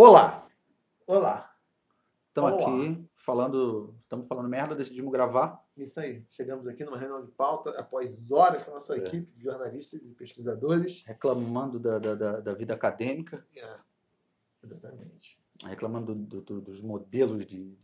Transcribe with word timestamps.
Olá! 0.00 0.46
Olá. 1.06 1.56
Estamos 2.28 2.52
aqui 2.52 3.08
falando. 3.16 3.94
Estamos 4.02 4.26
falando 4.26 4.46
merda, 4.46 4.74
decidimos 4.74 5.10
gravar. 5.10 5.64
Isso 5.74 5.98
aí. 5.98 6.22
Chegamos 6.30 6.66
aqui 6.68 6.84
numa 6.84 6.98
reunião 6.98 7.24
de 7.24 7.32
pauta 7.32 7.70
após 7.80 8.30
horas 8.30 8.62
com 8.62 8.72
a 8.72 8.74
nossa 8.74 8.94
É. 8.94 8.98
equipe 8.98 9.32
de 9.34 9.44
jornalistas 9.44 10.02
e 10.02 10.12
pesquisadores. 10.14 11.02
reclamando 11.06 11.78
da, 11.80 11.98
da, 11.98 12.14
da, 12.14 12.40
da 12.40 12.52
vida 12.52 12.74
acadêmica, 12.74 13.42
É, 13.56 13.74
exatamente. 14.62 15.42
reclamando 15.64 16.14
do- 16.14 16.42
do- 16.42 16.60
dos 16.60 16.82
modelos 16.82 17.46
de. 17.46 17.74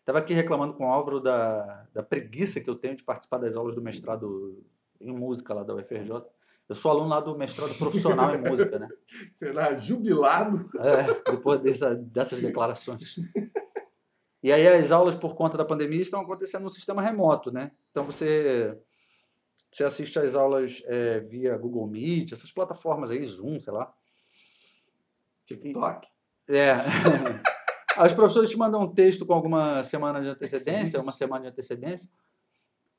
Estava 0.00 0.18
aqui 0.18 0.34
reclamando 0.34 0.74
com 0.74 0.84
o 0.86 0.88
Álvaro 0.88 1.20
da, 1.20 1.84
da 1.94 2.02
preguiça 2.02 2.60
que 2.60 2.68
eu 2.68 2.74
tenho 2.74 2.96
de 2.96 3.04
participar 3.04 3.38
das 3.38 3.54
aulas 3.54 3.76
do 3.76 3.80
mestrado 3.82 4.64
em 5.00 5.12
música 5.12 5.54
lá 5.54 5.62
da 5.62 5.76
UFRJ. 5.76 6.24
Eu 6.72 6.76
sou 6.76 6.90
aluno 6.90 7.08
lá 7.08 7.20
do 7.20 7.36
mestrado 7.36 7.74
profissional 7.74 8.34
em 8.34 8.38
música, 8.38 8.78
né? 8.78 8.88
Será 9.34 9.74
jubilado? 9.76 10.70
É, 10.80 11.30
depois 11.30 11.60
dessa, 11.60 11.94
dessas 11.94 12.40
declarações. 12.40 13.16
E 14.42 14.50
aí 14.50 14.66
as 14.66 14.90
aulas, 14.90 15.14
por 15.14 15.34
conta 15.34 15.58
da 15.58 15.66
pandemia, 15.66 16.00
estão 16.00 16.22
acontecendo 16.22 16.62
no 16.62 16.70
sistema 16.70 17.02
remoto, 17.02 17.52
né? 17.52 17.72
Então 17.90 18.04
você, 18.06 18.74
você 19.70 19.84
assiste 19.84 20.18
às 20.18 20.34
aulas 20.34 20.82
é, 20.86 21.20
via 21.20 21.58
Google 21.58 21.86
Meet, 21.86 22.32
essas 22.32 22.50
plataformas 22.50 23.10
aí, 23.10 23.24
Zoom, 23.26 23.60
sei 23.60 23.74
lá. 23.74 23.92
TikTok. 25.44 26.08
É. 26.48 26.72
Os 28.02 28.14
professores 28.14 28.48
te 28.48 28.56
mandam 28.56 28.80
um 28.80 28.94
texto 28.94 29.26
com 29.26 29.34
alguma 29.34 29.84
semana 29.84 30.22
de 30.22 30.28
antecedência, 30.28 31.02
uma 31.02 31.12
semana 31.12 31.42
de 31.42 31.48
antecedência. 31.50 32.08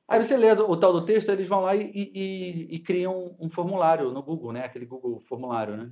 Aí 0.07 0.21
você 0.23 0.35
lê 0.37 0.51
o 0.51 0.77
tal 0.77 0.91
do 0.93 1.05
texto, 1.05 1.29
eles 1.29 1.47
vão 1.47 1.61
lá 1.61 1.75
e, 1.75 1.89
e- 1.93 2.75
e- 2.75 2.79
criam 2.79 3.35
um 3.39 3.49
formulário 3.49 4.11
no 4.11 4.21
Google, 4.21 4.51
né? 4.51 4.65
Aquele 4.65 4.85
Google 4.85 5.19
formulário, 5.21 5.77
né? 5.77 5.91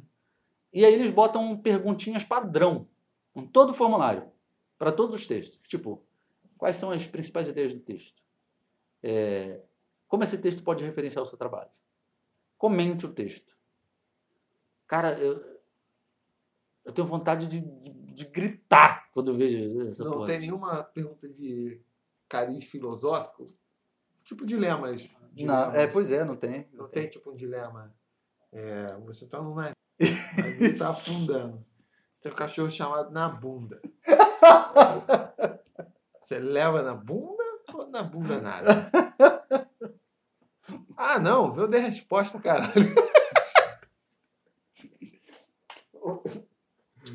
E 0.73 0.85
aí 0.85 0.93
eles 0.93 1.11
botam 1.11 1.57
perguntinhas 1.57 2.23
padrão 2.23 2.87
em 3.35 3.47
todo 3.47 3.69
o 3.69 3.73
formulário, 3.73 4.29
para 4.77 4.91
todos 4.91 5.15
os 5.15 5.27
textos. 5.27 5.59
Tipo, 5.67 6.03
quais 6.57 6.75
são 6.75 6.91
as 6.91 7.07
principais 7.07 7.47
ideias 7.47 7.73
do 7.73 7.79
texto? 7.79 8.21
É, 9.01 9.61
como 10.07 10.23
esse 10.23 10.41
texto 10.41 10.61
pode 10.63 10.83
referenciar 10.83 11.23
o 11.23 11.27
seu 11.27 11.37
trabalho? 11.37 11.69
Comente 12.57 13.05
o 13.05 13.13
texto. 13.13 13.55
Cara, 14.87 15.13
eu, 15.17 15.41
eu 16.85 16.91
tenho 16.91 17.07
vontade 17.07 17.47
de, 17.47 17.61
de- 17.61 18.13
de 18.13 18.25
gritar 18.25 19.09
quando 19.13 19.31
eu 19.31 19.35
vejo 19.37 19.81
essa 19.87 20.03
Não 20.03 20.11
porra. 20.13 20.27
tem 20.27 20.39
nenhuma 20.41 20.83
pergunta 20.83 21.27
de 21.29 21.81
cariz 22.27 22.65
filosófico? 22.65 23.53
Tipo 24.31 24.45
dilemas. 24.45 25.09
Não, 25.11 25.29
dilemas. 25.33 25.75
é, 25.75 25.87
pois 25.87 26.09
é, 26.09 26.23
não 26.23 26.37
tem. 26.37 26.65
Não 26.71 26.87
tem 26.87 27.05
tipo 27.09 27.31
um 27.31 27.35
dilema. 27.35 27.93
É, 28.49 28.95
você 29.05 29.27
num 29.37 29.53
navio, 29.55 29.73
mas 29.99 30.61
está 30.71 30.89
afundando. 30.89 31.65
Você 32.13 32.21
tem 32.21 32.31
um 32.31 32.35
cachorro 32.35 32.71
chamado 32.71 33.11
na 33.11 33.27
bunda. 33.27 33.81
Você 36.21 36.39
leva 36.39 36.81
na 36.81 36.93
bunda 36.93 37.43
ou 37.73 37.89
na 37.89 38.03
bunda 38.03 38.39
nada? 38.39 38.71
Ah, 40.95 41.19
não, 41.19 41.53
eu 41.57 41.67
dei 41.67 41.81
resposta, 41.81 42.39
caralho. 42.39 42.71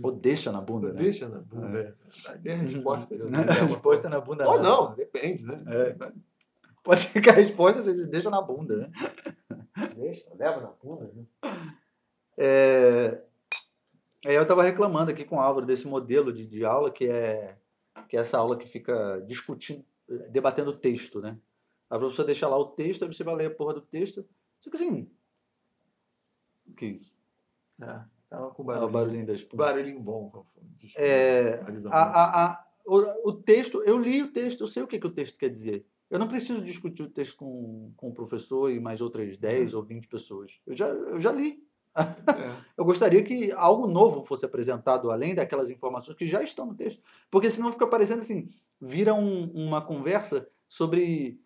Ou 0.03 0.13
deixa 0.13 0.53
na 0.53 0.61
bunda, 0.61 0.93
né? 0.93 1.01
Deixa 1.01 1.31
na 1.31 1.39
bunda. 1.39 1.79
é. 1.79 2.37
Dei 2.37 2.53
a 2.53 2.57
resposta. 2.57 3.15
Não, 3.25 3.43
dei 3.43 3.55
resposta 3.55 4.11
na 4.11 4.21
bunda. 4.21 4.47
Ou 4.47 4.63
não, 4.63 4.95
depende, 4.95 5.47
né? 5.47 5.63
É. 5.67 6.13
Pode 6.87 7.01
ser 7.01 7.21
que 7.21 7.29
a 7.29 7.33
resposta 7.33 7.83
seja 7.83 8.07
deixa 8.07 8.31
na 8.31 8.41
bunda, 8.41 8.77
né? 8.77 8.91
Deixa, 9.97 10.33
leva 10.37 10.61
na 10.61 10.69
bunda. 10.69 11.13
Né? 11.13 11.27
É, 12.39 13.25
eu 14.25 14.43
estava 14.43 14.63
reclamando 14.63 15.11
aqui 15.11 15.25
com 15.25 15.37
o 15.37 15.41
Álvaro 15.41 15.67
desse 15.67 15.87
modelo 15.89 16.33
de, 16.33 16.47
de 16.47 16.65
aula 16.65 16.91
que 16.91 17.09
é, 17.09 17.57
que 18.09 18.17
é 18.17 18.21
essa 18.21 18.39
aula 18.39 18.57
que 18.57 18.69
fica 18.69 19.21
discutindo, 19.27 19.85
debatendo 20.31 20.71
o 20.71 20.77
texto, 20.77 21.21
né? 21.21 21.37
A 21.91 21.99
professora 21.99 22.27
deixa 22.27 22.49
lá 22.49 22.57
o 22.57 22.67
texto, 22.67 23.05
aí 23.05 23.13
você 23.13 23.25
vai 23.25 23.35
ler 23.35 23.47
a 23.47 23.55
porra 23.55 23.75
do 23.75 23.81
texto. 23.81 24.25
Só 24.61 24.71
que 24.71 24.77
assim. 24.77 25.11
O 26.69 26.73
que 26.75 26.85
é 26.85 26.89
isso? 26.89 27.17
É, 27.81 28.01
tava 28.29 28.51
com 28.51 28.63
Ah, 28.63 28.65
o 28.65 28.67
barulho. 28.67 28.91
barulhinho 28.93 29.27
da 29.27 29.35
espuma. 29.35 29.65
Barulhinho 29.65 30.01
bom. 30.01 30.47
Desculpa, 30.79 31.05
É, 31.05 31.61
a, 31.91 32.03
a, 32.03 32.45
a, 32.53 32.67
o, 32.85 33.29
o 33.31 33.33
texto, 33.33 33.83
eu 33.85 33.99
li 33.99 34.23
o 34.23 34.33
texto, 34.33 34.61
eu 34.63 34.67
sei 34.69 34.83
o 34.83 34.87
que, 34.87 34.99
que 35.01 35.07
o 35.07 35.13
texto 35.13 35.39
quer 35.39 35.49
dizer. 35.51 35.85
Eu 36.11 36.19
não 36.19 36.29
preciso 36.29 36.65
discutir 36.65 37.03
o 37.03 37.11
texto 37.11 37.37
com, 37.37 37.93
com 37.97 38.09
o 38.09 38.15
professor 38.15 38.71
e 38.71 38.79
mais 38.79 39.01
outras 39.01 39.37
10 39.37 39.75
ou 39.75 39.83
20 39.83 40.07
pessoas. 40.09 40.61
Eu 40.67 40.77
já, 40.77 40.87
eu 40.87 41.21
já 41.21 41.33
li. 41.33 41.65
É. 41.97 42.03
Eu 42.77 42.85
gostaria 42.85 43.23
que 43.25 43.51
algo 43.53 43.87
novo 43.87 44.23
fosse 44.23 44.45
apresentado, 44.45 45.11
além 45.11 45.35
daquelas 45.35 45.71
informações 45.71 46.15
que 46.17 46.27
já 46.27 46.43
estão 46.43 46.67
no 46.67 46.75
texto. 46.75 47.03
Porque 47.31 47.49
senão 47.49 47.73
fica 47.73 47.87
parecendo 47.87 48.21
assim, 48.21 48.51
vira 48.79 49.15
um- 49.15 49.51
uma 49.55 49.81
conversa 49.81 50.47
sobre 50.69 51.41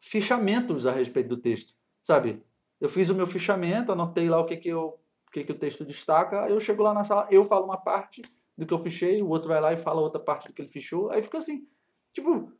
fichamentos 0.00 0.86
a 0.86 0.92
respeito 0.92 1.28
do 1.28 1.36
texto. 1.36 1.74
Sabe? 2.02 2.42
Eu 2.80 2.88
fiz 2.88 3.10
o 3.10 3.14
meu 3.14 3.26
fichamento, 3.26 3.90
anotei 3.90 4.28
lá 4.28 4.38
o 4.38 4.46
que, 4.46 4.56
que, 4.56 4.68
eu, 4.68 4.98
o, 5.26 5.30
que, 5.32 5.42
que 5.42 5.52
o 5.52 5.58
texto 5.58 5.84
destaca, 5.84 6.48
eu 6.48 6.60
chego 6.60 6.82
lá 6.82 6.94
na 6.94 7.02
sala, 7.02 7.26
eu 7.30 7.44
falo 7.44 7.64
uma 7.64 7.76
parte 7.76 8.22
do 8.56 8.64
que 8.64 8.72
eu 8.72 8.78
fichei, 8.78 9.20
o 9.20 9.28
outro 9.28 9.48
vai 9.48 9.60
lá 9.60 9.72
e 9.72 9.76
fala 9.76 10.00
outra 10.00 10.20
parte 10.20 10.46
do 10.46 10.54
que 10.54 10.62
ele 10.62 10.68
fichou, 10.68 11.10
aí 11.10 11.20
fica 11.22 11.38
assim, 11.38 11.66
tipo... 12.12 12.52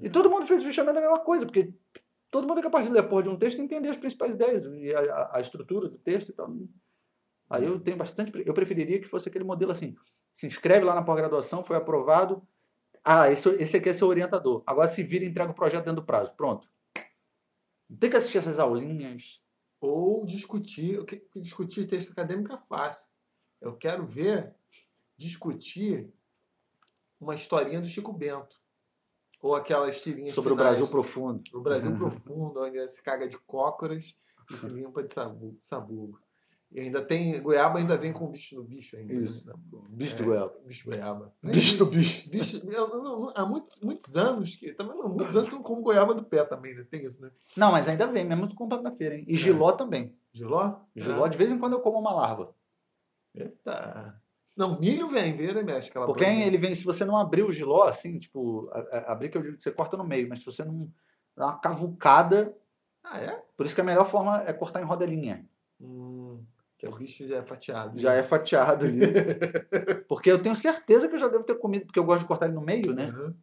E 0.00 0.08
todo 0.10 0.30
mundo 0.30 0.46
fez 0.46 0.60
o 0.60 0.64
fichamento 0.64 0.94
da 0.94 1.00
mesma 1.00 1.20
coisa, 1.20 1.44
porque 1.46 1.72
todo 2.30 2.46
mundo 2.46 2.60
é 2.60 2.62
capaz 2.62 2.86
de 2.86 2.92
ler 2.92 3.02
porra 3.08 3.24
de 3.24 3.28
um 3.28 3.36
texto 3.36 3.58
e 3.58 3.62
entender 3.62 3.88
as 3.88 3.96
principais 3.96 4.34
ideias 4.34 4.64
e 4.64 4.94
a, 4.94 5.30
a- 5.34 5.40
estrutura 5.40 5.88
do 5.88 5.98
texto 5.98 6.28
e 6.28 6.32
tal. 6.32 6.54
Aí 7.50 7.64
eu 7.64 7.80
tenho 7.80 7.96
bastante. 7.96 8.30
Eu 8.46 8.54
preferiria 8.54 9.00
que 9.00 9.06
fosse 9.08 9.28
aquele 9.28 9.44
modelo 9.44 9.72
assim: 9.72 9.96
se 10.32 10.46
inscreve 10.46 10.84
lá 10.84 10.94
na 10.94 11.02
pós-graduação, 11.02 11.64
foi 11.64 11.76
aprovado. 11.76 12.46
Ah, 13.02 13.30
esse, 13.30 13.48
esse 13.56 13.76
aqui 13.78 13.88
é 13.88 13.92
seu 13.92 14.06
orientador. 14.08 14.62
Agora 14.66 14.86
se 14.86 15.02
vira 15.02 15.24
e 15.24 15.28
entrega 15.28 15.50
o 15.50 15.54
projeto 15.54 15.84
dentro 15.84 16.02
do 16.02 16.06
prazo. 16.06 16.32
Pronto. 16.36 16.68
Não 17.88 17.96
tem 17.96 18.10
que 18.10 18.16
assistir 18.16 18.38
essas 18.38 18.58
aulinhas. 18.60 19.42
Ou 19.80 20.26
discutir. 20.26 21.00
Discutir 21.34 21.86
texto 21.86 22.12
acadêmico 22.12 22.52
é 22.52 22.58
fácil. 22.68 23.08
Eu 23.60 23.74
quero 23.76 24.04
ver 24.06 24.54
discutir 25.16 26.12
uma 27.20 27.34
historinha 27.34 27.80
do 27.80 27.88
Chico 27.88 28.12
Bento. 28.12 28.60
Ou 29.40 29.54
aquelas 29.54 30.00
tirinhas 30.00 30.34
Sobre 30.34 30.52
o 30.52 30.56
finais. 30.56 30.70
Brasil 30.78 30.88
profundo. 30.88 31.42
O 31.54 31.60
Brasil 31.60 31.94
profundo, 31.96 32.60
onde 32.60 32.88
se 32.88 33.02
caga 33.02 33.28
de 33.28 33.38
cócoras 33.38 34.16
e 34.50 34.54
se 34.56 34.66
limpa 34.68 35.02
de 35.02 35.12
sabu- 35.12 35.56
sabugo. 35.60 36.20
E 36.70 36.80
ainda 36.80 37.00
tem. 37.00 37.40
Goiaba 37.40 37.78
ainda 37.78 37.96
vem 37.96 38.12
com 38.12 38.26
o 38.26 38.28
bicho 38.28 38.56
no 38.56 38.62
bicho 38.64 38.94
ainda. 38.96 39.14
Isso. 39.14 39.46
né? 39.46 39.54
Bicho 39.88 40.14
É, 40.16 40.18
do 40.18 40.24
goiaba. 40.24 40.54
Bicho 40.66 40.84
goiaba. 40.84 41.34
Bicho 41.42 41.78
do 41.78 41.86
bicho. 41.86 42.28
bicho. 42.30 42.58
eu- 42.58 42.88
eu- 42.88 43.04
eu- 43.04 43.32
há 43.34 43.46
muito- 43.46 43.74
muitos 43.82 44.16
anos 44.16 44.54
que. 44.56 44.72
Também 44.74 44.94
não, 44.98 45.08
muitos 45.08 45.34
anos 45.34 45.48
que 45.48 45.54
eu 45.54 45.62
como 45.62 45.80
goiaba 45.80 46.12
do 46.14 46.24
pé 46.24 46.44
também, 46.44 46.74
né? 46.74 46.84
Tem 46.90 47.06
isso, 47.06 47.22
né? 47.22 47.30
Não, 47.56 47.72
mas 47.72 47.88
ainda 47.88 48.06
vem, 48.06 48.24
mesmo 48.24 48.46
tu 48.48 48.54
compra 48.54 48.82
na 48.82 48.90
feira, 48.92 49.14
hein? 49.14 49.24
E 49.26 49.34
giló 49.34 49.72
também. 49.72 50.14
Giló? 50.32 50.80
Giló, 50.94 51.26
de 51.26 51.38
vez 51.38 51.50
em 51.50 51.58
quando 51.58 51.72
eu 51.72 51.80
como 51.80 51.98
uma 51.98 52.12
larva. 52.12 52.54
Eita. 53.34 54.20
Não, 54.58 54.78
milho 54.80 55.08
vem, 55.08 55.36
vira 55.36 55.60
e 55.60 55.64
mexe. 55.64 55.88
Aquela 55.88 56.04
Porque 56.06 56.24
broa. 56.24 56.36
ele 56.36 56.58
vem, 56.58 56.74
se 56.74 56.84
você 56.84 57.04
não 57.04 57.16
abrir 57.16 57.44
o 57.44 57.52
giló 57.52 57.84
assim, 57.84 58.18
tipo, 58.18 58.68
a- 58.72 58.80
a- 58.98 59.12
abrir 59.12 59.28
que 59.30 59.38
eu 59.38 59.42
digo 59.42 59.56
que 59.56 59.62
você 59.62 59.70
corta 59.70 59.96
no 59.96 60.02
meio, 60.04 60.28
mas 60.28 60.40
se 60.40 60.44
você 60.46 60.64
não 60.64 60.92
dá 61.36 61.46
uma 61.46 61.58
cavucada, 61.60 62.54
Ah, 63.04 63.20
é? 63.20 63.40
por 63.56 63.64
isso 63.64 63.74
que 63.74 63.80
a 63.80 63.84
melhor 63.84 64.10
forma 64.10 64.42
é 64.46 64.52
cortar 64.52 64.80
em 64.82 64.84
rodelinha. 64.84 65.48
Hum, 65.80 66.44
que 66.76 66.86
o 66.88 66.94
bicho 66.96 67.26
já 67.28 67.36
é 67.36 67.42
fatiado. 67.42 67.98
Já 67.98 68.14
é 68.14 68.22
fatiado 68.24 68.84
ali. 68.84 68.98
porque 70.08 70.30
eu 70.30 70.42
tenho 70.42 70.56
certeza 70.56 71.08
que 71.08 71.14
eu 71.14 71.18
já 71.18 71.28
devo 71.28 71.44
ter 71.44 71.54
comido, 71.56 71.86
porque 71.86 71.98
eu 71.98 72.04
gosto 72.04 72.22
de 72.22 72.26
cortar 72.28 72.46
ele 72.46 72.54
no 72.56 72.60
meio, 72.60 72.92
né? 72.92 73.10
Uhum. 73.10 73.34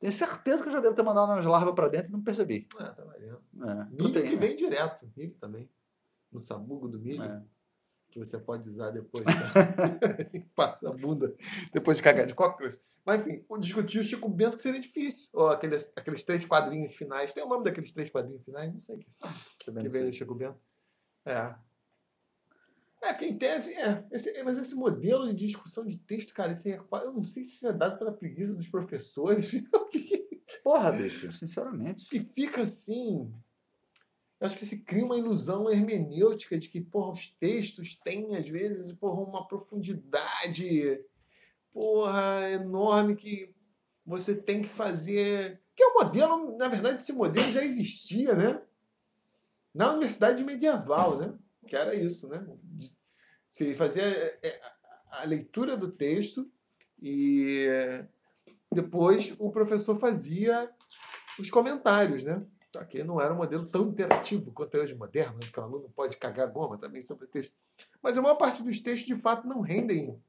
Tenho 0.00 0.12
certeza 0.12 0.62
que 0.62 0.68
eu 0.68 0.72
já 0.72 0.80
devo 0.80 0.94
ter 0.94 1.02
mandado 1.02 1.32
umas 1.32 1.46
larvas 1.46 1.74
pra 1.74 1.88
dentro 1.88 2.10
e 2.10 2.12
não 2.12 2.22
percebi. 2.22 2.66
Ah, 2.78 2.90
tá 2.90 3.04
valendo. 3.04 3.40
É, 3.62 3.74
Milho 3.84 3.96
proteína. 3.96 4.28
que 4.30 4.36
vem 4.36 4.56
direto. 4.56 5.08
Milho 5.16 5.34
também. 5.40 5.70
No 6.30 6.40
sabugo 6.40 6.88
do 6.88 6.98
milho. 6.98 7.22
É. 7.22 7.42
Que 8.14 8.20
você 8.20 8.38
pode 8.38 8.68
usar 8.68 8.90
depois. 8.92 9.24
Tá? 9.24 9.32
Passa 10.54 10.88
a 10.88 10.92
bunda 10.92 11.34
depois 11.72 11.96
de 11.96 12.02
cagar 12.04 12.26
de 12.28 12.34
qualquer 12.34 12.58
coisa. 12.58 12.78
Mas 13.04 13.26
enfim, 13.26 13.44
discutir 13.58 13.98
o 13.98 14.04
Chico 14.04 14.28
Bento 14.28 14.56
que 14.56 14.62
seria 14.62 14.80
difícil. 14.80 15.30
Ou 15.32 15.48
aqueles, 15.48 15.92
aqueles 15.96 16.22
três 16.24 16.44
quadrinhos 16.44 16.94
finais. 16.94 17.32
Tem 17.32 17.42
o 17.42 17.48
nome 17.48 17.64
daqueles 17.64 17.90
três 17.92 18.08
quadrinhos 18.08 18.44
finais? 18.44 18.72
Não 18.72 18.78
sei. 18.78 19.04
Também 19.64 19.82
que 19.82 19.88
não 19.88 19.90
veio 19.90 20.06
do 20.06 20.12
Chico 20.12 20.32
Bento. 20.34 20.56
É. 21.26 21.54
É, 23.02 23.12
porque 23.12 23.26
em 23.26 23.36
tese, 23.36 23.74
é. 23.74 24.06
Esse- 24.12 24.40
mas 24.44 24.56
esse 24.58 24.76
modelo 24.76 25.26
de 25.34 25.46
discussão 25.46 25.84
de 25.84 25.98
texto, 25.98 26.32
cara, 26.32 26.52
esse 26.52 26.70
é, 26.72 26.76
eu 26.78 27.12
não 27.12 27.26
sei 27.26 27.42
se 27.42 27.56
isso 27.56 27.66
é 27.66 27.72
dado 27.72 27.98
pela 27.98 28.12
preguiça 28.12 28.54
dos 28.54 28.68
professores, 28.68 29.52
Porra, 30.62 30.92
bicho, 30.92 31.32
sinceramente. 31.32 32.08
que 32.08 32.20
fica 32.20 32.62
assim. 32.62 33.30
Acho 34.44 34.58
que 34.58 34.66
se 34.66 34.84
cria 34.84 35.06
uma 35.06 35.16
ilusão 35.16 35.70
hermenêutica 35.70 36.58
de 36.58 36.68
que, 36.68 36.78
porra, 36.78 37.12
os 37.12 37.30
textos 37.30 37.94
têm, 37.94 38.36
às 38.36 38.46
vezes, 38.46 38.92
porra, 38.92 39.22
uma 39.22 39.48
profundidade, 39.48 41.02
porra, 41.72 42.50
enorme 42.50 43.16
que 43.16 43.54
você 44.04 44.34
tem 44.36 44.60
que 44.60 44.68
fazer. 44.68 45.62
Que 45.74 45.82
é 45.82 45.86
o 45.86 45.94
modelo, 45.94 46.58
na 46.58 46.68
verdade, 46.68 46.96
esse 46.96 47.14
modelo 47.14 47.50
já 47.52 47.64
existia, 47.64 48.34
né? 48.34 48.60
Na 49.74 49.92
universidade 49.92 50.44
medieval, 50.44 51.16
né? 51.16 51.34
Que 51.66 51.74
era 51.74 51.94
isso, 51.94 52.28
né? 52.28 52.46
Se 53.48 53.74
fazia 53.74 54.04
é, 54.04 54.38
é, 54.42 54.60
a 55.10 55.24
leitura 55.24 55.74
do 55.74 55.90
texto 55.90 56.52
e 57.00 57.66
depois 58.70 59.34
o 59.38 59.50
professor 59.50 59.98
fazia 59.98 60.70
os 61.38 61.50
comentários, 61.50 62.24
né? 62.24 62.38
Só 62.74 62.82
que 62.82 63.04
não 63.04 63.20
era 63.20 63.32
um 63.32 63.36
modelo 63.36 63.64
tão 63.64 63.86
interativo 63.86 64.50
quanto 64.50 64.76
é 64.76 64.80
hoje 64.80 64.96
moderno, 64.96 65.34
né? 65.34 65.48
que 65.52 65.60
o 65.60 65.62
aluno 65.62 65.88
pode 65.94 66.16
cagar 66.16 66.50
goma 66.50 66.76
também 66.76 67.00
sobre 67.00 67.28
texto. 67.28 67.54
Mas 68.02 68.18
a 68.18 68.22
maior 68.22 68.34
parte 68.34 68.64
dos 68.64 68.80
textos, 68.80 69.06
de 69.06 69.14
fato, 69.14 69.46
não 69.46 69.60
rendem 69.60 70.20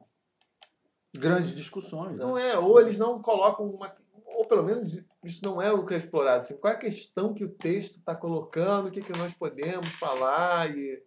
grandes 1.16 1.56
discussões. 1.56 2.20
Não 2.20 2.36
né? 2.36 2.50
é, 2.50 2.60
ou 2.60 2.80
eles 2.80 3.00
não 3.00 3.20
colocam 3.20 3.68
uma. 3.68 3.92
Ou 4.28 4.46
pelo 4.46 4.62
menos 4.62 5.04
isso 5.24 5.44
não 5.44 5.60
é 5.60 5.72
o 5.72 5.84
que 5.88 5.96
é 5.96 5.98
explorado. 5.98 6.42
Assim, 6.42 6.58
qual 6.58 6.72
é 6.72 6.76
a 6.76 6.80
questão 6.80 7.34
que 7.34 7.44
o 7.44 7.50
texto 7.50 7.98
está 7.98 8.16
colocando, 8.16 8.90
o 8.90 8.92
que, 8.92 9.02
que 9.02 9.18
nós 9.18 9.34
podemos 9.34 9.90
falar 9.94 10.70
e. 10.70 11.04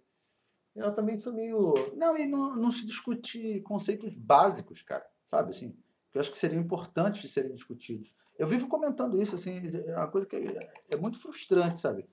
Eu 0.75 0.93
também 0.93 1.20
sou 1.20 1.32
meio. 1.32 1.73
Não, 1.94 2.19
e 2.19 2.26
não, 2.26 2.56
não 2.56 2.73
se 2.73 2.84
discute 2.84 3.61
conceitos 3.61 4.17
básicos, 4.17 4.82
cara. 4.82 5.06
Sabe 5.25 5.50
assim? 5.50 5.79
Que 6.11 6.19
eu 6.19 6.20
acho 6.20 6.32
que 6.32 6.37
seriam 6.37 6.61
importantes 6.61 7.23
de 7.23 7.29
serem 7.29 7.55
discutidos. 7.55 8.12
Eu 8.38 8.46
vivo 8.46 8.69
comentando 8.69 9.20
isso, 9.20 9.35
assim, 9.35 9.61
é 9.87 9.96
uma 9.96 10.08
coisa 10.08 10.26
que 10.26 10.37
é, 10.37 10.73
é 10.90 10.96
muito 10.96 11.20
frustrante, 11.20 11.81
sabe? 11.81 12.08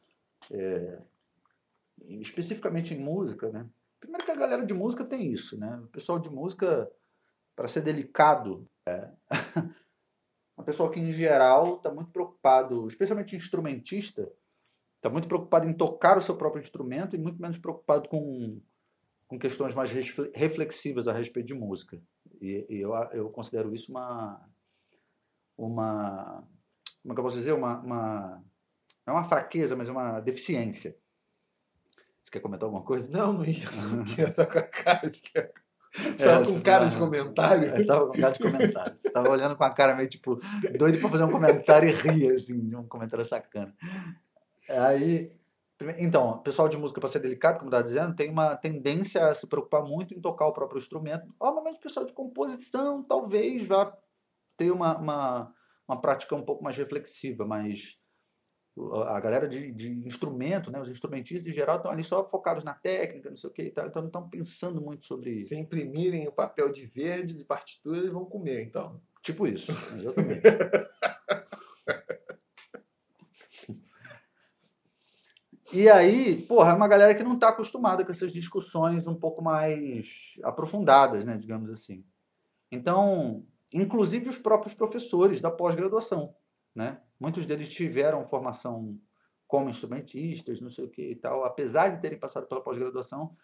É, 0.51 1.00
especificamente 2.19 2.94
em 2.94 3.00
música, 3.00 3.51
né? 3.51 3.69
Primeiro 4.00 4.25
que 4.25 4.31
a 4.31 4.36
galera 4.36 4.66
de 4.66 4.74
música 4.74 5.06
tem 5.06 5.31
isso, 5.31 5.57
né? 5.60 5.77
O 5.83 5.88
pessoal 5.88 6.18
de 6.18 6.30
música, 6.30 6.92
para 7.56 7.68
ser 7.68 7.81
delicado, 7.81 8.68
é 8.88 9.12
uma 10.57 10.66
pessoa 10.66 10.92
que 10.92 11.00
em 11.00 11.13
geral 11.13 11.77
está 11.77 11.94
muito 11.94 12.12
preocupado, 12.12 12.88
especialmente 12.88 13.36
instrumentista, 13.36 14.31
está 14.95 15.10
muito 15.10 15.28
preocupado 15.28 15.68
em 15.68 15.74
tocar 15.74 16.18
o 16.18 16.21
seu 16.21 16.36
próprio 16.36 16.62
instrumento 16.62 17.16
e 17.16 17.19
muito 17.19 17.39
menos 17.39 17.57
preocupado 17.57 18.10
com, 18.10 18.60
com 19.28 19.38
questões 19.38 19.75
mais 19.75 19.92
reflexivas 20.33 21.07
a 21.07 21.13
respeito 21.13 21.45
de 21.45 21.54
música. 21.54 22.01
E, 22.42 22.66
e 22.68 22.81
eu, 22.81 22.94
eu 23.13 23.30
considero 23.30 23.74
isso 23.74 23.92
uma, 23.92 24.44
uma 25.57 26.44
como 27.06 27.13
é 27.13 27.16
que 27.16 27.19
eu 27.19 27.24
posso 27.24 27.38
dizer? 27.38 27.54
Uma, 27.54 27.80
uma, 27.81 28.44
não 29.06 29.13
é 29.13 29.18
uma 29.18 29.24
fraqueza, 29.24 29.75
mas 29.75 29.90
uma 29.90 30.19
deficiência. 30.19 30.98
Você 32.19 32.31
quer 32.31 32.40
comentar 32.40 32.66
alguma 32.66 32.84
coisa? 32.84 33.07
Não, 33.16 33.31
não 33.31 33.46
ia. 33.46 33.63
Não 33.69 34.46
com 34.48 34.57
a 34.57 34.63
cara 34.63 35.07
de. 35.07 35.22
Estava 36.18 36.42
é, 36.42 36.46
com 36.46 36.60
cara 36.62 36.86
de 36.88 36.98
comentário. 36.98 37.69
Eu 37.69 37.81
estava 37.81 38.07
com 38.07 38.19
cara 38.19 38.34
de 38.34 38.40
comentário. 38.40 38.96
Você 38.98 39.07
estava 39.07 39.30
olhando 39.30 39.56
com 39.56 39.63
a 39.63 39.69
cara 39.69 39.96
meio 39.96 40.10
tipo 40.10 40.40
doido 40.80 41.00
para 41.00 41.10
fazer 41.10 41.24
um 41.25 41.31
comentário 41.31 41.88
e 41.88 41.92
rir, 41.94 42.34
assim, 42.34 42.75
um 42.75 42.88
comentário 42.88 43.24
sacana. 43.24 43.72
Aí, 44.68 45.31
então, 46.00 46.40
pessoal 46.40 46.68
de 46.68 46.75
música, 46.75 47.00
para 47.00 47.07
ser 47.07 47.19
delicado, 47.19 47.60
como 47.60 47.69
estava 47.69 47.84
dizendo, 47.84 48.16
tem 48.16 48.31
uma 48.31 48.56
tendência 48.56 49.28
a 49.28 49.36
se 49.36 49.46
preocupar 49.46 49.84
muito 49.84 50.16
em 50.16 50.19
tocar 50.19 50.48
o 50.48 50.54
próprio 50.54 50.80
instrumento. 50.80 51.31
O 51.40 51.80
pessoal 51.80 52.04
de 52.04 52.13
composição 52.13 53.04
talvez 53.04 53.63
vá 53.63 53.96
ter 54.57 54.72
uma, 54.72 54.98
uma, 54.98 55.54
uma 55.88 56.02
prática 56.02 56.36
um 56.36 56.44
pouco 56.44 56.63
mais 56.63 56.78
reflexiva, 56.78 57.46
mas 57.46 58.00
a 59.07 59.19
galera 59.22 59.48
de, 59.48 59.72
de 59.72 60.06
instrumento, 60.06 60.69
né, 60.69 60.81
os 60.81 60.90
instrumentistas 60.90 61.48
em 61.48 61.56
geral 61.56 61.78
estão 61.78 61.92
ali 61.92 62.04
só 62.04 62.28
focados 62.28 62.63
na 62.63 62.74
técnica, 62.74 63.30
não 63.30 63.38
sei 63.38 63.50
o 63.50 63.54
que 63.54 63.63
e 63.63 63.72
tal, 63.72 63.88
então 63.88 64.02
não 64.02 64.10
estão 64.10 64.30
pensando 64.30 64.81
muito 64.81 65.06
sobre 65.06 65.40
Se 65.42 65.56
imprimirem 65.56 66.28
o 66.28 66.34
papel 66.34 66.72
de 66.72 66.86
verde 66.86 67.38
de 67.38 67.46
partitura, 67.46 68.00
eles 68.00 68.12
vão 68.12 68.25
comer, 68.25 68.66
então. 68.66 69.02
Tipo 69.22 69.48
isso, 69.48 69.72
exatamente. 69.72 70.42
E 75.74 75.90
aí, 75.90 76.42
porra, 76.44 76.72
é 76.72 76.74
uma 76.74 76.88
galera 76.88 77.13
que 77.13 77.24
não 77.24 77.34
está 77.34 77.50
acostumada 77.50 78.06
com 78.06 78.10
essas 78.12 78.31
discussões 78.31 79.07
um 79.07 79.16
pouco 79.16 79.42
mais 79.42 80.40
aprofundadas, 80.42 81.25
né, 81.25 81.38
digamos 81.38 81.69
assim. 81.69 82.06
Então, 82.72 83.46
inclusive 83.81 84.30
os 84.30 84.38
próprios 84.38 84.74
professores 84.74 85.42
da 85.42 85.51
pós-graduação. 85.51 86.33
Né? 86.74 87.00
Muitos 87.19 87.45
deles 87.45 87.69
tiveram 87.69 88.25
formação 88.25 88.98
como 89.48 89.69
instrumentistas, 89.69 90.62
não 90.62 90.69
sei 90.69 90.86
o 90.86 90.89
que 90.89 91.12
e 91.12 91.16
tal, 91.16 91.44
apesar 91.44 91.89
de 91.89 92.01
terem 92.01 92.18
passado 92.18 92.48
pela 92.48 92.62
pós-graduação, 92.62 93.36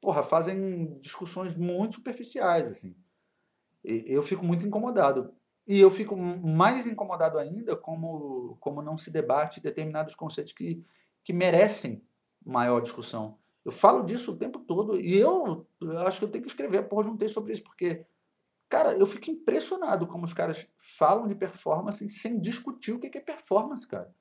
porra, 0.00 0.22
fazem 0.22 0.98
discussões 1.00 1.56
muito 1.56 1.96
superficiais, 1.96 2.68
assim. 2.68 2.96
E 3.84 4.04
eu 4.06 4.22
fico 4.22 4.44
muito 4.44 4.66
incomodado. 4.66 5.34
E 5.66 5.78
eu 5.78 5.90
fico 5.90 6.16
mais 6.16 6.86
incomodado 6.86 7.38
ainda 7.38 7.76
como, 7.76 8.56
como 8.60 8.82
não 8.82 8.96
se 8.96 9.10
debate 9.10 9.60
determinados 9.60 10.14
conceitos 10.14 10.52
que, 10.52 10.84
que 11.22 11.32
merecem 11.32 12.02
maior 12.44 12.80
discussão. 12.80 13.38
Eu 13.64 13.72
falo 13.72 14.02
disso 14.04 14.32
o 14.32 14.36
tempo 14.36 14.60
todo 14.60 14.98
e 14.98 15.18
eu, 15.18 15.66
eu 15.80 15.98
acho 15.98 16.18
que 16.18 16.24
eu 16.24 16.30
tenho 16.30 16.44
que 16.44 16.50
escrever 16.50 16.88
porra 16.88 17.10
um 17.10 17.16
texto 17.16 17.34
sobre 17.34 17.52
isso, 17.52 17.62
porque 17.62 18.06
Cara, 18.70 18.92
eu 18.92 19.06
fico 19.06 19.28
impressionado 19.28 20.06
como 20.06 20.24
os 20.24 20.32
caras 20.32 20.72
falam 20.96 21.26
de 21.26 21.34
performance 21.34 22.08
sem 22.08 22.40
discutir 22.40 22.92
o 22.92 23.00
que 23.00 23.18
é 23.18 23.20
performance, 23.20 23.86
cara. 23.86 24.14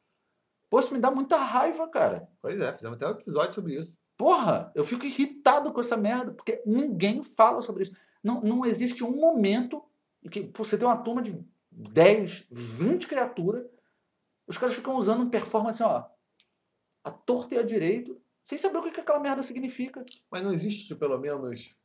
Pô, 0.67 0.79
isso 0.79 0.91
me 0.91 0.99
dá 0.99 1.11
muita 1.11 1.37
raiva, 1.37 1.87
cara. 1.87 2.27
Pois 2.41 2.59
é, 2.59 2.73
fizemos 2.73 2.97
até 2.97 3.07
um 3.07 3.11
episódio 3.11 3.53
sobre 3.53 3.79
isso. 3.79 4.01
Porra, 4.17 4.71
eu 4.73 4.83
fico 4.83 5.05
irritado 5.05 5.71
com 5.71 5.79
essa 5.79 5.95
merda, 5.95 6.33
porque 6.33 6.63
ninguém 6.65 7.21
fala 7.21 7.61
sobre 7.61 7.83
isso. 7.83 7.95
Não, 8.23 8.41
não 8.41 8.65
existe 8.65 9.03
um 9.03 9.15
momento 9.15 9.83
em 10.23 10.29
que 10.29 10.43
pô, 10.43 10.63
você 10.63 10.77
tem 10.77 10.87
uma 10.87 10.97
turma 10.97 11.21
de 11.21 11.39
10, 11.71 12.47
20 12.51 13.07
criaturas, 13.07 13.65
os 14.47 14.57
caras 14.57 14.75
ficam 14.75 14.95
usando 14.95 15.29
performance, 15.29 15.81
ó, 15.83 16.05
a 17.03 17.11
torta 17.11 17.53
e 17.53 17.59
a 17.59 17.63
direito, 17.63 18.19
sem 18.43 18.57
saber 18.57 18.79
o 18.79 18.83
que, 18.83 18.91
que 18.91 18.99
aquela 18.99 19.19
merda 19.19 19.43
significa. 19.43 20.03
Mas 20.31 20.43
não 20.43 20.51
existe, 20.51 20.95
pelo 20.95 21.19
menos, 21.19 21.78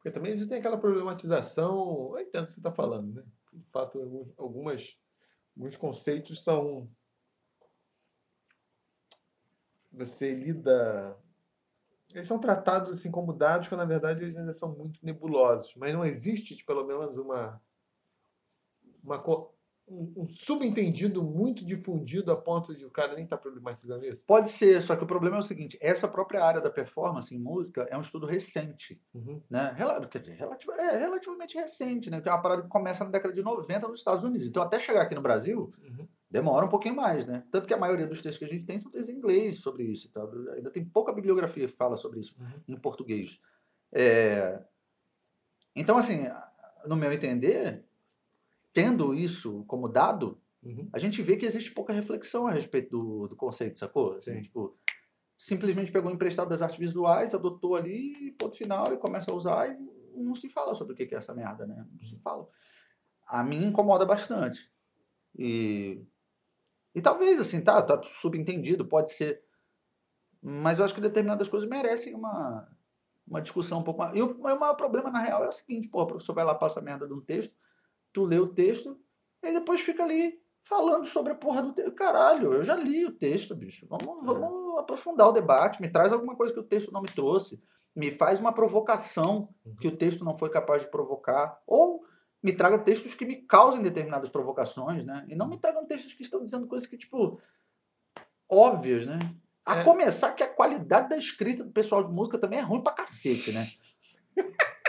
porque 0.00 0.10
também 0.10 0.32
existem 0.32 0.58
aquela 0.58 0.78
problematização, 0.78 2.16
eu 2.16 2.20
entendo 2.20 2.44
o 2.44 2.46
que 2.46 2.52
você 2.52 2.60
está 2.60 2.72
falando, 2.72 3.12
né? 3.12 3.22
De 3.52 3.68
fato, 3.68 4.32
algumas, 4.38 4.98
alguns 5.54 5.76
conceitos 5.76 6.42
são. 6.42 6.90
Você 9.92 10.34
lida. 10.34 11.18
Eles 12.14 12.26
são 12.26 12.40
tratados 12.40 12.90
assim 12.98 13.10
como 13.10 13.34
dados, 13.34 13.68
quando 13.68 13.80
na 13.80 13.84
verdade 13.84 14.22
eles 14.22 14.38
ainda 14.38 14.54
são 14.54 14.74
muito 14.74 15.04
nebulosos. 15.04 15.74
Mas 15.76 15.92
não 15.92 16.02
existe, 16.02 16.64
pelo 16.64 16.86
menos, 16.86 17.18
uma, 17.18 17.60
uma 19.04 19.22
um, 19.90 20.28
subentendido 20.28 21.22
muito 21.22 21.64
difundido 21.64 22.30
a 22.30 22.36
ponto 22.36 22.74
de 22.76 22.84
o 22.84 22.90
cara 22.90 23.14
nem 23.14 23.24
estar 23.24 23.36
tá 23.36 23.42
problematizando 23.42 24.04
isso? 24.04 24.24
Pode 24.26 24.48
ser, 24.48 24.80
só 24.80 24.94
que 24.94 25.02
o 25.02 25.06
problema 25.06 25.36
é 25.36 25.38
o 25.40 25.42
seguinte: 25.42 25.76
essa 25.80 26.06
própria 26.06 26.44
área 26.44 26.60
da 26.60 26.70
performance 26.70 27.34
em 27.34 27.38
música 27.38 27.86
é 27.90 27.98
um 27.98 28.00
estudo 28.00 28.26
recente. 28.26 29.02
Uhum. 29.12 29.42
Né? 29.50 29.74
Relativ 29.76 30.68
é 30.78 30.96
relativamente 30.98 31.56
recente, 31.56 32.10
né? 32.10 32.20
Que 32.20 32.28
é 32.28 32.32
uma 32.32 32.42
parada 32.42 32.62
que 32.62 32.68
começa 32.68 33.04
na 33.04 33.10
década 33.10 33.34
de 33.34 33.42
90 33.42 33.88
nos 33.88 33.98
Estados 33.98 34.24
Unidos. 34.24 34.46
Então, 34.46 34.62
até 34.62 34.78
chegar 34.78 35.02
aqui 35.02 35.14
no 35.14 35.22
Brasil, 35.22 35.72
uhum. 35.82 36.06
demora 36.30 36.66
um 36.66 36.70
pouquinho 36.70 36.94
mais, 36.94 37.26
né? 37.26 37.44
Tanto 37.50 37.66
que 37.66 37.74
a 37.74 37.78
maioria 37.78 38.06
dos 38.06 38.22
textos 38.22 38.38
que 38.38 38.44
a 38.44 38.56
gente 38.56 38.66
tem 38.66 38.78
são 38.78 38.90
textos 38.90 39.14
em 39.14 39.18
inglês 39.18 39.60
sobre 39.60 39.84
isso. 39.84 40.10
Tá? 40.12 40.22
Ainda 40.54 40.70
tem 40.70 40.84
pouca 40.84 41.12
bibliografia 41.12 41.66
que 41.66 41.76
fala 41.76 41.96
sobre 41.96 42.20
isso 42.20 42.36
uhum. 42.38 42.60
em 42.68 42.76
português. 42.76 43.40
É... 43.92 44.62
Então, 45.74 45.98
assim, 45.98 46.26
no 46.86 46.96
meu 46.96 47.12
entender, 47.12 47.84
tendo 48.72 49.14
isso 49.14 49.64
como 49.64 49.88
dado, 49.88 50.40
uhum. 50.62 50.88
a 50.92 50.98
gente 50.98 51.22
vê 51.22 51.36
que 51.36 51.46
existe 51.46 51.72
pouca 51.72 51.92
reflexão 51.92 52.46
a 52.46 52.52
respeito 52.52 52.90
do, 52.90 53.28
do 53.28 53.36
conceito, 53.36 53.78
sacou? 53.78 54.14
Assim, 54.14 54.40
tipo, 54.42 54.76
simplesmente 55.38 55.90
pegou 55.90 56.10
emprestado 56.10 56.50
das 56.50 56.62
artes 56.62 56.78
visuais, 56.78 57.34
adotou 57.34 57.74
ali, 57.74 58.32
ponto 58.38 58.56
final, 58.56 58.92
e 58.92 58.98
começa 58.98 59.30
a 59.30 59.34
usar 59.34 59.68
e 59.68 59.78
não 60.14 60.34
se 60.34 60.48
fala 60.50 60.74
sobre 60.74 60.92
o 60.92 60.96
que 60.96 61.14
é 61.14 61.18
essa 61.18 61.34
merda, 61.34 61.66
né? 61.66 61.86
Não 61.98 62.06
se 62.06 62.16
fala. 62.18 62.46
A 63.26 63.42
mim 63.42 63.64
incomoda 63.64 64.04
bastante. 64.04 64.70
E, 65.38 66.04
e 66.94 67.00
talvez, 67.00 67.38
assim, 67.40 67.62
tá, 67.62 67.80
tá 67.80 68.00
subentendido, 68.02 68.84
pode 68.84 69.12
ser. 69.12 69.42
Mas 70.42 70.78
eu 70.78 70.84
acho 70.84 70.94
que 70.94 71.00
determinadas 71.00 71.48
coisas 71.48 71.68
merecem 71.68 72.14
uma, 72.14 72.68
uma 73.26 73.40
discussão 73.40 73.80
um 73.80 73.84
pouco 73.84 74.00
mais. 74.00 74.16
E 74.16 74.22
o, 74.22 74.32
o 74.32 74.42
maior 74.42 74.74
problema, 74.74 75.10
na 75.10 75.20
real, 75.20 75.44
é 75.44 75.48
o 75.48 75.52
seguinte: 75.52 75.88
pô, 75.88 76.02
o 76.02 76.06
professor 76.06 76.34
vai 76.34 76.44
lá, 76.44 76.54
passa 76.54 76.80
a 76.80 76.82
merda 76.82 77.06
de 77.06 77.14
um 77.14 77.20
texto, 77.20 77.54
tu 78.12 78.24
lê 78.24 78.38
o 78.38 78.52
texto 78.52 78.98
e 79.42 79.52
depois 79.52 79.80
fica 79.80 80.02
ali 80.02 80.40
falando 80.62 81.04
sobre 81.04 81.32
a 81.32 81.34
porra 81.34 81.62
do 81.62 81.72
texto. 81.72 81.92
Caralho, 81.92 82.54
eu 82.54 82.64
já 82.64 82.74
li 82.76 83.04
o 83.04 83.12
texto, 83.12 83.54
bicho. 83.54 83.86
Vamos, 83.88 84.24
vamos 84.24 84.78
é. 84.78 84.80
aprofundar 84.80 85.28
o 85.28 85.32
debate. 85.32 85.80
Me 85.80 85.88
traz 85.88 86.12
alguma 86.12 86.36
coisa 86.36 86.52
que 86.52 86.60
o 86.60 86.64
texto 86.64 86.92
não 86.92 87.02
me 87.02 87.08
trouxe. 87.08 87.62
Me 87.94 88.10
faz 88.10 88.38
uma 88.38 88.52
provocação 88.52 89.48
uhum. 89.64 89.76
que 89.76 89.88
o 89.88 89.96
texto 89.96 90.24
não 90.24 90.34
foi 90.34 90.50
capaz 90.50 90.82
de 90.82 90.90
provocar. 90.90 91.60
Ou 91.66 92.04
me 92.42 92.52
traga 92.52 92.78
textos 92.78 93.14
que 93.14 93.24
me 93.24 93.36
causem 93.36 93.82
determinadas 93.82 94.30
provocações, 94.30 95.04
né? 95.04 95.26
E 95.28 95.34
não 95.34 95.48
me 95.48 95.58
tragam 95.58 95.86
textos 95.86 96.14
que 96.14 96.22
estão 96.22 96.42
dizendo 96.42 96.66
coisas 96.66 96.86
que, 96.86 96.96
tipo, 96.96 97.40
óbvias, 98.48 99.06
né? 99.06 99.18
A 99.64 99.80
é. 99.80 99.84
começar 99.84 100.32
que 100.32 100.42
a 100.42 100.48
qualidade 100.48 101.10
da 101.10 101.16
escrita 101.16 101.64
do 101.64 101.72
pessoal 101.72 102.02
de 102.02 102.12
música 102.12 102.38
também 102.38 102.58
é 102.58 102.62
ruim 102.62 102.82
pra 102.82 102.92
cacete, 102.92 103.52
né? 103.52 103.66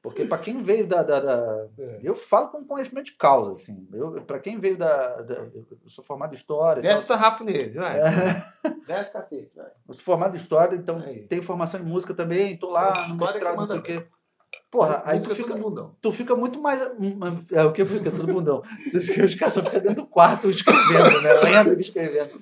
Porque 0.00 0.24
para 0.24 0.38
quem 0.38 0.62
veio 0.62 0.86
da, 0.86 1.02
da, 1.02 1.18
da- 1.20 1.66
É. 1.76 1.98
Eu 2.02 2.14
falo 2.14 2.48
com 2.50 2.64
conhecimento 2.64 3.06
de 3.06 3.16
causa, 3.16 3.52
assim. 3.52 3.86
Eu, 3.92 4.12
para 4.22 4.38
quem 4.38 4.58
veio 4.58 4.76
da, 4.76 5.20
da- 5.22 5.34
Eu 5.34 5.66
sou 5.88 6.04
formado 6.04 6.32
em 6.32 6.36
história. 6.36 6.80
Desce 6.80 7.02
o 7.02 7.06
sarrafo 7.06 7.42
nele, 7.44 7.74
vai. 7.78 7.98
Desce 8.86 9.12
cacete, 9.12 9.50
vai. 9.56 9.66
Eu 9.88 9.94
sou 9.94 10.04
formado 10.04 10.36
em 10.36 10.40
história, 10.40 10.76
então 10.76 10.98
Aí. 11.00 11.26
tenho 11.26 11.42
formação 11.42 11.80
em 11.80 11.84
música 11.84 12.14
também, 12.14 12.56
tô 12.56 12.70
lá 12.70 13.08
no 13.08 13.16
mestrado, 13.16 13.54
que 13.54 13.60
não 13.60 13.66
sei 13.66 13.78
o 13.78 13.82
quê. 13.82 14.06
Porra, 14.70 15.02
aí 15.04 15.18
tu 15.18 15.24
Música 15.24 15.34
fica, 15.34 15.48
todo 15.48 15.60
mundão. 15.60 15.96
tu 16.00 16.12
fica 16.12 16.36
muito 16.36 16.60
mais. 16.62 16.80
É 17.52 17.62
o 17.64 17.72
que 17.72 17.84
fica 17.84 18.10
todo 18.10 18.32
bundão. 18.32 18.62
Os 19.24 19.34
caras 19.34 19.52
só 19.54 19.62
ficam 19.62 19.80
dentro 19.80 20.02
do 20.02 20.06
quarto 20.06 20.48
escrevendo, 20.48 21.20
né? 21.22 21.32
Lendo 21.34 21.74
e 21.76 21.80
escrevendo. 21.80 22.40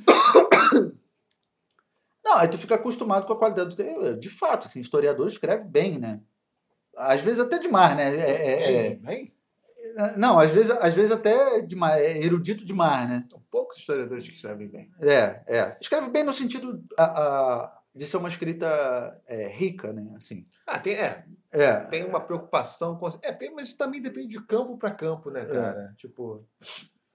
Não, 2.24 2.36
aí 2.38 2.48
tu 2.48 2.58
fica 2.58 2.74
acostumado 2.74 3.26
com 3.26 3.32
a 3.32 3.38
qualidade 3.38 3.70
do 3.70 3.76
teu. 3.76 4.16
De 4.16 4.28
fato, 4.28 4.66
assim, 4.66 4.80
historiador 4.80 5.26
escreve 5.26 5.64
bem, 5.64 5.98
né? 5.98 6.20
Às 6.96 7.20
vezes 7.20 7.40
até 7.40 7.58
demais, 7.58 7.96
né? 7.96 8.14
É, 8.16 8.30
é- 8.30 8.86
é- 8.86 8.94
Bem, 8.96 9.32
Não, 10.16 10.38
às 10.38 10.50
vezes, 10.50 10.70
às 10.70 10.94
vezes 10.94 11.10
até 11.12 11.60
demais, 11.62 12.00
é 12.02 12.18
erudito 12.18 12.64
demais, 12.66 13.08
né? 13.08 13.24
são 13.30 13.40
poucos 13.50 13.78
historiadores 13.78 14.26
que 14.28 14.34
escrevem 14.34 14.68
bem. 14.68 14.90
É, 15.00 15.40
é. 15.46 15.76
Escreve 15.80 16.08
bem 16.10 16.24
no 16.24 16.32
sentido 16.32 16.82
a, 16.98 17.04
a- 17.04 17.78
de 17.94 18.04
ser 18.04 18.18
uma 18.18 18.28
escrita 18.28 18.66
é, 19.26 19.48
rica, 19.48 19.92
né? 19.92 20.06
Assim. 20.16 20.44
Ah, 20.66 20.78
tem, 20.78 20.94
é, 20.94 21.24
É. 21.50 21.80
tem 21.84 22.04
uma 22.04 22.20
preocupação 22.20 22.96
com. 22.98 23.08
É, 23.22 23.32
bem, 23.32 23.54
mas 23.54 23.72
também 23.74 24.02
depende 24.02 24.28
de 24.28 24.42
campo 24.44 24.76
para 24.76 24.90
campo, 24.90 25.30
né, 25.30 25.44
cara? 25.46 25.94
Tipo, 25.96 26.44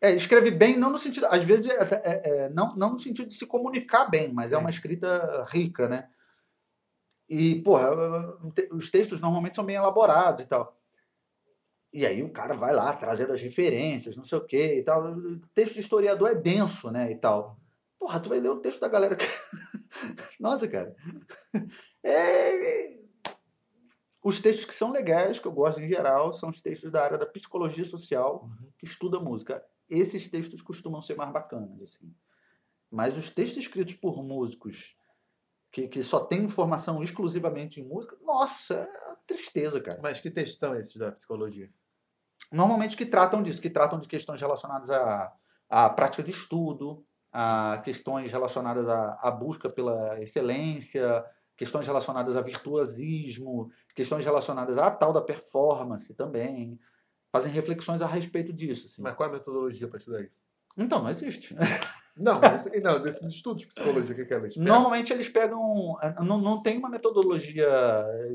É, 0.03 0.11
escreve 0.15 0.49
bem, 0.49 0.77
não 0.77 0.89
no 0.89 0.97
sentido. 0.97 1.27
Às 1.27 1.43
vezes, 1.43 1.69
é, 1.69 1.75
é- 1.75 2.29
é, 2.45 2.49
não, 2.49 2.75
não 2.75 2.93
no 2.93 2.99
sentido 2.99 3.27
de 3.29 3.35
se 3.35 3.45
comunicar 3.45 4.09
bem, 4.09 4.33
mas 4.33 4.51
é 4.51 4.57
uma 4.57 4.71
escrita 4.71 5.45
rica, 5.49 5.87
né? 5.87 6.07
E, 7.31 7.61
porra, 7.61 7.89
os 8.73 8.91
textos 8.91 9.21
normalmente 9.21 9.55
são 9.55 9.63
bem 9.63 9.77
elaborados 9.77 10.43
e 10.43 10.49
tal. 10.49 10.77
E 11.93 12.05
aí 12.05 12.21
o 12.21 12.33
cara 12.33 12.53
vai 12.53 12.73
lá 12.73 12.93
trazendo 12.93 13.31
as 13.31 13.39
referências, 13.39 14.17
não 14.17 14.25
sei 14.25 14.37
o 14.37 14.45
quê 14.45 14.79
e 14.79 14.83
tal. 14.83 15.13
O 15.13 15.39
texto 15.55 15.75
de 15.75 15.79
historiador 15.79 16.29
é 16.29 16.35
denso, 16.35 16.91
né? 16.91 17.09
E 17.09 17.15
tal. 17.15 17.57
Porra, 17.97 18.19
tu 18.19 18.27
vai 18.27 18.41
ler 18.41 18.49
o 18.49 18.59
texto 18.59 18.81
da 18.81 18.89
galera. 18.89 19.17
Nossa, 20.41 20.67
cara. 20.67 20.93
É. 22.03 22.99
Os 24.21 24.41
textos 24.41 24.65
que 24.65 24.73
são 24.73 24.91
legais, 24.91 25.39
que 25.39 25.47
eu 25.47 25.53
gosto 25.53 25.79
em 25.79 25.87
geral, 25.87 26.33
são 26.33 26.49
os 26.49 26.59
textos 26.59 26.91
da 26.91 27.01
área 27.01 27.17
da 27.17 27.25
psicologia 27.25 27.85
social, 27.85 28.49
que 28.77 28.85
estuda 28.85 29.21
música. 29.21 29.63
Esses 29.89 30.29
textos 30.29 30.61
costumam 30.61 31.01
ser 31.01 31.15
mais 31.15 31.31
bacanas, 31.31 31.81
assim. 31.81 32.13
Mas 32.91 33.17
os 33.17 33.29
textos 33.29 33.63
escritos 33.63 33.93
por 33.93 34.21
músicos 34.21 34.97
que, 35.71 35.87
que 35.87 36.03
só 36.03 36.19
têm 36.19 36.43
informação 36.43 37.01
exclusivamente 37.01 37.79
em 37.79 37.87
música, 37.87 38.17
nossa, 38.23 38.73
é 38.75 39.15
tristeza, 39.25 39.79
cara. 39.79 39.99
mas 40.01 40.19
que 40.19 40.29
textos 40.29 40.59
são 40.59 40.75
esses 40.75 40.95
da 40.97 41.11
psicologia? 41.11 41.69
Normalmente 42.51 42.97
que 42.97 43.05
tratam 43.05 43.41
disso, 43.41 43.61
que 43.61 43.69
tratam 43.69 43.97
de 43.99 44.07
questões 44.07 44.41
relacionadas 44.41 44.91
à, 44.91 45.33
à 45.69 45.89
prática 45.89 46.21
de 46.21 46.31
estudo, 46.31 47.05
a 47.31 47.81
questões 47.85 48.29
relacionadas 48.29 48.89
à, 48.89 49.17
à 49.21 49.31
busca 49.31 49.69
pela 49.69 50.21
excelência, 50.21 51.23
questões 51.55 51.87
relacionadas 51.87 52.35
a 52.35 52.41
virtuosismo, 52.41 53.71
questões 53.95 54.25
relacionadas 54.25 54.77
à 54.77 54.91
tal 54.91 55.13
da 55.13 55.21
performance 55.21 56.13
também. 56.15 56.77
Fazem 57.31 57.53
reflexões 57.53 58.01
a 58.01 58.07
respeito 58.07 58.51
disso. 58.51 58.87
Assim. 58.87 59.01
Mas 59.01 59.15
qual 59.15 59.29
é 59.29 59.31
a 59.31 59.35
metodologia 59.35 59.87
para 59.87 59.97
estudar 59.97 60.21
isso? 60.21 60.45
Então, 60.77 61.01
não 61.01 61.09
existe. 61.09 61.55
Não, 62.21 62.39
mas, 62.39 62.69
não, 62.81 63.01
desses 63.01 63.33
estudos 63.33 63.61
de 63.61 63.67
psicologia, 63.67 64.13
o 64.13 64.15
que, 64.17 64.25
que 64.25 64.33
é 64.33 64.45
isso? 64.45 64.61
Normalmente 64.61 65.11
eles 65.11 65.27
pegam. 65.29 65.95
Não, 66.21 66.37
não 66.37 66.61
tem 66.61 66.77
uma 66.77 66.89
metodologia 66.89 67.67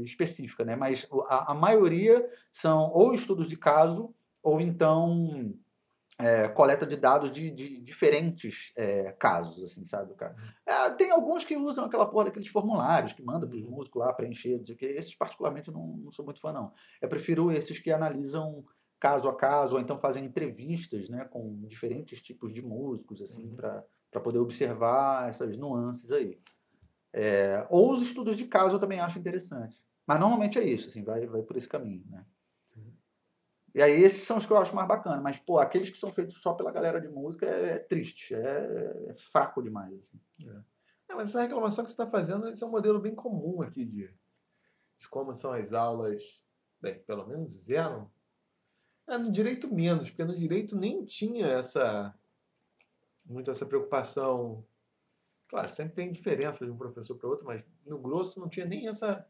específica, 0.02 0.64
né? 0.64 0.74
mas 0.76 1.06
o- 1.10 1.22
a, 1.22 1.52
a 1.52 1.54
maioria 1.54 2.28
são 2.52 2.90
ou 2.92 3.14
estudos 3.14 3.48
de 3.48 3.56
caso, 3.56 4.14
ou 4.42 4.60
então 4.60 5.52
é, 6.18 6.48
coleta 6.48 6.86
de 6.86 6.96
dados 6.96 7.30
de, 7.30 7.50
de 7.50 7.78
diferentes 7.80 8.72
é, 8.76 9.12
casos, 9.12 9.62
assim, 9.62 9.84
sabe, 9.84 10.14
cara? 10.14 10.34
É, 10.66 10.90
tem 10.90 11.10
alguns 11.10 11.44
que 11.44 11.56
usam 11.56 11.84
aquela 11.84 12.06
porra 12.06 12.26
daqueles 12.26 12.48
formulários 12.48 13.12
que 13.12 13.22
mandam 13.22 13.48
para 13.48 13.58
os 13.58 13.64
músicos 13.64 14.00
lá 14.00 14.12
preencher, 14.14 14.56
não 14.56 14.64
sei 14.64 14.74
o 14.74 14.78
quê. 14.78 14.86
Esses, 14.96 15.14
particularmente, 15.14 15.68
eu 15.68 15.74
não, 15.74 15.86
não 15.98 16.10
sou 16.10 16.24
muito 16.24 16.40
fã, 16.40 16.52
não. 16.52 16.72
Eu 17.02 17.08
prefiro 17.08 17.52
esses 17.52 17.78
que 17.78 17.90
analisam 17.92 18.64
caso 18.98 19.28
a 19.28 19.36
caso, 19.36 19.76
ou 19.76 19.80
então 19.80 19.98
fazem 19.98 20.24
entrevistas 20.24 21.08
né, 21.08 21.24
com 21.24 21.60
diferentes 21.66 22.22
tipos 22.22 22.52
de 22.52 22.62
músicos, 22.62 23.20
assim, 23.22 23.50
Uhum. 23.50 23.56
para 23.56 24.20
poder 24.22 24.38
observar 24.38 25.28
essas 25.28 25.58
nuances 25.58 26.10
aí. 26.12 26.40
É, 27.12 27.66
ou 27.70 27.92
os 27.92 28.02
estudos 28.02 28.36
de 28.36 28.46
caso 28.46 28.76
eu 28.76 28.80
também 28.80 29.00
acho 29.00 29.18
interessante. 29.18 29.82
Mas 30.06 30.20
normalmente 30.20 30.58
é 30.58 30.64
isso, 30.64 30.88
assim, 30.88 31.02
vai, 31.02 31.26
vai 31.26 31.42
por 31.42 31.56
esse 31.56 31.68
caminho, 31.68 32.04
né? 32.08 32.24
Uhum. 32.76 32.92
E 33.74 33.82
aí 33.82 34.02
esses 34.02 34.22
são 34.22 34.38
os 34.38 34.46
que 34.46 34.52
eu 34.52 34.56
acho 34.56 34.74
mais 34.74 34.86
bacana. 34.86 35.20
Mas, 35.20 35.38
pô, 35.38 35.58
aqueles 35.58 35.90
que 35.90 35.98
são 35.98 36.12
feitos 36.12 36.40
só 36.40 36.54
pela 36.54 36.70
galera 36.70 37.00
de 37.00 37.08
música 37.08 37.44
é, 37.46 37.72
é 37.74 37.78
triste, 37.78 38.34
é, 38.34 39.06
é 39.08 39.14
fraco 39.14 39.62
demais. 39.62 39.92
assim. 39.98 40.20
Não, 41.08 41.16
mas 41.16 41.30
essa 41.30 41.42
reclamação 41.42 41.84
que 41.84 41.90
você 41.90 42.00
está 42.00 42.06
fazendo, 42.06 42.48
esse 42.48 42.62
é 42.62 42.66
um 42.66 42.70
modelo 42.70 43.00
bem 43.00 43.14
comum 43.14 43.62
aqui 43.62 43.84
de, 43.84 44.12
de 44.98 45.08
como 45.08 45.34
são 45.34 45.52
as 45.52 45.72
aulas, 45.72 46.44
bem, 46.80 46.98
pelo 47.00 47.26
menos 47.26 47.68
eram. 47.70 48.10
É, 49.08 49.16
no 49.16 49.30
direito 49.30 49.72
menos, 49.72 50.10
porque 50.10 50.24
no 50.24 50.36
direito 50.36 50.76
nem 50.76 51.04
tinha 51.04 51.46
essa 51.46 52.14
muito 53.26 53.50
essa 53.50 53.66
preocupação. 53.66 54.64
Claro, 55.48 55.70
sempre 55.70 55.94
tem 55.94 56.12
diferença 56.12 56.64
de 56.64 56.72
um 56.72 56.76
professor 56.76 57.16
para 57.16 57.28
outro, 57.28 57.46
mas 57.46 57.62
no 57.86 57.98
grosso 57.98 58.40
não 58.40 58.48
tinha 58.48 58.66
nem 58.66 58.88
essa 58.88 59.24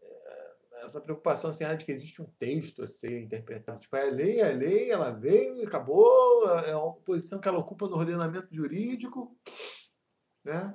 eh, 0.00 0.84
essa 0.84 1.00
preocupação 1.00 1.50
assim, 1.50 1.64
ah, 1.64 1.74
de 1.74 1.84
que 1.84 1.92
existe 1.92 2.20
um 2.20 2.26
texto 2.38 2.82
a 2.82 2.88
ser 2.88 3.20
interpretado. 3.22 3.80
Tipo, 3.80 3.96
é 3.96 4.08
a 4.08 4.10
lei, 4.10 4.40
é 4.40 4.50
a 4.50 4.54
lei, 4.54 4.90
ela 4.90 5.10
veio 5.10 5.60
e 5.60 5.66
acabou, 5.66 6.48
é 6.66 6.74
uma 6.76 6.94
posição 6.94 7.40
que 7.40 7.48
ela 7.48 7.58
ocupa 7.58 7.88
no 7.88 7.96
ordenamento 7.96 8.52
jurídico, 8.52 9.36
né? 10.44 10.74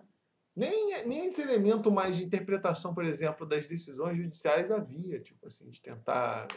Nem, 0.55 1.05
nem 1.07 1.27
esse 1.27 1.41
elemento 1.41 1.89
mais 1.91 2.17
de 2.17 2.25
interpretação, 2.25 2.93
por 2.93 3.05
exemplo, 3.05 3.45
das 3.45 3.67
decisões 3.67 4.17
judiciais 4.17 4.69
havia, 4.69 5.21
tipo 5.21 5.47
assim, 5.47 5.69
de 5.69 5.81
tentar 5.81 6.47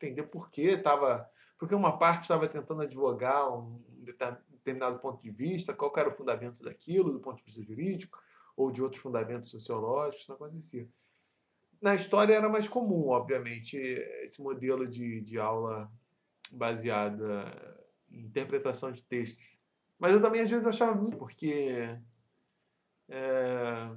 entender 0.00 0.24
por 0.24 0.50
que 0.50 0.62
estava. 0.62 1.28
Porque 1.58 1.74
uma 1.74 1.98
parte 1.98 2.22
estava 2.22 2.48
tentando 2.48 2.82
advogar 2.82 3.52
um 3.52 3.82
determinado 4.48 4.98
ponto 4.98 5.22
de 5.22 5.30
vista, 5.30 5.74
qual 5.74 5.92
era 5.96 6.08
o 6.08 6.12
fundamento 6.12 6.62
daquilo, 6.62 7.12
do 7.12 7.20
ponto 7.20 7.38
de 7.38 7.44
vista 7.44 7.62
jurídico, 7.62 8.18
ou 8.56 8.70
de 8.70 8.82
outros 8.82 9.02
fundamentos 9.02 9.50
sociológicos, 9.50 10.26
não 10.28 10.36
acontecia. 10.36 10.88
Na 11.80 11.94
história 11.94 12.34
era 12.34 12.48
mais 12.48 12.68
comum, 12.68 13.08
obviamente, 13.08 13.76
esse 13.76 14.42
modelo 14.42 14.86
de, 14.86 15.20
de 15.20 15.38
aula 15.38 15.90
baseada 16.50 17.78
em 18.10 18.24
interpretação 18.24 18.90
de 18.90 19.02
textos. 19.02 19.58
Mas 19.98 20.12
eu 20.12 20.20
também, 20.20 20.40
às 20.40 20.50
vezes, 20.50 20.66
achava 20.66 20.94
muito, 20.94 21.16
porque 21.16 21.98
é, 23.08 23.90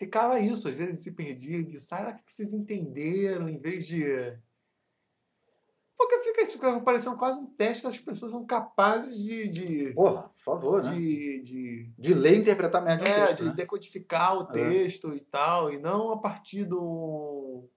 ficava 0.00 0.40
isso, 0.40 0.66
às 0.66 0.74
vezes 0.74 1.04
se 1.04 1.14
perdia 1.14 1.62
disso. 1.62 1.94
Ah, 1.94 2.08
o 2.18 2.24
que 2.24 2.32
vocês 2.32 2.54
entenderam, 2.54 3.48
em 3.50 3.58
vez 3.58 3.86
de. 3.86 4.02
Porque 5.94 6.18
fica 6.20 6.40
isso, 6.40 6.58
parecendo 6.82 7.18
quase 7.18 7.38
um 7.38 7.46
teste, 7.46 7.86
as 7.86 7.98
pessoas 7.98 8.32
são 8.32 8.46
capazes 8.46 9.14
de. 9.14 9.48
de, 9.48 9.92
Porra, 9.92 10.30
por 10.30 10.40
favor, 10.42 10.82
né? 10.82 10.94
de, 10.94 11.42
de, 11.42 11.92
De 11.98 12.14
ler 12.14 12.36
e 12.36 12.40
interpretar 12.40 12.82
merda 12.82 13.04
de 13.04 13.10
um 13.10 13.14
é, 13.14 13.26
texto, 13.26 13.42
de 13.42 13.48
né? 13.50 13.54
decodificar 13.54 14.38
o 14.38 14.42
É. 14.48 14.52
texto 14.52 15.14
e 15.14 15.20
tal, 15.20 15.70
e 15.70 15.78
não 15.78 16.10
a 16.10 16.18
partir 16.18 16.64
do. 16.64 17.68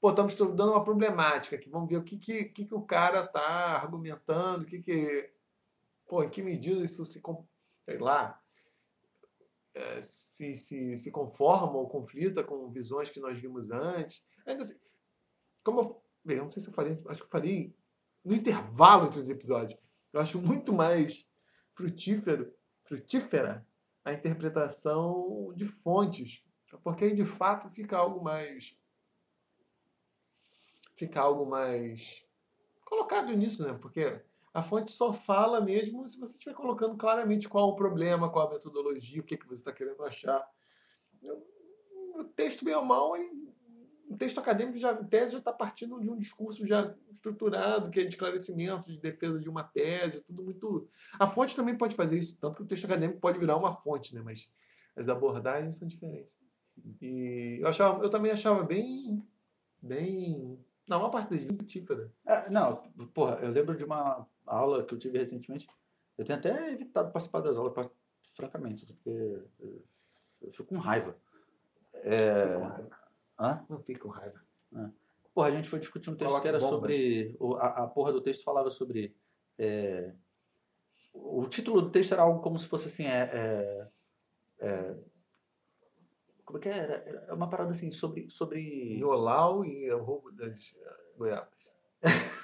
Pô, 0.00 0.10
estamos 0.10 0.32
estudando 0.32 0.72
uma 0.72 0.84
problemática 0.84 1.54
aqui, 1.54 1.70
vamos 1.70 1.88
ver 1.88 1.96
o 1.96 2.04
que, 2.04 2.18
que, 2.18 2.44
que, 2.46 2.64
que 2.66 2.74
o 2.74 2.82
cara 2.82 3.20
está 3.20 3.76
argumentando, 3.80 4.64
o 4.64 4.66
que, 4.66 4.82
que. 4.82 5.30
Pô, 6.08 6.24
em 6.24 6.28
que 6.28 6.42
medida 6.42 6.82
isso 6.82 7.04
se. 7.04 7.22
Sei 7.84 7.98
lá. 7.98 8.40
É, 9.78 10.02
se, 10.02 10.56
se, 10.56 10.96
se 10.96 11.10
conforma 11.12 11.74
ou 11.76 11.88
conflita 11.88 12.42
com 12.42 12.68
visões 12.68 13.10
que 13.10 13.20
nós 13.20 13.38
vimos 13.38 13.70
antes. 13.70 14.24
Ainda 14.44 14.64
assim, 14.64 14.78
como 15.62 15.80
eu, 15.80 16.02
bem, 16.24 16.38
eu 16.38 16.44
não 16.44 16.50
sei 16.50 16.60
se 16.60 16.68
eu 16.68 16.74
falei, 16.74 16.90
acho 16.90 17.04
que 17.04 17.22
eu 17.22 17.28
falei 17.28 17.76
no 18.24 18.34
intervalo 18.34 19.06
entre 19.06 19.20
os 19.20 19.28
episódios. 19.28 19.78
Eu 20.12 20.20
acho 20.20 20.40
muito 20.40 20.72
mais 20.72 21.30
frutífero, 21.74 22.52
frutífera 22.84 23.64
a 24.04 24.12
interpretação 24.12 25.52
de 25.54 25.64
fontes, 25.64 26.42
porque 26.82 27.04
aí 27.04 27.14
de 27.14 27.24
fato 27.24 27.70
fica 27.70 27.96
algo 27.96 28.22
mais 28.22 28.76
fica 30.96 31.20
algo 31.20 31.46
mais 31.46 32.26
colocado 32.84 33.32
nisso, 33.36 33.64
né? 33.64 33.78
Porque 33.80 34.20
a 34.52 34.62
fonte 34.62 34.90
só 34.90 35.12
fala 35.12 35.60
mesmo 35.60 36.06
se 36.08 36.18
você 36.18 36.34
estiver 36.34 36.54
colocando 36.54 36.96
claramente 36.96 37.48
qual 37.48 37.68
o 37.68 37.76
problema, 37.76 38.30
qual 38.30 38.48
a 38.48 38.52
metodologia, 38.52 39.20
o 39.20 39.24
que, 39.24 39.36
que 39.36 39.46
você 39.46 39.60
está 39.60 39.72
querendo 39.72 40.02
achar. 40.04 40.46
O 42.14 42.24
texto, 42.24 42.64
bem 42.64 42.74
ou 42.74 42.84
mal, 42.84 43.12
o 44.08 44.16
texto 44.16 44.38
acadêmico, 44.38 44.78
já, 44.78 44.92
em 44.92 45.04
tese, 45.04 45.32
já 45.32 45.38
está 45.38 45.52
partindo 45.52 46.00
de 46.00 46.08
um 46.08 46.16
discurso 46.16 46.66
já 46.66 46.94
estruturado, 47.12 47.90
que 47.90 48.00
é 48.00 48.04
de 48.04 48.08
esclarecimento, 48.08 48.90
de 48.90 48.98
defesa 48.98 49.38
de 49.38 49.48
uma 49.48 49.62
tese, 49.62 50.22
tudo 50.22 50.42
muito. 50.42 50.88
A 51.18 51.26
fonte 51.26 51.54
também 51.54 51.76
pode 51.76 51.94
fazer 51.94 52.18
isso, 52.18 52.38
tanto 52.40 52.56
que 52.56 52.62
o 52.62 52.66
texto 52.66 52.86
acadêmico 52.86 53.20
pode 53.20 53.38
virar 53.38 53.56
uma 53.56 53.74
fonte, 53.74 54.14
né? 54.14 54.22
mas 54.24 54.50
as 54.96 55.08
abordagens 55.08 55.76
são 55.76 55.86
diferentes. 55.86 56.36
E 57.02 57.58
eu, 57.60 57.68
achava, 57.68 58.02
eu 58.02 58.08
também 58.08 58.32
achava 58.32 58.62
bem, 58.62 59.22
bem. 59.82 60.58
Não, 60.88 61.00
uma 61.00 61.10
parte 61.10 61.30
deles 61.30 61.46
frutífera. 61.46 62.10
É, 62.26 62.48
não, 62.50 62.76
porra, 63.12 63.38
eu 63.42 63.50
lembro 63.50 63.76
de 63.76 63.84
uma 63.84 64.26
aula 64.54 64.84
que 64.84 64.94
eu 64.94 64.98
tive 64.98 65.18
recentemente. 65.18 65.68
Eu 66.16 66.24
tenho 66.24 66.38
até 66.38 66.70
evitado 66.70 67.12
participar 67.12 67.40
das 67.40 67.56
aulas, 67.56 67.72
pra- 67.72 67.90
francamente, 68.22 68.84
assim, 68.84 68.94
porque 68.94 69.42
eu, 70.40 70.52
fico 70.52 70.64
com 70.64 70.78
raiva. 70.78 71.16
É... 71.94 72.18
Fica 72.18 72.58
com 72.58 72.66
raiva. 72.66 72.98
Hã? 73.38 73.66
Não 73.68 73.82
com 73.82 74.08
raiva. 74.08 74.40
Porra, 75.34 75.48
a 75.48 75.52
gente 75.52 75.68
foi 75.68 75.78
discutir 75.78 76.10
um 76.10 76.16
texto 76.16 76.40
que 76.40 76.48
era 76.48 76.58
bombas. 76.58 76.80
sobre. 76.80 77.38
A, 77.60 77.84
a 77.84 77.86
porra 77.86 78.12
do 78.12 78.20
texto 78.20 78.42
falava 78.42 78.70
sobre. 78.70 79.16
é, 79.56 80.12
o 81.14 81.46
título 81.46 81.82
do 81.82 81.90
texto 81.90 82.12
era 82.12 82.22
algo 82.22 82.40
como 82.40 82.58
se 82.58 82.66
fosse 82.66 82.88
assim. 82.88 83.06
É, 83.06 83.30
é, 83.32 83.88
é, 84.60 84.94
como 86.44 86.58
é 86.58 86.60
que 86.60 86.68
era? 86.68 86.94
Era 87.06 87.34
uma 87.34 87.48
parada 87.48 87.70
assim 87.70 87.90
sobre. 87.90 88.28
sobre 88.30 88.96
Miolau 88.96 89.64
e 89.64 89.90
o 89.92 90.02
roubo 90.02 90.32
das 90.32 90.74
eh, 90.76 90.96
goiabas. 91.16 91.58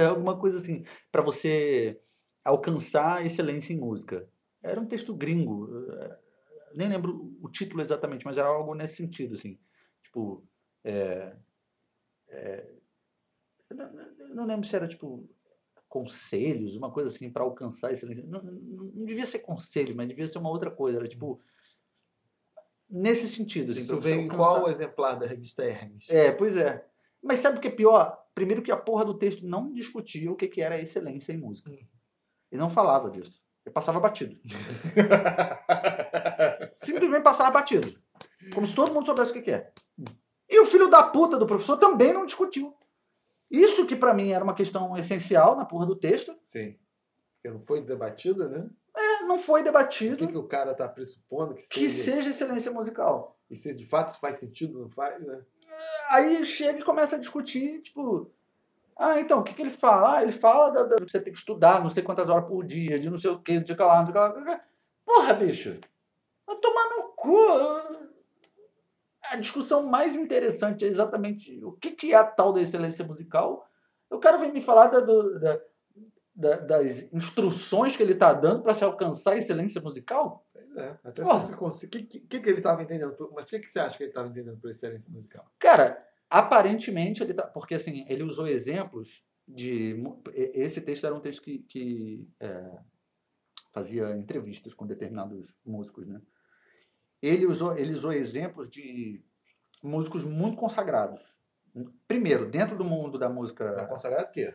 era 0.00 0.10
alguma 0.10 0.38
coisa 0.38 0.58
assim. 0.58 0.84
para 1.10 1.22
você 1.22 2.00
alcançar 2.44 3.24
excelência 3.24 3.72
em 3.72 3.78
música. 3.78 4.28
Era 4.62 4.80
um 4.80 4.86
texto 4.86 5.14
gringo. 5.14 5.68
é, 5.92 6.18
Nem 6.74 6.88
lembro 6.88 7.36
o 7.42 7.48
título 7.48 7.80
exatamente, 7.80 8.24
mas 8.24 8.38
era 8.38 8.48
algo 8.48 8.74
nesse 8.74 8.96
sentido, 8.96 9.34
assim. 9.34 9.58
Tipo. 10.02 10.44
é, 10.84 11.36
é, 12.28 12.70
não, 13.70 14.34
não 14.34 14.46
lembro 14.46 14.66
se 14.66 14.76
era 14.76 14.86
tipo 14.86 15.28
conselhos, 15.88 16.76
uma 16.76 16.90
coisa 16.92 17.10
assim 17.14 17.30
para 17.30 17.42
alcançar 17.42 17.92
excelência. 17.92 18.24
Não, 18.26 18.42
não, 18.42 18.52
não 18.52 19.04
devia 19.06 19.26
ser 19.26 19.40
conselho, 19.40 19.94
mas 19.96 20.08
devia 20.08 20.26
ser 20.28 20.38
uma 20.38 20.50
outra 20.50 20.70
coisa. 20.70 20.98
Era 20.98 21.08
tipo 21.08 21.40
nesse 22.88 23.26
sentido, 23.28 23.72
assim, 23.72 23.80
Isso 23.80 23.92
em 24.08 24.24
alcançar- 24.24 24.36
qual 24.36 24.70
exemplar 24.70 25.18
da 25.18 25.26
revista 25.26 25.64
Hermes? 25.64 26.08
É, 26.08 26.30
pois 26.32 26.56
é. 26.56 26.86
Mas 27.26 27.40
sabe 27.40 27.58
o 27.58 27.60
que 27.60 27.68
é 27.68 27.70
pior? 27.70 28.18
Primeiro 28.34 28.62
que 28.62 28.70
a 28.70 28.76
porra 28.76 29.04
do 29.04 29.18
texto 29.18 29.46
não 29.46 29.72
discutia 29.72 30.30
o 30.30 30.36
que 30.36 30.46
que 30.48 30.62
era 30.62 30.80
excelência 30.80 31.32
em 31.32 31.38
música. 31.38 31.70
Hum. 31.70 31.78
E 32.52 32.56
não 32.56 32.70
falava 32.70 33.10
disso. 33.10 33.42
Ele 33.64 33.72
passava 33.72 33.98
batido. 33.98 34.38
Simplesmente 36.74 37.22
passava 37.22 37.50
batido. 37.50 37.92
Como 38.54 38.66
se 38.66 38.74
todo 38.74 38.92
mundo 38.92 39.06
soubesse 39.06 39.30
o 39.30 39.34
que 39.34 39.42
que 39.42 39.50
é. 39.50 39.72
E 40.48 40.60
o 40.60 40.66
filho 40.66 40.88
da 40.88 41.02
puta 41.02 41.36
do 41.36 41.46
professor 41.46 41.76
também 41.76 42.12
não 42.12 42.24
discutiu. 42.24 42.74
Isso 43.50 43.86
que 43.86 43.96
pra 43.96 44.14
mim 44.14 44.30
era 44.30 44.44
uma 44.44 44.54
questão 44.54 44.96
essencial 44.96 45.56
na 45.56 45.64
porra 45.64 45.86
do 45.86 45.96
texto, 45.96 46.36
Sim. 46.44 46.76
Porque 47.34 47.52
não 47.52 47.60
foi 47.60 47.80
debatida, 47.80 48.48
né? 48.48 48.68
é, 48.96 49.22
não 49.24 49.38
foi 49.38 49.60
O 49.60 49.64
debatido 49.64 50.16
que, 50.16 50.26
que 50.26 50.38
o 50.38 50.48
cara 50.48 50.74
tá 50.74 50.88
pressupondo 50.88 51.54
que 51.54 51.68
que 51.68 51.88
seja. 51.88 52.16
seja 52.16 52.30
excelência 52.30 52.72
musical. 52.72 53.38
E 53.50 53.56
se 53.56 53.76
de 53.76 53.86
fato 53.86 54.10
isso 54.10 54.20
faz 54.20 54.36
sentido, 54.36 54.80
não 54.80 54.88
faz, 54.88 55.22
né? 55.24 55.44
Aí 56.10 56.44
chega 56.44 56.78
e 56.80 56.84
começa 56.84 57.16
a 57.16 57.18
discutir, 57.18 57.80
tipo, 57.82 58.30
ah, 58.96 59.18
então, 59.20 59.40
o 59.40 59.44
que, 59.44 59.52
que 59.54 59.62
ele 59.62 59.70
fala? 59.70 60.18
Ah, 60.18 60.22
ele 60.22 60.32
fala 60.32 60.70
da, 60.70 60.82
da- 60.84 60.96
que 60.96 61.10
você 61.10 61.20
tem 61.20 61.32
que 61.32 61.38
estudar 61.38 61.82
não 61.82 61.90
sei 61.90 62.02
quantas 62.02 62.28
horas 62.28 62.48
por 62.48 62.64
dia, 62.64 62.98
de 62.98 63.10
não 63.10 63.18
sei 63.18 63.30
o 63.30 63.38
que, 63.40 63.58
não 63.58 63.66
sei 63.66 63.74
o 63.74 63.76
que 63.78 63.82
lá, 63.84 63.98
não 64.02 64.06
sei 64.12 64.20
o 64.22 64.44
que 64.44 64.50
lá. 64.50 64.60
Porra, 65.04 65.34
bicho, 65.34 65.78
vai 66.46 66.56
tomar 66.56 66.88
no 66.96 67.02
cu. 67.14 67.36
A 69.24 69.36
discussão 69.36 69.82
mais 69.84 70.14
interessante 70.16 70.84
é 70.84 70.88
exatamente 70.88 71.62
o 71.64 71.72
que, 71.72 71.90
que 71.90 72.12
é 72.12 72.16
a 72.16 72.24
tal 72.24 72.52
da 72.52 72.60
excelência 72.60 73.04
musical. 73.04 73.68
O 74.08 74.18
cara 74.20 74.38
vem 74.38 74.52
me 74.52 74.60
falar 74.60 74.86
da- 74.86 75.00
do- 75.00 75.40
da- 75.40 75.60
da- 76.34 76.56
das 76.58 77.12
instruções 77.12 77.96
que 77.96 78.02
ele 78.02 78.12
está 78.12 78.32
dando 78.32 78.62
para 78.62 78.74
se 78.74 78.84
alcançar 78.84 79.32
a 79.32 79.36
excelência 79.36 79.80
musical? 79.80 80.45
É. 80.76 80.96
Até 81.02 81.22
Porra. 81.22 81.40
se 81.40 81.56
conseguir. 81.56 81.98
O 81.98 82.06
que, 82.06 82.20
que, 82.20 82.40
que 82.40 82.48
ele 82.48 82.58
estava 82.58 82.82
entendendo? 82.82 83.16
Mas 83.34 83.46
o 83.46 83.48
que, 83.48 83.58
que 83.58 83.70
você 83.70 83.80
acha 83.80 83.96
que 83.96 84.04
ele 84.04 84.10
estava 84.10 84.28
entendendo 84.28 84.58
por 84.58 84.70
excelência 84.70 85.10
musical? 85.10 85.50
Cara, 85.58 86.06
aparentemente 86.28 87.22
ele 87.22 87.32
tá. 87.32 87.44
Porque 87.44 87.74
assim, 87.74 88.04
ele 88.08 88.22
usou 88.22 88.46
exemplos 88.46 89.24
de. 89.48 89.96
Esse 90.34 90.82
texto 90.82 91.06
era 91.06 91.14
um 91.14 91.20
texto 91.20 91.42
que, 91.42 91.60
que, 91.60 92.28
é, 92.38 92.78
fazia 93.72 94.10
entrevistas 94.16 94.74
com 94.74 94.86
determinados 94.86 95.58
músicos, 95.64 96.06
né? 96.06 96.20
Ele 97.22 97.46
usou, 97.46 97.76
ele 97.78 97.94
usou 97.94 98.12
exemplos 98.12 98.68
de 98.68 99.24
músicos 99.82 100.24
muito 100.24 100.58
consagrados. 100.58 101.38
Primeiro, 102.06 102.50
dentro 102.50 102.76
do 102.76 102.84
mundo 102.84 103.18
da 103.18 103.28
música. 103.28 103.86
consagrado 103.86 104.28
o 104.28 104.32
quê? 104.32 104.54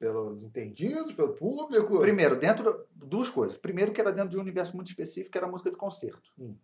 Pelos 0.00 0.42
entendidos, 0.42 1.12
pelo 1.12 1.34
público? 1.34 2.00
Primeiro, 2.00 2.34
dentro. 2.40 2.86
Duas 2.92 3.28
coisas. 3.28 3.56
Primeiro, 3.56 3.92
que 3.92 4.00
era 4.00 4.10
dentro 4.10 4.30
de 4.30 4.36
um 4.36 4.40
universo 4.40 4.74
muito 4.74 4.88
específico, 4.88 5.30
que 5.30 5.38
era 5.38 5.46
a 5.46 5.50
música 5.50 5.70
de 5.70 5.76
concerto. 5.76 6.32
Hum. 6.36 6.56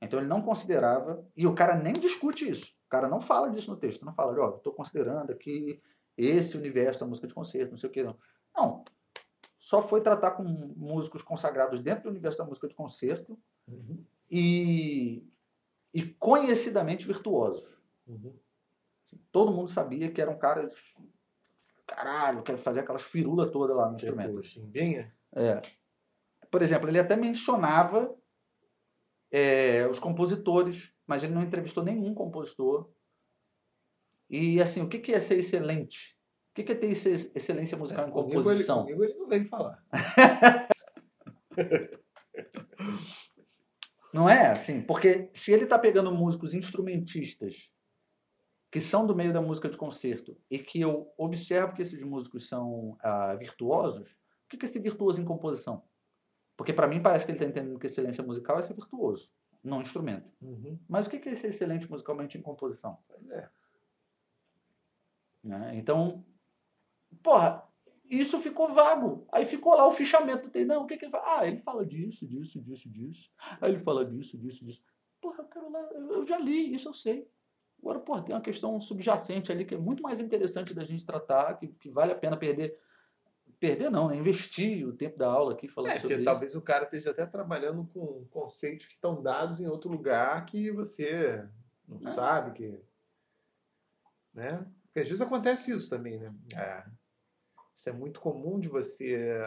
Então 0.00 0.18
ele 0.18 0.28
não 0.28 0.42
considerava. 0.42 1.24
E 1.36 1.46
o 1.46 1.54
cara 1.54 1.76
nem 1.76 1.92
discute 1.92 2.48
isso. 2.50 2.72
O 2.86 2.88
cara 2.88 3.06
não 3.06 3.20
fala 3.20 3.50
disso 3.50 3.70
no 3.70 3.76
texto. 3.76 4.04
Não 4.04 4.12
fala, 4.12 4.34
ó, 4.40 4.56
estou 4.56 4.72
considerando 4.72 5.30
aqui 5.30 5.80
esse 6.16 6.56
universo 6.56 7.00
da 7.00 7.06
música 7.06 7.28
de 7.28 7.34
concerto, 7.34 7.70
não 7.70 7.78
sei 7.78 7.88
o 7.88 7.92
que. 7.92 8.02
Não. 8.02 8.16
não. 8.56 8.84
Só 9.58 9.82
foi 9.82 10.00
tratar 10.00 10.32
com 10.32 10.42
músicos 10.42 11.22
consagrados 11.22 11.80
dentro 11.80 12.04
do 12.04 12.10
universo 12.10 12.38
da 12.38 12.46
música 12.46 12.66
de 12.66 12.74
concerto 12.74 13.38
Uhum, 13.68 14.04
e, 14.30 15.24
e 15.94 16.02
conhecidamente 16.18 17.06
virtuosos. 17.06 17.80
uhum. 18.06 18.34
Todo 19.32 19.52
mundo 19.52 19.70
sabia 19.70 20.10
que 20.10 20.20
eram 20.20 20.38
caras. 20.38 20.96
Caralho, 22.04 22.42
quero 22.42 22.56
fazer 22.58 22.80
aquelas 22.80 23.02
firulas 23.02 23.50
todas 23.50 23.76
lá 23.76 23.88
no 23.88 23.94
instrumento. 23.96 24.42
Chimbinha? 24.42 25.14
É. 25.34 25.60
Por 26.50 26.62
exemplo, 26.62 26.88
ele 26.88 26.98
até 26.98 27.14
mencionava 27.14 28.16
é, 29.30 29.86
os 29.86 29.98
compositores, 29.98 30.94
mas 31.06 31.22
ele 31.22 31.34
não 31.34 31.42
entrevistou 31.42 31.84
nenhum 31.84 32.14
compositor. 32.14 32.90
E 34.28 34.60
assim, 34.62 34.80
o 34.82 34.88
que 34.88 34.98
que 34.98 35.12
é 35.12 35.20
ser 35.20 35.38
excelente? 35.38 36.18
O 36.52 36.54
que 36.54 36.64
que 36.64 36.72
é 36.72 36.74
ter 36.74 36.86
ex- 36.86 37.34
excelência 37.36 37.76
musical 37.76 38.08
em 38.08 38.10
Comigo 38.10 38.30
ele, 38.30 38.42
composição? 38.42 38.82
comigo 38.82 39.04
ele 39.04 39.14
não 39.14 39.28
vem 39.28 39.44
falar. 39.44 39.84
Não 44.12 44.28
é 44.28 44.48
assim? 44.48 44.82
Porque 44.82 45.30
se 45.32 45.52
ele 45.52 45.64
está 45.64 45.78
pegando 45.78 46.12
músicos 46.12 46.52
instrumentistas 46.52 47.72
que 48.70 48.80
são 48.80 49.06
do 49.06 49.16
meio 49.16 49.32
da 49.32 49.40
música 49.40 49.68
de 49.68 49.76
concerto 49.76 50.36
e 50.48 50.58
que 50.58 50.80
eu 50.80 51.12
observo 51.18 51.74
que 51.74 51.82
esses 51.82 52.02
músicos 52.02 52.48
são 52.48 52.96
ah, 53.00 53.34
virtuosos, 53.34 54.20
o 54.44 54.56
que 54.56 54.64
é 54.64 54.68
ser 54.68 54.80
virtuoso 54.80 55.20
em 55.20 55.24
composição? 55.24 55.84
Porque 56.56 56.72
para 56.72 56.86
mim 56.86 57.02
parece 57.02 57.24
que 57.24 57.32
ele 57.32 57.38
está 57.38 57.48
entendendo 57.48 57.78
que 57.78 57.86
excelência 57.86 58.22
musical 58.22 58.58
é 58.58 58.62
ser 58.62 58.74
virtuoso, 58.74 59.32
não 59.62 59.80
instrumento. 59.80 60.30
Uhum. 60.40 60.78
Mas 60.88 61.06
o 61.06 61.10
que 61.10 61.28
é 61.28 61.34
ser 61.34 61.48
excelente 61.48 61.90
musicalmente 61.90 62.38
em 62.38 62.42
composição? 62.42 62.98
É. 63.30 63.48
né? 65.42 65.72
Então, 65.76 66.24
porra, 67.22 67.66
isso 68.10 68.40
ficou 68.40 68.72
vago. 68.72 69.26
Aí 69.32 69.46
ficou 69.46 69.74
lá 69.74 69.86
o 69.86 69.92
fichamento. 69.92 70.50
Tem, 70.50 70.64
não, 70.64 70.82
o 70.82 70.86
que, 70.86 70.96
que 70.96 71.06
ele 71.06 71.12
fala? 71.12 71.38
Ah, 71.38 71.46
ele 71.46 71.58
fala 71.58 71.86
disso, 71.86 72.26
disso, 72.28 72.60
disso, 72.60 72.90
disso. 72.90 73.30
Aí 73.60 73.72
ele 73.72 73.78
fala 73.78 74.04
disso, 74.04 74.36
disso, 74.36 74.64
disso. 74.64 74.82
Porra, 75.20 75.42
eu 75.42 75.48
quero 75.48 75.70
lá, 75.70 75.80
eu 75.92 76.24
já 76.24 76.38
li, 76.38 76.74
isso 76.74 76.88
eu 76.88 76.92
sei. 76.92 77.30
Agora, 77.80 77.98
porra, 77.98 78.22
tem 78.22 78.34
uma 78.34 78.42
questão 78.42 78.78
subjacente 78.80 79.50
ali 79.50 79.64
que 79.64 79.74
é 79.74 79.78
muito 79.78 80.02
mais 80.02 80.20
interessante 80.20 80.74
da 80.74 80.84
gente 80.84 81.04
tratar, 81.06 81.54
que, 81.58 81.68
que 81.68 81.88
vale 81.90 82.12
a 82.12 82.16
pena 82.18 82.36
perder. 82.36 82.78
Perder 83.58 83.90
não, 83.90 84.08
né? 84.08 84.16
Investir 84.16 84.86
o 84.86 84.92
tempo 84.92 85.18
da 85.18 85.26
aula 85.28 85.52
aqui 85.52 85.68
falando 85.68 85.90
É, 85.90 85.94
sobre 85.94 86.08
porque 86.08 86.22
isso. 86.22 86.24
talvez 86.24 86.54
o 86.54 86.62
cara 86.62 86.84
esteja 86.84 87.10
até 87.10 87.26
trabalhando 87.26 87.84
com 87.92 88.24
conceitos 88.30 88.86
que 88.86 88.92
estão 88.94 89.22
dados 89.22 89.60
em 89.60 89.66
outro 89.66 89.90
lugar 89.90 90.44
que 90.46 90.70
você 90.70 91.46
não 91.86 92.08
É. 92.08 92.12
sabe 92.12 92.52
que. 92.52 92.80
Né? 94.32 94.66
Porque 94.84 95.00
às 95.00 95.08
vezes 95.08 95.20
acontece 95.20 95.72
isso 95.72 95.90
também, 95.90 96.18
né? 96.18 96.34
É. 96.56 96.84
Isso 97.76 97.88
é 97.88 97.92
muito 97.92 98.20
comum 98.20 98.58
de 98.60 98.68
você. 98.68 99.38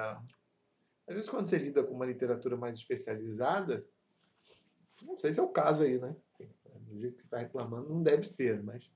Às 1.07 1.15
vezes, 1.15 1.29
quando 1.29 1.47
você 1.47 1.57
lida 1.57 1.83
com 1.83 1.93
uma 1.93 2.05
literatura 2.05 2.55
mais 2.55 2.75
especializada, 2.77 3.85
não 5.01 5.17
sei 5.17 5.33
se 5.33 5.39
é 5.39 5.43
o 5.43 5.49
caso 5.49 5.83
aí, 5.83 5.99
né? 5.99 6.15
Do 6.93 6.99
jeito 7.01 7.15
que 7.15 7.21
você 7.23 7.27
está 7.27 7.37
reclamando, 7.39 7.89
não 7.89 8.01
deve 8.03 8.23
ser, 8.23 8.61
mas 8.63 8.89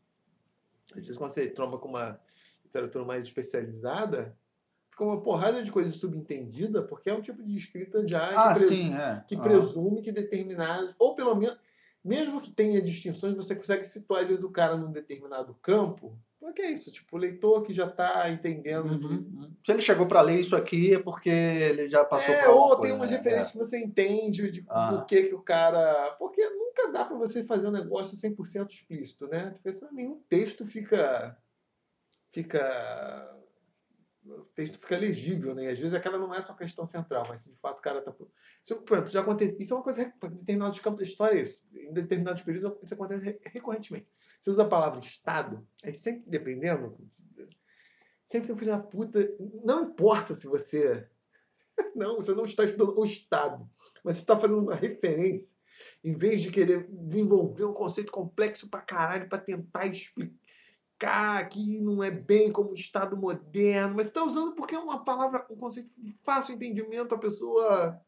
às 0.92 1.00
vezes, 1.02 1.18
quando 1.18 1.32
você 1.32 1.50
tromba 1.50 1.78
com 1.78 1.90
uma 1.90 2.20
literatura 2.64 3.04
mais 3.04 3.26
especializada, 3.26 4.38
fica 4.90 5.04
uma 5.04 5.22
porrada 5.22 5.64
de 5.64 5.72
coisa 5.72 5.92
subentendida, 5.92 6.82
porque 6.84 7.10
é 7.10 7.14
um 7.14 7.22
tipo 7.22 7.44
de 7.44 7.58
escrita 7.58 8.08
já 8.08 8.30
Ah, 8.30 8.54
que, 8.54 8.60
pre- 8.60 8.68
sim, 8.70 8.94
é. 8.96 9.24
que 9.28 9.36
Ah. 9.36 9.40
presume 9.42 10.02
que 10.02 10.12
determinadas, 10.12 10.94
ou 11.00 11.16
pelo 11.16 11.36
menos, 11.36 11.58
mesmo 12.04 12.40
que 12.40 12.52
tenha 12.52 12.82
distinções, 12.82 13.36
você 13.36 13.56
consegue 13.56 13.84
situar, 13.86 14.22
às 14.22 14.28
vezes, 14.28 14.44
o 14.44 14.50
cara 14.52 14.78
num 14.78 14.92
determinado 14.92 15.54
campo. 15.62 16.18
Porque 16.40 16.62
é 16.62 16.72
isso, 16.72 16.92
tipo, 16.92 17.18
o 17.18 17.20
leitor 17.20 17.64
que 17.64 17.74
já 17.74 17.88
está 17.88 18.30
entendendo. 18.30 18.86
Uhum, 18.92 19.12
uhum. 19.42 19.52
Se 19.66 19.72
ele 19.72 19.82
chegou 19.82 20.06
para 20.08 20.22
ler 20.22 20.40
isso 20.40 20.56
aqui 20.56 20.94
é 20.94 21.00
porque 21.00 21.30
ele 21.30 21.90
já 21.90 22.06
passou 22.06 22.34
é, 22.34 22.44
por 22.44 22.50
alguma 22.52 22.76
ou 22.76 22.80
tem 22.82 22.92
umas 22.94 23.10
né? 23.12 23.18
referências 23.18 23.52
que 23.52 23.58
você 23.58 23.80
entende 23.84 24.52
de 24.52 24.66
Ah. 24.70 24.92
do 24.92 25.06
que 25.06 25.24
que 25.24 25.36
o 25.36 25.42
cara. 25.42 26.12
Porque 26.20 26.42
nunca 26.78 26.92
dá 26.92 27.06
para 27.06 27.18
você 27.18 27.44
fazer 27.44 27.68
um 27.68 27.72
negócio 27.72 28.18
100% 28.18 28.70
explícito, 28.70 29.28
né? 29.28 29.50
Porque 29.50 29.74
senão 29.74 29.94
nenhum 29.94 30.22
texto 30.30 30.66
fica. 30.66 31.38
fica 32.32 33.34
o 34.24 34.42
texto 34.54 34.78
fica 34.78 34.98
legível, 34.98 35.56
né? 35.56 35.64
E 35.64 35.68
às 35.70 35.80
vezes 35.80 35.94
aquela 35.94 36.18
não 36.18 36.34
é 36.34 36.42
só 36.42 36.54
questão 36.54 36.86
central, 36.86 37.26
mas 37.30 37.42
se 37.42 37.54
de 37.54 37.60
fato 37.60 37.80
o 37.80 37.82
cara 37.82 38.02
tá. 38.02 38.14
Isso, 38.64 38.74
exemplo, 38.74 39.08
já 39.08 39.22
acontece, 39.22 39.58
isso 39.58 39.74
é 39.74 39.78
uma 39.78 39.84
coisa 39.84 40.02
em 40.02 40.34
determinados 40.34 40.80
campos 40.80 41.00
da 41.00 41.06
história, 41.06 41.40
é 41.40 41.44
isso. 41.44 41.66
Em 41.74 41.94
determinados 41.94 42.42
períodos, 42.42 42.78
isso 42.84 42.94
acontece 42.94 43.40
recorrentemente. 43.46 44.10
Você 44.40 44.52
usa 44.52 44.64
a 44.64 44.68
palavra 44.68 45.00
Estado, 45.00 45.66
aí 45.82 45.94
sempre, 45.94 46.30
dependendo, 46.30 46.98
sempre 48.26 48.48
tem 48.48 48.56
um 48.56 48.60
filho 48.60 48.72
da 48.72 48.80
puta. 48.80 49.20
Não 49.64 49.86
importa 49.86 50.34
se 50.34 50.46
você. 50.46 51.10
Não, 51.96 52.16
você 52.16 52.34
não 52.34 52.44
está 52.44 52.66
estudando 52.66 53.00
o 53.00 53.06
Estado, 53.06 53.70
mas 54.04 54.16
você 54.16 54.22
está 54.22 54.36
fazendo 54.36 54.60
uma 54.62 54.74
referência, 54.74 55.58
em 56.04 56.14
vez 56.14 56.42
de 56.42 56.52
querer 56.52 56.88
desenvolver 56.90 57.66
um 57.66 57.74
conceito 57.74 58.12
complexo 58.12 58.70
pra 58.70 58.82
caralho 58.82 59.28
para 59.30 59.38
tentar 59.40 59.86
explicar 59.86 61.48
que 61.50 61.80
não 61.82 62.04
é 62.04 62.10
bem 62.10 62.52
como 62.52 62.72
o 62.72 62.76
Estado 62.76 63.16
moderno, 63.18 63.96
mas 63.96 64.08
está 64.08 64.24
usando 64.24 64.56
porque 64.56 64.74
é 64.76 64.80
uma 64.80 65.04
palavra, 65.04 65.46
um 65.50 65.56
conceito 65.56 65.92
de 65.98 66.18
fácil 66.24 66.56
entendimento, 66.56 67.14
a 67.14 67.20
pessoa 67.20 68.02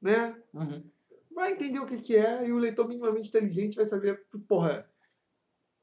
né, 0.00 0.36
Uhum. 0.52 0.82
vai 1.30 1.52
entender 1.52 1.78
o 1.78 1.86
que, 1.86 1.98
que 2.00 2.16
é 2.16 2.46
e 2.46 2.52
o 2.52 2.58
leitor 2.58 2.86
minimamente 2.88 3.28
inteligente 3.28 3.76
vai 3.76 3.84
saber, 3.86 4.26
porra, 4.48 4.86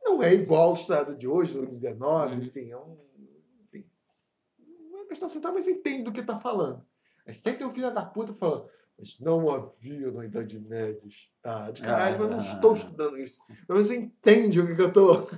não 0.03 0.21
é 0.23 0.33
igual 0.33 0.69
ao 0.69 0.73
Estado 0.75 1.15
de 1.17 1.27
hoje, 1.27 1.57
no 1.57 1.65
19, 1.65 2.35
Uhum. 2.35 2.41
enfim, 2.43 2.71
é 2.71 2.77
um. 2.77 2.97
Não 4.91 5.01
é 5.01 5.05
questão 5.05 5.27
central, 5.29 5.53
mas 5.53 5.67
entende 5.67 6.03
do 6.03 6.13
que 6.13 6.19
está 6.21 6.39
falando. 6.39 6.85
Aí 7.25 7.33
sempre 7.33 7.59
tem 7.59 7.67
um 7.67 7.73
filho 7.73 7.93
da 7.93 8.05
puta 8.05 8.33
falando. 8.33 8.69
Mas 8.97 9.19
não 9.19 9.49
havia 9.49 10.11
na 10.11 10.25
Idade 10.25 10.59
Média 10.59 11.01
Estado. 11.05 11.81
Caralho, 11.81 12.17
mas 12.19 12.29
não 12.29 12.39
Ah. 12.39 12.53
estou 12.55 12.73
estudando 12.75 13.17
isso. 13.17 13.39
Mas 13.67 13.87
você 13.87 13.95
entende 13.95 14.59
o 14.59 14.75
que, 14.75 14.81
eu 14.81 14.87
estou. 14.87 15.29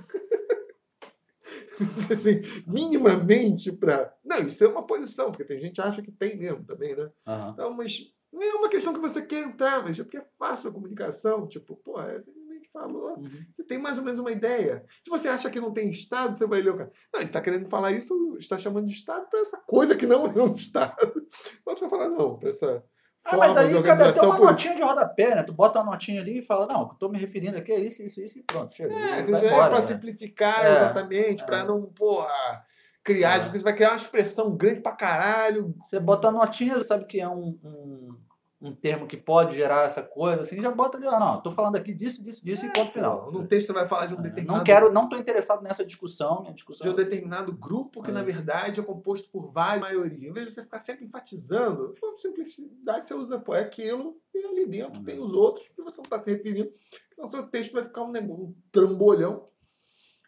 assim, 2.10 2.40
minimamente 2.66 3.72
para. 3.72 4.14
Não, 4.24 4.38
isso 4.40 4.64
é 4.64 4.68
uma 4.68 4.86
posição, 4.86 5.30
porque 5.30 5.44
tem 5.44 5.60
gente 5.60 5.74
que 5.74 5.80
acha 5.80 6.02
que 6.02 6.10
tem 6.12 6.36
mesmo 6.36 6.64
também, 6.64 6.94
né? 6.94 7.10
Aham. 7.26 7.50
Então, 7.52 7.74
mas 7.74 8.12
não 8.32 8.42
é 8.42 8.52
uma 8.54 8.68
questão 8.68 8.92
que 8.94 9.00
você 9.00 9.22
quer 9.22 9.40
entrar, 9.44 9.82
mas 9.82 9.98
é 9.98 10.02
porque 10.04 10.18
é 10.18 10.26
fácil 10.38 10.70
a 10.70 10.72
comunicação. 10.72 11.46
Tipo, 11.48 11.76
pô, 11.76 12.00
é, 12.00 12.14
você 12.18 12.30
simplesmente 12.32 12.68
falou. 12.70 13.18
Uhum. 13.18 13.28
Você 13.52 13.64
tem 13.64 13.78
mais 13.78 13.98
ou 13.98 14.04
menos 14.04 14.20
uma 14.20 14.30
ideia. 14.32 14.84
Se 15.02 15.10
você 15.10 15.28
acha 15.28 15.50
que 15.50 15.60
não 15.60 15.72
tem 15.72 15.90
Estado, 15.90 16.38
você 16.38 16.46
vai 16.46 16.62
ler 16.62 16.70
o 16.70 16.76
cara. 16.76 16.92
Não, 17.12 17.20
ele 17.20 17.28
está 17.28 17.40
querendo 17.40 17.68
falar 17.68 17.92
isso, 17.92 18.36
está 18.38 18.56
chamando 18.56 18.86
de 18.86 18.94
Estado 18.94 19.28
para 19.28 19.40
essa 19.40 19.58
coisa 19.58 19.96
que 19.96 20.06
não 20.06 20.26
é 20.26 20.42
um 20.42 20.54
Estado. 20.54 21.28
Outro 21.66 21.88
vai 21.88 21.90
falar, 21.90 22.08
não, 22.10 22.38
para 22.38 22.48
essa. 22.50 22.84
Ah, 23.24 23.36
mas 23.36 23.56
aí 23.56 23.82
cabe 23.82 24.02
até 24.02 24.20
uma 24.22 24.38
notinha 24.38 24.74
de 24.74 24.82
rodapé, 24.82 25.34
né? 25.34 25.42
Tu 25.42 25.52
bota 25.52 25.80
uma 25.80 25.92
notinha 25.92 26.20
ali 26.22 26.38
e 26.38 26.42
fala, 26.42 26.66
não, 26.66 26.82
o 26.82 26.88
que 26.88 26.94
eu 26.94 26.98
tô 26.98 27.08
me 27.08 27.18
referindo 27.18 27.58
aqui 27.58 27.70
é 27.70 27.78
isso, 27.78 28.02
isso, 28.02 28.20
isso 28.20 28.38
e 28.38 28.42
pronto, 28.42 28.74
chega. 28.74 28.94
É, 28.94 28.98
já 28.98 29.16
é 29.16 29.20
embora, 29.46 29.68
para 29.68 29.80
né? 29.80 29.80
simplificar 29.82 30.64
É, 30.64 30.70
exatamente, 30.70 31.44
para 31.44 31.58
é. 31.58 31.64
não, 31.64 31.82
porra, 31.82 32.64
criar, 33.04 33.36
É. 33.36 33.40
porque 33.40 33.58
você 33.58 33.64
vai 33.64 33.74
criar 33.74 33.90
uma 33.90 33.96
expressão 33.96 34.56
grande 34.56 34.80
pra 34.80 34.92
caralho. 34.92 35.74
Você 35.82 36.00
bota 36.00 36.28
a 36.28 36.32
notinha, 36.32 36.74
você 36.78 36.84
sabe 36.84 37.04
que 37.04 37.20
é 37.20 37.28
um, 37.28 37.58
um, 37.62 38.16
um 38.62 38.74
termo 38.74 39.06
que 39.06 39.16
pode 39.16 39.56
gerar 39.56 39.86
essa 39.86 40.02
coisa, 40.02 40.42
assim, 40.42 40.60
já 40.60 40.70
bota 40.70 40.98
ali, 40.98 41.06
ah, 41.06 41.18
não, 41.18 41.40
tô 41.40 41.50
falando 41.50 41.76
aqui 41.76 41.94
disso, 41.94 42.22
disso, 42.22 42.44
disso 42.44 42.66
e 42.66 42.70
ponto 42.70 42.90
final. 42.92 43.32
Num 43.32 43.46
texto 43.46 43.68
você 43.68 43.72
vai 43.72 43.88
falar 43.88 44.04
de 44.04 44.14
um 44.14 44.18
É, 44.18 44.22
determinado 44.22 44.58
Não 44.58 44.64
quero, 44.64 44.92
não 44.92 45.08
tô 45.08 45.16
interessado 45.16 45.62
nessa 45.62 45.82
discussão, 45.82 46.42
minha 46.42 46.52
discussão. 46.52 46.86
de 46.86 46.92
um 46.92 46.96
determinado 46.96 47.52
grupo 47.54 48.02
que, 48.02 48.10
É. 48.10 48.12
na 48.12 48.22
verdade, 48.22 48.78
é 48.78 48.82
composto 48.82 49.30
por 49.30 49.50
várias 49.50 49.80
maioria. 49.80 50.28
Em 50.28 50.32
vez 50.32 50.46
de 50.48 50.52
você 50.52 50.62
ficar 50.62 50.78
sempre 50.78 51.06
enfatizando, 51.06 51.94
com 51.98 52.18
simplicidade 52.18 53.08
você 53.08 53.14
usa, 53.14 53.38
pô, 53.40 53.54
é 53.54 53.60
aquilo, 53.60 54.20
e 54.34 54.44
ali 54.44 54.66
dentro 54.66 54.98
Uhum. 55.00 55.04
tem 55.06 55.18
os 55.18 55.32
outros 55.32 55.66
que 55.68 55.80
você 55.82 55.96
não 55.96 56.04
está 56.04 56.18
se 56.18 56.30
referindo, 56.30 56.70
senão 57.12 57.30
seu 57.30 57.46
texto 57.48 57.72
vai 57.72 57.84
ficar 57.84 58.02
um, 58.02 58.10
negócio, 58.10 58.44
um 58.44 58.54
trambolhão. 58.70 59.46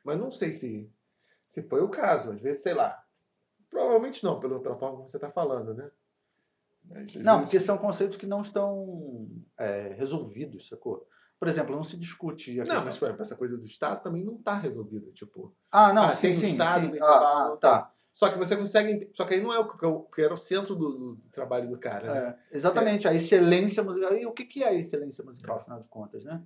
Mas 0.02 0.18
não 0.18 0.32
sei 0.32 0.52
se, 0.52 0.90
se 1.46 1.62
foi 1.68 1.82
o 1.82 1.88
caso. 1.90 2.30
Às 2.32 2.40
vezes, 2.40 2.62
sei 2.62 2.72
lá. 2.72 2.98
Provavelmente 3.68 4.24
não, 4.24 4.40
pelo, 4.40 4.58
pela 4.60 4.76
forma 4.76 4.96
como 4.96 5.08
você 5.08 5.16
está 5.18 5.30
falando, 5.30 5.74
né? 5.74 5.90
Mas, 6.92 7.16
às 7.16 7.22
Não, 7.22 7.40
porque 7.40 7.58
são 7.60 7.78
conceitos 7.78 8.16
que 8.16 8.26
não 8.26 8.42
estão 8.42 9.28
é, 9.58 9.94
resolvidos, 9.96 10.68
sacou? 10.68 11.06
Por 11.38 11.48
exemplo, 11.48 11.74
não 11.74 11.82
se 11.82 11.96
discute 11.98 12.50
Não, 12.56 12.64
questão- 12.64 12.84
mas 12.84 12.98
por 12.98 13.06
exemplo, 13.06 13.22
essa 13.22 13.36
coisa 13.36 13.56
do 13.58 13.64
Estado 13.64 14.02
também 14.02 14.24
não 14.24 14.36
está 14.36 14.54
resolvida. 14.54 15.10
Tipo, 15.12 15.54
Ah, 15.72 15.92
não, 15.92 16.04
Ah, 16.04 16.12
sim, 16.12 16.32
sim, 16.32 16.52
Estado, 16.52 16.90
sim. 16.92 16.98
Ah, 17.02 17.56
tá. 17.60 17.92
só 18.12 18.28
que 18.30 18.38
você 18.38 18.56
consegue. 18.56 19.10
Só 19.12 19.24
que 19.24 19.34
aí 19.34 19.40
não 19.42 19.52
é 19.52 19.58
o 19.58 20.02
que, 20.04 20.20
era 20.22 20.34
o 20.34 20.36
centro 20.36 20.76
do, 20.76 21.16
do 21.16 21.16
trabalho 21.32 21.68
do 21.68 21.78
cara. 21.78 22.14
né? 22.14 22.38
É, 22.52 22.56
exatamente, 22.56 23.08
a 23.08 23.14
excelência 23.14 23.82
musical. 23.82 24.14
E 24.16 24.24
o 24.24 24.32
que, 24.32 24.44
que 24.44 24.62
é 24.62 24.68
a 24.68 24.74
excelência 24.74 25.24
musical, 25.24 25.56
afinal 25.56 25.80
de 25.80 25.88
contas, 25.88 26.24
né? 26.24 26.40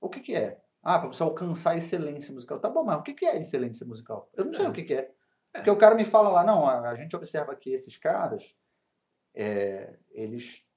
O 0.00 0.08
que, 0.08 0.20
que 0.20 0.34
é? 0.34 0.62
Ah, 0.82 0.98
para 0.98 1.08
você 1.08 1.22
alcançar 1.22 1.70
a 1.72 1.76
excelência 1.76 2.32
musical. 2.32 2.58
Tá 2.60 2.68
bom, 2.70 2.82
mas 2.84 2.98
o 2.98 3.02
que, 3.02 3.12
que 3.14 3.26
é 3.26 3.32
a 3.32 3.36
excelência 3.36 3.84
musical? 3.86 4.30
Eu 4.34 4.46
não 4.46 4.52
sei 4.54 4.64
É. 4.64 4.68
o 4.68 4.72
que, 4.72 4.84
que 4.84 4.94
é. 4.94 5.10
Porque 5.52 5.70
o 5.70 5.76
cara 5.76 5.94
me 5.94 6.04
fala 6.04 6.30
lá, 6.30 6.44
não, 6.44 6.66
a, 6.66 6.90
a 6.90 6.94
gente 6.96 7.14
observa 7.14 7.54
que 7.54 7.70
esses 7.70 7.96
caras, 7.96 8.56
é, 9.34 9.98
eles 10.12 10.70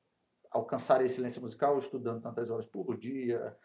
alcançaram 0.50 1.02
a 1.02 1.06
excelência 1.06 1.42
musical 1.42 1.78
estudando 1.78 2.22
tantas 2.22 2.50
horas 2.50 2.66
por 2.66 2.98
dia, 2.98 3.56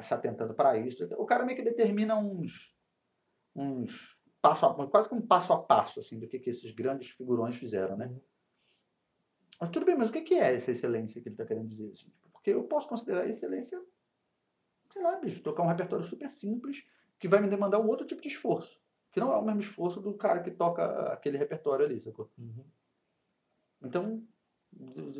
se 0.00 0.14
atentando 0.14 0.54
para 0.54 0.76
isso. 0.76 1.04
O 1.16 1.26
cara 1.26 1.44
meio 1.44 1.56
que 1.56 1.64
determina 1.64 2.16
uns, 2.16 2.76
uns 3.54 4.22
passo 4.40 4.66
a, 4.66 4.90
quase 4.90 5.08
que 5.08 5.14
um 5.14 5.26
passo 5.26 5.52
a 5.52 5.62
passo 5.62 6.00
assim, 6.00 6.18
do 6.18 6.28
que, 6.28 6.38
que 6.38 6.50
esses 6.50 6.72
grandes 6.72 7.10
figurões 7.10 7.56
fizeram, 7.56 7.96
né? 7.96 8.14
Mas 9.60 9.70
tudo 9.70 9.86
bem, 9.86 9.96
mas 9.96 10.10
o 10.10 10.12
que 10.12 10.34
é 10.34 10.54
essa 10.54 10.72
excelência 10.72 11.22
que 11.22 11.28
ele 11.28 11.34
está 11.34 11.46
querendo 11.46 11.68
dizer? 11.68 11.90
assim? 11.92 12.12
Porque 12.32 12.50
eu 12.50 12.64
posso 12.64 12.88
considerar 12.88 13.28
excelência, 13.28 13.80
sei 14.92 15.02
lá, 15.02 15.16
bicho, 15.16 15.42
tocar 15.42 15.62
um 15.62 15.68
repertório 15.68 16.04
super 16.04 16.30
simples 16.30 16.86
que 17.18 17.28
vai 17.28 17.40
me 17.40 17.48
demandar 17.48 17.80
um 17.80 17.86
outro 17.86 18.06
tipo 18.06 18.20
de 18.20 18.28
esforço. 18.28 18.82
Que 19.12 19.20
não 19.20 19.32
é 19.32 19.36
o 19.36 19.44
mesmo 19.44 19.60
esforço 19.60 20.02
do 20.02 20.12
cara 20.14 20.42
que 20.42 20.50
toca 20.50 20.84
aquele 21.12 21.38
repertório 21.38 21.86
ali, 21.86 22.00
sacou? 22.00 22.30
Uhum. 22.36 22.64
Então, 23.84 24.22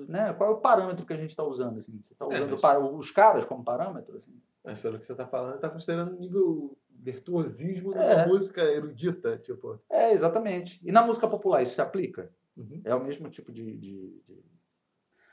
né, 0.09 0.33
qual 0.33 0.51
é 0.51 0.53
o 0.55 0.59
parâmetro 0.61 1.07
que 1.07 1.13
a 1.13 1.17
gente 1.17 1.31
está 1.31 1.45
usando? 1.45 1.79
Assim? 1.79 2.01
Você 2.03 2.13
está 2.13 2.25
É, 2.25 2.29
usando 2.29 2.51
mas- 2.53 2.61
para 2.61 2.81
os 2.81 3.11
caras 3.11 3.45
como 3.45 3.65
parâmetro? 3.65 4.17
Assim? 4.17 4.41
Mas 4.65 4.79
pelo 4.81 4.99
que 4.99 5.07
você 5.07 5.13
está 5.13 5.27
falando, 5.27 5.57
está 5.57 5.69
considerando 5.69 6.15
um 6.15 6.19
nível 6.19 6.77
virtuosismo 6.91 7.95
É. 7.95 8.17
da 8.17 8.27
música 8.27 8.63
erudita. 8.63 9.37
Tipo. 9.37 9.79
É, 9.91 10.13
exatamente. 10.13 10.81
E 10.87 10.91
na 10.91 11.03
música 11.05 11.29
popular 11.29 11.63
isso 11.63 11.75
se 11.75 11.81
aplica? 11.83 12.31
Uhum. 12.57 12.81
É 12.85 12.95
o 12.95 13.05
mesmo 13.05 13.29
tipo 13.29 13.53
de, 13.53 13.77
de- 13.77 14.23
de- 14.27 14.45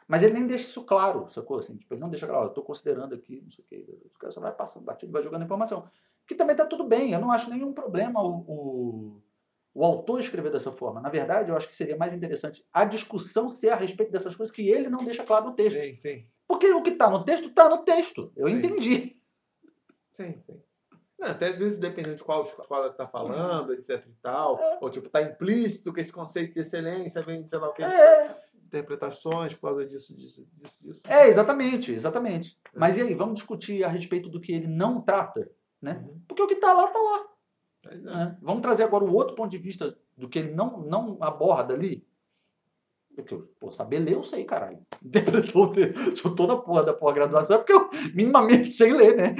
Mas 0.08 0.24
ele 0.24 0.34
nem 0.34 0.46
deixa 0.48 0.66
isso 0.66 0.84
claro, 0.84 1.30
sacou? 1.30 1.60
Assim, 1.60 1.78
tipo, 1.78 1.94
ele 1.94 2.02
não 2.02 2.10
deixa 2.10 2.28
claro, 2.28 2.46
eu 2.46 2.50
estou 2.50 2.64
considerando 2.64 3.16
aqui, 3.16 3.42
não 3.42 3.52
sei 3.52 3.64
o 3.64 3.68
quê. 3.68 4.00
O 4.14 4.20
cara 4.20 4.34
só 4.34 4.42
vai 4.42 4.52
passando 4.54 4.84
batido, 4.84 5.12
vai 5.12 5.24
jogando 5.24 5.44
informação. 5.46 5.88
Que 6.28 6.36
também 6.36 6.56
tá 6.56 6.66
tudo 6.66 6.84
bem, 6.84 7.14
eu 7.14 7.20
não 7.22 7.32
acho 7.32 7.50
nenhum 7.50 7.72
problema 7.72 8.22
o, 8.22 8.40
o, 8.48 9.21
o 9.74 9.86
autor 9.86 10.20
escrever 10.20 10.52
dessa 10.52 10.72
forma. 10.72 11.00
Na 11.02 11.10
verdade, 11.10 11.50
eu 11.50 11.58
acho 11.58 11.68
que 11.68 11.76
seria 11.76 11.96
mais 11.98 12.14
interessante 12.14 12.66
a 12.74 12.84
discussão 12.86 13.50
ser 13.50 13.70
a 13.70 13.76
respeito 13.76 14.12
dessas 14.12 14.36
coisas 14.36 14.54
que 14.54 14.68
ele 14.70 14.90
não 14.90 15.04
deixa 15.04 15.24
claro 15.24 15.46
no 15.46 15.56
texto. 15.56 15.80
Sim, 15.80 15.94
sim. 15.96 16.28
Porque 16.48 16.68
o 16.74 16.84
que 16.84 16.90
está 16.90 17.10
no 17.10 17.24
texto, 17.24 17.48
está 17.48 17.70
no 17.70 17.78
texto. 17.84 18.32
Eu 18.36 18.50
Sim. 18.50 18.56
entendi. 18.56 19.16
Sim, 20.12 20.36
sim. 20.46 20.62
Não, 21.18 21.30
até 21.30 21.48
às 21.48 21.56
vezes, 21.56 21.78
dependendo 21.78 22.16
de 22.16 22.24
qual 22.24 22.44
escola 22.44 22.88
está 22.88 23.08
falando, 23.08 23.74
etc 23.74 24.04
e 24.06 24.14
tal. 24.22 24.60
É. 24.60 24.80
Ou, 24.82 24.90
tipo, 24.90 25.08
tá 25.08 25.22
implícito 25.22 25.94
que 25.94 26.02
esse 26.02 26.12
conceito 26.12 26.54
de 26.54 26.60
excelência 26.60 27.22
vem 27.22 27.44
de 27.44 27.50
sei 27.50 27.60
lá 27.60 27.70
o 27.70 27.74
que. 27.74 27.84
É, 27.84 28.36
Interpretações 28.66 29.54
por 29.54 29.68
causa 29.68 29.86
disso, 29.86 30.16
disso, 30.16 30.48
disso, 30.54 30.84
disso. 30.84 31.04
é, 31.08 31.28
exatamente, 31.28 31.92
exatamente. 31.92 32.58
Mas 32.74 32.98
e 32.98 33.02
aí, 33.02 33.14
vamos 33.14 33.36
discutir 33.36 33.84
a 33.84 33.88
respeito 33.90 34.30
do 34.30 34.42
que 34.42 34.52
ele 34.52 34.68
não 34.68 35.02
trata, 35.02 35.50
né? 35.82 36.04
Uhum. 36.06 36.22
Porque 36.28 36.42
o 36.42 36.48
que 36.48 36.56
está 36.56 36.74
lá, 36.74 36.86
está 36.86 37.00
lá. 37.00 37.31
É. 37.88 38.36
Vamos 38.42 38.62
trazer 38.62 38.84
agora 38.84 39.04
o 39.04 39.14
outro 39.14 39.36
ponto 39.36 39.50
de 39.50 39.58
vista 39.58 39.96
do 40.18 40.30
que 40.30 40.40
ele 40.40 40.52
não, 40.52 40.82
não 40.82 41.18
aborda 41.22 41.74
ali. 41.74 42.08
Porque, 43.16 43.36
pô, 43.60 43.72
saber 43.72 44.00
ler 44.00 44.14
eu 44.14 44.24
sei, 44.24 44.46
caralho. 44.46 44.80
Interpretou 45.04 45.66
o 45.66 45.72
texto. 45.72 46.16
Se 46.16 46.26
eu 46.26 46.36
tô 46.36 46.48
na 46.48 46.58
porra 46.58 46.84
da 46.84 46.94
porra 46.94 47.14
graduação, 47.14 47.58
é 47.58 47.60
porque 47.60 47.74
eu 47.74 47.90
minimamente 48.14 48.72
sei 48.72 48.94
ler, 48.94 49.16
né? 49.16 49.36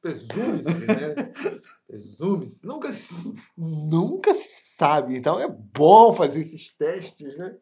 Presume-se, 0.00 0.86
né? 0.86 1.14
Presume-se. 1.88 2.66
Nunca 2.66 2.92
se, 2.92 3.34
nunca 3.56 4.32
se 4.32 4.76
sabe. 4.76 5.16
Então 5.16 5.40
é 5.40 5.48
bom 5.48 6.14
fazer 6.14 6.40
esses 6.40 6.76
testes, 6.76 7.36
né? 7.38 7.56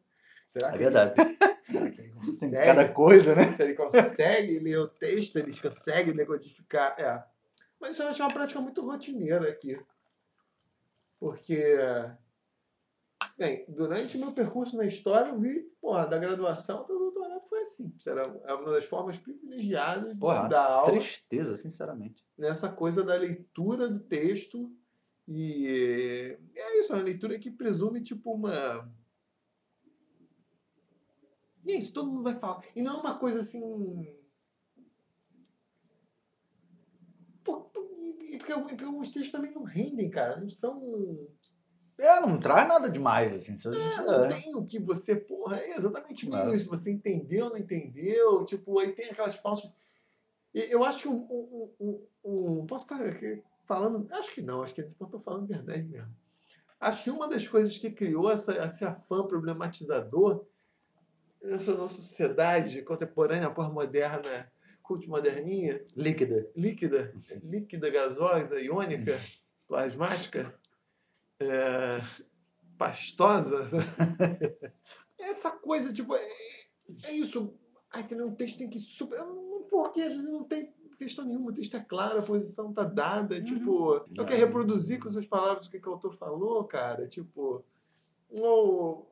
Será 0.47 0.71
que 0.71 0.77
É 0.77 0.79
verdade. 0.79 1.15
Ele, 1.67 1.91
Tem 1.93 2.11
consegue? 2.13 2.67
cada 2.67 2.89
coisa, 2.91 3.35
né? 3.35 3.45
Se 3.53 3.63
ele 3.63 3.75
consegue 3.75 4.59
ler 4.59 4.79
o 4.79 4.87
texto, 4.87 5.39
ele 5.39 5.59
consegue 5.59 6.13
decodificar. 6.13 6.95
É. 6.99 7.25
Mas 7.85 7.93
isso 7.93 8.03
eu 8.03 8.09
acho 8.09 8.23
uma 8.23 8.33
prática 8.33 8.59
muito 8.63 8.81
rotineira 8.81 9.47
aqui. 9.47 9.79
Porque, 11.21 11.77
bem, 13.37 13.67
durante 13.69 14.17
meu 14.17 14.33
percurso 14.33 14.75
na 14.75 14.87
história, 14.87 15.29
eu 15.29 15.39
vi, 15.39 15.65
porra, 15.83 16.07
da 16.07 16.19
graduação 16.19 16.81
até 16.81 16.95
o 16.95 16.99
doutorado 16.99 17.43
foi 17.47 17.61
assim. 17.61 17.95
Era 18.07 18.23
é 18.23 18.55
uma 18.55 18.71
das 18.71 18.87
formas 18.87 19.19
privilegiadas 19.19 20.15
de 20.15 20.19
Porra, 20.19 20.45
se 20.45 20.49
dar 20.49 20.65
aula 20.65 20.93
Tristeza, 20.93 21.59
sinceramente. 21.59 22.25
nessa 22.39 22.73
coisa 22.73 23.05
da 23.05 23.17
leitura 23.17 23.87
do 23.87 24.01
texto. 24.01 24.75
E 25.29 26.39
é 26.55 26.81
isso, 26.81 26.95
é 26.95 26.97
uma 26.97 27.05
leitura 27.05 27.39
que 27.39 27.51
presume, 27.51 28.03
tipo, 28.03 28.33
uma. 28.33 28.91
E 31.67 31.73
é 31.73 31.77
isso, 31.77 31.93
todo 31.93 32.11
mundo 32.11 32.23
vai 32.23 32.39
falar. 32.39 32.65
E 32.75 32.81
não 32.81 32.97
é 32.97 33.01
uma 33.01 33.19
coisa 33.19 33.41
assim. 33.41 34.09
Pô, 37.45 37.61
pô, 37.61 37.94
e- 38.05 38.35
e 38.35 38.39
Porque, 38.39 38.53
porque 38.55 38.85
os 38.85 39.13
textos 39.13 39.33
também 39.33 39.53
não 39.53 39.63
rendem, 39.63 40.11
cara. 40.11 40.41
Não 40.41 40.49
são. 40.51 41.19
É 41.99 42.07
É, 42.07 42.21
não 42.21 42.39
traz 42.41 42.67
nada 42.69 42.91
demais, 42.91 43.33
assim. 43.35 43.57
Você, 43.57 43.69
Não 43.71 44.25
é. 44.25 44.29
tem 44.29 44.55
o 44.57 44.65
que 44.65 44.79
você, 44.81 45.15
porra, 45.17 45.57
é 45.59 45.77
exatamente 45.77 46.29
meio 46.29 46.53
É. 46.53 46.57
isso. 46.57 46.69
Você 46.71 46.91
entendeu, 46.93 47.51
não 47.51 47.57
entendeu? 47.57 48.45
Tipo, 48.45 48.79
aí 48.81 48.93
tem 48.93 49.11
aquelas 49.11 49.37
falsas. 49.37 49.71
Eu 50.53 50.85
acho 50.85 51.03
que 51.03 51.09
um. 51.09 51.17
um, 51.31 51.71
um, 51.81 52.07
um- 52.25 52.67
posso 52.67 52.93
estar 52.93 53.05
aqui 53.07 53.43
falando. 53.65 54.07
Acho 54.13 54.33
que 54.35 54.43
não, 54.43 54.63
acho 54.63 54.75
que 54.75 54.81
eu 54.81 54.87
estou 54.87 55.21
falando 55.21 55.47
verdade 55.47 55.85
mesmo. 55.85 56.15
Acho 56.81 57.03
que 57.05 57.11
uma 57.11 57.27
das 57.29 57.47
coisas 57.49 57.79
que 57.79 57.91
criou 57.91 58.31
essa, 58.31 58.53
esse 58.65 58.85
afã 58.85 59.27
problematizador 59.27 60.45
nessa 61.43 61.75
nossa 61.75 61.95
sociedade 61.95 62.83
contemporânea, 62.83 63.51
pós-moderna, 63.51 64.53
culto-moderninha, 64.85 65.83
Líquida. 65.97 66.49
líquida, 66.55 67.15
líquida, 67.43 67.91
gasosa, 67.91 68.61
iônica, 68.61 69.19
plasmática, 69.67 70.55
é, 71.41 71.99
pastosa. 72.77 73.67
Essa 75.19 75.51
coisa, 75.53 75.93
tipo, 75.93 76.15
é, 76.15 76.21
é 77.05 77.13
isso. 77.13 77.59
Ai, 77.91 78.07
que 78.07 78.15
um 78.15 78.35
texto 78.35 78.59
tem 78.59 78.69
que 78.69 78.79
super. 78.79 79.19
Porque 79.71 80.03
às 80.03 80.13
vezes 80.13 80.31
não 80.31 80.45
tem 80.45 80.73
questão 80.99 81.25
nenhuma, 81.25 81.51
o 81.51 81.55
texto 81.55 81.77
é 81.77 81.81
claro, 81.81 82.19
a 82.19 82.23
posição 82.23 82.73
tá 82.73 82.85
dada. 82.85 83.43
Tipo, 83.43 84.05
eu 84.15 84.25
quero 84.27 84.41
reproduzir 84.41 85.01
com 85.01 85.11
suas 85.11 85.27
palavras 85.27 85.67
o 85.67 85.71
que, 85.71 85.81
que 85.81 85.89
o 85.89 85.93
autor 85.93 86.15
falou, 86.15 86.63
cara. 86.65 87.09
Tipo, 87.09 87.65
ou. 88.31 89.11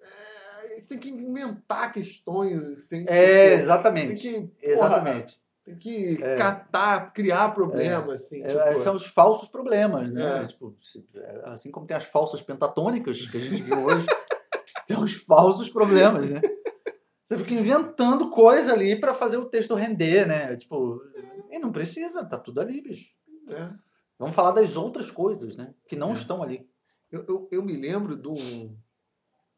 É, 0.00 0.35
você 0.80 0.96
tem 0.96 0.98
que 0.98 1.22
inventar 1.22 1.92
questões, 1.92 2.62
assim. 2.64 3.04
É, 3.08 3.48
tem 3.50 3.58
exatamente. 3.58 4.20
que. 4.20 4.40
porra, 4.40 4.52
Exatamente. 4.62 5.40
tem 5.64 5.76
que 5.76 6.22
É. 6.22 6.36
catar, 6.36 7.12
criar 7.12 7.54
problema, 7.54 8.14
assim. 8.14 8.42
É, 8.42 8.46
tipo, 8.48 8.78
são 8.78 8.94
os 8.96 9.06
falsos 9.06 9.48
problemas, 9.48 10.10
né? 10.10 10.42
É. 10.42 10.46
Tipo, 10.46 10.76
é, 11.14 11.42
assim 11.46 11.70
como 11.70 11.86
tem 11.86 11.96
as 11.96 12.04
falsas 12.04 12.42
pentatônicas 12.42 13.26
que 13.26 13.36
a 13.36 13.40
gente 13.40 13.62
viu 13.62 13.78
hoje, 13.84 14.06
tem 14.86 14.98
os 14.98 15.14
falsos 15.14 15.68
problemas, 15.70 16.28
né? 16.30 16.40
Você 17.24 17.36
fica 17.38 17.54
inventando 17.54 18.30
coisa 18.30 18.72
ali 18.72 18.94
para 18.94 19.12
fazer 19.12 19.36
o 19.36 19.46
texto 19.46 19.74
render, 19.74 20.26
né? 20.28 20.54
Tipo, 20.56 21.02
e 21.50 21.58
não 21.58 21.72
precisa, 21.72 22.24
tá 22.24 22.38
tudo 22.38 22.60
ali, 22.60 22.80
bicho. 22.82 23.14
é. 23.48 23.70
Vamos 24.18 24.34
falar 24.34 24.52
das 24.52 24.76
outras 24.78 25.10
coisas, 25.10 25.56
né? 25.58 25.74
Que 25.86 25.94
não 25.94 26.10
É. 26.10 26.14
estão 26.14 26.42
ali. 26.42 26.66
Eu, 27.12 27.24
eu, 27.28 27.48
eu 27.52 27.62
me 27.62 27.74
lembro 27.76 28.16
de 28.16 28.28
um, 28.28 28.74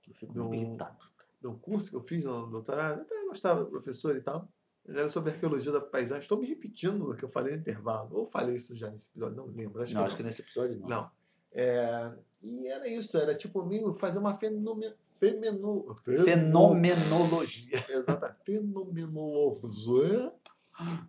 Eu 0.08 0.14
fico 0.14 0.54
irritado. 0.54 0.96
Um 1.44 1.58
curso 1.58 1.90
que 1.90 1.96
eu 1.96 2.02
fiz 2.02 2.24
no 2.24 2.46
doutorado, 2.48 3.02
até 3.02 3.24
gostava 3.24 3.64
do 3.64 3.70
professor 3.70 4.16
e 4.16 4.20
tal. 4.20 4.48
Era 4.86 5.08
sobre 5.08 5.30
arqueologia 5.30 5.70
da 5.70 5.80
paisagem. 5.80 6.22
Estou 6.22 6.38
me 6.38 6.46
repetindo 6.46 7.10
o 7.10 7.14
que 7.14 7.24
eu 7.24 7.28
falei 7.28 7.52
no 7.54 7.60
intervalo. 7.60 8.16
Ou 8.16 8.26
falei 8.26 8.56
isso 8.56 8.74
já 8.74 8.90
nesse 8.90 9.10
episódio, 9.10 9.36
não 9.36 9.46
lembro. 9.46 9.82
Acho 9.82 9.92
não, 9.92 10.00
que 10.00 10.06
acho 10.06 10.16
que 10.16 10.22
nesse 10.22 10.40
episódio 10.40 10.78
não. 10.80 10.88
Não. 10.88 11.10
É, 11.52 12.12
e 12.42 12.66
era 12.68 12.88
isso, 12.88 13.18
era 13.18 13.34
tipo 13.34 13.64
meio 13.64 13.94
fazer 13.94 14.18
uma 14.18 14.34
fenomen, 14.34 14.92
femeno, 15.14 15.94
Fenomenologia. 16.02 17.84
Exata, 17.88 18.36
fenomenologia 18.44 20.32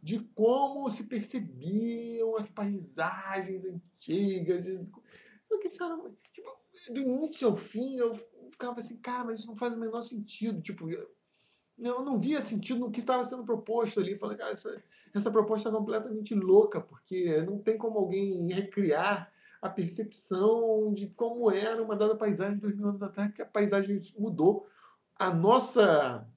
de 0.02 0.20
como 0.34 0.90
se 0.90 1.08
percebiam 1.08 2.36
as 2.38 2.50
paisagens 2.50 3.66
antigas. 3.66 4.66
E, 4.68 4.84
só 5.48 5.60
que 5.60 5.68
isso 5.68 5.84
era, 5.84 5.96
tipo, 6.34 6.60
do 6.92 7.00
início 7.00 7.48
ao 7.48 7.56
fim 7.56 7.98
eu 7.98 8.16
ficava 8.60 8.80
assim, 8.80 8.98
cara, 8.98 9.24
mas 9.24 9.40
isso 9.40 9.48
não 9.48 9.56
faz 9.56 9.74
o 9.74 9.80
menor 9.80 10.02
sentido. 10.02 10.62
Tipo, 10.62 10.92
eu 10.92 11.08
não 12.04 12.20
via 12.20 12.42
sentido 12.42 12.82
no 12.82 12.92
que 12.92 13.00
estava 13.00 13.24
sendo 13.24 13.46
proposto 13.46 14.02
ali. 14.02 14.18
Falei, 14.20 14.38
cara, 14.38 14.52
essa, 14.52 14.84
essa 15.16 15.32
proposta 15.32 15.70
é 15.70 15.72
completamente 15.72 16.36
louca, 16.36 16.82
porque 16.82 17.42
não 17.44 17.58
tem 17.60 17.78
como 17.78 17.98
alguém 17.98 18.52
recriar 18.52 19.32
a 19.62 19.70
percepção 19.70 20.94
de 20.94 21.08
como 21.08 21.50
era 21.50 21.82
uma 21.82 21.96
dada 21.96 22.16
paisagem 22.18 22.60
dois 22.60 22.76
mil 22.76 22.90
anos 22.90 23.02
atrás, 23.02 23.34
que 23.34 23.42
a 23.42 23.46
paisagem 23.46 24.02
mudou. 24.18 24.68
A 25.16 25.34
nossa 25.34 26.28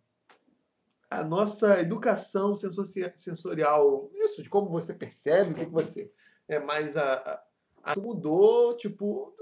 a 1.11 1.23
nossa 1.23 1.79
educação 1.79 2.57
sensorial, 2.57 4.11
isso, 4.15 4.43
de 4.43 4.49
como 4.49 4.71
você 4.71 4.95
percebe, 4.95 5.51
o 5.51 5.55
que 5.55 5.67
você 5.67 6.11
é 6.49 6.59
mais 6.59 6.97
a- 6.97 7.43
a- 7.83 8.01
mudou, 8.01 8.75
tipo, 8.79 9.35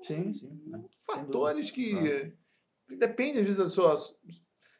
Sim, 0.00 0.34
sim. 0.34 0.60
né? 0.66 0.82
fatores 1.04 1.70
que 1.70 1.94
Ah. 2.90 2.94
depende 2.96 3.38
às 3.38 3.44
vezes 3.44 3.58
da 3.58 3.70
sua 3.70 3.96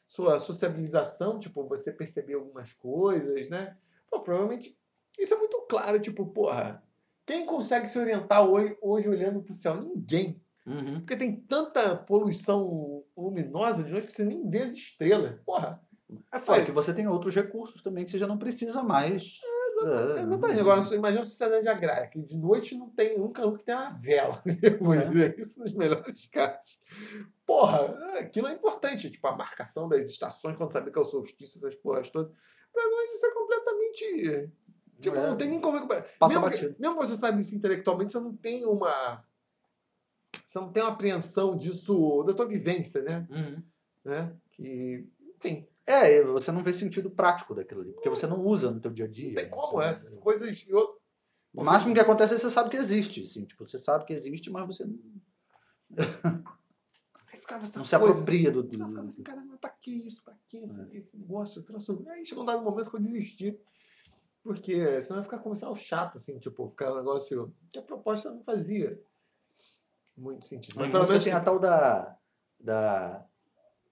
sua 0.06 0.40
sociabilização, 0.40 1.38
tipo, 1.38 1.68
você 1.68 1.92
perceber 1.92 2.34
algumas 2.34 2.72
coisas, 2.72 3.48
né? 3.48 3.76
Pô, 4.10 4.20
provavelmente 4.22 4.76
isso 5.18 5.34
é 5.34 5.36
muito 5.36 5.60
claro, 5.68 6.00
tipo, 6.00 6.26
porra, 6.26 6.82
quem 7.24 7.46
consegue 7.46 7.86
se 7.86 7.96
orientar 7.96 8.44
hoje, 8.44 8.76
hoje 8.82 9.08
olhando 9.08 9.40
pro 9.40 9.54
céu? 9.54 9.76
Ninguém. 9.80 10.42
Uhum. 10.66 10.98
Porque 11.00 11.16
tem 11.16 11.36
tanta 11.36 11.94
poluição 11.96 13.04
luminosa 13.16 13.84
de 13.84 13.90
noite 13.90 14.08
que 14.08 14.12
você 14.12 14.24
nem 14.24 14.48
vê 14.48 14.58
as 14.62 14.72
estrelas. 14.72 15.40
Porra. 15.44 15.80
É 16.32 16.40
Fora 16.40 16.64
que 16.64 16.72
você 16.72 16.92
tem 16.92 17.06
outros 17.06 17.32
recursos 17.34 17.80
também 17.82 18.04
que 18.04 18.10
você 18.10 18.18
já 18.18 18.26
não 18.26 18.36
precisa 18.36 18.82
mais. 18.82 19.38
É, 19.82 20.20
Exatamente. 20.22 20.60
Agora, 20.60 20.82
você 20.82 20.96
imagina 20.96 21.22
a 21.22 21.24
sociedade 21.24 21.68
agrária, 21.68 22.08
que 22.08 22.20
de 22.20 22.36
noite 22.36 22.74
não 22.76 22.90
tem 22.90 23.20
um 23.20 23.32
canto 23.32 23.58
que 23.58 23.64
tem 23.64 23.74
uma 23.74 23.90
vela. 23.92 24.42
É. 24.46 25.40
Isso 25.40 25.60
nos 25.60 25.72
melhores 25.72 26.26
casos. 26.26 26.80
Porra, 27.46 27.80
aquilo 28.18 28.48
é 28.48 28.52
importante. 28.52 29.10
Tipo, 29.10 29.26
a 29.28 29.36
marcação 29.36 29.88
das 29.88 30.08
estações, 30.08 30.56
quando 30.56 30.72
sabe 30.72 30.90
que 30.90 30.98
é 30.98 31.02
o 31.02 31.04
solstício, 31.04 31.58
essas 31.58 31.76
porras 31.80 32.10
todas. 32.10 32.32
Pra 32.72 32.84
nós 32.84 33.10
isso 33.10 33.26
é 33.26 33.34
completamente. 33.34 34.52
Tipo, 35.00 35.16
É. 35.16 35.26
não 35.28 35.36
tem 35.36 35.48
nem 35.48 35.60
como. 35.60 35.86
Passa 36.18 36.40
mesmo, 36.40 36.50
que, 36.50 36.80
mesmo 36.80 36.98
que 36.98 37.06
você 37.06 37.16
saiba 37.16 37.40
isso 37.40 37.54
intelectualmente, 37.54 38.12
você 38.12 38.20
não 38.20 38.36
tem 38.36 38.64
uma. 38.66 39.24
Você 40.46 40.58
não 40.58 40.72
tem 40.72 40.82
uma 40.82 40.92
apreensão 40.92 41.56
disso 41.56 42.22
da 42.24 42.34
tua 42.34 42.46
vivência, 42.46 43.02
né? 43.02 43.26
Uhum. 43.30 43.62
né? 44.04 44.36
Que, 44.52 45.08
enfim, 45.36 45.66
É, 45.86 46.22
você 46.22 46.52
não 46.52 46.62
vê 46.62 46.72
sentido 46.72 47.10
prático 47.10 47.54
daquilo 47.54 47.80
ali, 47.80 47.92
porque 47.92 48.08
você 48.08 48.26
não 48.26 48.40
usa 48.44 48.70
no 48.70 48.80
teu 48.80 48.90
dia 48.92 49.06
a 49.06 49.08
dia. 49.08 49.28
não 49.28 49.34
tem 49.34 49.44
né? 49.44 49.50
como 49.50 49.82
essa. 49.82 50.10
Coisas. 50.18 50.64
Eu, 50.68 51.00
O 51.54 51.64
máximo 51.64 51.92
que 51.94 52.00
acontece 52.00 52.34
é 52.34 52.36
que 52.36 52.42
você 52.42 52.50
sabe 52.50 52.70
que 52.70 52.76
existe, 52.76 53.24
assim, 53.24 53.44
tipo, 53.44 53.66
você 53.66 53.78
sabe 53.78 54.04
que 54.04 54.12
existe, 54.12 54.50
mas 54.50 54.66
você 54.66 54.84
não, 54.84 54.98
Aí 57.32 57.40
ficava 57.40 57.64
essa 57.64 57.78
não 57.78 57.84
se 57.84 57.96
coisa. 57.98 58.12
apropria 58.14 58.50
do. 58.52 58.60
Eu 58.60 58.70
ficava 58.70 58.92
do 58.92 59.06
assim, 59.08 59.22
cara, 59.24 59.44
mas 59.44 59.58
pra 59.58 59.70
que 59.70 59.90
isso? 60.06 60.22
Pra 60.22 60.36
que 60.46 60.58
esse, 60.58 60.80
É. 60.80 60.96
esse 60.98 61.16
negócio? 61.16 61.62
Transformou. 61.62 62.08
Aí 62.12 62.24
chegou 62.24 62.44
um 62.44 62.46
dado 62.46 62.62
momento 62.62 62.90
que 62.90 62.96
eu 62.96 63.00
desisti. 63.00 63.60
Porque 64.42 65.02
senão 65.02 65.20
ia 65.20 65.24
ficar 65.24 65.42
o 65.46 65.74
chato, 65.76 66.16
assim, 66.16 66.38
tipo, 66.38 66.68
ficar 66.70 66.92
um 66.92 66.96
negócio 66.96 67.52
que 67.70 67.78
a 67.78 67.82
proposta 67.82 68.30
não 68.30 68.42
fazia 68.42 68.98
muito 70.16 70.46
sentido. 70.46 70.76
Mas 70.76 70.84
Mas 70.86 70.92
pelo 70.92 71.06
menos 71.08 71.24
tem 71.24 71.32
a 71.32 71.40
tal 71.40 71.58
da, 71.58 72.16
da 72.58 73.26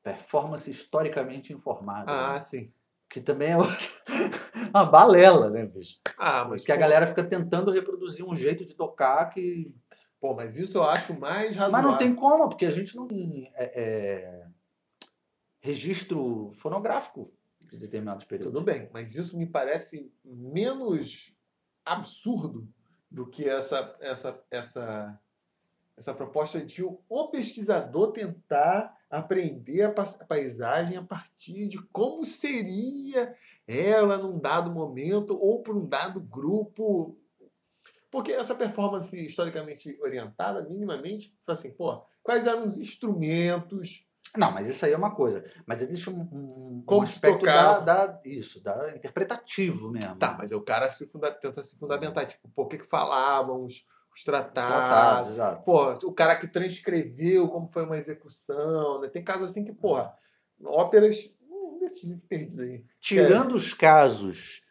performance 0.02 0.70
historicamente 0.70 1.52
informada, 1.52 2.10
Ah, 2.10 2.32
né? 2.34 2.38
sim. 2.38 2.72
que 3.10 3.20
também 3.20 3.52
é 3.52 3.56
uma 4.74 4.84
balela, 4.84 5.50
né, 5.50 5.64
bicho? 5.66 5.98
Ah, 6.18 6.44
mas 6.44 6.64
que 6.64 6.72
a 6.72 6.74
pô, 6.74 6.80
galera 6.80 7.06
fica 7.06 7.24
tentando 7.24 7.70
reproduzir 7.70 8.24
um 8.24 8.36
jeito 8.36 8.64
de 8.64 8.74
tocar 8.74 9.26
que. 9.30 9.74
Pô, 10.20 10.34
mas 10.34 10.56
isso 10.56 10.78
eu 10.78 10.84
acho 10.84 11.18
mais 11.18 11.54
razoável. 11.56 11.70
Mas 11.72 11.84
não 11.84 11.96
tem 11.96 12.14
como, 12.14 12.48
porque 12.48 12.66
a 12.66 12.70
gente 12.70 12.96
não 12.96 13.06
tem 13.06 13.50
é, 13.54 13.82
é, 13.82 14.46
registro 15.60 16.50
fonográfico 16.54 17.32
de 17.70 17.76
determinados 17.78 18.24
períodos. 18.24 18.52
Tudo 18.52 18.64
bem, 18.64 18.90
mas 18.92 19.14
isso 19.14 19.38
me 19.38 19.46
parece 19.46 20.12
menos 20.24 21.36
absurdo 21.84 22.68
do 23.10 23.26
que 23.26 23.48
essa, 23.48 23.96
essa, 24.00 24.44
essa, 24.50 25.20
essa 25.96 26.14
proposta 26.14 26.60
de 26.60 26.82
o 26.82 27.28
pesquisador 27.28 28.12
tentar 28.12 28.97
aprender 29.10 29.82
a 29.82 29.92
pa- 29.92 30.16
a 30.20 30.24
paisagem 30.24 30.96
a 30.96 31.02
partir 31.02 31.68
de 31.68 31.78
como 31.92 32.24
seria 32.24 33.34
ela 33.66 34.18
num 34.18 34.38
dado 34.38 34.70
momento 34.70 35.36
ou 35.40 35.62
por 35.62 35.76
um 35.76 35.86
dado 35.86 36.20
grupo. 36.20 37.16
Porque 38.10 38.32
essa 38.32 38.54
performance 38.54 39.14
historicamente 39.18 39.98
orientada, 40.00 40.62
minimamente, 40.68 41.36
fala 41.44 41.58
assim, 41.58 41.74
pô, 41.74 42.02
quais 42.22 42.46
eram 42.46 42.66
os 42.66 42.78
instrumentos, 42.78 44.06
Não, 44.36 44.50
mas 44.52 44.68
isso 44.68 44.84
aí 44.84 44.92
é 44.92 44.96
uma 44.96 45.14
coisa. 45.14 45.44
Mas 45.66 45.80
existe 45.82 46.08
um, 46.10 46.20
um, 46.20 46.84
um 46.86 47.02
aspecto 47.02 47.44
da, 47.44 48.06
da- 48.06 48.20
isso, 48.24 48.62
da 48.62 48.94
interpretativo 48.94 49.90
mesmo. 49.90 50.16
Tá, 50.16 50.36
mas 50.38 50.52
o 50.52 50.60
cara 50.62 50.90
se 50.92 51.06
funda- 51.06 51.30
tenta 51.32 51.62
se 51.62 51.78
fundamentar, 51.78 52.26
tipo, 52.26 52.48
por 52.50 52.68
que, 52.68 52.78
que 52.78 52.86
falavam 52.86 53.66
os, 54.12 54.14
os 54.14 54.18
Os 54.20 54.24
tratados. 54.24 55.34
tratados. 55.34 55.64
Porra, 55.64 55.98
o 56.04 56.12
cara 56.12 56.36
que 56.36 56.46
transcreveu 56.48 57.48
como 57.48 57.66
foi 57.66 57.84
uma 57.84 57.96
execução. 57.98 59.00
Né? 59.00 59.08
Tem 59.08 59.22
casos 59.22 59.50
assim 59.50 59.64
que, 59.64 59.72
porra, 59.72 60.12
óperas. 60.64 61.34
Hum, 61.50 61.78
desses 61.80 62.02
livros 62.04 62.24
perdidos 62.24 62.58
aí. 62.60 62.84
Tirando 63.00 63.54
os 63.54 63.72
casos 63.74 64.62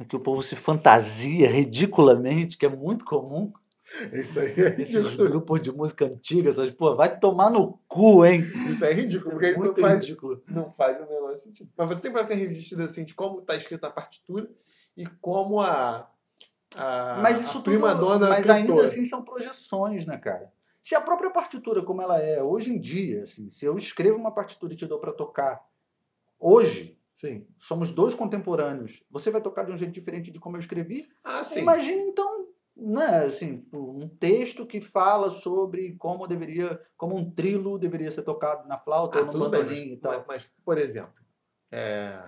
em 0.00 0.04
que 0.04 0.16
o 0.16 0.20
povo 0.20 0.42
se 0.42 0.56
fantasia 0.56 1.48
ridiculamente, 1.48 2.56
que 2.58 2.66
é 2.66 2.68
muito 2.68 3.04
comum, 3.04 3.52
Isso 4.12 4.40
aí 4.40 4.52
é 4.58 4.74
esses 4.82 5.04
ridículo. 5.04 5.28
grupos 5.28 5.60
de 5.62 5.70
música 5.70 6.06
antiga, 6.06 6.48
essas, 6.48 6.70
pô, 6.72 6.96
vai 6.96 7.16
tomar 7.20 7.50
no 7.50 7.78
cu, 7.86 8.24
hein? 8.24 8.42
Isso 8.68 8.84
aí 8.84 8.90
é 8.92 8.94
ridículo, 8.94 9.18
Isso 9.20 9.28
é 9.28 9.32
porque 9.32 9.50
isso 9.52 9.64
não 9.64 9.76
faz, 9.76 10.00
ridículo. 10.00 10.42
não 10.48 10.72
faz 10.72 10.98
o 11.00 11.06
menor 11.08 11.34
sentido. 11.36 11.70
Mas 11.76 11.88
você 11.88 12.02
tem 12.02 12.12
para 12.12 12.24
ter 12.24 12.34
registro 12.34 12.82
assim, 12.82 13.04
de 13.04 13.14
como 13.14 13.38
está 13.40 13.54
escrito 13.54 13.84
a 13.84 13.90
partitura 13.90 14.50
e 14.96 15.06
como 15.20 15.60
a, 15.60 16.10
a, 16.76 17.18
Mas 17.22 17.36
a 17.36 17.38
isso 17.46 17.62
tudo, 17.62 17.78
mas 17.80 18.48
ainda 18.50 18.68
cantora. 18.68 18.84
assim 18.86 19.04
são 19.04 19.22
projeções, 19.24 20.06
né, 20.06 20.16
cara? 20.18 20.52
Se 20.82 20.94
a 20.94 21.00
própria 21.00 21.30
partitura, 21.30 21.82
como 21.82 22.02
ela 22.02 22.18
é 22.18 22.42
hoje 22.42 22.72
em 22.72 22.80
dia, 22.80 23.22
assim, 23.22 23.50
se 23.50 23.64
eu 23.64 23.76
escrevo 23.76 24.16
uma 24.18 24.32
partitura 24.34 24.72
e 24.72 24.76
te 24.76 24.86
dou 24.86 24.98
para 24.98 25.12
tocar 25.12 25.64
hoje, 26.38 26.98
Sim. 27.14 27.46
somos 27.58 27.90
dois 27.92 28.14
contemporâneos, 28.14 29.04
você 29.10 29.30
vai 29.30 29.40
tocar 29.40 29.64
de 29.64 29.72
um 29.72 29.76
jeito 29.76 29.92
diferente 29.92 30.30
de 30.30 30.40
como 30.40 30.56
eu 30.56 30.60
escrevi? 30.60 31.08
Ah, 31.22 31.44
sim. 31.44 31.60
Imagina 31.60 32.02
então, 32.02 32.48
né, 32.76 33.24
assim, 33.26 33.64
um 33.72 34.08
texto 34.08 34.66
que 34.66 34.80
fala 34.80 35.30
sobre 35.30 35.94
como 35.98 36.26
deveria, 36.26 36.80
como 36.96 37.14
um 37.16 37.30
trilo 37.30 37.78
deveria 37.78 38.10
ser 38.10 38.22
tocado 38.22 38.66
na 38.66 38.78
flauta 38.78 39.18
ou 39.18 39.22
Ah, 39.22 39.26
no 39.26 39.32
tudo 39.32 39.50
bem, 39.50 39.60
bandolim 39.62 39.88
mas, 39.90 39.92
e 39.92 39.96
tal. 39.98 40.12
mas- 40.12 40.24
mas, 40.26 40.54
por 40.64 40.78
exemplo, 40.78 41.22
é, 41.70 42.18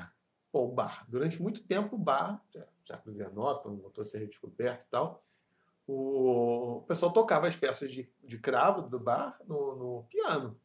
o 0.53 0.69
bar. 0.69 1.05
Durante 1.09 1.43
muito 1.43 1.67
tempo, 1.67 1.97
o 1.97 1.99
bar, 1.99 2.41
é, 2.55 2.65
século 2.87 3.15
XIX, 3.15 3.35
quando 3.63 3.83
voltou 3.83 4.03
a 4.03 4.05
ser 4.05 4.19
redescoberto 4.19 4.87
e 4.87 4.91
tal, 4.91 5.25
o, 5.87 6.79
o 6.79 6.83
pessoal 6.83 7.13
tocava 7.13 7.47
as 7.47 7.57
peças 7.57 7.93
de, 7.93 8.11
de 8.23 8.39
cravo 8.39 8.83
do 8.83 8.99
bar 8.99 9.39
no, 9.47 9.77
no 9.77 10.07
piano. 10.09 10.59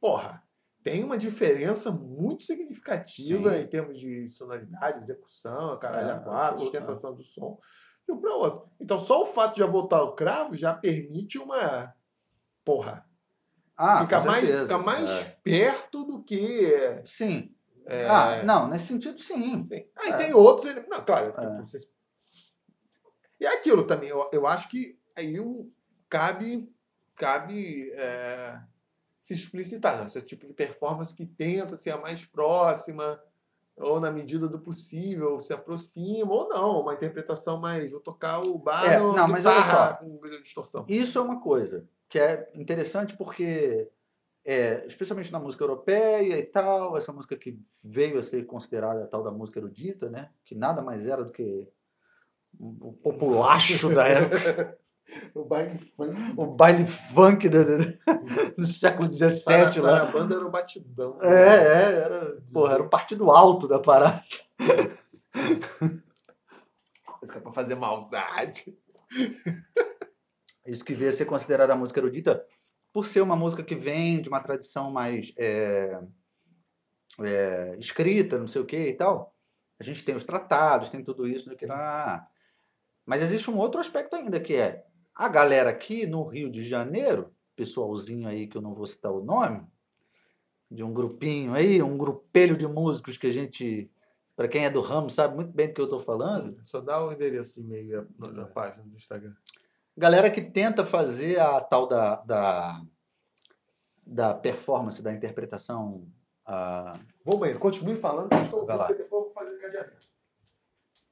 Porra, 0.00 0.42
tem 0.82 1.02
uma 1.02 1.16
diferença 1.16 1.90
muito 1.90 2.44
significativa 2.44 3.50
Sim. 3.50 3.60
em 3.62 3.66
termos 3.66 3.98
de 3.98 4.28
sonoridade, 4.28 4.98
execução, 5.00 5.78
caralho, 5.78 6.08
É, 6.08 6.12
a 6.12 6.18
quatro, 6.18 6.36
absoluto, 6.36 6.64
sustentação 6.64 7.14
do 7.14 7.22
som, 7.24 7.58
de 8.06 8.12
um 8.12 8.20
para 8.20 8.34
outro. 8.34 8.68
Então, 8.78 9.00
só 9.00 9.22
o 9.22 9.26
fato 9.26 9.54
de 9.54 9.60
já 9.60 9.66
voltar 9.66 10.02
o 10.02 10.14
cravo 10.14 10.56
já 10.56 10.74
permite 10.74 11.38
uma. 11.38 11.94
Porra, 12.64 13.06
Ah, 13.76 14.00
fica 14.02 14.20
mais, 14.20 14.60
fica 14.60 14.78
mais 14.78 15.10
é. 15.10 15.40
perto 15.42 16.04
do 16.04 16.22
que. 16.22 17.02
Sim. 17.06 17.53
É, 17.86 18.06
Ah, 18.06 18.42
não, 18.44 18.68
nesse 18.68 18.86
sentido 18.86 19.18
sim. 19.20 19.62
Sim. 19.62 19.86
Aí 19.96 20.10
É. 20.10 20.16
tem 20.16 20.34
outros. 20.34 20.70
ele- 20.70 20.86
Não, 20.88 21.04
claro. 21.04 21.28
É. 21.28 21.30
tipo, 21.32 21.68
vocês- 21.68 21.88
E 23.40 23.46
é 23.46 23.58
aquilo 23.58 23.84
também. 23.86 24.08
Eu, 24.08 24.28
eu 24.32 24.46
acho 24.46 24.68
que 24.68 24.98
aí 25.16 25.38
o- 25.40 25.70
cabe, 26.08 26.72
cabe 27.16 27.90
é, 27.94 28.58
se 29.20 29.34
explicitar. 29.34 29.98
Né? 29.98 30.06
Esse 30.06 30.20
tipo 30.22 30.46
de 30.46 30.52
performance 30.52 31.14
que 31.14 31.26
tenta 31.26 31.76
ser 31.76 31.90
a 31.90 31.98
mais 31.98 32.24
próxima, 32.24 33.20
ou 33.76 33.98
na 33.98 34.10
medida 34.10 34.46
do 34.48 34.60
possível, 34.60 35.40
se 35.40 35.52
aproxima, 35.52 36.32
ou 36.32 36.48
não. 36.48 36.80
Uma 36.82 36.94
interpretação 36.94 37.58
mais. 37.60 37.90
Vou 37.90 38.00
tocar 38.00 38.38
o 38.40 38.56
bar 38.58 38.84
É, 38.86 38.98
não, 38.98 39.28
mas 39.28 39.44
olha 39.44 39.62
só. 39.62 39.94
com 39.94 40.20
distorção. 40.42 40.84
Isso 40.88 41.18
é 41.18 41.20
uma 41.22 41.40
coisa 41.40 41.88
que 42.08 42.18
é 42.18 42.50
interessante 42.54 43.16
porque, 43.16 43.90
é, 44.44 44.84
especialmente 44.86 45.32
na 45.32 45.40
música 45.40 45.64
europeia 45.64 46.38
e 46.38 46.44
tal, 46.44 46.96
essa 46.96 47.12
música 47.12 47.36
que 47.36 47.58
veio 47.82 48.18
a 48.18 48.22
ser 48.22 48.44
considerada 48.44 49.04
a 49.04 49.06
tal 49.06 49.22
da 49.22 49.30
música 49.30 49.58
erudita, 49.58 50.10
né? 50.10 50.30
Que 50.44 50.54
nada 50.54 50.82
mais 50.82 51.06
era 51.06 51.24
do 51.24 51.30
que 51.30 51.68
o 52.58 52.92
populacho 52.92 53.92
da 53.94 54.06
época, 54.06 54.78
O 55.34 55.44
baile 55.44 55.78
funk. 55.78 56.16
o 56.36 56.46
baile 56.46 56.86
funk 56.86 57.48
do, 57.48 57.64
do, 57.64 57.78
do 58.56 58.66
século 58.66 59.10
XVII 59.10 59.80
lá. 59.80 60.02
A 60.02 60.10
banda 60.10 60.34
era 60.34 60.46
o 60.46 60.50
batidão. 60.50 61.18
É, 61.22 61.28
é, 61.28 61.92
era, 62.04 62.42
porra, 62.52 62.74
era 62.74 62.82
o 62.82 62.88
partido 62.88 63.30
alto 63.30 63.68
da 63.68 63.78
parada. 63.78 64.22
Isso 67.22 67.32
que 67.32 67.38
é 67.38 67.40
pra 67.40 67.52
fazer 67.52 67.74
maldade. 67.74 68.76
Isso 70.66 70.84
que 70.84 70.94
veio 70.94 71.10
a 71.10 71.12
ser 71.12 71.26
considerada 71.26 71.74
a 71.74 71.76
música 71.76 72.00
erudita 72.00 72.44
por 72.94 73.04
ser 73.04 73.22
uma 73.22 73.34
música 73.34 73.64
que 73.64 73.74
vem 73.74 74.22
de 74.22 74.28
uma 74.28 74.38
tradição 74.38 74.88
mais 74.92 75.34
é, 75.36 76.00
é, 77.18 77.76
escrita, 77.76 78.38
não 78.38 78.46
sei 78.46 78.62
o 78.62 78.64
que 78.64 78.90
e 78.90 78.94
tal. 78.94 79.34
A 79.80 79.82
gente 79.82 80.04
tem 80.04 80.14
os 80.14 80.22
tratados, 80.22 80.90
tem 80.90 81.02
tudo 81.02 81.26
isso, 81.26 81.50
né. 81.50 81.56
Mas 83.04 83.20
existe 83.20 83.50
um 83.50 83.58
outro 83.58 83.80
aspecto 83.80 84.14
ainda, 84.14 84.38
que 84.38 84.54
é 84.54 84.86
a 85.12 85.28
galera 85.28 85.70
aqui 85.70 86.06
no 86.06 86.24
Rio 86.24 86.48
de 86.48 86.62
Janeiro, 86.62 87.34
pessoalzinho 87.56 88.28
aí 88.28 88.46
que 88.46 88.56
eu 88.56 88.62
não 88.62 88.76
vou 88.76 88.86
citar 88.86 89.10
o 89.10 89.24
nome, 89.24 89.66
de 90.70 90.84
um 90.84 90.94
grupinho 90.94 91.52
aí, 91.52 91.82
um 91.82 91.98
grupelho 91.98 92.56
de 92.56 92.68
músicos 92.68 93.16
que 93.16 93.26
a 93.26 93.32
gente, 93.32 93.90
para 94.36 94.46
quem 94.46 94.66
é 94.66 94.70
do 94.70 94.80
ramo, 94.80 95.10
sabe 95.10 95.34
muito 95.34 95.52
bem 95.52 95.66
do 95.66 95.74
que 95.74 95.80
eu 95.80 95.86
estou 95.86 96.00
falando. 96.00 96.56
Só 96.62 96.80
dá 96.80 97.04
o 97.04 97.12
endereço 97.12 97.60
de 97.60 97.66
e-mail 97.66 98.06
na 98.16 98.46
página 98.46 98.84
do 98.84 98.96
Instagram. 98.96 99.34
Galera 99.96 100.30
que 100.30 100.40
tenta 100.42 100.84
fazer 100.84 101.38
a 101.38 101.60
tal 101.60 101.86
da, 101.86 102.16
da, 102.16 102.82
da 104.04 104.34
performance, 104.34 105.02
da 105.02 105.12
interpretação. 105.12 106.08
ah, 106.44 106.92
Vou 107.24 107.38
banheiro, 107.38 107.60
continue 107.60 107.94
falando, 107.96 108.28
que 108.30 108.34
eu 108.34 108.42
estou 108.42 108.60
ouvindo, 108.62 108.78
depois 108.88 109.00
eu 109.00 109.08
vou 109.08 109.32
fazer 109.32 109.56
cadeamento. 109.58 110.06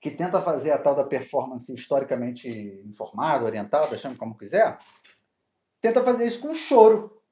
que 0.00 0.10
tenta 0.10 0.40
fazer 0.42 0.72
a 0.72 0.78
tal 0.78 0.94
da 0.96 1.04
performance 1.04 1.72
historicamente 1.72 2.48
informada, 2.84 3.44
orientada, 3.44 3.96
chame 3.96 4.16
como 4.16 4.36
quiser, 4.36 4.76
tenta 5.80 6.02
fazer 6.02 6.26
isso 6.26 6.40
com 6.42 6.54
choro, 6.54 7.22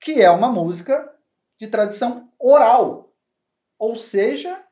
que 0.00 0.20
é 0.20 0.28
uma 0.30 0.50
música 0.50 1.10
de 1.56 1.68
tradição 1.68 2.32
oral. 2.38 3.14
Ou 3.78 3.96
seja, 3.96 4.66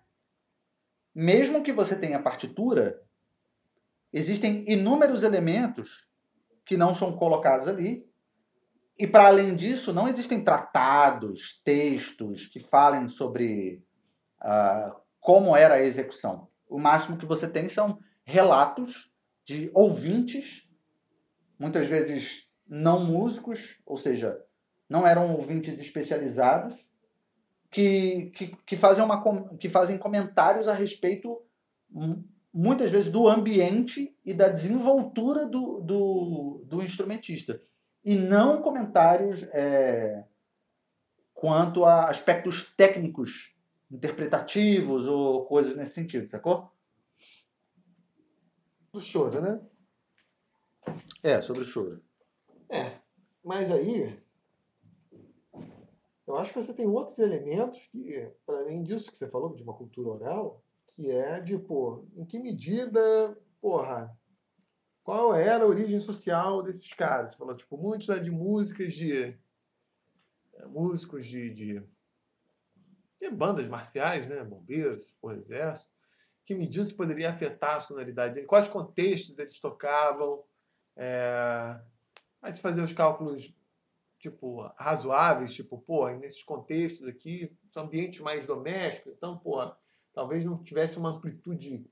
mesmo 1.15 1.63
que 1.63 1.73
você 1.73 1.99
tenha 1.99 2.21
partitura, 2.23 3.02
existem 4.13 4.65
inúmeros 4.69 5.23
elementos 5.23 6.09
que 6.65 6.77
não 6.77 6.95
são 6.95 7.17
colocados 7.17 7.69
ali. 7.69 8.07
E 8.99 9.07
para 9.07 9.27
além 9.27 9.57
disso, 9.57 9.93
não 9.93 10.07
existem 10.07 10.45
tratados, 10.45 11.61
textos 11.65 12.47
que 12.47 12.61
falem 12.61 13.09
sobre 13.09 13.83
ah, 14.41 14.95
como 15.19 15.57
era 15.57 15.75
a 15.75 15.83
execução. 15.83 16.49
O 16.69 16.79
máximo 16.79 17.17
que 17.17 17.27
você 17.27 17.49
tem 17.49 17.69
são 17.69 17.99
relatos 18.25 19.13
de 19.45 19.71
ouvintes, 19.75 20.71
muitas 21.59 21.89
vezes 21.89 22.53
não 22.69 23.05
músicos, 23.05 23.83
ou 23.85 23.97
seja, 23.97 24.41
não 24.89 25.07
eram 25.07 25.35
ouvintes 25.35 25.81
especializados, 25.81 26.93
que, 27.71 28.31
que, 28.37 28.57
que, 28.67 28.77
fazem, 28.77 29.03
uma, 29.03 29.57
que 29.57 29.69
fazem 29.69 29.97
comentários 29.99 30.69
a 30.69 30.75
respeito, 30.75 31.43
mu- 31.91 32.25
muitas 32.53 32.91
vezes, 32.91 33.11
do 33.11 33.29
ambiente 33.29 34.17
e 34.25 34.35
da 34.35 34.49
desenvoltura 34.49 35.47
do, 35.47 35.81
do, 35.81 36.65
do 36.67 36.83
instrumentista. 36.83 37.63
E 38.05 38.15
não 38.15 38.61
comentários 38.61 39.45
é, 39.53 40.25
quanto 41.33 41.85
a 41.85 42.09
aspectos 42.11 42.75
técnicos 42.75 43.57
interpretativos 43.91 45.07
ou 45.07 45.45
coisas 45.47 45.77
nesse 45.77 45.95
sentido, 45.95 46.29
sacou? 46.29 46.71
Do 48.93 49.01
choro, 49.01 49.41
né? 49.41 49.61
É, 51.23 51.41
sobre 51.41 51.63
o 51.63 51.65
choro. 51.65 52.03
É. 52.69 52.99
Mas 53.45 53.71
aí, 53.71 54.19
eu 56.27 56.37
acho 56.37 56.53
que 56.53 56.63
você 56.63 56.73
tem 56.73 56.87
outros 56.87 57.19
elementos 57.19 57.87
que, 57.89 58.31
para 58.47 58.59
além 58.59 58.83
disso 58.83 59.11
que 59.11 59.19
você 59.19 59.29
falou, 59.29 59.55
de 59.55 59.63
uma 59.63 59.75
cultura 59.75 60.11
oral, 60.11 60.62
que 60.95 61.11
é 61.11 61.41
de, 61.41 61.59
pô, 61.59 62.07
em 62.15 62.25
que 62.25 62.39
medida, 62.39 63.01
porra, 63.61 64.17
qual 65.03 65.35
era 65.35 65.65
a 65.65 65.67
origem 65.67 66.01
social 66.01 66.63
desses 66.63 66.93
caras? 66.93 67.33
Você 67.33 67.39
falou, 67.39 67.57
tipo, 67.57 67.77
muitos 67.77 68.09
né, 68.09 68.19
de 68.19 68.31
músicas 68.31 68.95
de. 68.95 69.39
é, 70.55 70.67
músicos 70.67 71.27
de, 71.27 71.51
de, 71.51 71.83
de 73.21 73.31
bandas 73.31 73.69
marciais, 73.69 74.29
né? 74.29 74.45
Bombeiros, 74.45 75.17
por 75.21 75.37
exército. 75.37 75.93
Que 76.45 76.55
medida 76.55 76.85
isso 76.85 76.97
poderia 76.97 77.31
afetar 77.31 77.77
a 77.77 77.81
sonoridade 77.81 78.35
dele? 78.35 78.47
Quais 78.47 78.69
contextos 78.69 79.39
eles 79.39 79.61
tocavam? 79.61 80.45
É... 80.97 81.81
Aí 82.41 82.53
se 82.53 82.61
fazer 82.61 82.83
os 82.83 82.93
cálculos 82.93 83.55
tipo 84.19 84.63
razoáveis, 84.79 85.53
tipo, 85.53 85.79
pô, 85.79 86.09
nesses 86.11 86.45
contextos 86.45 87.09
aqui, 87.09 87.57
são 87.73 87.85
ambientes 87.85 88.21
mais 88.21 88.47
domésticos, 88.47 89.13
então, 89.17 89.37
pô, 89.37 89.61
talvez 90.13 90.45
não 90.45 90.63
tivesse 90.63 90.99
uma 90.99 91.11
amplitude 91.11 91.87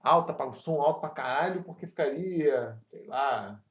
alta 0.00 0.32
para 0.34 0.48
o 0.50 0.54
som 0.54 0.80
alto 0.80 1.00
para 1.00 1.10
caralho, 1.10 1.64
porque 1.64 1.86
ficaria, 1.86 2.78
sei 2.90 3.06
lá. 3.06 3.62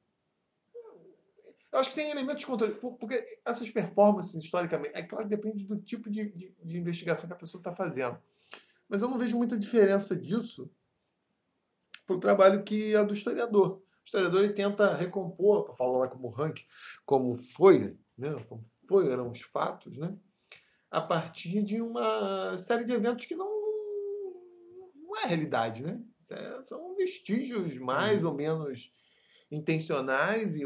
Eu 1.72 1.80
acho 1.80 1.90
que 1.90 1.96
tem 1.96 2.10
elementos 2.10 2.40
de 2.40 2.46
controle, 2.46 2.74
por- 2.74 2.94
porque 2.96 3.22
essas 3.44 3.68
performances 3.70 4.34
historicamente, 4.42 4.94
é 4.94 5.02
claro, 5.02 5.28
depende 5.28 5.64
do 5.64 5.80
tipo 5.80 6.08
de, 6.08 6.30
de, 6.32 6.54
de 6.62 6.78
investigação 6.78 7.26
que 7.28 7.32
a 7.34 7.38
pessoa 7.38 7.60
está 7.60 7.74
fazendo. 7.74 8.16
Mas 8.88 9.02
eu 9.02 9.08
não 9.08 9.18
vejo 9.18 9.36
muita 9.36 9.58
diferença 9.58 10.14
disso 10.14 10.70
para 12.06 12.16
o 12.16 12.20
trabalho 12.20 12.62
que 12.62 12.94
é 12.94 13.04
do 13.04 13.14
historiador. 13.14 13.78
O 13.78 14.04
historiador 14.04 14.44
ele 14.44 14.52
tenta 14.52 14.94
recompor, 14.94 15.64
para 15.64 15.74
falar 15.74 15.98
lá 15.98 16.08
como 16.08 16.28
rank, 16.28 16.60
como 17.04 17.36
foi, 17.36 17.98
né? 18.16 18.34
como 18.48 18.62
foi, 18.86 19.10
eram 19.10 19.30
os 19.30 19.40
fatos, 19.40 19.96
né? 19.96 20.14
a 20.90 21.00
partir 21.00 21.62
de 21.64 21.80
uma 21.82 22.56
série 22.56 22.84
de 22.84 22.92
eventos 22.92 23.26
que 23.26 23.34
não, 23.34 23.63
não 25.14 25.22
é 25.22 25.26
realidade, 25.26 25.82
né? 25.82 26.00
É- 26.30 26.64
São 26.64 26.94
vestígios 26.96 27.78
mais 27.78 28.24
ou 28.24 28.34
menos 28.34 28.92
intencionais 29.50 30.56
e 30.56 30.64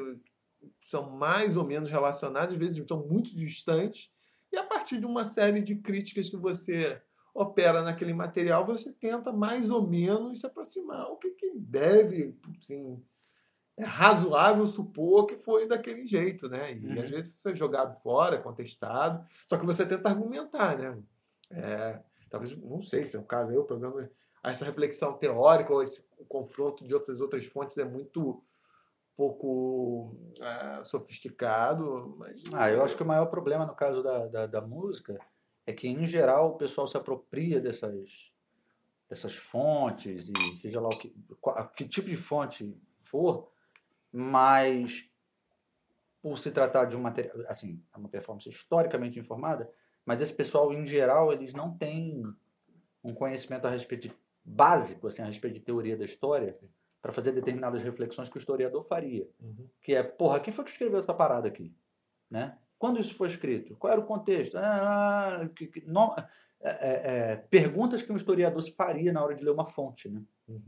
são 0.84 1.10
mais 1.10 1.56
ou 1.56 1.64
menos 1.64 1.90
relacionados, 1.90 2.54
às 2.54 2.58
vezes 2.58 2.76
estão 2.78 3.06
muito 3.06 3.36
distantes, 3.36 4.12
e 4.52 4.56
a 4.56 4.64
partir 4.64 4.98
de 4.98 5.06
uma 5.06 5.24
série 5.24 5.60
de 5.60 5.76
críticas 5.76 6.28
que 6.28 6.36
você 6.36 7.00
opera 7.34 7.82
naquele 7.82 8.14
material, 8.14 8.66
você 8.66 8.92
tenta 8.94 9.30
mais 9.30 9.70
ou 9.70 9.86
menos 9.86 10.40
se 10.40 10.46
aproximar. 10.46 11.06
O 11.10 11.16
que, 11.18 11.30
que 11.30 11.52
deve, 11.56 12.36
assim, 12.58 13.04
é 13.76 13.84
razoável 13.84 14.66
supor 14.66 15.26
que 15.26 15.36
foi 15.36 15.68
daquele 15.68 16.06
jeito, 16.06 16.48
né? 16.48 16.72
E 16.72 16.86
Uhum. 16.86 17.00
às 17.00 17.10
vezes 17.10 17.34
isso 17.36 17.48
é 17.48 17.54
jogado 17.54 18.00
fora, 18.02 18.38
contestado, 18.40 19.24
só 19.46 19.58
que 19.58 19.66
você 19.66 19.86
tenta 19.86 20.08
argumentar, 20.08 20.76
né? 20.78 20.98
É, 21.50 22.00
talvez, 22.30 22.56
não 22.56 22.82
sei 22.82 23.04
se 23.04 23.16
é 23.16 23.20
o 23.20 23.24
caso 23.24 23.50
aí, 23.50 23.56
o 23.58 23.64
problema 23.64 24.10
essa 24.42 24.64
reflexão 24.64 25.14
teórica 25.14 25.72
ou 25.72 25.82
esse 25.82 26.08
confronto 26.28 26.86
de 26.86 26.94
outras 26.94 27.20
outras 27.20 27.46
fontes 27.46 27.76
é 27.78 27.84
muito 27.84 28.42
pouco 29.16 30.14
é, 30.40 30.84
sofisticado, 30.84 32.14
mas 32.18 32.40
Ah, 32.54 32.70
eu 32.70 32.84
acho 32.84 32.96
que 32.96 33.02
o 33.02 33.06
maior 33.06 33.26
problema 33.26 33.66
no 33.66 33.74
caso 33.74 34.02
da, 34.02 34.26
da, 34.26 34.46
da 34.46 34.60
música 34.60 35.18
é 35.66 35.72
que, 35.72 35.88
em 35.88 36.06
geral, 36.06 36.50
o 36.50 36.56
pessoal 36.56 36.86
se 36.86 36.96
apropria 36.96 37.60
dessas, 37.60 38.32
dessas 39.08 39.34
fontes, 39.36 40.28
e 40.28 40.56
seja 40.56 40.80
lá 40.80 40.86
o 40.88 40.96
que, 40.96 41.12
qual- 41.40 41.68
que 41.70 41.86
tipo 41.86 42.08
de 42.08 42.16
fonte 42.16 42.74
for, 43.00 43.50
mas 44.12 45.10
por 46.22 46.38
se 46.38 46.50
tratar 46.52 46.84
de 46.86 46.96
um 46.96 47.00
material, 47.00 47.36
assim, 47.48 47.82
é 47.94 47.98
uma 47.98 48.08
performance 48.08 48.48
historicamente 48.48 49.18
informada, 49.18 49.70
mas 50.06 50.20
esse 50.20 50.34
pessoal, 50.34 50.72
em 50.72 50.86
geral, 50.86 51.32
eles 51.32 51.52
não 51.54 51.76
têm 51.76 52.22
um 53.02 53.12
conhecimento 53.14 53.66
a 53.66 53.70
respeito 53.70 54.08
de, 54.08 54.14
básico, 54.48 55.06
assim, 55.06 55.22
a 55.22 55.26
respeito 55.26 55.54
de 55.54 55.60
teoria 55.60 55.96
da 55.96 56.04
história, 56.04 56.52
para 57.00 57.12
fazer 57.12 57.32
determinadas 57.32 57.82
reflexões 57.82 58.28
que 58.28 58.36
o 58.36 58.40
historiador 58.40 58.82
faria 58.84 59.28
Uhum. 59.40 59.68
que 59.80 59.94
é, 59.94 60.02
porra, 60.02 60.40
quem 60.40 60.52
foi 60.52 60.64
que 60.64 60.70
escreveu 60.70 60.98
essa 60.98 61.14
parada 61.14 61.46
aqui? 61.48 61.72
Né? 62.30 62.56
Quando 62.78 63.00
isso 63.00 63.14
foi 63.14 63.28
escrito? 63.28 63.76
Qual 63.76 63.92
era 63.92 64.00
o 64.00 64.04
contexto? 64.06 64.56
Ah, 64.56 65.40
ah, 65.42 65.48
que- 65.48 65.66
que- 65.66 65.86
não- 65.86 66.14
é, 66.60 66.70
é, 66.70 67.30
é, 67.32 67.36
perguntas 67.36 68.02
que 68.02 68.12
um 68.12 68.16
historiador 68.16 68.60
se 68.62 68.72
faria 68.74 69.12
na 69.12 69.22
hora 69.22 69.34
de 69.34 69.44
ler 69.44 69.50
uma 69.52 69.66
fonte, 69.66 70.08
né? 70.08 70.22
Uhum. 70.48 70.60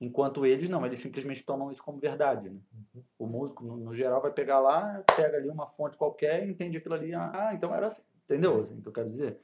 Enquanto 0.00 0.44
eles 0.44 0.68
não, 0.68 0.84
eles 0.84 0.98
simplesmente 0.98 1.44
tomam 1.44 1.70
isso 1.70 1.82
como 1.84 1.98
verdade. 1.98 2.50
Né? 2.50 2.60
Uhum. 2.94 3.02
O 3.18 3.26
músico, 3.26 3.64
no, 3.64 3.76
no 3.76 3.94
geral, 3.94 4.20
vai 4.20 4.32
pegar 4.32 4.58
lá, 4.60 5.02
pega 5.16 5.36
ali 5.36 5.48
uma 5.48 5.66
fonte 5.68 5.96
qualquer 5.96 6.44
e 6.46 6.50
entende 6.50 6.76
aquilo 6.76 6.94
ali. 6.94 7.14
Ah, 7.14 7.52
então 7.54 7.72
era 7.74 7.86
assim. 7.88 8.02
Entendeu 8.24 8.60
assim, 8.60 8.78
o 8.78 8.82
que 8.82 8.88
eu 8.88 8.92
quero 8.92 9.08
dizer? 9.10 9.38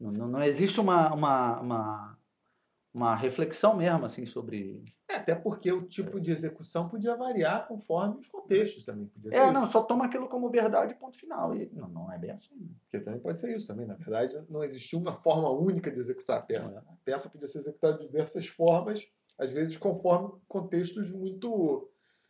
Não, 0.00 0.10
não, 0.10 0.26
não 0.28 0.42
existe 0.42 0.80
uma, 0.80 1.12
uma, 1.14 1.60
uma, 1.60 2.18
uma 2.94 3.14
reflexão 3.16 3.76
mesmo 3.76 4.04
assim 4.04 4.26
sobre. 4.26 4.80
É, 5.08 5.16
até 5.16 5.34
porque 5.34 5.72
o 5.72 5.82
tipo 5.88 6.20
de 6.20 6.30
execução 6.30 6.88
podia 6.88 7.16
variar 7.16 7.66
conforme 7.66 8.20
os 8.20 8.28
contextos 8.28 8.84
também. 8.84 9.06
Podia 9.06 9.30
É, 9.34 9.44
isso. 9.44 9.52
não, 9.52 9.66
só 9.66 9.82
toma 9.82 10.04
aquilo 10.04 10.28
como 10.28 10.50
verdade, 10.50 10.94
ponto 10.96 11.16
final. 11.16 11.54
E 11.56 11.70
não, 11.72 11.88
não 11.88 12.12
é 12.12 12.18
bem 12.18 12.30
assim. 12.30 12.70
Porque 12.82 12.98
também 13.02 13.20
pode 13.20 13.40
ser 13.40 13.56
isso 13.56 13.66
também. 13.66 13.86
Na 13.86 13.94
verdade, 13.94 14.36
não 14.50 14.62
existia 14.62 14.98
uma 14.98 15.14
forma 15.14 15.50
única 15.50 15.90
de 15.90 15.98
executar 15.98 16.38
a 16.38 16.42
peça. 16.42 16.84
É. 16.86 16.92
A 16.92 16.96
peça 17.04 17.30
podia 17.30 17.46
ser 17.48 17.58
executada 17.60 17.98
de 17.98 18.06
diversas 18.06 18.46
formas, 18.46 19.06
às 19.38 19.50
vezes 19.50 19.76
conforme 19.78 20.30
contextos 20.46 21.10
muito 21.10 21.88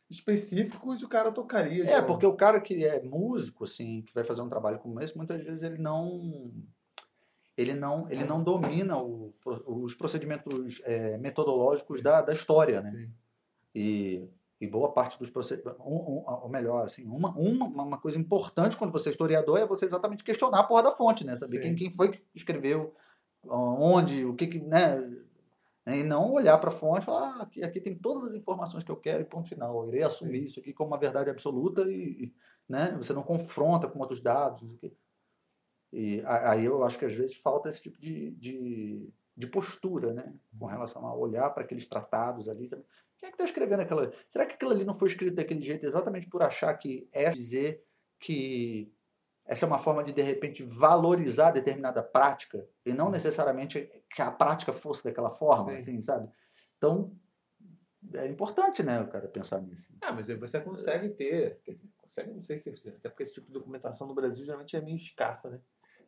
específicos 0.09 1.01
e 1.01 1.05
o 1.05 1.09
cara 1.09 1.33
tocaria. 1.33 1.85
É, 1.91 2.01
de- 2.01 2.07
porque 2.07 2.27
o 2.27 2.37
cara 2.37 2.61
que 2.61 2.85
é 2.85 3.03
músico, 3.03 3.65
assim, 3.65 4.03
que 4.03 4.15
vai 4.15 4.23
fazer 4.25 4.43
um 4.43 4.49
trabalho 4.49 4.79
como 4.79 5.01
esse, 5.01 5.17
muitas 5.17 5.43
vezes 5.43 5.63
ele 5.63 5.79
não. 5.79 6.53
Ele 7.57 7.75
não, 7.75 8.11
ele 8.11 8.25
não 8.25 8.43
domina 8.43 8.97
o 8.97 9.33
os 9.67 9.95
procedimentos 9.95 10.81
é, 10.85 11.19
metodológicos 11.19 12.03
da, 12.03 12.23
da 12.23 12.33
história, 12.33 12.81
né? 12.81 13.09
E, 13.75 14.29
e 14.61 14.67
boa 14.67 14.93
parte 14.93 15.19
dos 15.19 15.31
procedimentos. 15.31 15.81
Um, 15.81 15.95
um, 15.95 16.25
ou 16.27 16.49
melhor, 16.49 16.85
assim, 16.85 17.07
uma, 17.07 17.31
uma, 17.37 17.67
uma 17.67 17.99
coisa 17.99 18.19
importante 18.19 18.77
quando 18.77 18.93
você 18.93 19.09
é 19.09 19.13
historiador 19.13 19.59
é 19.59 19.67
você 19.67 19.85
exatamente 19.85 20.25
questionar 20.25 20.61
a 20.61 20.65
porra 20.65 20.85
da 20.85 20.93
fonte, 20.93 21.25
né? 21.25 21.35
Saber 21.35 21.57
Sim. 21.57 21.63
quem, 21.63 21.77
quem 21.77 21.93
foi 21.93 22.13
que 22.13 22.25
escreveu, 22.35 22.95
onde, 23.47 24.25
o 24.25 24.35
que 24.35 24.47
que. 24.47 24.61
Né? 24.61 25.19
E 25.85 26.05
não 26.05 26.31
olhar 26.31 26.59
para 26.59 26.71
a 26.71 26.73
fonte 26.73 27.03
e 27.03 27.07
falar, 27.07 27.39
ah, 27.39 27.43
aqui, 27.43 27.65
aqui 27.65 27.81
tem 27.81 27.97
todas 27.97 28.23
as 28.23 28.35
informações 28.35 28.85
que 28.85 28.91
eu 28.91 28.97
quero 28.97 29.23
e 29.23 29.25
ponto 29.25 29.49
final. 29.49 29.83
Eu 29.83 29.89
irei 29.89 30.05
assumir 30.05 30.39
Sim. 30.39 30.45
isso 30.45 30.61
aqui 30.61 30.73
como 30.73 30.91
uma 30.91 30.99
verdade 30.99 31.29
absoluta 31.29 31.83
e, 31.91 32.27
e, 32.27 32.35
né, 32.69 32.95
você 32.97 33.13
não 33.13 33.25
confronta 33.25 33.89
com 33.89 33.99
outros 33.99 34.23
dados. 34.23 34.63
não 34.63 34.79
sei 34.79 34.91
o 34.91 34.93
quê. 34.93 34.97
E 35.93 36.23
aí 36.25 36.65
eu 36.65 36.83
acho 36.85 36.99
que 36.99 37.05
às 37.05 37.13
vezes 37.13 37.37
falta 37.37 37.69
esse 37.69 37.83
tipo 37.83 38.01
de, 38.01 38.31
de, 38.33 39.13
de 39.37 39.47
postura, 39.47 40.13
né? 40.15 40.33
Com 40.59 40.67
relação 40.67 41.07
a 41.07 41.15
olhar 41.15 41.51
para 41.51 41.65
aqueles 41.65 41.87
tratados 41.87 42.49
ali. 42.49 42.67
Sabe? 42.67 42.83
Quem 43.19 43.29
é 43.29 43.31
que 43.31 43.35
está 43.35 43.45
escrevendo 43.45 43.81
aquela. 43.81 44.11
Será 44.29 44.47
que 44.47 44.55
aquilo 44.55 44.71
ali 44.71 44.85
não 44.85 44.95
foi 44.95 45.09
escrito 45.09 45.37
daquele 45.37 45.63
jeito 45.63 45.85
exatamente 45.85 46.29
por 46.29 46.43
achar 46.43 46.73
que 46.75 47.09
é 47.13 47.29
dizer 47.31 47.85
que 48.19 48.93
essa 49.45 49.67
é 49.67 49.69
uma 49.69 49.79
forma 49.79 50.03
de, 50.03 50.13
de 50.13 50.23
repente, 50.23 50.63
valorizar 50.63 51.51
determinada 51.51 52.03
prática 52.03 52.67
e 52.87 52.93
não 52.93 53.11
necessariamente 53.11 53.91
que 54.15 54.23
a 54.23 54.31
prática 54.31 54.73
fosse 54.73 55.05
daquela 55.05 55.31
forma, 55.31 55.73
Sim. 55.73 55.79
assim, 55.79 56.01
sabe? 56.01 56.31
Então, 56.79 57.13
é 58.15 58.27
importante, 58.27 58.83
né, 58.83 59.01
o 59.01 59.09
cara 59.09 59.29
pensar 59.29 59.61
nisso. 59.61 59.95
Ah, 60.01 60.13
mas 60.13 60.29
aí 60.29 60.37
você 60.37 60.61
consegue 60.61 61.11
ter. 61.11 61.61
Quer 61.65 61.73
dizer, 61.73 61.91
consegue, 61.99 62.33
não 62.33 62.43
sei 62.43 62.59
se. 62.59 62.89
Até 62.89 63.09
porque 63.09 63.23
esse 63.23 63.35
tipo 63.35 63.47
de 63.47 63.53
documentação 63.53 64.07
no 64.07 64.15
Brasil 64.15 64.45
geralmente 64.45 64.77
é 64.77 64.81
meio 64.81 64.97
escassa, 64.97 65.51
né? 65.51 65.61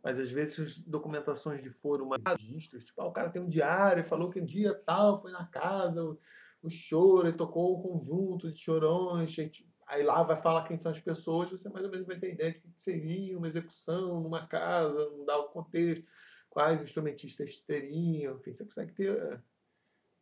Mas 0.05 0.21
às 0.21 0.31
vezes 0.31 0.79
documentações 0.81 1.63
de 1.63 1.71
foro, 1.71 2.07
mais 2.07 2.23
registros, 2.27 2.85
tipo, 2.85 3.01
ah, 3.01 3.07
o 3.07 3.13
cara 3.13 3.31
tem 3.31 3.41
um 3.41 3.49
diário, 3.49 4.05
falou 4.05 4.31
que 4.31 4.39
um 4.39 4.45
dia 4.45 4.75
tal 4.75 5.19
foi 5.19 5.33
na 5.33 5.47
casa, 5.47 6.05
o, 6.05 6.21
o 6.63 6.69
choro, 6.69 7.27
e 7.27 7.33
tocou 7.33 7.73
o 7.73 7.83
conjunto 7.83 8.53
de 8.53 8.61
chorões, 8.61 9.39
aí, 9.39 9.49
tipo, 9.49 9.73
aí 9.87 10.03
lá 10.03 10.23
vai 10.23 10.41
falar 10.43 10.69
quem 10.69 10.77
são 10.77 10.93
as 10.93 11.01
pessoas, 11.01 11.51
você 11.51 11.71
mais 11.71 11.87
ou 11.87 11.91
menos 11.91 12.07
vai 12.07 12.19
ter 12.19 12.35
ideia 12.35 12.53
de 12.53 12.61
que 12.61 12.71
seria 12.77 13.39
uma 13.39 13.49
execução 13.49 14.21
numa 14.21 14.47
casa, 14.47 15.11
não 15.11 15.25
dá 15.25 15.39
o 15.39 15.49
contexto, 15.49 16.05
quais 16.51 16.83
instrumentistas 16.83 17.61
teriam, 17.61 18.37
enfim, 18.37 18.53
você 18.53 18.67
consegue 18.67 18.93
ter 18.93 19.43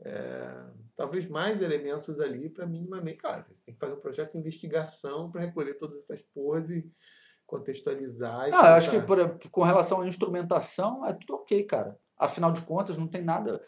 é, 0.04 0.64
talvez 0.96 1.28
mais 1.28 1.60
elementos 1.60 2.20
ali 2.20 2.48
para 2.48 2.66
minimamente. 2.66 3.18
Claro, 3.18 3.44
você 3.52 3.66
tem 3.66 3.74
que 3.74 3.80
fazer 3.80 3.94
um 3.94 4.00
projeto 4.00 4.32
de 4.32 4.38
investigação 4.38 5.30
para 5.30 5.42
recolher 5.42 5.74
todas 5.74 5.98
essas 5.98 6.22
porras 6.22 6.70
e 6.70 6.88
contextualizar. 7.52 8.48
Ah, 8.52 8.70
eu 8.70 8.74
acho 8.74 8.90
que 8.90 9.00
por- 9.00 9.38
com 9.50 9.62
relação 9.62 10.00
à 10.00 10.06
instrumentação 10.08 11.04
é 11.06 11.12
tudo 11.12 11.34
ok, 11.34 11.62
cara. 11.64 11.98
Afinal 12.16 12.50
de 12.52 12.62
contas, 12.62 12.96
não 12.96 13.06
tem 13.06 13.22
nada. 13.22 13.60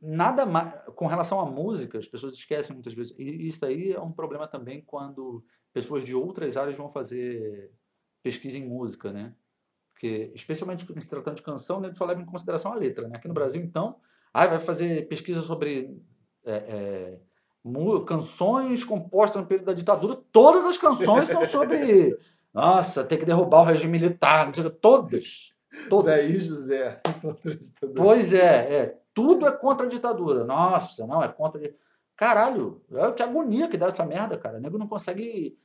Nada 0.00 0.44
mais. 0.44 0.84
Com 0.94 1.06
relação 1.06 1.40
à 1.40 1.46
música, 1.46 1.98
as 1.98 2.06
pessoas 2.06 2.34
esquecem 2.34 2.74
muitas 2.74 2.92
vezes. 2.92 3.16
E 3.18 3.46
isso 3.46 3.64
aí 3.64 3.92
é 3.92 4.00
um 4.00 4.12
problema 4.12 4.46
também 4.46 4.82
quando 4.84 5.44
pessoas 5.72 6.04
de 6.04 6.14
outras 6.14 6.56
áreas 6.56 6.76
vão 6.76 6.88
fazer 6.90 7.72
pesquisa 8.22 8.58
em 8.58 8.68
música, 8.68 9.12
né? 9.12 9.34
Porque, 9.92 10.30
especialmente 10.34 10.84
se 11.00 11.08
tratando 11.10 11.36
de 11.36 11.42
canção, 11.42 11.80
né, 11.80 11.90
só 11.94 12.04
leva 12.04 12.20
em 12.20 12.26
consideração 12.26 12.72
a 12.72 12.76
letra, 12.76 13.08
né? 13.08 13.16
Aqui 13.16 13.28
no 13.28 13.32
Brasil, 13.34 13.62
então, 13.62 13.98
ah, 14.34 14.46
vai 14.46 14.58
fazer 14.58 15.08
pesquisa 15.08 15.40
sobre 15.40 15.96
é, 16.44 16.52
é, 16.54 17.20
canções 18.06 18.84
compostas 18.84 19.42
no 19.42 19.48
período 19.48 19.66
da 19.66 19.72
ditadura. 19.72 20.16
Todas 20.32 20.64
as 20.66 20.76
canções 20.76 21.28
são 21.28 21.44
sobre. 21.44 22.18
Nossa, 22.52 23.04
tem 23.04 23.18
que 23.18 23.26
derrubar 23.26 23.60
o 23.60 23.64
regime 23.64 23.98
militar, 23.98 24.46
não 24.46 24.54
sei 24.54 24.64
o 24.64 24.70
que. 24.70 24.76
Todas. 24.78 25.54
Todas. 25.90 26.14
Daí, 26.14 26.40
José. 26.40 27.02
Pois 27.94 28.32
é, 28.32 28.74
é. 28.74 28.98
Tudo 29.12 29.46
é 29.46 29.52
contra 29.52 29.86
a 29.86 29.88
ditadura. 29.88 30.44
Nossa, 30.44 31.06
não, 31.06 31.22
é 31.22 31.28
contra. 31.28 31.60
Caralho, 32.16 32.82
é 32.92 33.12
que 33.12 33.22
agonia 33.22 33.68
que 33.68 33.76
dá 33.76 33.86
essa 33.86 34.06
merda, 34.06 34.38
cara. 34.38 34.58
O 34.58 34.60
nego 34.60 34.78
não 34.78 34.88
consegue 34.88 35.58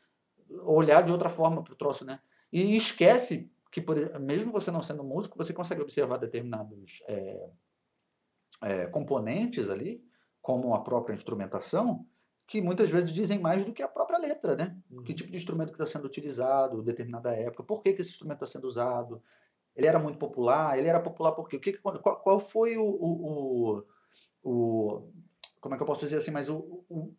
olhar 0.64 1.02
de 1.02 1.12
outra 1.12 1.30
forma 1.30 1.64
pro 1.64 1.76
troço, 1.76 2.04
né? 2.04 2.20
E 2.52 2.76
esquece 2.76 3.50
que, 3.72 3.80
por 3.80 3.98
exemplo, 3.98 4.20
mesmo 4.20 4.52
você 4.52 4.70
não 4.70 4.84
sendo 4.84 5.04
músico, 5.04 5.38
você 5.38 5.54
consegue 5.54 5.82
observar 5.82 6.18
determinados 6.18 7.02
é, 7.08 7.50
é, 8.64 8.86
componentes 8.88 9.70
ali, 9.70 10.04
como 10.42 10.74
a 10.74 10.82
própria 10.84 11.14
instrumentação, 11.16 12.06
que 12.48 12.62
muitas 12.62 12.90
vezes 12.90 13.14
dizem 13.14 13.40
mais 13.40 13.66
do 13.66 13.74
que 13.74 13.84
a 13.84 13.88
própria 13.88 14.18
letra, 14.20 14.56
né? 14.56 14.78
Que 15.06 15.14
tipo 15.14 15.32
de 15.32 15.38
instrumento 15.38 15.70
que 15.70 15.82
está 15.82 15.86
sendo 15.86 16.06
utilizado, 16.06 16.82
determinada 16.84 17.34
época, 17.34 17.64
por 17.64 17.82
que, 17.82 17.94
que 17.94 18.02
esse 18.02 18.12
instrumento 18.12 18.44
está 18.44 18.60
sendo 18.60 18.68
usado, 18.68 19.22
ele 19.76 19.88
era 19.88 20.00
muito 20.00 20.18
popular, 20.20 20.78
ele 20.78 20.88
era 20.88 21.00
popular 21.00 21.32
por 21.34 21.48
quê? 21.48 21.58
O 21.58 21.60
que, 21.62 21.74
qual, 21.74 22.00
qual 22.22 22.40
foi 22.40 22.78
o, 22.78 22.84
o, 22.84 23.84
o, 24.44 24.52
o- 24.98 25.12
Como 25.62 25.76
é 25.76 25.78
que 25.78 25.84
eu 25.84 25.88
posso 25.88 26.02
dizer 26.02 26.18
assim? 26.18 26.32
Mas 26.32 26.50
o, 26.50 26.84
o, 26.90 27.14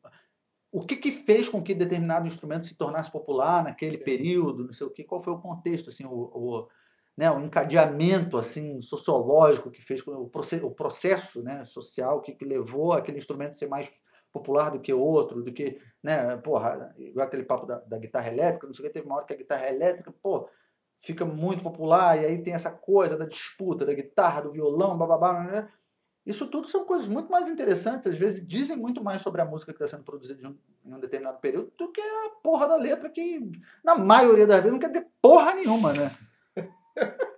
o 0.73 0.85
que, 0.85 0.97
que 0.97 1.11
fez 1.13 1.49
com 1.49 1.63
que 1.63 1.75
determinado 1.75 2.27
instrumento 2.27 2.67
se 2.67 2.77
tornasse 2.77 3.11
popular 3.11 3.63
naquele 3.65 3.99
período, 3.99 4.65
não 4.67 4.73
sei 4.73 4.87
o 4.87 4.91
que, 4.91 5.05
qual 5.05 5.23
foi 5.23 5.33
o 5.33 5.41
contexto, 5.41 5.89
assim, 5.91 6.05
o, 6.05 6.11
o, 6.13 6.69
né, 7.17 7.31
o 7.31 7.41
encadeamento 7.41 8.39
assim, 8.39 8.81
sociológico 8.81 9.71
que 9.71 9.83
fez 9.83 10.07
o, 10.07 10.29
proce- 10.29 10.63
o 10.63 10.71
processo 10.71 11.43
né, 11.43 11.65
social 11.65 12.21
que, 12.21 12.33
que 12.33 12.45
levou 12.45 12.93
aquele 12.93 13.19
instrumento 13.19 13.51
a 13.51 13.55
ser 13.55 13.69
mais 13.69 13.91
popular 14.33 14.71
do 14.71 14.81
que 14.81 14.93
outro, 14.95 15.43
do 15.43 15.53
que, 15.53 15.79
né, 16.03 16.37
porra, 16.39 16.95
igual 16.99 17.27
aquele 17.27 17.45
papo 17.45 17.67
da, 17.67 17.79
da 17.81 17.99
guitarra 17.99 18.29
elétrica, 18.29 18.67
não 18.67 18.73
sei 18.73 18.85
o 18.85 18.89
que, 18.89 18.95
teve 18.95 19.07
uma 19.07 19.17
hora 19.17 19.27
que 19.27 19.35
a 19.35 19.37
guitarra 19.37 19.69
elétrica, 19.69 20.13
pô, 20.23 20.49
fica 20.99 21.25
muito 21.25 21.63
popular, 21.63 22.17
e 22.17 22.25
aí 22.25 22.43
tem 22.43 22.55
essa 22.55 22.71
coisa 22.71 23.19
da 23.19 23.27
disputa 23.27 23.85
da 23.85 23.93
guitarra, 23.93 24.41
do 24.41 24.53
violão, 24.53 24.97
bababá. 24.97 25.43
Né? 25.43 25.69
Isso 26.25 26.47
tudo 26.47 26.67
são 26.67 26.87
coisas 26.87 27.09
muito 27.09 27.31
mais 27.31 27.49
interessantes, 27.49 28.07
às 28.07 28.17
vezes 28.17 28.47
dizem 28.47 28.77
muito 28.77 29.03
mais 29.03 29.21
sobre 29.21 29.43
a 29.43 29.45
música 29.45 29.73
que 29.73 29.83
está 29.83 29.97
sendo 29.97 30.05
produzida 30.05 30.49
em 30.85 30.95
um 30.95 30.99
determinado 31.01 31.41
período 31.41 31.73
do 31.77 31.93
que 31.93 32.01
a 32.01 32.31
porra 32.43 32.69
da 32.69 32.77
letra, 32.77 33.11
que 33.11 33.51
na 33.85 33.97
maioria 33.97 34.47
das 34.47 34.59
vezes 34.59 34.73
não 34.73 34.79
quer 34.79 34.89
dizer 34.89 35.09
porra 35.21 35.55
nenhuma, 35.55 35.93
né? 35.93 36.11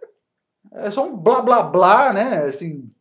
É 0.76 0.90
só 0.90 1.07
um 1.07 1.16
blá 1.16 1.40
blá 1.40 1.62
blá, 1.62 2.12
né? 2.12 2.38
Assim, 2.46 2.92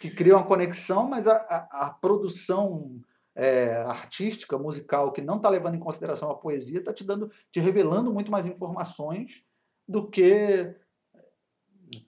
que 0.00 0.10
cria 0.10 0.36
uma 0.36 0.44
conexão, 0.44 1.08
mas 1.08 1.28
a, 1.28 1.36
a, 1.36 1.86
a 1.86 1.90
produção 1.90 3.00
é, 3.36 3.76
artística, 3.82 4.58
musical, 4.58 5.12
que 5.12 5.22
não 5.22 5.36
está 5.36 5.48
levando 5.48 5.76
em 5.76 5.80
consideração 5.80 6.28
a 6.28 6.36
poesia, 6.36 6.80
está 6.80 6.92
te 6.92 7.04
dando, 7.04 7.30
te 7.52 7.60
revelando 7.60 8.12
muito 8.12 8.32
mais 8.32 8.46
informações 8.46 9.44
do 9.86 10.10
que 10.10 10.74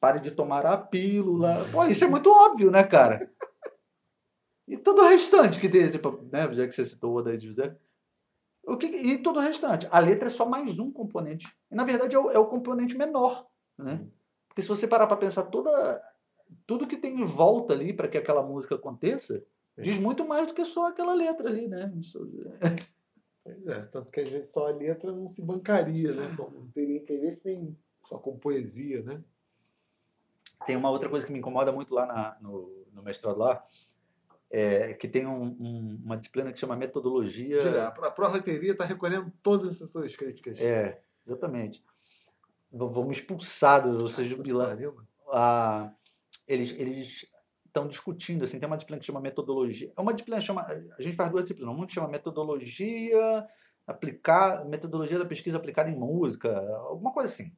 pare 0.00 0.20
de 0.20 0.30
tomar 0.30 0.66
a 0.66 0.76
pílula. 0.76 1.64
Pô, 1.70 1.84
isso 1.84 2.04
é 2.04 2.08
muito 2.08 2.30
óbvio, 2.30 2.70
né, 2.70 2.82
cara? 2.82 3.30
E 4.66 4.76
todo 4.76 5.02
o 5.02 5.08
restante 5.08 5.60
que 5.60 5.68
tem 5.68 5.82
esse, 5.82 6.00
né, 6.30 6.52
já 6.52 6.66
que 6.66 6.72
você 6.72 6.84
citou 6.84 7.12
o 7.12 7.16
Odair 7.16 7.38
José, 7.38 7.76
o 8.64 8.76
que, 8.76 8.86
e 8.86 9.18
todo 9.18 9.38
o 9.38 9.42
restante. 9.42 9.88
A 9.90 9.98
letra 9.98 10.28
é 10.28 10.30
só 10.30 10.48
mais 10.48 10.78
um 10.78 10.90
componente. 10.90 11.46
E, 11.70 11.74
na 11.74 11.84
verdade, 11.84 12.14
é 12.14 12.18
o, 12.18 12.30
é 12.30 12.38
o 12.38 12.46
componente 12.46 12.96
menor. 12.96 13.46
Né? 13.76 14.06
Porque 14.48 14.62
se 14.62 14.68
você 14.68 14.86
parar 14.86 15.06
para 15.06 15.16
pensar 15.16 15.44
toda, 15.44 16.02
tudo 16.66 16.86
que 16.86 16.96
tem 16.96 17.20
em 17.20 17.24
volta 17.24 17.74
ali 17.74 17.92
para 17.92 18.08
que 18.08 18.18
aquela 18.18 18.42
música 18.42 18.74
aconteça, 18.74 19.44
diz 19.76 19.98
muito 19.98 20.26
mais 20.26 20.46
do 20.46 20.54
que 20.54 20.64
só 20.64 20.88
aquela 20.88 21.14
letra 21.14 21.48
ali, 21.48 21.66
né? 21.66 21.92
Pois 23.44 23.66
é, 23.66 23.82
tanto 23.86 24.10
que 24.10 24.20
às 24.20 24.28
vezes 24.28 24.50
só 24.50 24.68
a 24.68 24.70
letra 24.70 25.10
não 25.10 25.28
se 25.28 25.44
bancaria, 25.44 26.12
né? 26.12 26.36
Não 26.38 26.68
teria 26.68 26.98
interesse 26.98 27.48
nem 27.48 27.76
só 28.04 28.18
com 28.18 28.38
poesia, 28.38 29.02
né? 29.02 29.22
Tem 30.64 30.76
uma 30.76 30.90
outra 30.90 31.08
coisa 31.08 31.26
que 31.26 31.32
me 31.32 31.40
incomoda 31.40 31.72
muito 31.72 31.92
lá 31.92 32.06
na, 32.06 32.36
no, 32.40 32.86
no 32.92 33.02
mestrado 33.02 33.38
lá, 33.38 33.66
é, 34.52 34.92
que 34.92 35.08
tem 35.08 35.26
um, 35.26 35.44
um, 35.44 36.00
uma 36.04 36.16
disciplina 36.16 36.52
que 36.52 36.60
chama 36.60 36.76
metodologia. 36.76 37.88
A 37.88 38.10
pró-reiteria 38.10 38.72
está 38.72 38.84
recolhendo 38.84 39.32
todas 39.42 39.76
essas 39.76 39.90
suas 39.90 40.14
críticas. 40.14 40.60
É, 40.60 41.00
exatamente. 41.26 41.82
Vamos 42.70 43.18
expulsados, 43.18 44.02
ou 44.02 44.08
seja, 44.08 44.36
ah, 45.32 45.90
eles 46.46 46.78
eles 46.78 47.26
estão 47.66 47.88
discutindo 47.88 48.44
assim, 48.44 48.58
tem 48.58 48.66
uma 48.66 48.76
disciplina 48.76 49.00
que 49.00 49.06
chama 49.06 49.20
metodologia. 49.20 49.90
É 49.96 50.00
uma 50.00 50.12
disciplina 50.12 50.40
que 50.40 50.46
chama, 50.46 50.62
a 50.62 51.02
gente 51.02 51.16
faz 51.16 51.30
duas 51.30 51.44
disciplinas, 51.44 51.74
uma 51.74 51.86
que 51.86 51.94
chama 51.94 52.08
metodologia 52.08 53.46
aplicar, 53.86 54.64
metodologia 54.66 55.18
da 55.18 55.24
pesquisa 55.24 55.56
aplicada 55.56 55.90
em 55.90 55.98
música, 55.98 56.56
alguma 56.86 57.12
coisa 57.12 57.28
assim. 57.28 57.56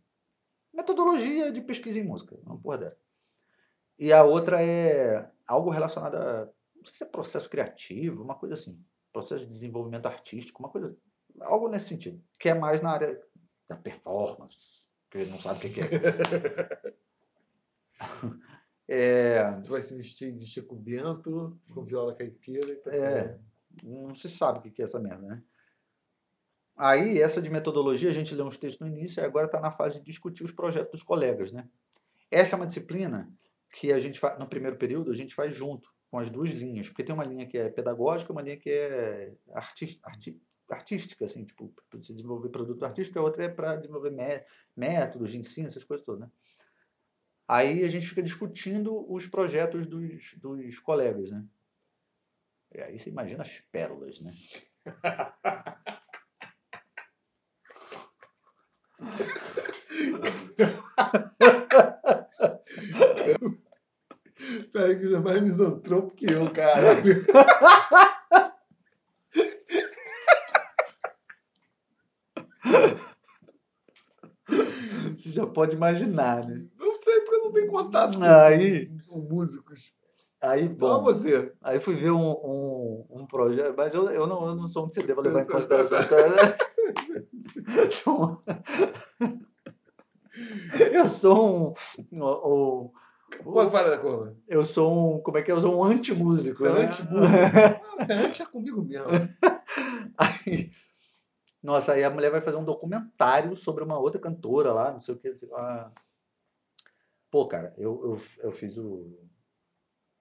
Metodologia 0.72 1.52
de 1.52 1.60
pesquisa 1.60 1.98
em 1.98 2.04
música, 2.04 2.36
uma 2.44 2.58
porra 2.58 2.78
dessa. 2.78 2.98
E 3.98 4.12
a 4.12 4.24
outra 4.24 4.62
é 4.62 5.28
algo 5.46 5.70
relacionado 5.70 6.16
a 6.16 6.48
não 6.84 6.92
sei 6.92 6.94
se 6.94 7.04
é 7.04 7.06
processo 7.06 7.48
criativo, 7.48 8.22
uma 8.22 8.34
coisa 8.34 8.54
assim, 8.54 8.78
processo 9.12 9.44
de 9.44 9.50
desenvolvimento 9.50 10.06
artístico, 10.06 10.62
uma 10.62 10.68
coisa, 10.68 10.96
algo 11.40 11.68
nesse 11.68 11.88
sentido, 11.88 12.22
que 12.38 12.48
é 12.48 12.54
mais 12.54 12.82
na 12.82 12.90
área 12.90 13.20
da 13.66 13.76
performance, 13.76 14.86
que 15.10 15.18
ele 15.18 15.30
não 15.30 15.40
sabe 15.40 15.66
o 15.66 15.72
que, 15.72 15.80
é. 18.86 19.38
é. 19.38 19.56
Você 19.56 19.70
vai 19.70 19.80
se 19.80 19.96
vestir 19.96 20.34
de 20.34 20.46
Chico 20.46 20.76
Bento, 20.76 21.58
com 21.72 21.84
viola 21.84 22.14
caipira 22.14 22.70
e 22.70 22.76
tal. 22.76 22.92
É, 22.92 23.38
não 23.82 24.14
se 24.14 24.28
sabe 24.28 24.58
o 24.58 24.72
que 24.72 24.82
é 24.82 24.84
essa 24.84 25.00
merda, 25.00 25.26
né? 25.26 25.42
Aí, 26.76 27.20
essa 27.20 27.40
de 27.40 27.48
metodologia, 27.48 28.10
a 28.10 28.12
gente 28.12 28.34
lê 28.34 28.42
uns 28.42 28.58
textos 28.58 28.86
no 28.86 28.92
início 28.92 29.22
e 29.22 29.24
agora 29.24 29.46
está 29.46 29.60
na 29.60 29.70
fase 29.70 30.00
de 30.00 30.04
discutir 30.04 30.44
os 30.44 30.50
projetos 30.50 30.90
dos 30.90 31.02
colegas, 31.04 31.52
né? 31.52 31.68
Essa 32.30 32.56
é 32.56 32.58
uma 32.58 32.66
disciplina 32.66 33.32
que 33.72 33.92
a 33.92 33.98
gente 34.00 34.18
faz, 34.18 34.38
no 34.40 34.48
primeiro 34.48 34.76
período, 34.76 35.12
a 35.12 35.14
gente 35.14 35.34
faz 35.34 35.54
junto 35.54 35.94
com 36.14 36.20
as 36.20 36.30
duas 36.30 36.52
linhas, 36.52 36.88
porque 36.88 37.02
tem 37.02 37.12
uma 37.12 37.24
linha 37.24 37.44
que 37.44 37.58
é 37.58 37.68
pedagógica, 37.68 38.30
uma 38.30 38.40
linha 38.40 38.56
que 38.56 38.70
é 38.70 39.34
arti 39.52 40.00
artística, 40.68 41.24
assim, 41.24 41.44
tipo, 41.44 41.74
para 41.90 41.98
desenvolver 41.98 42.50
produto 42.50 42.84
artístico, 42.84 43.18
a 43.18 43.22
outra 43.22 43.42
é 43.42 43.48
para 43.48 43.74
desenvolver 43.74 44.14
métodos 44.76 45.32
de 45.32 45.38
ensino, 45.38 45.66
essas 45.66 45.82
coisas 45.82 46.06
todas, 46.06 46.20
né? 46.20 46.30
Aí 47.48 47.82
a 47.82 47.88
gente 47.88 48.06
fica 48.06 48.22
discutindo 48.22 49.04
os 49.12 49.26
projetos 49.26 49.88
dos, 49.88 50.34
dos 50.34 50.78
colegas, 50.78 51.32
né? 51.32 51.44
E 52.72 52.80
aí 52.80 52.96
você 52.96 53.10
imagina 53.10 53.42
as 53.42 53.58
pérolas, 53.72 54.20
né? 54.20 54.32
Você 64.74 65.14
é 65.14 65.20
mais 65.20 65.40
misantropo 65.40 66.12
que 66.16 66.28
eu, 66.28 66.50
cara. 66.50 67.00
Você 75.14 75.30
já 75.30 75.46
pode 75.46 75.76
imaginar, 75.76 76.44
né? 76.44 76.66
Não 76.76 77.00
sei 77.00 77.20
porque 77.20 77.36
eu 77.36 77.44
não 77.44 77.52
tenho 77.52 77.70
contato 77.70 78.18
aí, 78.24 78.90
com, 79.06 79.20
músicos. 79.20 79.94
Aí, 80.40 80.68
bom. 80.68 81.04
Você. 81.04 81.52
Aí 81.62 81.78
fui 81.78 81.94
ver 81.94 82.10
um, 82.10 82.32
um, 82.32 83.06
um 83.10 83.26
projeto, 83.28 83.76
mas 83.76 83.94
eu, 83.94 84.10
eu, 84.10 84.26
não, 84.26 84.44
eu 84.48 84.56
não 84.56 84.66
sou 84.66 84.86
um 84.86 84.90
CD, 84.90 85.14
vou 85.14 85.22
levar 85.22 85.42
em 85.42 85.46
consideração. 85.46 86.00
eu 90.92 91.08
sou 91.08 91.74
um, 92.12 92.12
um, 92.12 92.90
Pode 93.42 93.70
falar 93.70 93.90
da 93.90 93.98
curva. 93.98 94.36
Eu 94.46 94.64
sou 94.64 95.16
um. 95.16 95.20
Como 95.20 95.38
é 95.38 95.42
que 95.42 95.50
é? 95.50 95.54
Eu 95.54 95.60
sou 95.60 95.76
um 95.76 95.84
anti-músico. 95.84 96.58
Você 96.58 96.68
é 96.68 96.72
né? 96.72 96.84
anti-músico. 96.84 97.86
Você 97.98 98.12
é 98.12 98.16
anti 98.16 98.42
é 98.42 98.46
comigo 98.46 98.82
mesmo. 98.82 99.06
aí, 100.18 100.70
nossa, 101.62 101.92
aí 101.92 102.04
a 102.04 102.10
mulher 102.10 102.30
vai 102.30 102.40
fazer 102.40 102.56
um 102.56 102.64
documentário 102.64 103.56
sobre 103.56 103.82
uma 103.82 103.98
outra 103.98 104.20
cantora 104.20 104.72
lá, 104.72 104.92
não 104.92 105.00
sei 105.00 105.14
o 105.14 105.18
que. 105.18 105.34
Ah. 105.54 105.90
Pô, 107.30 107.46
cara, 107.48 107.74
eu, 107.78 108.00
eu, 108.04 108.22
eu 108.44 108.52
fiz 108.52 108.76
o, 108.76 109.18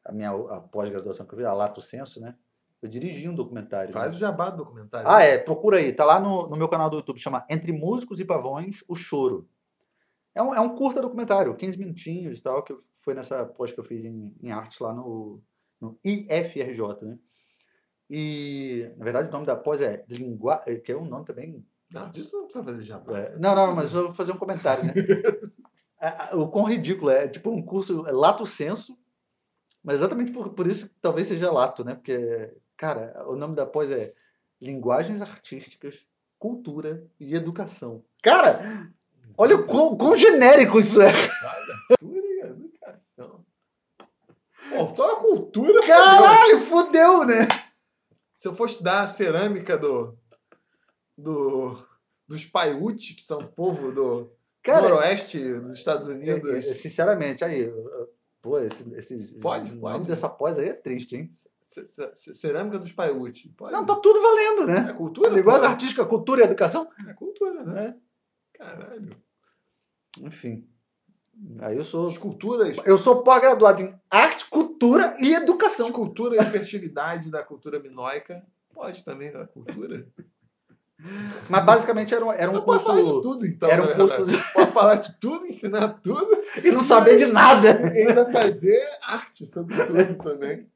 a 0.05 0.11
minha 0.11 0.31
a 0.31 0.61
pós-graduação 0.61 1.25
que 1.25 1.33
eu 1.33 1.37
fiz, 1.37 1.47
a 1.47 1.53
Lato 1.53 1.81
Senso, 1.81 2.19
né? 2.19 2.35
Eu 2.81 2.89
dirigi 2.89 3.29
um 3.29 3.35
documentário. 3.35 3.93
Faz 3.93 4.11
né? 4.11 4.15
o 4.17 4.19
jabá 4.19 4.49
do 4.49 4.57
documentário. 4.57 5.07
Ah, 5.09 5.23
é, 5.23 5.37
procura 5.37 5.77
aí. 5.77 5.93
Tá 5.93 6.03
lá 6.03 6.19
no, 6.19 6.47
no 6.49 6.57
meu 6.57 6.67
canal 6.67 6.89
do 6.89 6.97
YouTube, 6.97 7.17
chama 7.17 7.45
Entre 7.49 7.71
Músicos 7.71 8.19
e 8.19 8.25
Pavões, 8.25 8.83
O 8.89 8.95
Choro. 8.95 9.47
É 10.35 10.41
um, 10.41 10.53
é 10.53 10.59
um 10.59 10.75
curta 10.75 11.01
documentário, 11.01 11.55
15 11.55 11.77
minutinhos 11.77 12.39
e 12.39 12.43
tal, 12.43 12.63
que 12.63 12.75
foi 13.03 13.13
nessa 13.13 13.45
pós 13.45 13.71
que 13.71 13.79
eu 13.79 13.83
fiz 13.83 14.05
em, 14.05 14.33
em 14.41 14.51
artes 14.51 14.79
lá 14.79 14.93
no, 14.93 15.41
no 15.79 15.99
IFRJ, 16.03 16.79
né? 17.01 17.19
E, 18.09 18.91
na 18.97 19.03
verdade, 19.03 19.29
o 19.29 19.31
nome 19.31 19.45
da 19.45 19.55
pós 19.55 19.81
é 19.81 20.05
Linguagem, 20.07 20.79
que 20.81 20.91
é 20.91 20.97
um 20.97 21.05
nome 21.05 21.25
também... 21.25 21.65
Não, 21.91 22.09
disso 22.09 22.37
não 22.37 22.45
precisa 22.45 22.63
fazer 22.63 22.83
jabá. 22.83 23.19
É, 23.19 23.37
não, 23.37 23.55
não, 23.55 23.75
mas 23.75 23.93
eu 23.93 24.05
vou 24.05 24.13
fazer 24.13 24.31
um 24.31 24.37
comentário, 24.37 24.85
né? 24.85 24.93
o 26.33 26.47
quão 26.47 26.65
ridículo 26.65 27.11
é, 27.11 27.27
tipo 27.27 27.51
um 27.51 27.61
curso, 27.61 28.07
é 28.07 28.11
lato 28.11 28.45
senso, 28.45 28.97
mas 29.83 29.97
exatamente 29.97 30.31
por, 30.31 30.53
por 30.53 30.65
isso 30.65 30.89
que 30.89 30.95
talvez 31.01 31.27
seja 31.27 31.51
lato, 31.51 31.83
né? 31.83 31.95
Porque, 31.95 32.55
cara, 32.77 33.25
o 33.27 33.35
nome 33.35 33.55
da 33.55 33.65
pós 33.65 33.91
é 33.91 34.13
Linguagens 34.61 35.21
Artísticas, 35.21 36.07
Cultura 36.39 37.05
e 37.19 37.35
Educação. 37.35 38.03
Cara, 38.21 38.91
Olha 39.37 39.55
o 39.55 39.65
quão, 39.65 39.97
quão 39.97 40.15
genérico 40.15 40.79
isso 40.79 41.01
é. 41.01 41.11
E 43.17 43.21
educação. 43.21 43.45
Pô, 44.69 44.95
só 44.95 45.13
a 45.13 45.19
cultura. 45.19 45.85
Caralho, 45.85 46.61
fodeu, 46.61 47.25
né? 47.25 47.47
Se 48.35 48.47
eu 48.47 48.55
fosse 48.55 48.73
estudar 48.73 49.01
a 49.01 49.07
cerâmica 49.07 49.77
do. 49.77 50.17
do 51.17 51.77
dos 52.27 52.45
Paiute, 52.45 53.15
que 53.15 53.21
são 53.21 53.39
o 53.39 53.47
povo 53.47 53.91
do 53.91 54.31
Cara, 54.63 54.87
noroeste 54.87 55.37
dos 55.59 55.73
Estados 55.73 56.07
Unidos. 56.07 56.49
É, 56.49 56.57
é, 56.57 56.61
sinceramente, 56.61 57.43
aí. 57.43 57.71
Pô, 58.41 58.59
esse, 58.59 58.93
esse 58.95 59.35
pode, 59.35 59.71
o 59.71 59.79
pode. 59.79 59.93
nome 59.93 60.05
dessa 60.05 60.27
pós 60.27 60.57
aí 60.57 60.69
é 60.69 60.73
triste, 60.73 61.15
hein? 61.15 61.29
Cerâmica 62.13 62.79
dos 62.79 62.91
Paiute. 62.91 63.49
Pode. 63.49 63.71
Não, 63.71 63.85
tá 63.85 63.95
tudo 63.95 64.21
valendo, 64.21 64.67
né? 64.67 64.89
É 64.89 64.93
cultura? 64.93 65.37
Igual 65.37 65.63
artística, 65.63 66.05
cultura 66.05 66.41
e 66.41 66.45
educação. 66.45 66.89
É 67.07 67.13
cultura, 67.13 67.63
né? 67.63 67.85
É. 67.87 68.57
Caralho. 68.57 69.15
Enfim. 70.21 70.67
Aí 71.59 71.77
eu 71.77 71.83
sou. 71.83 72.09
Escultura. 72.09 72.71
Eu 72.85 72.97
sou 72.97 73.23
pós-graduado 73.23 73.81
em 73.81 73.93
arte, 74.09 74.45
cultura 74.49 75.15
e 75.19 75.33
educação. 75.33 75.87
Escultura 75.87 76.41
e 76.41 76.45
fertilidade 76.45 77.29
da 77.29 77.43
cultura 77.43 77.79
minoica. 77.79 78.43
Pode 78.73 79.03
também, 79.03 79.31
da 79.31 79.45
cultura. 79.45 80.07
Mas 81.49 81.65
basicamente 81.65 82.13
era 82.13 82.25
um, 82.25 82.31
era 82.31 82.49
um 82.49 82.61
curso. 82.61 82.85
Pode 82.85 83.01
falar 83.01 83.01
de 83.01 83.21
tudo, 83.21 83.45
então. 83.45 83.69
Era 83.69 83.83
um 83.83 83.93
curso. 83.93 84.53
Pode 84.53 84.71
falar 84.71 84.95
de 84.95 85.19
tudo, 85.19 85.45
ensinar 85.45 85.99
tudo. 86.01 86.37
E 86.63 86.71
não 86.71 86.81
saber 86.81 87.17
de 87.17 87.25
nada. 87.25 87.69
E 87.93 88.07
ainda 88.07 88.31
fazer 88.31 88.81
arte 89.01 89.45
sobre 89.45 89.75
tudo 89.85 90.23
também. 90.23 90.67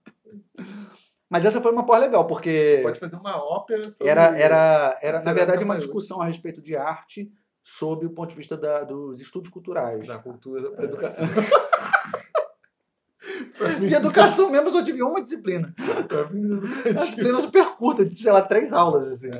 Mas 1.30 1.45
essa 1.45 1.62
foi 1.62 1.72
uma 1.72 1.86
pós 1.86 2.01
legal, 2.01 2.26
porque. 2.26 2.80
Pode 2.84 2.99
fazer 2.99 3.16
uma 3.16 3.38
ópera 3.38 3.84
sobre. 3.89 4.10
Era, 4.10 4.38
era, 4.38 4.99
era 5.01 5.22
na 5.24 5.34
verdade, 5.34 5.64
uma 5.64 5.78
discussão 5.78 6.22
a 6.22 6.26
respeito 6.26 6.62
de 6.62 6.76
arte 6.76 7.32
sob 7.70 8.05
o 8.05 8.11
ponto 8.11 8.30
de 8.30 8.36
vista 8.36 8.55
da, 8.55 8.86
dos 8.86 9.20
estudos 9.20 9.49
culturais. 9.49 10.07
Da 10.07 10.18
cultura, 10.18 10.72
da 10.72 10.84
educação. 10.86 11.28
de 13.86 13.93
educação 13.93 14.49
mesmo, 14.49 14.70
eu 14.70 14.72
só 14.72 14.82
tive 14.82 15.03
uma 15.03 15.22
disciplina. 15.22 15.76
Uma 15.78 16.32
disciplina 17.03 17.41
super 17.41 17.76
curta, 17.76 18.05
de, 18.05 18.15
sei 18.15 18.32
lá, 18.32 18.41
três 18.41 18.72
aulas. 18.72 19.09
Assim. 19.09 19.32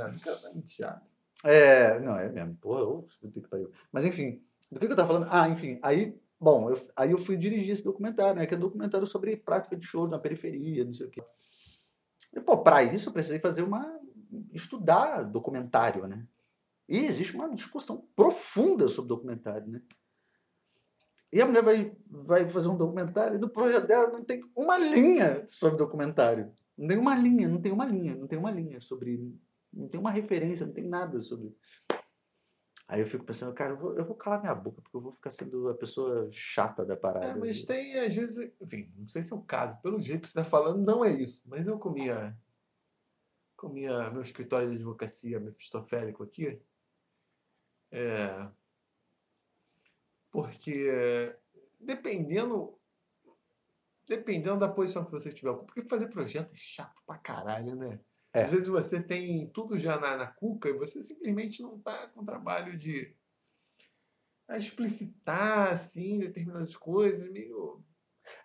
É, 1.45 1.95
é, 1.95 1.99
não, 2.01 2.17
é 2.17 2.28
mesmo. 2.28 2.55
Porra, 2.55 2.82
eu, 2.82 3.07
que 3.32 3.39
pariu. 3.47 3.71
Mas 3.93 4.03
enfim, 4.03 4.43
do 4.69 4.78
que, 4.78 4.88
eu 4.88 4.95
tava 4.95 5.07
falando? 5.07 5.28
Ah, 5.32 5.47
enfim, 5.47 5.80
aí 5.82 6.19
Bom, 6.39 6.69
eu- 6.69 6.88
aí 6.95 7.11
eu 7.11 7.17
fui 7.17 7.36
dirigir 7.36 7.73
esse 7.73 7.84
documentário, 7.84 8.39
né? 8.39 8.45
Que 8.45 8.53
é 8.53 8.57
um 8.57 8.59
documentário 8.59 9.07
sobre 9.07 9.36
prática 9.38 9.75
de 9.75 9.84
show 9.84 10.07
na 10.07 10.19
periferia, 10.19 10.86
não 10.86 10.93
sei 10.93 11.07
o 11.07 11.09
quê. 11.09 11.23
E, 12.36 12.39
pô, 12.39 12.59
pra 12.59 12.84
isso 12.84 13.09
eu 13.09 13.13
precisei 13.13 13.39
fazer 13.39 13.63
uma. 13.63 13.99
estudar 14.53 15.23
documentário, 15.23 16.05
né? 16.05 16.28
E 16.88 16.97
existe 16.99 17.35
uma 17.35 17.53
discussão 17.53 18.07
profunda 18.15 18.88
sobre 18.88 19.09
documentário, 19.09 19.67
né? 19.67 19.81
E 21.31 21.41
a 21.41 21.45
mulher 21.45 21.63
vai, 21.63 21.97
vai 22.09 22.47
fazer 22.47 22.69
um 22.69 22.77
documentário 22.77 23.35
e 23.35 23.39
no 23.39 23.49
projeto 23.49 23.85
dela 23.85 24.11
não 24.11 24.23
tem 24.23 24.41
uma 24.55 24.77
linha 24.77 25.43
sobre 25.47 25.77
documentário. 25.77 26.53
Não 26.77 26.88
tem 26.88 26.97
uma 26.97 27.15
linha, 27.15 27.49
não 27.49 27.59
tem 27.59 27.71
uma 27.71 27.85
linha, 27.85 28.15
não 28.15 28.27
tem 28.27 28.39
uma 28.39 28.51
linha 28.51 28.79
sobre. 28.79 29.35
Não 29.73 29.88
tem 29.88 29.99
uma 29.99 30.11
referência, 30.11 30.65
não 30.65 30.73
tem 30.73 30.88
nada 30.88 31.19
sobre. 31.19 31.53
Aí 32.88 33.01
eu 33.01 33.07
fico 33.07 33.25
pensando, 33.25 33.53
cara, 33.53 33.73
eu 33.73 33.77
vou, 33.77 33.97
eu 33.97 34.05
vou 34.05 34.15
calar 34.15 34.39
minha 34.39 34.55
boca, 34.55 34.81
porque 34.81 34.95
eu 34.95 35.01
vou 35.01 35.11
ficar 35.11 35.29
sendo 35.29 35.67
a 35.67 35.75
pessoa 35.75 36.29
chata 36.31 36.85
da 36.85 36.95
parada. 36.95 37.25
É, 37.25 37.35
mas 37.35 37.65
tem, 37.65 37.99
às 37.99 38.15
vezes, 38.15 38.53
enfim, 38.61 38.89
não 38.95 39.07
sei 39.07 39.21
se 39.21 39.33
é 39.33 39.35
o 39.35 39.41
caso, 39.41 39.81
pelo 39.81 39.99
jeito 39.99 40.21
que 40.21 40.27
você 40.27 40.39
está 40.39 40.49
falando, 40.49 40.85
não 40.85 41.03
é 41.03 41.11
isso. 41.11 41.49
Mas 41.49 41.67
eu 41.67 41.77
comia, 41.77 42.33
comia 43.57 44.09
meu 44.09 44.21
escritório 44.21 44.69
de 44.69 44.75
advocacia 44.75 45.38
mefistofélico 45.38 46.23
aqui, 46.23 46.61
é, 47.91 48.47
porque 50.31 51.35
dependendo, 51.79 52.77
dependendo 54.07 54.59
da 54.59 54.69
posição 54.69 55.05
que 55.05 55.11
você 55.11 55.31
tiver, 55.31 55.53
porque 55.53 55.88
fazer 55.88 56.07
projeto 56.09 56.51
é 56.53 56.57
chato 56.57 57.01
pra 57.05 57.17
caralho, 57.17 57.75
né? 57.75 57.99
É. 58.33 58.43
Às 58.43 58.51
vezes 58.51 58.67
você 58.67 59.01
tem 59.01 59.49
tudo 59.51 59.79
já 59.79 59.99
na, 59.99 60.17
na 60.17 60.27
cuca 60.27 60.69
e 60.69 60.73
você 60.77 61.01
simplesmente 61.01 61.61
não 61.61 61.79
tá 61.79 62.07
com 62.09 62.25
trabalho 62.25 62.77
de 62.77 63.15
explicitar 64.57 65.71
assim 65.71 66.19
determinadas 66.19 66.75
coisas, 66.75 67.29
meio 67.31 67.83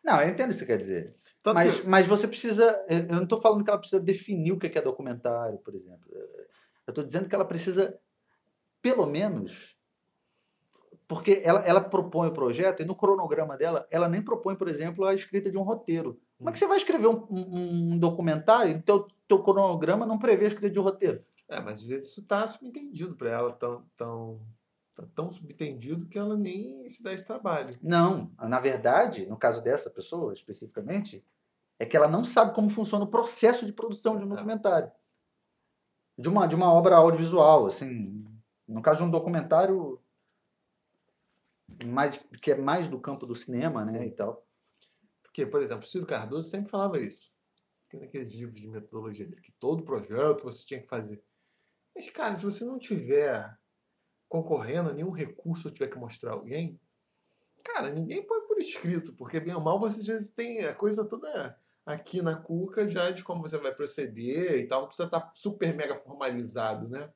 Não, 0.05 0.20
eu 0.20 0.28
entendo 0.28 0.51
o 0.51 0.53
que 0.53 0.59
você 0.61 0.66
quer 0.66 0.78
dizer. 0.78 1.16
Tanto 1.43 1.55
Mas, 1.55 1.80
que- 1.80 1.86
mas 1.88 2.07
você 2.07 2.26
precisa. 2.28 2.84
Eu 2.88 3.05
não 3.09 3.24
estou 3.24 3.40
falando 3.40 3.64
que 3.64 3.70
ela 3.70 3.78
precisa 3.78 4.03
definir 4.03 4.53
o 4.53 4.59
que 4.59 4.66
é 4.66 4.82
documentário, 4.82 5.59
por 5.59 5.74
exemplo. 5.74 6.09
Eu 6.86 6.90
estou 6.93 7.05
dizendo 7.05 7.28
que 7.28 7.34
ela 7.34 7.45
precisa, 7.45 7.99
pelo 8.83 9.07
menos. 9.07 9.76
Porque 11.09 11.41
ela, 11.45 11.61
ela 11.61 11.80
propõe 11.80 12.28
o 12.28 12.33
projeto 12.33 12.80
e 12.83 12.85
no 12.87 12.95
cronograma 12.95 13.57
dela, 13.57 13.87
ela 13.91 14.09
nem 14.09 14.22
propõe, 14.22 14.57
por 14.57 14.66
exemplo, 14.68 15.05
a 15.05 15.14
escrita 15.14 15.51
de 15.51 15.59
um 15.59 15.62
roteiro. 15.62 16.18
Como 16.39 16.49
é 16.49 16.53
que 16.53 16.59
você 16.59 16.66
vai 16.66 16.78
escrever 16.78 17.07
um, 17.07 17.26
um- 17.30 17.93
um 17.93 17.99
documentário 17.99 18.72
e 18.76 18.80
teu, 18.83 19.07
teu 19.28 19.43
cronograma 19.43 20.07
não 20.07 20.18
prevê 20.18 20.47
a 20.47 20.49
escrita 20.49 20.70
de 20.70 20.78
um 20.80 20.83
roteiro? 20.83 21.22
É, 21.49 21.61
mas 21.61 21.80
às 21.80 21.85
vezes 21.85 22.11
isso 22.11 22.26
tá 22.26 22.47
subentendido 22.49 23.14
para 23.14 23.30
ela, 23.30 23.53
tão, 23.53 23.85
tão, 23.97 24.41
tá 24.95 25.05
tão 25.14 25.30
subentendido 25.30 26.07
que 26.09 26.18
ela 26.18 26.35
nem 26.37 26.89
se 26.89 27.03
dá 27.03 27.12
esse 27.12 27.26
trabalho. 27.26 27.68
Não. 27.83 28.30
Na 28.41 28.59
verdade, 28.59 29.26
no 29.26 29.37
caso 29.37 29.62
dessa 29.62 29.91
pessoa 29.91 30.33
especificamente, 30.33 31.22
é 31.78 31.85
que 31.85 31.97
ela 31.97 32.09
não 32.09 32.24
sabe 32.24 32.55
como 32.55 32.70
funciona 32.70 33.05
o 33.05 33.09
processo 33.09 33.66
de 33.66 33.72
produção 33.74 34.16
de 34.16 34.24
um 34.24 34.28
É. 34.33 34.37
documentário. 34.37 34.91
De 36.16 36.28
uma, 36.28 36.47
de 36.47 36.55
uma 36.55 36.72
obra 36.72 36.97
audiovisual, 36.97 37.66
assim. 37.66 38.24
No 38.73 38.83
caso 38.83 39.03
de 39.03 39.09
um 39.09 39.11
documentário 39.11 40.01
mais, 41.85 42.29
que 42.43 42.53
é 42.53 42.57
mais 42.57 42.89
do 42.89 43.01
campo 43.01 43.27
do 43.27 43.35
cinema, 43.35 43.85
né, 43.85 44.01
Sim. 44.01 44.07
e 44.07 44.11
tal. 44.11 44.47
Porque, 45.23 45.47
por 45.47 45.62
exemplo, 45.62 45.85
o 45.85 45.89
Ciro 45.89 46.07
Cardoso 46.07 46.49
sempre 46.49 46.70
falava 46.70 46.99
isso. 46.99 47.33
Que 47.89 47.97
naqueles 47.97 48.33
livros 48.33 48.61
de 48.61 48.68
metodologia 48.68 49.27
dele, 49.27 49.41
que 49.41 49.53
todo 49.53 49.85
projeto 49.85 50.45
você 50.45 50.64
tinha 50.64 50.81
que 50.81 50.89
fazer. 50.89 51.23
Mas, 51.95 52.09
cara, 52.11 52.37
se 52.37 52.45
você 52.45 52.64
não 52.64 52.79
tiver 52.79 53.59
concorrendo 54.29 54.91
a 54.91 54.93
nenhum 54.95 55.11
recurso 55.11 55.68
ou 55.68 55.75
tiver 55.75 55.89
que 55.89 55.99
mostrar 55.99 56.33
alguém, 56.33 56.81
cara, 57.62 57.91
ninguém 57.91 58.27
põe 58.27 58.41
por 58.47 58.59
escrito, 58.59 59.14
porque 59.14 59.39
bem 59.39 59.55
ou 59.55 59.61
mal 59.61 59.79
você 59.79 60.01
às 60.01 60.07
vezes 60.07 60.35
tem 60.35 60.64
a 60.64 60.75
coisa 60.75 61.07
toda 61.07 61.59
aqui 61.85 62.23
na 62.23 62.37
cuca 62.37 62.89
já 62.89 63.11
de 63.11 63.23
como 63.23 63.43
você 63.43 63.59
vai 63.59 63.75
proceder 63.75 64.61
e 64.61 64.66
tal, 64.66 64.83
não 64.83 64.89
precisa 64.89 65.07
estar 65.07 65.31
super 65.35 65.75
mega 65.75 65.97
formalizado, 65.97 66.89
né? 66.89 67.12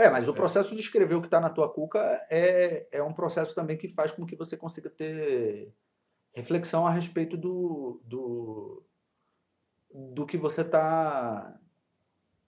É, 0.00 0.08
mas 0.08 0.28
o 0.28 0.34
processo 0.34 0.74
de 0.74 0.80
escrever 0.80 1.14
o 1.14 1.20
que 1.20 1.26
está 1.26 1.38
na 1.38 1.50
tua 1.50 1.70
cuca 1.70 2.00
é, 2.30 2.88
é 2.90 3.02
um 3.02 3.12
processo 3.12 3.54
também 3.54 3.76
que 3.76 3.86
faz 3.86 4.10
com 4.10 4.24
que 4.24 4.34
você 4.34 4.56
consiga 4.56 4.88
ter 4.88 5.74
reflexão 6.32 6.86
a 6.86 6.90
respeito 6.90 7.36
do, 7.36 8.00
do, 8.04 8.82
do 9.90 10.24
que 10.24 10.38
você 10.38 10.62
está 10.62 11.54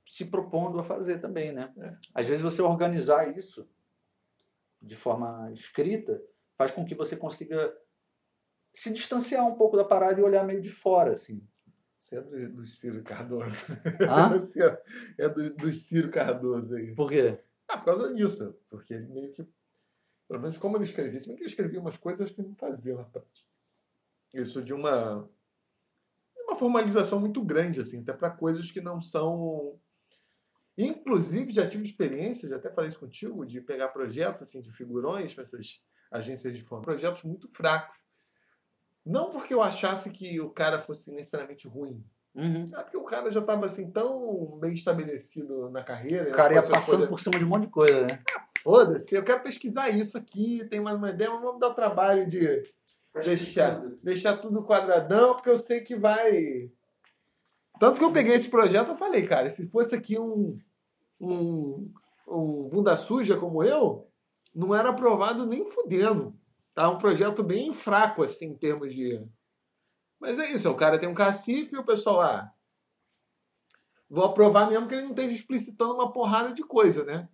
se 0.02 0.30
propondo 0.30 0.80
a 0.80 0.82
fazer 0.82 1.18
também, 1.18 1.52
né? 1.52 1.70
É. 1.78 1.94
Às 2.14 2.26
vezes 2.26 2.42
você 2.42 2.62
organizar 2.62 3.36
isso 3.36 3.70
de 4.80 4.96
forma 4.96 5.50
escrita 5.52 6.22
faz 6.56 6.70
com 6.70 6.86
que 6.86 6.94
você 6.94 7.16
consiga 7.16 7.76
se 8.72 8.90
distanciar 8.94 9.46
um 9.46 9.56
pouco 9.56 9.76
da 9.76 9.84
parada 9.84 10.18
e 10.18 10.24
olhar 10.24 10.42
meio 10.42 10.62
de 10.62 10.70
fora, 10.70 11.12
assim. 11.12 11.46
Você 12.02 12.16
é 12.16 12.20
do, 12.20 12.52
do 12.54 12.66
Ciro 12.66 13.00
Cardoso. 13.04 13.66
Você 14.40 14.60
é- 15.16 15.28
do, 15.28 15.54
do 15.54 15.72
Ciro 15.72 16.10
Cardoso 16.10 16.74
aí. 16.74 16.92
Por 16.96 17.08
quê? 17.08 17.40
Ah, 17.68 17.78
por 17.78 17.84
causa 17.84 18.12
disso. 18.12 18.58
Porque 18.68 18.92
ele 18.92 19.06
meio 19.06 19.32
que. 19.32 19.46
Pelo 20.26 20.40
menos 20.40 20.58
como 20.58 20.76
ele 20.76 20.84
escrevia, 20.84 21.20
se 21.20 21.28
bem 21.28 21.36
que 21.36 21.42
ele 21.44 21.50
escrevia 21.50 21.80
umas 21.80 21.96
coisas 21.96 22.28
que 22.32 22.40
ele 22.40 22.48
não 22.48 22.56
fazia 22.56 22.96
na 22.96 23.04
prática. 23.04 23.48
Isso 24.34 24.60
de 24.64 24.74
uma. 24.74 25.30
uma 26.48 26.56
formalização 26.56 27.20
muito 27.20 27.40
grande, 27.44 27.80
assim, 27.80 28.00
até 28.00 28.12
para 28.12 28.30
coisas 28.30 28.68
que 28.72 28.80
não 28.80 29.00
são. 29.00 29.78
Inclusive, 30.76 31.52
já 31.52 31.68
tive 31.68 31.84
experiência, 31.84 32.48
já 32.48 32.56
até 32.56 32.72
falei 32.72 32.90
isso 32.90 32.98
contigo, 32.98 33.46
de 33.46 33.60
pegar 33.60 33.90
projetos 33.90 34.42
assim, 34.42 34.60
de 34.60 34.72
figurões 34.72 35.32
para 35.32 35.42
essas 35.42 35.84
agências 36.10 36.52
de 36.52 36.62
forma. 36.62 36.84
Projetos 36.84 37.22
muito 37.22 37.48
fracos. 37.48 38.01
Não 39.04 39.30
porque 39.30 39.52
eu 39.52 39.62
achasse 39.62 40.10
que 40.10 40.40
o 40.40 40.50
cara 40.50 40.78
fosse 40.78 41.12
necessariamente 41.12 41.66
ruim. 41.66 42.04
Uhum. 42.34 42.70
É 42.74 42.82
porque 42.82 42.96
o 42.96 43.04
cara 43.04 43.30
já 43.30 43.40
estava 43.40 43.66
assim 43.66 43.90
tão 43.90 44.58
bem 44.58 44.72
estabelecido 44.72 45.70
na 45.70 45.82
carreira. 45.82 46.30
O 46.30 46.34
cara 46.34 46.54
ia 46.54 46.60
coisas 46.62 46.76
passando 46.78 46.98
poder- 47.00 47.08
por 47.08 47.20
cima 47.20 47.38
de 47.38 47.44
um 47.44 47.48
monte 47.48 47.62
de 47.64 47.70
coisa, 47.70 48.06
né? 48.06 48.22
Foda-se, 48.62 49.14
eu 49.14 49.24
quero 49.24 49.42
pesquisar 49.42 49.90
isso 49.90 50.16
aqui, 50.16 50.66
tem 50.70 50.80
mais 50.80 50.96
uma 50.96 51.10
ideia, 51.10 51.30
mas 51.30 51.42
vamos 51.42 51.58
dar 51.58 51.68
o 51.70 51.74
trabalho 51.74 52.28
de 52.30 52.62
deixar, 53.24 53.80
deixar 54.04 54.36
tudo 54.36 54.64
quadradão, 54.64 55.34
porque 55.34 55.50
eu 55.50 55.58
sei 55.58 55.80
que 55.80 55.96
vai. 55.96 56.70
Tanto 57.80 57.98
que 57.98 58.04
eu 58.04 58.12
peguei 58.12 58.34
esse 58.34 58.48
projeto, 58.48 58.90
eu 58.90 58.96
falei, 58.96 59.26
cara, 59.26 59.50
se 59.50 59.68
fosse 59.68 59.96
aqui 59.96 60.16
um, 60.16 60.56
um, 61.20 61.92
um 62.28 62.68
bunda 62.68 62.96
suja 62.96 63.36
como 63.36 63.64
eu, 63.64 64.06
não 64.54 64.72
era 64.72 64.90
aprovado 64.90 65.44
nem 65.44 65.64
fudendo. 65.68 66.32
Tá 66.74 66.88
um 66.88 66.98
projeto 66.98 67.42
bem 67.42 67.72
fraco, 67.72 68.22
assim, 68.22 68.52
em 68.52 68.58
termos 68.58 68.94
de. 68.94 69.22
Mas 70.20 70.38
é 70.38 70.52
isso, 70.52 70.70
o 70.70 70.76
cara 70.76 70.98
tem 70.98 71.08
um 71.08 71.14
cacife 71.14 71.74
e 71.74 71.78
o 71.78 71.84
pessoal, 71.84 72.20
ah, 72.20 72.52
vou 74.08 74.24
aprovar 74.24 74.70
mesmo 74.70 74.86
que 74.86 74.94
ele 74.94 75.02
não 75.02 75.10
esteja 75.10 75.34
explicitando 75.34 75.94
uma 75.94 76.12
porrada 76.12 76.54
de 76.54 76.62
coisa, 76.62 77.04
né? 77.04 77.28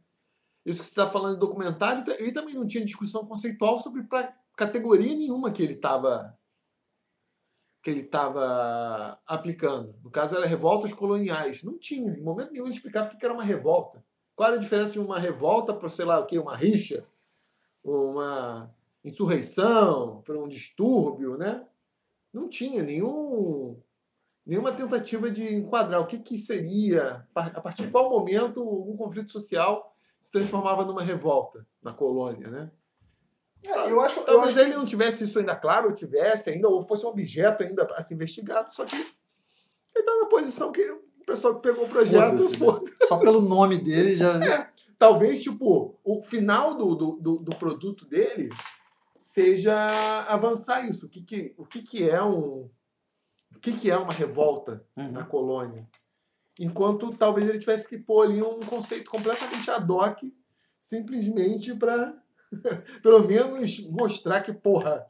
Isso 0.64 0.80
que 0.80 0.86
você 0.86 0.92
está 0.92 1.08
falando 1.08 1.34
de 1.34 1.40
documentário, 1.40 2.04
ele 2.18 2.32
também 2.32 2.54
não 2.54 2.66
tinha 2.66 2.84
discussão 2.84 3.26
conceitual 3.26 3.78
sobre 3.78 4.02
pra, 4.04 4.34
categoria 4.58 5.14
nenhuma 5.14 5.52
que 5.52 5.62
ele 5.62 5.74
estava 5.74 6.36
que 7.80 7.90
ele 7.90 8.00
estava 8.00 9.20
aplicando. 9.24 9.94
No 10.02 10.10
caso, 10.10 10.36
era 10.36 10.44
revoltas 10.46 10.92
coloniais. 10.92 11.62
Não 11.62 11.78
tinha, 11.78 12.12
em 12.12 12.22
momento 12.22 12.50
nenhum 12.50 12.66
ele 12.66 12.74
explicava 12.74 13.14
o 13.14 13.16
que 13.16 13.24
era 13.24 13.32
uma 13.32 13.44
revolta. 13.44 14.04
Qual 14.34 14.48
era 14.48 14.58
a 14.58 14.60
diferença 14.60 14.90
de 14.90 14.98
uma 14.98 15.18
revolta 15.18 15.72
para, 15.72 15.88
sei 15.88 16.04
lá, 16.04 16.18
o 16.18 16.26
quê? 16.26 16.38
Uma 16.38 16.56
rixa? 16.56 17.06
Uma 17.84 18.74
insurreição? 19.08 20.22
Para 20.24 20.38
um 20.38 20.48
distúrbio, 20.48 21.36
né? 21.36 21.66
Não 22.32 22.48
tinha 22.48 22.82
nenhum, 22.82 23.80
nenhuma 24.46 24.72
tentativa 24.72 25.30
de 25.30 25.54
enquadrar 25.54 26.00
o 26.00 26.06
que, 26.06 26.18
que 26.18 26.38
seria, 26.38 27.26
a 27.34 27.60
partir 27.60 27.86
de 27.86 27.90
qual 27.90 28.10
momento 28.10 28.62
um 28.62 28.96
conflito 28.96 29.32
social 29.32 29.94
se 30.20 30.32
transformava 30.32 30.84
numa 30.84 31.02
revolta 31.02 31.66
na 31.82 31.92
colônia, 31.92 32.48
né? 32.48 32.70
É, 33.64 33.90
eu 33.90 34.00
acho, 34.00 34.20
eu 34.20 34.24
Talvez 34.24 34.56
acho 34.56 34.66
ele 34.66 34.76
não 34.76 34.84
tivesse 34.84 35.24
isso 35.24 35.38
ainda 35.38 35.56
claro, 35.56 35.88
ou 35.88 35.94
tivesse 35.94 36.50
ainda, 36.50 36.68
ou 36.68 36.86
fosse 36.86 37.04
um 37.04 37.08
objeto 37.08 37.62
ainda 37.62 37.84
a 37.94 38.02
ser 38.02 38.14
investigado, 38.14 38.72
só 38.72 38.84
que 38.84 38.94
ele 38.94 39.06
está 39.96 40.16
na 40.16 40.26
posição 40.26 40.70
que 40.70 40.82
o 40.90 41.02
pessoal 41.26 41.56
que 41.56 41.62
pegou 41.62 41.84
o 41.84 41.88
projeto, 41.88 42.34
né? 42.34 42.56
foda. 42.56 42.90
só 43.06 43.18
pelo 43.18 43.40
nome 43.40 43.78
dele 43.78 44.16
já. 44.16 44.70
talvez, 44.98 45.42
tipo, 45.42 45.98
o 46.04 46.20
final 46.20 46.74
do, 46.74 46.94
do, 46.94 47.12
do, 47.16 47.38
do 47.38 47.56
produto 47.56 48.04
dele 48.06 48.48
seja 49.18 49.74
avançar 50.28 50.88
isso. 50.88 51.06
O 51.06 51.08
que, 51.08 51.22
que, 51.22 51.54
o 51.58 51.66
que, 51.66 51.82
que 51.82 52.08
é 52.08 52.22
um. 52.22 52.70
O 53.54 53.60
que, 53.60 53.72
que 53.72 53.90
é 53.90 53.96
uma 53.96 54.12
revolta 54.12 54.84
Uhum. 54.96 55.10
na 55.10 55.24
colônia? 55.24 55.84
Enquanto 56.60 57.08
talvez 57.16 57.48
ele 57.48 57.58
tivesse 57.58 57.88
que 57.88 57.98
pôr 57.98 58.22
ali 58.24 58.42
um 58.42 58.60
conceito 58.60 59.10
completamente 59.10 59.70
ad 59.70 59.90
hoc, 59.90 60.22
simplesmente 60.80 61.74
para, 61.74 62.16
pelo 63.02 63.26
menos, 63.26 63.80
mostrar 63.90 64.42
que, 64.42 64.52
porra. 64.52 65.06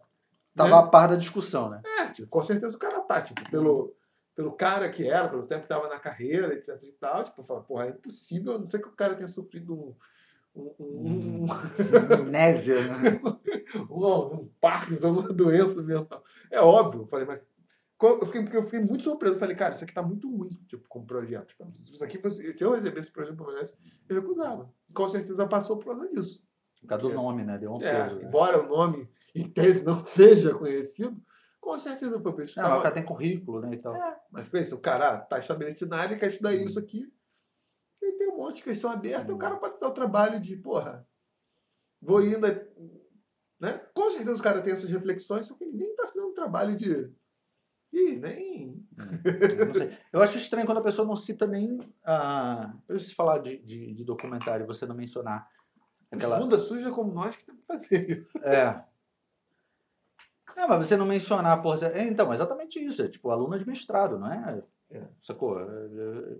Tava 0.56 0.70
né? 0.70 0.76
a 0.76 0.86
par 0.86 1.08
da 1.08 1.16
discussão, 1.16 1.68
né? 1.68 1.82
É, 2.00 2.06
tipo, 2.06 2.28
com 2.28 2.42
certeza 2.42 2.74
o 2.74 2.80
cara 2.80 3.00
tá, 3.02 3.20
tipo, 3.22 3.48
pelo, 3.50 3.94
pelo 4.34 4.52
cara 4.52 4.88
que 4.88 5.06
era, 5.06 5.28
pelo 5.28 5.46
tempo 5.46 5.62
que 5.62 5.68
tava 5.68 5.88
na 5.88 5.98
carreira, 5.98 6.54
etc 6.54 6.82
e 6.82 6.92
tal, 6.92 7.24
tipo, 7.24 7.44
fala, 7.44 7.62
porra, 7.62 7.86
é 7.86 7.90
impossível, 7.90 8.54
a 8.54 8.58
não 8.58 8.66
ser 8.66 8.80
que 8.80 8.88
o 8.88 8.92
cara 8.92 9.14
tenha 9.14 9.28
sofrido 9.28 9.74
um, 9.74 9.94
um, 10.58 10.74
um, 10.78 11.44
um, 11.44 11.52
Amnésia, 12.14 12.80
né? 12.82 13.20
um, 13.90 14.06
um 14.06 14.50
Parkinson, 14.60 15.12
uma 15.12 15.32
doença 15.32 15.82
mental. 15.82 16.22
É 16.50 16.60
óbvio. 16.60 17.02
Eu 17.02 17.06
falei, 17.06 17.26
mas. 17.26 17.42
Eu 18.00 18.26
fiquei, 18.26 18.58
eu 18.58 18.62
fiquei 18.62 18.80
muito 18.80 19.02
surpreso. 19.02 19.34
Eu 19.34 19.40
falei, 19.40 19.56
cara, 19.56 19.74
isso 19.74 19.82
aqui 19.82 19.92
tá 19.92 20.02
muito 20.02 20.30
ruim, 20.30 20.50
tipo, 20.68 20.88
como 20.88 21.04
projeto. 21.06 21.54
Se 21.74 21.94
isso 21.94 22.04
aqui 22.04 22.18
fosse, 22.18 22.56
se 22.56 22.62
eu 22.62 22.72
recebesse 22.72 23.08
esse 23.08 23.12
projeto 23.12 23.36
para 23.36 23.62
eu 24.08 24.20
recusava. 24.20 24.72
Com 24.94 25.08
certeza 25.08 25.46
passou 25.48 25.78
por 25.78 25.96
causa 25.96 26.08
disso. 26.08 26.44
Por 26.80 26.86
causa 26.86 27.08
do 27.08 27.14
nome, 27.14 27.44
né? 27.44 27.58
Deu 27.58 27.72
um 27.72 27.76
É, 27.76 28.04
peso. 28.04 28.16
né? 28.16 28.24
embora 28.24 28.62
o 28.62 28.68
nome, 28.68 29.10
em 29.34 29.48
tese, 29.48 29.84
não 29.84 29.98
seja 30.00 30.54
conhecido, 30.54 31.20
com 31.60 31.76
certeza 31.76 32.20
foi 32.20 32.32
por 32.32 32.42
isso. 32.42 32.58
Não, 32.60 32.78
o 32.78 32.82
cara 32.82 32.94
tem 32.94 33.02
currículo, 33.04 33.60
né? 33.60 33.74
E 33.74 33.78
tal. 33.78 33.94
É, 33.96 34.16
mas 34.30 34.48
pensa, 34.48 34.76
o 34.76 34.80
cara 34.80 35.18
tá 35.18 35.38
estabelecido 35.40 35.90
na 35.90 35.98
área 35.98 36.14
e 36.14 36.18
quer 36.18 36.28
estudar 36.28 36.54
isso 36.54 36.78
aqui. 36.78 37.12
E 38.02 38.12
tem 38.12 38.28
um 38.28 38.36
monte 38.36 38.56
de 38.56 38.62
questão 38.64 38.90
aberta, 38.90 39.32
o 39.32 39.38
cara 39.38 39.56
pode 39.56 39.78
dar 39.80 39.88
o 39.88 39.94
trabalho 39.94 40.40
de, 40.40 40.56
porra, 40.56 41.06
vou 42.00 42.22
indo. 42.22 42.46
Né? 43.60 43.72
Com 43.92 44.10
certeza 44.10 44.38
o 44.38 44.42
cara 44.42 44.62
tem 44.62 44.72
essas 44.72 44.88
reflexões, 44.90 45.46
só 45.46 45.54
que 45.56 45.64
ninguém 45.64 45.94
tá 45.96 46.06
se 46.06 46.16
dando 46.18 46.32
trabalho 46.34 46.76
de. 46.76 47.12
Ih, 47.92 48.18
nem. 48.20 48.86
Eu 49.58 49.66
não 49.66 49.74
sei. 49.74 49.98
Eu 50.12 50.22
acho 50.22 50.38
estranho 50.38 50.66
quando 50.66 50.78
a 50.78 50.82
pessoa 50.84 51.08
não 51.08 51.16
cita 51.16 51.46
nem. 51.46 51.78
Ah, 52.04 52.74
eu 52.88 53.00
se 53.00 53.14
falar 53.14 53.38
de, 53.38 53.58
de, 53.58 53.92
de 53.94 54.04
documentário, 54.04 54.66
você 54.66 54.86
não 54.86 54.94
mencionar 54.94 55.48
aquela. 56.10 56.38
Bunda 56.38 56.58
suja 56.58 56.90
como 56.92 57.12
nós 57.12 57.36
que 57.36 57.44
temos 57.46 57.62
que 57.62 57.66
fazer 57.66 58.10
isso. 58.20 58.38
É. 58.44 58.84
É, 60.56 60.66
mas 60.66 60.86
você 60.86 60.96
não 60.96 61.06
mencionar, 61.06 61.62
porra. 61.62 61.76
você- 61.78 61.86
é, 61.86 62.04
Então, 62.06 62.32
exatamente 62.32 62.78
isso. 62.78 63.02
É 63.02 63.08
tipo 63.08 63.30
aluna 63.30 63.58
de 63.58 63.66
mestrado, 63.66 64.18
não 64.18 64.30
é? 64.30 64.62
É. 64.90 65.08
Sacou? 65.20 65.58
É, 65.60 65.64
é, 65.64 66.32
é 66.34 66.38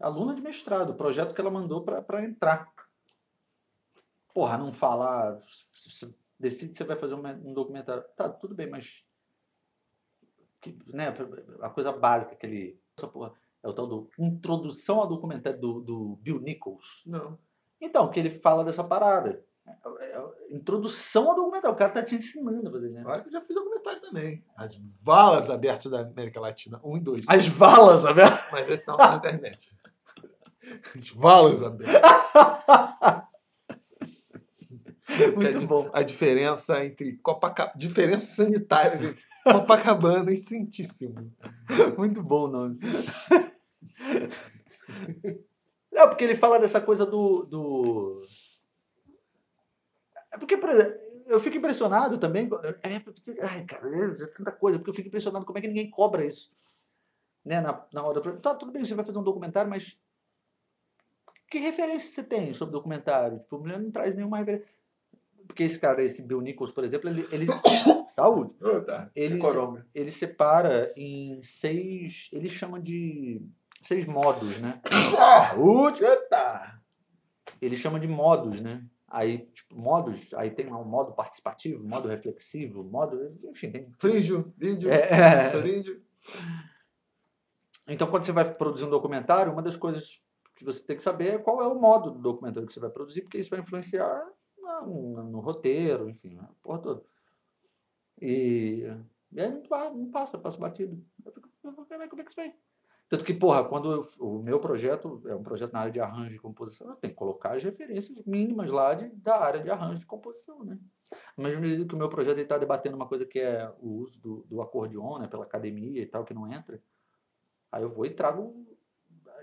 aluna 0.00 0.34
de 0.34 0.40
mestrado, 0.42 0.90
o 0.90 0.96
projeto 0.96 1.34
que 1.34 1.40
ela 1.40 1.50
mandou 1.50 1.82
pra 1.84 2.02
pra 2.02 2.24
entrar. 2.24 2.70
Porra, 4.34 4.58
não 4.58 4.72
falar. 4.72 5.40
Decide 6.38 6.72
se 6.72 6.78
você 6.78 6.84
vai 6.84 6.96
fazer 6.96 7.14
um, 7.14 7.26
um 7.26 7.54
documentário. 7.54 8.04
Tá, 8.16 8.28
tudo 8.28 8.54
bem, 8.54 8.68
mas. 8.68 9.04
que- 10.60 10.78
né, 10.86 11.08
a 11.62 11.70
coisa 11.70 11.92
básica 11.92 12.36
que 12.36 12.44
ele. 12.46 12.80
Essa 12.96 13.08
porra, 13.08 13.32
é 13.62 13.68
o 13.68 13.72
tal 13.72 13.86
do 13.86 14.10
Introdução 14.18 15.00
ao 15.00 15.08
documentário 15.08 15.58
do, 15.60 15.80
do 15.80 16.16
Bill 16.16 16.40
Nichols. 16.40 17.02
Não. 17.06 17.38
Então, 17.80 18.10
que 18.10 18.20
ele 18.20 18.30
fala 18.30 18.62
dessa 18.64 18.84
parada. 18.84 19.42
Introdução 20.50 21.30
ao 21.30 21.34
documentário. 21.34 21.74
O 21.74 21.78
cara 21.78 21.92
tá 21.92 22.02
te 22.04 22.14
ensinando 22.14 22.68
a 22.68 22.72
fazer, 22.72 22.90
né? 22.90 23.02
Olha 23.04 23.22
que 23.22 23.28
eu 23.28 23.32
já 23.32 23.40
fiz 23.40 23.54
documentário 23.56 24.00
também. 24.00 24.44
As 24.56 24.76
valas 25.02 25.50
abertas 25.50 25.90
da 25.90 26.00
América 26.00 26.40
Latina, 26.40 26.80
um 26.84 26.96
e 26.96 27.00
dois. 27.00 27.24
As 27.28 27.48
valas, 27.48 28.00
sabe? 28.02 28.20
Mas 28.52 28.68
esse 28.68 28.86
não 28.86 28.96
tá 28.96 29.10
na 29.12 29.16
internet. 29.16 29.74
Valas 31.14 31.62
abertas. 31.62 32.02
Muito 35.34 35.58
a, 35.58 35.66
bom. 35.66 35.90
a 35.92 36.02
diferença 36.02 36.84
entre 36.84 37.16
Copacabana. 37.18 37.78
Diferenças 37.78 38.30
sanitárias 38.30 39.02
entre 39.02 39.22
Copacabana 39.44 40.32
e 40.32 40.36
Santíssimo. 40.36 41.32
Muito 41.96 42.22
bom 42.22 42.44
o 42.44 42.48
nome. 42.48 42.78
Não, 45.92 46.08
porque 46.08 46.24
ele 46.24 46.34
fala 46.34 46.58
dessa 46.58 46.80
coisa 46.80 47.06
do. 47.06 47.44
do... 47.44 48.22
É 50.32 50.38
porque, 50.38 50.56
por 50.56 50.68
exemplo, 50.68 50.98
eu 51.26 51.40
fico 51.40 51.56
impressionado 51.56 52.18
também. 52.18 52.48
é, 52.82 53.02
Ai, 53.42 53.64
cara, 53.64 53.88
é 53.88 54.26
tanta 54.36 54.52
coisa, 54.52 54.78
porque 54.78 54.90
eu 54.90 54.94
fico 54.94 55.08
impressionado 55.08 55.46
como 55.46 55.58
é 55.58 55.60
que 55.60 55.68
ninguém 55.68 55.88
cobra 55.88 56.24
isso. 56.24 56.50
Né, 57.44 57.60
na, 57.60 57.84
na 57.92 58.02
hora. 58.02 58.20
Tá, 58.38 58.54
tudo 58.54 58.72
bem, 58.72 58.84
você 58.84 58.94
vai 58.94 59.04
fazer 59.04 59.18
um 59.18 59.24
documentário, 59.24 59.70
mas. 59.70 59.98
Que 61.48 61.58
referência 61.58 62.10
você 62.10 62.24
tem 62.24 62.52
sobre 62.52 62.72
documentário? 62.72 63.38
Tipo, 63.38 63.58
mulher 63.58 63.80
não 63.80 63.90
traz 63.90 64.16
nenhuma 64.16 64.38
referência. 64.38 64.66
Porque 65.46 65.62
esse 65.62 65.78
cara, 65.78 66.02
esse 66.02 66.26
Bill 66.26 66.40
Nichols, 66.40 66.72
por 66.72 66.84
exemplo, 66.84 67.08
ele. 67.08 67.26
ele... 67.30 67.46
Saúde! 68.10 68.54
Oh, 68.60 68.80
tá. 68.80 69.10
Ele, 69.14 69.38
Coronga. 69.38 69.86
ele 69.94 70.10
separa 70.10 70.92
em 70.96 71.40
seis. 71.42 72.28
Ele 72.32 72.48
chama 72.48 72.80
de. 72.80 73.40
Seis 73.82 74.06
modos, 74.06 74.58
né? 74.58 74.80
Saúde! 75.14 76.04
Eita! 76.04 76.80
Ele 77.60 77.76
chama 77.76 78.00
de 78.00 78.08
modos, 78.08 78.60
né? 78.60 78.84
Aí, 79.08 79.48
tipo, 79.54 79.78
modos, 79.78 80.34
aí 80.34 80.50
tem 80.50 80.68
lá 80.68 80.80
um 80.80 80.84
modo 80.84 81.12
participativo, 81.12 81.86
modo 81.86 82.08
reflexivo, 82.08 82.82
modo. 82.82 83.38
Enfim, 83.44 83.70
tem. 83.70 83.92
Frígio, 83.96 84.52
vídeo, 84.56 84.90
É, 84.90 84.96
é. 84.96 85.44
Então, 87.88 88.08
quando 88.08 88.24
você 88.24 88.32
vai 88.32 88.52
produzir 88.52 88.84
um 88.84 88.90
documentário, 88.90 89.52
uma 89.52 89.62
das 89.62 89.76
coisas 89.76 90.25
que 90.56 90.64
você 90.64 90.84
tem 90.86 90.96
que 90.96 91.02
saber 91.02 91.34
é 91.34 91.38
qual 91.38 91.62
é 91.62 91.66
o 91.68 91.74
modo 91.80 92.10
do 92.10 92.18
documentário 92.18 92.66
que 92.66 92.72
você 92.72 92.80
vai 92.80 92.90
produzir, 92.90 93.22
porque 93.22 93.38
isso 93.38 93.50
vai 93.50 93.60
influenciar 93.60 94.26
no, 94.58 95.22
no 95.24 95.40
roteiro, 95.40 96.08
enfim, 96.08 96.34
na 96.34 96.48
porra 96.62 96.78
toda. 96.80 97.02
E, 98.20 98.82
e 99.32 99.40
aí 99.40 99.50
não, 99.50 99.62
pa- 99.62 99.90
não 99.90 100.10
passa, 100.10 100.38
passa 100.38 100.58
batido. 100.58 101.00
Fico, 101.22 101.48
como 101.86 102.02
é 102.02 102.08
que 102.08 102.22
isso 102.30 102.36
vai? 102.36 102.54
Tanto 103.08 103.24
que, 103.24 103.34
porra, 103.34 103.64
quando 103.68 103.92
eu- 103.92 104.08
o 104.18 104.42
meu 104.42 104.58
projeto 104.58 105.22
é 105.26 105.34
um 105.34 105.42
projeto 105.42 105.72
na 105.72 105.80
área 105.80 105.92
de 105.92 106.00
arranjo 106.00 106.34
e 106.36 106.40
composição, 106.40 106.90
eu 106.90 106.96
tenho 106.96 107.12
que 107.12 107.18
colocar 107.18 107.54
as 107.54 107.62
referências 107.62 108.24
mínimas 108.24 108.70
lá 108.70 108.94
de, 108.94 109.08
da 109.10 109.38
área 109.38 109.62
de 109.62 109.70
arranjo 109.70 110.02
e 110.02 110.06
composição, 110.06 110.64
né? 110.64 110.78
Mas 111.36 111.56
medida 111.58 111.86
que 111.86 111.94
o 111.94 111.98
meu 111.98 112.08
projeto 112.08 112.38
está 112.38 112.58
debatendo 112.58 112.96
uma 112.96 113.06
coisa 113.06 113.24
que 113.24 113.38
é 113.38 113.72
o 113.80 113.88
uso 113.98 114.20
do, 114.20 114.36
do 114.48 114.60
acordeon, 114.60 115.18
né, 115.18 115.28
pela 115.28 115.44
academia 115.44 116.02
e 116.02 116.06
tal, 116.06 116.24
que 116.24 116.34
não 116.34 116.50
entra, 116.50 116.82
Aí 117.70 117.82
eu 117.82 117.90
vou 117.90 118.06
e 118.06 118.10
trago 118.10 118.66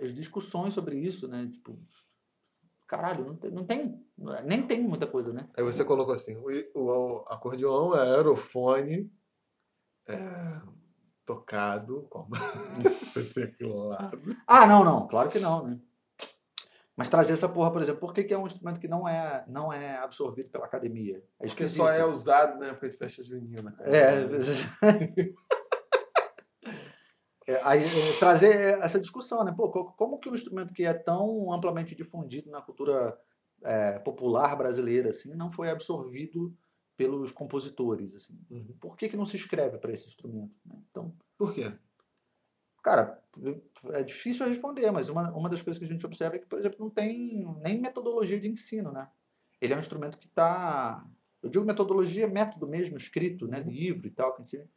as 0.02 0.14
discussões 0.14 0.74
sobre 0.74 0.98
isso, 0.98 1.28
né? 1.28 1.50
Tipo, 1.52 1.78
caralho, 2.88 3.26
não 3.26 3.36
tem, 3.36 3.52
não 3.52 3.66
tem 3.66 4.04
nem 4.46 4.66
tem 4.66 4.82
muita 4.82 5.08
coisa, 5.08 5.34
né? 5.34 5.50
Aí 5.58 5.64
você 5.64 5.84
colocou 5.84 6.14
assim: 6.14 6.38
o, 6.38 6.48
o, 6.80 6.86
o 6.86 7.26
acordeon 7.28 7.96
é 7.96 8.02
aerofone 8.16 9.12
é, 10.08 10.62
tocado 11.26 12.08
com 12.10 12.28
teclado. 13.34 14.38
Ah, 14.48 14.68
não, 14.68 14.84
não, 14.84 15.08
claro 15.08 15.30
que 15.30 15.40
não, 15.40 15.68
né? 15.68 15.80
Mas 16.96 17.10
trazer 17.10 17.34
essa 17.34 17.50
porra, 17.50 17.72
por 17.72 17.82
exemplo, 17.82 18.00
por 18.00 18.14
que, 18.14 18.24
que 18.24 18.34
é 18.34 18.38
um 18.38 18.46
instrumento 18.46 18.80
que 18.80 18.88
não 18.88 19.08
é, 19.08 19.44
não 19.48 19.74
é 19.74 19.98
absorvido 19.98 20.50
pela 20.50 20.66
academia? 20.66 21.24
É 21.40 21.48
Porque 21.48 21.68
só 21.68 21.90
é 21.90 22.06
usado 22.06 22.60
na 22.60 22.68
época 22.68 22.88
de 22.88 22.96
festa 22.96 23.24
junina. 23.24 23.72
cara. 23.72 23.90
É. 23.90 24.28
É, 27.48 27.60
aí, 27.64 27.84
é, 27.84 28.20
trazer 28.20 28.80
essa 28.80 29.00
discussão, 29.00 29.44
né? 29.44 29.54
Pô, 29.56 29.70
co- 29.70 29.92
como 29.94 30.20
que 30.20 30.30
um 30.30 30.36
instrumento 30.36 30.74
que 30.74 30.86
é 30.86 30.94
tão 30.94 31.52
amplamente 31.52 31.96
difundido 31.96 32.50
na 32.50 32.62
cultura 32.62 33.18
é, 33.64 34.00
popular 34.00 34.56
brasileira 34.56 35.10
assim, 35.10 35.36
não 35.36 35.52
foi 35.52 35.70
absorvido 35.70 36.56
pelos 36.96 37.32
compositores? 37.32 38.16
Assim? 38.16 38.40
Uhum. 38.50 38.76
Por 38.80 38.96
que, 38.96 39.10
que 39.10 39.18
não 39.18 39.26
se 39.26 39.36
escreve 39.38 39.78
para 39.78 39.92
esse 39.92 40.08
instrumento? 40.08 40.54
né? 40.66 40.76
Então, 40.90 41.14
Por 41.38 41.54
quê? 41.54 41.72
cara, 42.82 43.22
é 43.94 44.04
difícil 44.04 44.46
responder, 44.48 44.92
mas 44.92 45.10
uma, 45.10 45.32
uma 45.32 45.50
das 45.50 45.62
coisas 45.62 45.80
que 45.80 45.86
a 45.86 45.88
gente 45.88 46.06
observa 46.06 46.36
é 46.36 46.40
que, 46.40 46.46
por 46.46 46.60
exemplo, 46.60 46.78
não 46.80 46.90
tem 46.90 47.46
nem 47.62 47.80
metodologia 47.80 48.40
de 48.40 48.48
ensino, 48.50 48.92
né? 48.92 49.10
Ele 49.62 49.74
é 49.74 49.76
um 49.76 49.80
instrumento 49.80 50.18
que 50.18 50.28
está... 50.28 51.06
Eu 51.42 51.50
digo 51.50 51.66
metodologia, 51.66 52.28
método 52.28 52.68
mesmo, 52.68 52.98
escrito, 52.98 53.48
né? 53.48 53.60
livro 53.62 54.08
e 54.08 54.12
tal, 54.12 54.34
que 54.34 54.42
ensina. 54.42 54.68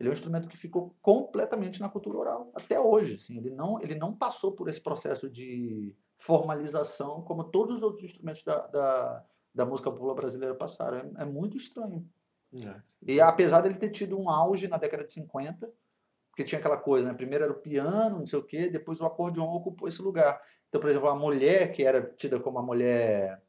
Ele 0.00 0.08
é 0.08 0.10
um 0.10 0.14
instrumento 0.14 0.48
que 0.48 0.56
ficou 0.56 0.96
completamente 1.02 1.78
na 1.78 1.88
cultura 1.90 2.16
oral, 2.16 2.50
até 2.54 2.80
hoje. 2.80 3.16
Assim, 3.16 3.36
ele, 3.36 3.50
não, 3.50 3.78
ele 3.82 3.94
não 3.94 4.16
passou 4.16 4.56
por 4.56 4.66
esse 4.66 4.80
processo 4.80 5.28
de 5.28 5.94
formalização 6.16 7.22
como 7.22 7.44
todos 7.44 7.76
os 7.76 7.82
outros 7.82 8.04
instrumentos 8.04 8.42
da, 8.42 8.66
da, 8.68 9.24
da 9.54 9.66
música 9.66 9.90
popular 9.90 10.14
brasileira 10.14 10.54
passaram. 10.54 10.96
É, 10.96 11.22
é 11.22 11.24
muito 11.26 11.58
estranho. 11.58 12.08
É. 12.64 12.80
E 13.02 13.20
apesar 13.20 13.60
dele 13.60 13.74
ter 13.74 13.90
tido 13.90 14.18
um 14.18 14.30
auge 14.30 14.66
na 14.68 14.78
década 14.78 15.04
de 15.04 15.12
50, 15.12 15.70
porque 16.30 16.44
tinha 16.44 16.58
aquela 16.58 16.78
coisa, 16.78 17.08
né? 17.08 17.14
Primeiro 17.14 17.44
era 17.44 17.52
o 17.52 17.60
piano, 17.60 18.20
não 18.20 18.26
sei 18.26 18.38
o 18.38 18.42
quê, 18.42 18.70
depois 18.70 19.02
o 19.02 19.06
acordeon 19.06 19.52
ocupou 19.52 19.86
esse 19.86 20.00
lugar. 20.00 20.40
Então, 20.70 20.80
por 20.80 20.88
exemplo, 20.88 21.08
a 21.08 21.14
mulher 21.14 21.72
que 21.72 21.84
era 21.84 22.00
tida 22.16 22.40
como 22.40 22.58
uma 22.58 22.64
mulher 22.64 23.42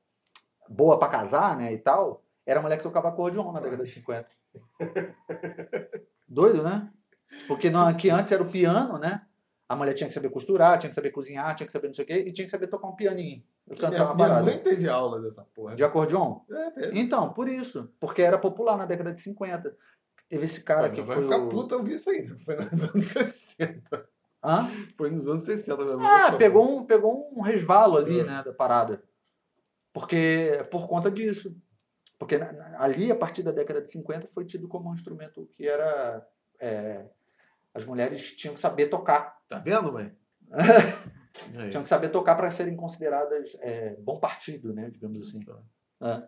boa 0.68 1.00
para 1.00 1.08
casar, 1.08 1.58
né, 1.58 1.72
e 1.72 1.78
tal, 1.78 2.24
era 2.52 2.60
a 2.60 2.64
mulher 2.64 2.78
que 2.78 2.84
tocava 2.84 3.10
acordeon 3.10 3.52
na 3.52 3.60
década 3.60 3.84
de 3.84 3.90
50. 3.92 4.28
Doido, 6.28 6.64
né? 6.64 6.90
Porque 7.48 7.70
não, 7.70 7.94
que 7.96 8.10
antes 8.10 8.32
era 8.32 8.44
o 8.44 8.50
piano, 8.50 8.98
né? 8.98 9.22
A 9.68 9.76
mulher 9.76 9.94
tinha 9.94 10.08
que 10.08 10.14
saber 10.14 10.30
costurar, 10.30 10.78
tinha 10.78 10.90
que 10.90 10.96
saber 10.96 11.12
cozinhar, 11.12 11.56
tinha 11.56 11.66
que 11.66 11.72
saber 11.72 11.88
não 11.88 11.94
sei 11.94 12.04
o 12.04 12.08
quê, 12.08 12.26
e 12.28 12.34
tinha 12.34 12.44
que 12.46 12.52
saber 12.52 12.68
tocar 12.68 12.88
um 12.90 12.96
pianinho. 12.96 13.42
Eu 13.68 13.78
Minha, 13.78 13.90
cantava 13.90 14.10
uma 14.10 14.16
minha 14.16 14.28
parada. 14.28 14.46
mãe 14.46 14.58
teve 14.60 14.90
aula 14.90 15.22
dessa 15.22 15.44
porra. 15.56 15.76
De 15.76 15.84
acordeon? 15.84 16.40
É, 16.52 16.72
teve. 16.72 17.00
Então, 17.00 17.32
por 17.32 17.48
isso. 17.48 17.90
Porque 18.00 18.22
era 18.22 18.38
popular 18.38 18.78
na 18.78 18.86
década 18.86 19.14
de 19.14 19.22
50. 19.22 19.74
Teve 20.28 20.44
esse 20.44 20.62
cara 20.64 20.90
Pô, 20.90 20.96
que 20.96 21.02
vai 21.02 21.16
foi 21.18 21.24
ficar 21.24 21.38
o... 21.38 21.48
puta 21.50 21.78
ouvir 21.78 21.96
isso 21.96 22.10
aí. 22.10 22.24
né? 22.28 22.38
Foi 22.44 22.56
nos 22.58 22.84
anos 22.84 23.06
60. 23.08 24.10
Hã? 24.44 24.70
Foi 24.98 25.10
nos 25.10 25.28
anos 25.28 25.44
60 25.46 25.86
mesmo. 25.86 26.02
Ah, 26.06 26.34
pegou 26.38 26.70
um, 26.80 26.84
pegou 26.86 27.32
um 27.34 27.42
resvalo 27.42 27.96
ali, 27.98 28.24
né, 28.24 28.42
da 28.44 28.52
parada. 28.52 29.02
Porque, 29.94 30.66
por 30.70 30.88
conta 30.88 31.10
disso. 31.10 31.56
Porque 32.22 32.36
ali, 32.78 33.12
a 33.12 33.16
partir 33.16 33.42
da 33.42 33.50
década 33.50 33.82
de 33.82 33.90
50, 33.90 34.28
foi 34.28 34.46
tido 34.46 34.68
como 34.68 34.92
um 34.92 34.94
instrumento 34.94 35.50
que 35.54 35.68
era... 35.68 36.24
é, 36.60 37.10
as 37.74 37.84
mulheres 37.84 38.36
tinham 38.36 38.54
que 38.54 38.62
saber 38.62 38.90
tocar. 38.90 39.42
Tá 39.48 39.58
vendo, 39.58 39.92
mãe? 39.92 40.16
Tinham 41.72 41.82
que 41.82 41.90
saber 41.90 42.10
tocar 42.10 42.36
para 42.36 42.52
serem 42.52 42.76
consideradas 42.76 43.58
é, 43.62 43.96
bom 43.96 44.20
partido, 44.20 44.72
né? 44.72 44.92
Digamos 44.92 45.30
assim. 45.30 45.44
É. 46.00 46.22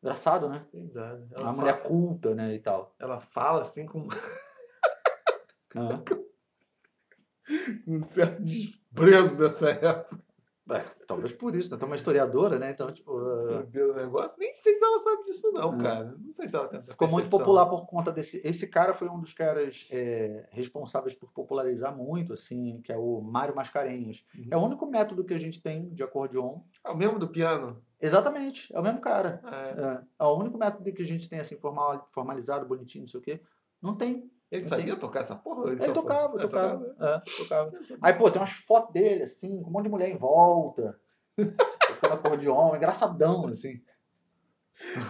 Engraçado, 0.00 0.48
né? 0.48 0.64
Exato. 0.72 1.24
Uma 1.32 1.40
Ela, 1.40 1.52
mulher 1.52 1.72
fala, 1.72 1.84
culta, 1.88 2.36
né? 2.36 2.54
E 2.54 2.60
tal. 2.60 2.94
ela 3.00 3.18
fala 3.18 3.62
assim 3.62 3.84
com 3.86 4.06
um 7.88 7.98
certo 7.98 8.40
desprezo 8.42 9.38
dessa 9.38 9.70
época. 9.70 10.22
É, 10.70 10.78
talvez 11.06 11.32
por 11.32 11.54
isso, 11.56 11.70
né? 11.70 11.76
Tem 11.76 11.86
uma 11.86 11.96
historiadora, 11.96 12.58
né? 12.58 12.70
Então, 12.70 12.90
tipo. 12.92 13.12
uh, 13.12 13.36
Saber 13.36 13.84
o 13.90 13.94
negócio. 13.94 14.38
Nem 14.38 14.52
sei 14.52 14.74
se 14.76 14.84
ela 14.84 14.98
sabe 14.98 15.24
disso, 15.24 15.50
não, 15.52 15.74
É. 15.74 15.82
cara. 15.82 16.16
Não 16.18 16.32
sei 16.32 16.46
se 16.46 16.54
ela 16.54 16.68
tem 16.68 16.78
essa 16.78 16.92
Ficou 16.92 17.10
muito 17.10 17.28
popular 17.28 17.66
por 17.66 17.84
conta 17.86 18.12
desse. 18.12 18.40
Esse 18.46 18.68
cara 18.68 18.94
foi 18.94 19.08
um 19.08 19.20
dos 19.20 19.32
caras 19.32 19.88
é, 19.90 20.48
responsáveis 20.50 21.14
por 21.14 21.32
popularizar 21.32 21.96
muito, 21.96 22.32
assim, 22.32 22.80
que 22.84 22.92
é 22.92 22.96
o 22.96 23.20
Mário 23.20 23.56
Mascarenhas. 23.56 24.24
Uhum. 24.36 24.48
É 24.50 24.56
o 24.56 24.60
único 24.60 24.86
método 24.86 25.24
que 25.24 25.34
a 25.34 25.38
gente 25.38 25.60
tem 25.60 25.90
de 25.92 26.02
acordeon. 26.02 26.60
É 26.84 26.90
o 26.90 26.96
mesmo 26.96 27.18
do 27.18 27.28
piano? 27.28 27.82
Exatamente, 28.00 28.74
é 28.74 28.78
o 28.78 28.82
mesmo 28.82 29.00
cara. 29.00 29.40
É. 29.44 29.80
É, 29.84 30.02
é 30.20 30.24
o 30.24 30.36
único 30.36 30.58
método 30.58 30.92
que 30.92 31.02
a 31.02 31.06
gente 31.06 31.28
tem 31.28 31.40
assim, 31.40 31.56
formal, 31.56 32.06
formalizado, 32.08 32.66
bonitinho, 32.66 33.02
não 33.02 33.08
sei 33.08 33.20
o 33.20 33.22
quê. 33.22 33.40
Não 33.80 33.96
tem. 33.96 34.30
Ele 34.52 34.62
sabia 34.62 34.96
tocar 34.96 35.20
essa 35.20 35.34
porra? 35.34 35.72
Ele 35.72 35.82
só 35.82 35.92
tocava, 35.94 36.30
foi- 36.32 36.40
É, 36.40 36.42
tocava. 36.46 36.84
É, 36.84 37.18
tocava. 37.38 37.70
tocava. 37.70 37.98
Aí, 38.02 38.12
pô, 38.12 38.30
tem 38.30 38.40
umas 38.40 38.52
fotos 38.52 38.92
dele, 38.92 39.22
assim, 39.22 39.62
com 39.62 39.70
um 39.70 39.72
monte 39.72 39.84
de 39.84 39.90
mulher 39.90 40.10
em 40.10 40.16
volta, 40.16 41.00
tocando 41.38 42.12
acordeon, 42.14 42.76
engraçadão, 42.76 43.46
assim. 43.48 43.82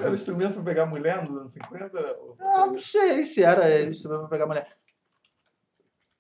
Era 0.00 0.10
o 0.10 0.14
instrumento 0.14 0.54
pra 0.54 0.62
pegar 0.62 0.86
mulher 0.86 1.24
nos 1.28 1.40
anos 1.40 1.54
50? 1.54 1.98
Ah, 2.40 2.66
não 2.66 2.78
sei 2.78 3.24
se 3.24 3.42
era 3.42 3.68
isso 3.80 4.08
pra 4.08 4.28
pegar 4.28 4.46
mulher. 4.46 4.66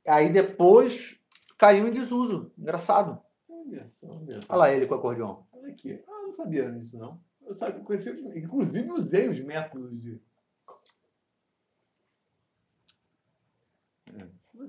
Aí 0.06 0.30
depois 0.32 1.16
caiu 1.58 1.86
em 1.86 1.92
desuso. 1.92 2.52
Engraçado. 2.58 3.20
Olha 3.48 3.88
só, 3.88 4.08
olha 4.08 4.42
só. 4.42 4.52
Olha 4.52 4.58
lá 4.58 4.72
ele 4.72 4.86
com 4.86 4.94
o 4.94 4.98
acordeon. 4.98 5.42
Olha 5.52 5.72
aqui. 5.72 6.02
Ah, 6.08 6.22
não 6.26 6.32
sabia 6.32 6.70
disso, 6.72 6.98
não. 6.98 7.20
Eu 7.46 7.54
sabia, 7.54 7.80
conheci, 7.84 8.10
inclusive 8.36 8.90
usei 8.90 9.28
os 9.28 9.38
métodos 9.40 10.00
de. 10.00 10.20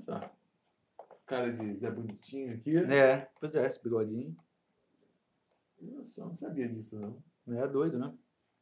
Só. 0.06 0.30
Cara 1.26 1.52
de 1.52 1.78
Zé 1.78 1.90
Bonitinho 1.90 2.54
aqui. 2.54 2.78
É, 2.78 3.18
pois 3.40 3.56
é, 3.56 3.66
esse 3.66 3.82
bigodinho. 3.82 4.36
Olha 5.82 6.06
só, 6.06 6.26
não 6.26 6.36
sabia 6.36 6.68
disso, 6.68 7.00
não. 7.00 7.58
É 7.58 7.68
doido, 7.68 7.98
né? 8.00 8.14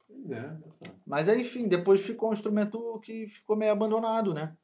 Pois 0.08 0.32
é. 0.32 0.58
Mas 1.06 1.30
aí, 1.30 1.42
enfim, 1.42 1.68
depois 1.68 2.02
ficou 2.02 2.30
um 2.30 2.34
instrumento 2.34 3.00
que 3.02 3.28
ficou 3.28 3.56
meio 3.56 3.72
abandonado, 3.72 4.34
né? 4.34 4.56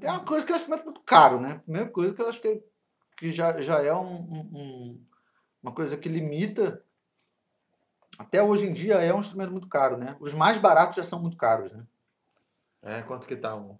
É 0.00 0.10
uma 0.10 0.24
coisa 0.24 0.44
que 0.44 0.52
é 0.52 0.54
um 0.54 0.58
instrumento 0.58 0.84
muito 0.84 1.00
caro, 1.02 1.40
né? 1.40 1.58
Primeira 1.64 1.88
coisa 1.88 2.14
que 2.14 2.20
eu 2.20 2.28
acho 2.28 2.40
que, 2.40 2.62
que 3.16 3.30
já, 3.30 3.60
já 3.62 3.82
é 3.82 3.92
um, 3.94 4.14
um- 4.16 4.50
um- 4.52 5.04
uma 5.62 5.72
coisa 5.72 5.96
que 5.96 6.08
limita. 6.08 6.82
Até 8.18 8.42
hoje 8.42 8.66
em 8.66 8.72
dia 8.72 8.94
é 8.96 9.12
um 9.14 9.20
instrumento 9.20 9.52
muito 9.52 9.68
caro, 9.68 9.96
né? 9.96 10.16
Os 10.20 10.32
mais 10.34 10.58
baratos 10.58 10.96
já 10.96 11.04
são 11.04 11.20
muito 11.20 11.36
caros, 11.36 11.72
né? 11.72 11.86
É, 12.82 13.02
quanto 13.02 13.26
que 13.26 13.36
tá 13.36 13.54
um? 13.56 13.76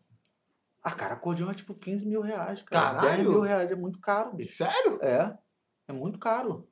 Ah, 0.88 0.92
cara, 0.94 1.14
acordeão 1.14 1.50
é 1.50 1.54
tipo 1.54 1.74
15 1.74 2.06
mil 2.06 2.20
reais, 2.20 2.62
cara. 2.62 2.94
Caralho! 3.00 3.16
10 3.16 3.28
mil 3.28 3.40
reais 3.40 3.72
é 3.72 3.74
muito 3.74 3.98
caro, 4.00 4.32
bicho. 4.34 4.56
Sério? 4.56 5.00
É, 5.02 5.36
é 5.88 5.92
muito 5.92 6.16
caro. 6.16 6.68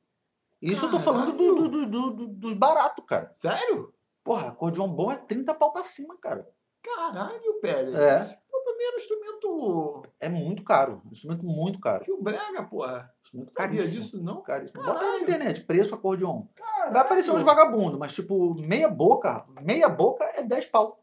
Isso 0.63 0.87
eu 0.87 0.91
tô 0.93 1.01
falando 1.01 1.33
do, 1.33 1.39
Caralho! 1.57 1.69
do, 1.69 1.87
do, 1.87 2.11
do- 2.11 2.27
dos 2.29 2.55
baratos, 2.55 3.05
cara. 3.07 3.29
Sério? 3.35 3.93
Porra, 4.23 4.49
acordeão 4.49 4.89
bom 4.89 5.11
é 5.11 5.17
30 5.17 5.53
pau 5.55 5.73
pra 5.73 5.83
cima, 5.83 6.17
cara. 6.19 6.49
Caralho, 6.81 7.61
Pérez. 7.61 7.95
É. 7.95 8.21
Pô, 8.51 8.63
pra 8.63 8.73
mim 8.77 8.85
era 8.85 8.95
um 8.95 8.99
instrumento. 8.99 10.03
É 10.21 10.29
muito 10.29 10.63
caro. 10.63 11.03
Um 11.05 11.11
instrumento 11.11 11.45
muito 11.45 11.81
caro. 11.81 12.05
Tio 12.05 12.23
Brega, 12.23 12.63
porra. 12.63 13.13
Instrumento 13.25 13.53
Sabia 13.53 13.79
caríssimo. 13.81 14.03
disso, 14.03 14.23
não? 14.23 14.43
Caríssimo. 14.43 14.81
Caralho. 14.81 15.01
Bota 15.01 15.11
na 15.13 15.19
internet, 15.23 15.61
preço 15.65 15.95
acordeon. 15.95 16.45
Caralho. 16.55 16.93
Vai 16.93 17.03
aparecer 17.03 17.31
uns 17.33 17.43
vagabundos, 17.43 17.99
mas 17.99 18.13
tipo, 18.15 18.55
meia 18.67 18.89
boca, 18.89 19.45
meia 19.61 19.89
boca 19.89 20.25
é 20.37 20.43
10 20.43 20.67
pau. 20.67 21.01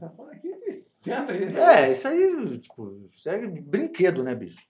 Tá 0.00 0.10
falando 0.10 0.32
aqui 0.32 0.54
de 0.60 0.72
senta 0.72 1.32
aí. 1.32 1.44
É, 1.44 1.90
isso 1.92 2.08
aí, 2.08 2.58
tipo, 2.58 3.08
isso 3.14 3.28
é 3.28 3.46
brinquedo, 3.46 4.22
né, 4.22 4.34
bicho? 4.34 4.66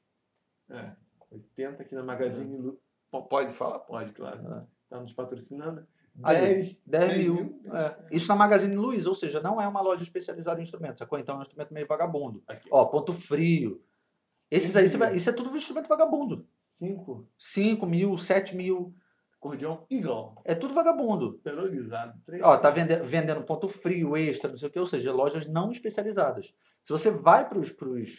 É. 0.70 0.92
80 1.30 1.82
aqui 1.82 1.94
na 1.94 2.02
Magazine 2.02 2.56
Lu. 2.56 2.80
Pô, 3.10 3.22
Pode 3.22 3.52
falar? 3.52 3.78
Pode, 3.80 4.12
claro. 4.12 4.40
É. 4.52 4.62
Tá 4.88 5.00
nos 5.00 5.12
patrocinando. 5.12 5.86
Ali, 6.22 6.40
10, 6.40 6.82
10 6.86 7.16
mil. 7.18 7.60
É. 7.72 7.96
Isso 8.10 8.28
na 8.28 8.36
Magazine 8.36 8.74
Luiza, 8.74 9.08
ou 9.08 9.14
seja, 9.14 9.40
não 9.40 9.60
é 9.60 9.66
uma 9.68 9.80
loja 9.80 10.02
especializada 10.02 10.60
em 10.60 10.64
instrumentos, 10.64 10.98
sacou? 10.98 11.18
Então 11.18 11.36
é 11.36 11.38
um 11.38 11.42
instrumento 11.42 11.72
meio 11.72 11.86
vagabundo. 11.86 12.42
Aqui. 12.48 12.68
Ó, 12.70 12.84
ponto 12.86 13.12
frio. 13.12 13.80
Esses 14.50 14.76
aí, 14.76 14.88
você 14.88 14.96
vai- 14.96 15.14
isso 15.14 15.30
é 15.30 15.32
tudo 15.32 15.56
instrumento 15.56 15.88
vagabundo. 15.88 16.46
5. 16.60 17.26
5 17.38 17.86
mil, 17.86 18.18
7 18.18 18.56
mil. 18.56 18.92
Acordeão 19.40 19.86
Eagle. 19.90 20.34
É 20.44 20.54
tudo 20.54 20.74
vagabundo. 20.74 21.40
Perorizado. 21.42 22.20
Três 22.26 22.42
Ó, 22.42 22.58
tá 22.58 22.70
vende- 22.70 22.96
vendendo 23.02 23.42
ponto 23.42 23.66
frio, 23.68 24.14
extra, 24.14 24.50
não 24.50 24.58
sei 24.58 24.68
o 24.68 24.70
que, 24.70 24.78
ou 24.78 24.84
seja, 24.84 25.14
lojas 25.14 25.46
não 25.46 25.72
especializadas. 25.72 26.54
Se 26.84 26.92
você 26.92 27.10
vai 27.10 27.48
para 27.48 27.58
os 27.58 27.72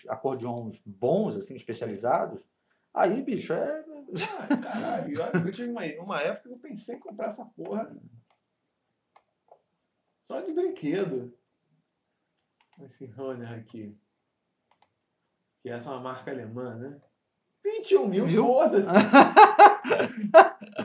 acordeons 0.10 0.82
bons, 0.84 1.36
assim, 1.36 1.56
especializados, 1.56 2.50
aí, 2.92 3.22
bicho, 3.22 3.54
é. 3.54 3.86
Ah, 4.40 4.58
caralho. 4.58 5.16
Eu 5.46 5.52
tive 5.52 5.70
uma, 5.70 5.84
uma 6.04 6.20
época 6.22 6.50
que 6.50 6.56
eu 6.56 6.60
pensei 6.60 6.96
em 6.96 7.00
comprar 7.00 7.28
essa 7.28 7.46
porra. 7.46 7.96
Só 10.22 10.42
de 10.42 10.52
brinquedo. 10.54 11.38
Esse 12.84 13.06
Runner 13.06 13.52
aqui. 13.60 13.96
Que 15.62 15.70
essa 15.70 15.90
é 15.90 15.94
uma 15.94 16.02
marca 16.02 16.32
alemã, 16.32 16.74
né? 16.76 17.00
21 17.64 18.08
mil, 18.08 18.26
Viu? 18.26 18.44
foda-se. 18.44 18.88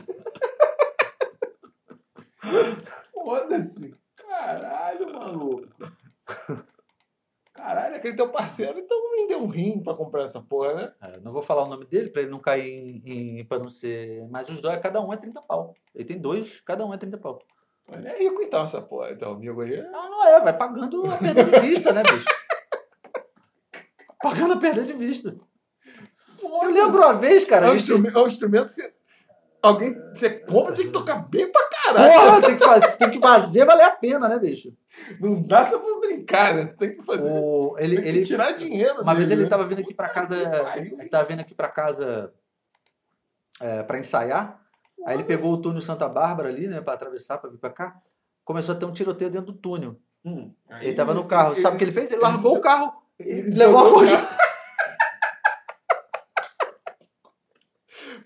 Foda-se. 3.63 3.91
Caralho, 4.15 5.13
maluco. 5.13 5.67
Caralho, 7.55 7.95
aquele 7.95 8.15
teu 8.15 8.29
parceiro 8.29 8.77
então 8.77 8.97
não 9.01 9.11
me 9.15 9.27
deu 9.27 9.41
um 9.41 9.47
rim 9.47 9.81
pra 9.83 9.95
comprar 9.95 10.23
essa 10.23 10.39
porra, 10.41 10.75
né? 10.75 10.93
É, 11.01 11.19
não 11.21 11.31
vou 11.31 11.41
falar 11.41 11.63
o 11.63 11.67
nome 11.67 11.85
dele 11.85 12.09
para 12.09 12.21
ele 12.21 12.29
não 12.31 12.39
cair 12.39 13.01
em, 13.03 13.39
em 13.39 13.45
para 13.45 13.57
não 13.59 13.69
ser. 13.69 14.27
Mas 14.29 14.47
os 14.49 14.61
dois, 14.61 14.79
cada 14.79 15.01
um 15.01 15.11
é 15.11 15.17
30 15.17 15.41
pau. 15.41 15.73
Ele 15.95 16.05
tem 16.05 16.19
dois, 16.19 16.61
cada 16.61 16.85
um 16.85 16.93
é 16.93 16.97
30 16.97 17.17
pau. 17.17 17.39
Olha 17.89 18.09
é 18.09 18.19
rico 18.19 18.41
então 18.41 18.63
essa 18.63 18.81
porra, 18.81 19.15
teu 19.15 19.31
amigo 19.31 19.61
aí. 19.61 19.79
Ah, 19.79 19.91
não 20.09 20.27
é, 20.27 20.39
vai 20.41 20.55
pagando 20.55 21.03
a 21.11 21.17
perda 21.17 21.43
de 21.45 21.59
vista, 21.61 21.93
né, 21.93 22.03
bicho? 22.03 22.25
Pagando 24.21 24.53
a 24.53 24.57
perda 24.57 24.83
de 24.83 24.93
vista. 24.93 25.35
Eu 26.43 26.69
lembro 26.69 26.97
uma 26.99 27.13
vez, 27.13 27.43
cara. 27.45 27.67
É 27.67 27.69
um 27.69 27.71
gente- 27.73 27.83
instrumento, 27.83 28.17
é 28.17 28.21
um 28.21 28.27
instrumento 28.27 28.65
que 28.67 28.73
você, 28.73 28.93
alguém, 29.61 29.93
você 30.13 30.29
compra 30.41 30.75
tem 30.75 30.85
que 30.87 30.91
tocar 30.91 31.27
bem 31.27 31.51
pra. 31.51 31.66
Porra, 31.97 32.41
tem 32.41 32.57
que, 32.57 32.65
fazer, 32.65 32.91
tem 32.97 33.09
que 33.11 33.19
fazer 33.19 33.65
valer 33.65 33.83
a 33.85 33.91
pena, 33.91 34.27
né, 34.29 34.39
bicho? 34.39 34.73
Não 35.19 35.41
dá 35.45 35.65
só 35.65 35.79
pra 35.79 35.99
brincar, 35.99 36.53
né? 36.55 36.65
Tem 36.77 36.95
que 36.95 37.03
fazer. 37.03 37.21
O, 37.23 37.75
ele, 37.79 37.95
tem 37.95 38.03
que 38.03 38.09
ele, 38.09 38.25
tirar 38.25 38.51
dinheiro 38.53 39.01
Uma 39.01 39.13
vez 39.15 39.27
dele, 39.29 39.41
ele 39.41 39.45
né? 39.45 39.49
tava 39.49 39.67
vindo 39.67 39.79
aqui 39.81 39.93
pra 39.93 40.09
casa. 40.09 40.35
Ele 40.77 41.09
tava 41.09 41.25
vindo 41.27 41.39
aqui 41.39 41.53
pra 41.55 41.67
casa 41.69 42.31
é, 43.59 43.83
pra 43.83 43.99
ensaiar. 43.99 44.59
Aí 45.05 45.15
ele 45.15 45.23
pegou 45.23 45.53
o 45.53 45.61
túnel 45.61 45.81
Santa 45.81 46.07
Bárbara 46.09 46.49
ali, 46.49 46.67
né, 46.67 46.81
pra 46.81 46.93
atravessar, 46.93 47.37
pra 47.37 47.49
vir 47.49 47.57
pra 47.59 47.69
cá. 47.69 47.95
Começou 48.43 48.75
a 48.75 48.77
ter 48.77 48.85
um 48.85 48.91
tiroteio 48.93 49.29
dentro 49.29 49.47
do 49.53 49.59
túnel. 49.59 49.95
Hum, 50.25 50.51
Ele 50.81 50.93
tava 50.93 51.13
no 51.13 51.25
carro. 51.25 51.53
ele- 51.53 51.61
Sabe 51.61 51.75
o 51.75 51.77
que 51.79 51.85
ele 51.85 51.91
fez? 51.91 52.11
Ele 52.11 52.21
ele 52.21 52.23
largou 52.31 52.53
jo- 52.53 52.57
o 52.57 52.61
carro 52.61 52.93
ele 53.19 53.49
levou 53.55 53.99
a. 54.01 54.03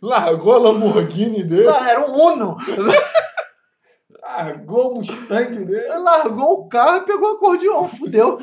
Largou 0.01 0.53
a 0.53 0.57
Lamborghini 0.57 1.43
dele, 1.43 1.67
Era 1.67 2.01
um 2.09 2.13
Uno. 2.34 2.57
largou 4.42 4.92
o 4.92 4.96
Mustang 4.96 5.66
dele. 5.66 5.76
Ele 5.76 5.98
largou 5.98 6.54
o 6.54 6.70
carro 6.70 6.98
e 6.98 7.06
pegou 7.06 7.32
o 7.32 7.36
acordeon, 7.36 7.88
fudeu. 7.88 8.39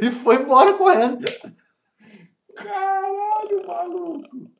e 0.00 0.10
foi 0.10 0.36
embora 0.36 0.74
correndo. 0.74 1.24
Caralho, 2.54 3.66
maluco. 3.66 4.52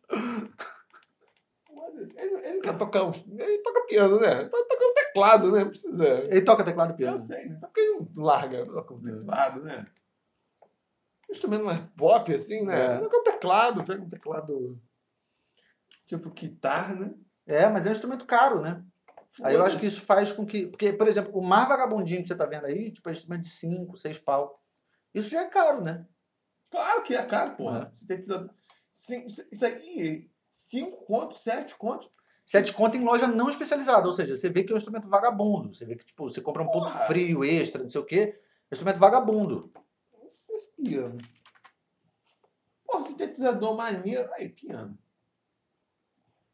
Ele, 2.16 2.46
ele 2.46 2.60
quer 2.60 2.76
tocar 2.78 3.04
uns. 3.04 3.24
Ele 3.28 3.58
toca 3.58 3.86
piano, 3.86 4.18
né? 4.18 4.40
Ele 4.40 4.48
pode 4.48 4.66
tocar 4.68 4.86
um 4.86 4.94
teclado, 4.94 5.52
né? 5.52 5.60
Não 5.64 5.70
precisa. 5.70 6.08
Ele 6.24 6.42
toca 6.42 6.64
teclado 6.64 6.90
e 6.90 6.92
Eu 6.92 6.96
piano. 6.96 7.18
sei, 7.18 7.48
né? 7.48 7.58
Toca 7.60 7.80
aí 7.80 7.90
um 7.90 8.22
larga, 8.22 8.62
toca 8.64 8.94
um 8.94 9.02
teclado, 9.02 9.62
né? 9.62 9.84
Um 11.28 11.32
instrumento 11.32 11.64
mais 11.64 11.80
pop, 11.96 12.34
assim, 12.34 12.64
né? 12.64 12.96
É. 12.96 12.98
Toca 12.98 13.18
um 13.18 13.22
teclado, 13.22 13.84
pega 13.84 14.02
um 14.02 14.08
teclado. 14.08 14.80
Tipo 16.06 16.30
guitarra, 16.30 16.94
né? 16.94 17.14
É, 17.46 17.68
mas 17.68 17.86
é 17.86 17.90
um 17.90 17.92
instrumento 17.92 18.24
caro, 18.26 18.60
né? 18.60 18.82
Aí 19.42 19.54
eu 19.54 19.64
acho 19.64 19.78
que 19.78 19.86
isso 19.86 20.02
faz 20.02 20.32
com 20.32 20.44
que. 20.44 20.66
Porque, 20.66 20.92
por 20.92 21.08
exemplo, 21.08 21.38
o 21.38 21.44
mais 21.44 21.66
vagabundinho 21.66 22.20
que 22.20 22.28
você 22.28 22.36
tá 22.36 22.44
vendo 22.44 22.66
aí, 22.66 22.90
tipo, 22.90 23.08
é 23.08 23.12
instrumento 23.12 23.42
de 23.42 23.50
5, 23.50 23.96
6 23.96 24.18
pau. 24.18 24.60
Isso 25.14 25.30
já 25.30 25.42
é 25.42 25.48
caro, 25.48 25.82
né? 25.82 26.06
Claro 26.70 27.02
que 27.02 27.14
é 27.14 27.22
caro, 27.24 27.56
porra. 27.56 27.92
Usar. 28.20 28.50
Sim, 28.92 29.26
Isso 29.26 29.64
aí, 29.64 30.30
5 30.50 31.04
contos, 31.04 31.42
7 31.42 31.74
contos. 31.76 32.10
Sete 32.44 32.72
conto 32.72 32.96
em 32.96 33.04
loja 33.04 33.26
não 33.28 33.48
especializada, 33.48 34.06
ou 34.06 34.12
seja, 34.12 34.36
você 34.36 34.48
vê 34.48 34.64
que 34.64 34.72
é 34.72 34.74
um 34.74 34.78
instrumento 34.78 35.08
vagabundo. 35.08 35.74
Você 35.74 35.86
vê 35.86 35.96
que, 35.96 36.04
tipo, 36.04 36.28
você 36.28 36.40
compra 36.40 36.62
um 36.62 36.66
ponto 36.66 36.90
Porra. 36.90 37.06
frio, 37.06 37.44
extra, 37.44 37.82
não 37.82 37.88
sei 37.88 38.00
o 38.00 38.04
quê. 38.04 38.38
Instrumento 38.70 38.98
vagabundo. 38.98 39.60
Esse 40.50 40.72
piano. 40.72 41.18
Pô, 42.84 43.02
sintetizador 43.04 43.76
maneiro. 43.76 44.30
Aí, 44.34 44.48
piano. 44.48 44.98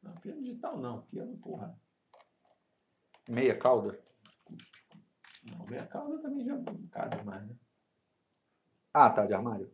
Não, 0.03 0.15
piano 0.17 0.43
digital 0.43 0.79
não. 0.79 1.03
Piano, 1.03 1.37
porra. 1.39 1.77
Meia 3.29 3.57
cauda. 3.57 3.99
Não, 5.51 5.65
meia 5.67 5.87
cauda 5.87 6.19
também 6.21 6.45
já 6.45 6.55
cabe 6.91 7.23
mais, 7.25 7.47
né? 7.47 7.55
Ah, 8.93 9.11
tá, 9.11 9.27
de 9.27 9.35
armário. 9.35 9.71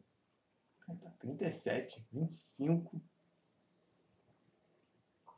Tá 0.86 1.10
37, 1.18 2.06
25. 2.12 3.00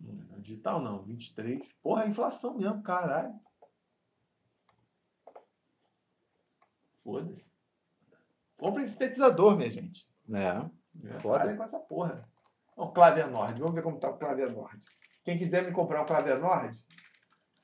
Hum, 0.01 0.27
não, 0.31 0.41
digital 0.41 0.81
não, 0.81 1.03
23. 1.03 1.73
Porra, 1.83 2.05
é 2.05 2.09
inflação 2.09 2.59
mesmo, 2.59 2.83
caralho. 2.83 3.39
Foda-se. 7.05 7.55
Compre 8.57 8.87
sintetizador, 8.87 9.57
minha 9.57 9.71
gente. 9.71 10.09
É. 10.33 10.69
É, 11.05 11.21
Foda. 11.21 11.41
Parem 11.41 11.57
com 11.57 11.63
essa 11.63 11.79
porra. 11.79 12.29
Ó, 12.77 12.89
Clavier 12.89 13.31
Nord. 13.31 13.59
Vamos 13.61 13.75
ver 13.75 13.83
como 13.83 13.99
tá 13.99 14.11
o 14.11 14.19
Clavier 14.19 14.51
Nord. 14.51 14.83
Quem 15.25 15.39
quiser 15.39 15.65
me 15.65 15.73
comprar 15.73 16.03
um 16.03 16.07
Clavier 16.07 16.39
Nord, 16.39 16.85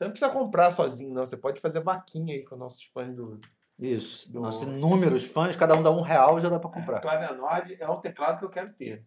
você 0.03 0.05
não 0.05 0.11
precisa 0.11 0.31
comprar 0.31 0.71
sozinho, 0.71 1.15
não. 1.15 1.25
Você 1.27 1.37
pode 1.37 1.61
fazer 1.61 1.81
vaquinha 1.81 2.35
aí 2.35 2.45
com 2.45 2.57
nossos 2.57 2.83
fãs 2.85 3.15
do. 3.15 3.41
Isso. 3.79 4.31
Do- 4.31 4.41
Nossos 4.41 4.67
inúmeros 4.69 5.25
fãs, 5.25 5.57
cada 5.57 5.75
um 5.75 5.83
dá 5.83 5.91
um 5.91 6.03
real 6.03 6.41
já 6.41 6.49
dá 6.49 6.59
pra 6.61 6.69
O 6.69 6.73
comprar. 6.73 7.01
Clavier 7.01 7.35
Nord 7.37 7.77
é 7.81 7.89
um 7.89 8.01
teclado 8.01 8.39
que 8.39 8.45
eu 8.45 8.51
quero 8.51 8.73
ter. 8.75 9.05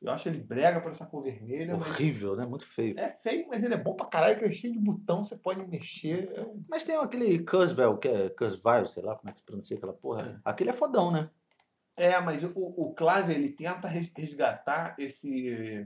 Eu 0.00 0.12
acho 0.12 0.28
ele 0.28 0.38
brega 0.38 0.80
por 0.80 0.92
essa 0.92 1.06
cor 1.06 1.22
vermelha, 1.24 1.76
mas 1.76 1.88
Horrível, 1.88 2.36
né? 2.36 2.46
Muito 2.46 2.64
feio. 2.64 2.96
é 2.98 3.08
feio, 3.08 3.46
mas 3.48 3.64
ele 3.64 3.74
é 3.74 3.76
bom 3.76 3.94
pra 3.94 4.06
caralho, 4.06 4.38
que 4.38 4.44
é 4.44 4.52
cheio 4.52 4.72
de 4.72 4.78
botão, 4.78 5.24
você 5.24 5.36
pode 5.36 5.66
mexer. 5.66 6.30
É 6.34 6.40
um- 6.42 6.62
Mas 6.68 6.84
tem 6.84 6.96
aquele 6.96 7.44
Kurzweil, 7.44 7.96
que 7.98 8.06
é 8.06 8.28
Kurzweil, 8.30 8.86
sei 8.86 9.02
lá 9.02 9.16
como 9.16 9.28
é 9.28 9.32
que 9.32 9.40
se 9.40 9.44
pronuncia 9.44 9.76
aquela 9.76 9.94
porra. 9.94 10.40
Aquele 10.44 10.70
é 10.70 10.72
fodão, 10.72 11.10
né? 11.10 11.28
É, 11.96 12.20
mas 12.20 12.44
o, 12.44 12.52
o 12.54 12.94
Clave 12.94 13.32
ele 13.34 13.48
tenta 13.48 13.88
res- 13.88 14.12
resgatar 14.16 14.94
esse 15.00 15.84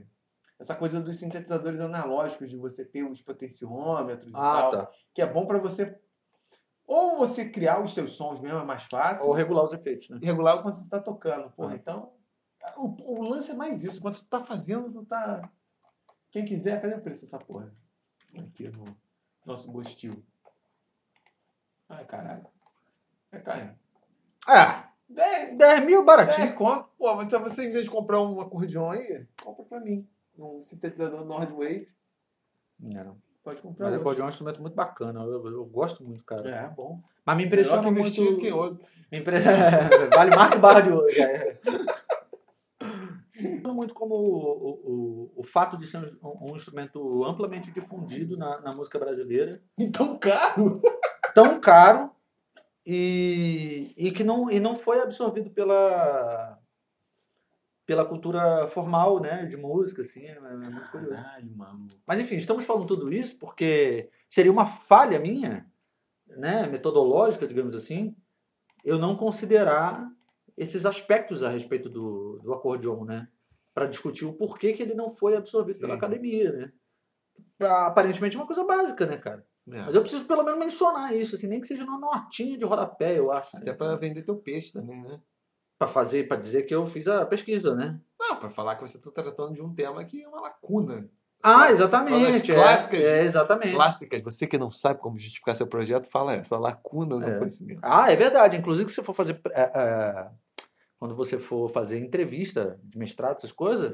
essa 0.63 0.75
coisa 0.75 1.01
dos 1.01 1.17
sintetizadores 1.19 1.79
analógicos 1.81 2.49
de 2.49 2.55
você 2.57 2.85
ter 2.85 3.03
os 3.03 3.21
potenciômetros 3.21 4.31
e 4.31 4.35
Ah, 4.35 4.39
tal, 4.39 4.71
tá. 4.71 4.91
que 5.13 5.21
é 5.21 5.25
bom 5.25 5.45
para 5.45 5.59
você 5.59 5.99
ou 6.87 7.17
você 7.17 7.49
criar 7.49 7.81
os 7.83 7.93
seus 7.93 8.11
sons 8.13 8.39
mesmo 8.41 8.59
é 8.59 8.63
mais 8.65 8.83
fácil, 8.83 9.25
Ou 9.27 9.33
regular 9.33 9.63
os 9.65 9.73
efeitos, 9.73 10.09
né? 10.09 10.19
e 10.21 10.25
regular 10.25 10.61
quando 10.61 10.75
você 10.75 10.83
está 10.83 10.99
tocando. 11.01 11.49
Porra, 11.51 11.73
Ah. 11.73 11.75
então 11.75 12.13
o, 12.77 13.19
o 13.19 13.29
lance 13.29 13.51
é 13.51 13.55
mais 13.55 13.83
isso, 13.83 14.01
quando 14.01 14.15
você 14.15 14.23
está 14.23 14.41
fazendo, 14.41 14.91
tu 14.91 15.05
tá 15.05 15.49
quem 16.31 16.45
quiser, 16.45 16.81
cadê 16.81 16.95
o 16.95 17.01
preço 17.01 17.21
dessa 17.23 17.37
porra? 17.39 17.71
Aqui 18.37 18.67
no 18.69 18.83
nosso 19.45 19.69
Bostil. 19.71 20.23
Ai, 21.89 22.05
caralho. 22.05 22.47
É 23.31 23.39
caro. 23.39 23.75
Ah, 24.47 24.89
10, 25.09 25.57
10 25.57 25.85
mil 25.85 26.03
baratinho. 26.05 26.47
10 26.47 26.57
conto. 26.57 26.89
Pô, 26.97 27.21
então 27.21 27.39
você, 27.41 27.67
em 27.67 27.71
vez 27.71 27.85
de 27.85 27.91
comprar 27.91 28.19
um 28.21 28.39
acordeon 28.41 28.89
aí, 28.91 29.27
compra 29.43 29.63
pra 29.65 29.79
mim. 29.79 30.07
Um 30.37 30.63
sintetizador 30.63 31.25
Nordwave. 31.25 31.87
Não. 32.79 33.17
Pode 33.43 33.61
comprar 33.61 33.87
Mas 33.87 33.95
acordeon 33.95 34.23
é 34.23 34.25
um 34.27 34.29
instrumento 34.29 34.61
muito 34.61 34.73
bacana. 34.73 35.21
Eu, 35.21 35.45
eu 35.45 35.65
gosto 35.65 36.03
muito, 36.03 36.23
cara. 36.25 36.49
É, 36.49 36.67
bom. 36.69 37.01
Mas 37.25 37.37
me 37.37 37.43
Melhor 37.43 37.53
impressiona 37.53 37.83
que 37.83 37.91
muito. 37.91 38.03
vestido 38.03 38.37
que. 38.37 38.51
Me 39.11 39.19
impre... 39.19 39.35
vale 40.15 40.35
mais 40.35 40.53
que 40.53 40.59
barra 40.59 40.81
de 40.81 40.91
ouro. 40.91 41.07
É. 41.09 41.57
muito 43.73 43.93
como 43.93 44.15
o, 44.15 44.69
o, 44.69 45.31
o 45.37 45.43
fato 45.43 45.77
de 45.77 45.85
ser 45.85 46.17
um, 46.23 46.51
um 46.51 46.55
instrumento 46.55 47.25
amplamente 47.25 47.71
difundido 47.71 48.37
na, 48.37 48.61
na 48.61 48.73
música 48.73 48.97
brasileira, 48.97 49.59
Então, 49.77 50.17
caro. 50.17 50.81
tão 51.35 51.59
caro 51.59 52.11
e, 52.85 53.93
e 53.97 54.11
que 54.11 54.23
não, 54.23 54.49
e 54.49 54.59
não 54.59 54.75
foi 54.75 55.01
absorvido 55.01 55.49
pela 55.49 56.57
pela 57.85 58.05
cultura 58.05 58.67
formal, 58.67 59.19
né, 59.19 59.45
de 59.45 59.57
música, 59.57 60.01
assim, 60.01 60.25
é 60.25 60.39
muito 60.39 60.89
curioso. 60.89 61.15
Caralho. 61.15 61.51
Mas 62.07 62.19
enfim, 62.19 62.35
estamos 62.35 62.65
falando 62.65 62.87
tudo 62.87 63.11
isso 63.11 63.37
porque 63.39 64.09
seria 64.29 64.51
uma 64.51 64.65
falha 64.65 65.19
minha, 65.19 65.69
né, 66.27 66.65
metodológica, 66.67 67.45
digamos 67.45 67.75
assim, 67.75 68.15
eu 68.85 68.97
não 68.97 69.15
considerar 69.15 70.09
esses 70.57 70.85
aspectos 70.85 71.43
a 71.43 71.49
respeito 71.49 71.89
do, 71.89 72.39
do 72.41 72.53
acordeon, 72.53 73.03
né, 73.03 73.27
para 73.73 73.87
discutir 73.87 74.25
o 74.25 74.33
porquê 74.33 74.73
que 74.73 74.81
ele 74.81 74.93
não 74.93 75.09
foi 75.09 75.35
absorvido 75.35 75.75
Sim. 75.75 75.81
pela 75.81 75.95
academia, 75.95 76.51
né. 76.51 76.71
Aparentemente 77.59 78.35
é 78.35 78.39
uma 78.39 78.47
coisa 78.47 78.63
básica, 78.63 79.05
né, 79.05 79.17
cara? 79.17 79.45
É. 79.67 79.81
Mas 79.81 79.95
eu 79.95 80.01
preciso 80.01 80.25
pelo 80.25 80.43
menos 80.43 80.59
mencionar 80.59 81.15
isso, 81.15 81.35
assim, 81.35 81.47
nem 81.47 81.61
que 81.61 81.67
seja 81.67 81.85
numa 81.85 81.99
notinha 81.99 82.57
de 82.57 82.65
rodapé, 82.65 83.17
eu 83.17 83.31
acho. 83.31 83.55
Até 83.55 83.73
pra 83.73 83.95
vender 83.95 84.23
teu 84.23 84.37
peixe 84.37 84.71
também, 84.73 85.01
né? 85.01 85.19
Para 85.77 85.87
fazer, 85.87 86.27
para 86.27 86.37
dizer 86.37 86.63
que 86.63 86.73
eu 86.73 86.85
fiz 86.87 87.07
a 87.07 87.25
pesquisa, 87.25 87.75
né? 87.75 87.99
Não, 88.19 88.35
pra 88.37 88.49
falar 88.49 88.75
que 88.75 88.81
você 88.81 88.99
tá 88.99 89.11
tratando 89.11 89.53
de 89.53 89.61
um 89.61 89.73
tema 89.73 90.03
que 90.05 90.23
é 90.23 90.27
uma 90.27 90.41
lacuna. 90.41 91.09
Ah, 91.41 91.69
exatamente. 91.69 92.51
é, 92.51 92.55
clássicas. 92.55 93.01
É, 93.01 93.23
exatamente. 93.23 93.73
Clássicas. 93.75 94.21
Você 94.23 94.47
que 94.47 94.57
não 94.57 94.71
sabe 94.71 95.01
como 95.01 95.19
justificar 95.19 95.53
seu 95.55 95.67
projeto, 95.67 96.09
fala 96.09 96.33
essa 96.33 96.57
lacuna 96.57 97.17
no 97.19 97.27
É. 97.27 97.37
conhecimento. 97.37 97.79
Ah, 97.83 98.09
é 98.09 98.15
verdade. 98.15 98.55
Inclusive, 98.55 98.87
se 98.89 98.95
você 98.95 99.03
for 99.03 99.13
fazer. 99.13 99.41
é, 99.51 99.61
é, 99.61 100.27
quando 100.97 101.15
você 101.15 101.37
for 101.37 101.69
fazer 101.69 101.99
entrevista 101.99 102.79
de 102.81 102.97
mestrado, 102.97 103.35
essas 103.35 103.51
coisas, 103.51 103.93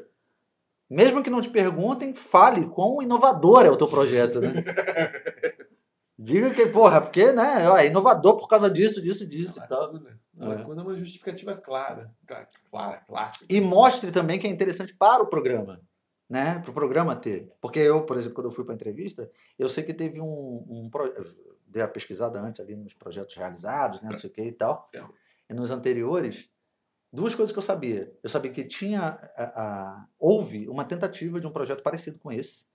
mesmo 0.88 1.24
que 1.24 1.30
não 1.32 1.42
te 1.42 1.50
perguntem, 1.50 2.14
fale 2.14 2.68
quão 2.68 3.02
inovador 3.02 3.66
é 3.66 3.70
o 3.72 3.76
teu 3.78 3.88
projeto, 3.88 4.40
né? 4.40 4.54
Diga 6.22 6.54
que, 6.54 6.66
porra, 6.68 7.00
porque, 7.00 7.32
né? 7.32 7.70
ó, 7.70 7.78
É 7.78 7.88
inovador 7.88 8.36
por 8.38 8.48
causa 8.48 8.70
disso, 8.70 9.02
disso, 9.02 9.26
disso 9.26 9.60
e 9.64 9.68
tal. 9.70 9.84
Lacuna. 9.94 10.20
É. 10.38 10.46
Lacuna 10.46 10.82
é 10.82 10.86
uma 10.86 10.96
justificativa 10.98 11.56
clara. 11.56 12.14
Cla- 12.28 12.48
Clara, 12.70 12.98
clássica. 13.08 13.46
E 13.54 13.62
mostre 13.62 14.12
também 14.12 14.38
que 14.38 14.46
é 14.46 14.50
interessante 14.50 14.94
para 14.96 15.24
o 15.24 15.28
programa, 15.28 15.82
né? 16.30 16.60
Para 16.60 16.72
o 16.72 16.74
programa 16.74 17.16
ter. 17.16 17.52
Porque 17.62 17.80
eu, 17.80 18.06
por 18.06 18.18
exemplo, 18.18 18.36
quando 18.36 18.48
eu 18.48 18.52
fui 18.52 18.66
para 18.66 18.74
a 18.74 18.76
entrevista, 18.76 19.32
eu 19.58 19.70
sei 19.70 19.84
que 19.84 19.94
teve 19.94 20.20
um, 20.20 20.26
um 20.68 20.90
dei 21.66 21.82
a 21.82 21.88
pesquisada 21.88 22.40
antes 22.42 22.60
ali 22.60 22.76
nos 22.76 22.94
projetos 22.94 23.36
realizados, 23.36 24.02
né? 24.02 24.10
Não 24.12 24.18
sei 24.18 24.30
o 24.30 24.34
que 24.34 24.42
e 24.42 24.52
tal. 24.52 24.88
É. 24.94 25.02
E 25.50 25.54
nos 25.54 25.72
anteriores, 25.72 26.50
duas 27.14 27.34
coisas 27.34 27.54
que 27.54 27.60
eu 27.60 27.64
sabia. 27.64 28.12
Eu 28.22 28.30
sabia 28.30 28.52
que 28.52 28.64
tinha 28.66 29.20
a- 29.38 29.62
a- 29.64 30.06
houve 30.20 30.68
uma 30.68 30.84
tentativa 30.84 31.40
de 31.40 31.48
um 31.48 31.52
projeto 31.52 31.82
parecido 31.82 32.20
com 32.20 32.30
esse, 32.32 32.66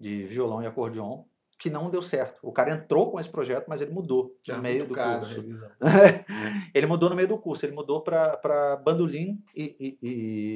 de 0.00 0.24
violão 0.26 0.62
e 0.62 0.66
acordeon, 0.66 1.24
que 1.58 1.68
não 1.68 1.90
deu 1.90 2.00
certo. 2.00 2.38
O 2.42 2.52
cara 2.52 2.72
entrou 2.72 3.10
com 3.10 3.18
esse 3.18 3.28
projeto, 3.28 3.66
mas 3.68 3.80
ele 3.80 3.90
mudou 3.90 4.36
Já 4.42 4.54
no 4.54 4.60
é 4.60 4.62
meio 4.62 4.86
do 4.86 4.94
caro 4.94 5.20
curso. 5.20 5.44
ele 6.74 6.86
mudou 6.86 7.10
no 7.10 7.16
meio 7.16 7.26
do 7.28 7.38
curso, 7.38 7.66
ele 7.66 7.74
mudou 7.74 8.00
para 8.02 8.76
bandolim 8.84 9.42
e, 9.56 9.98
e- 10.00 10.08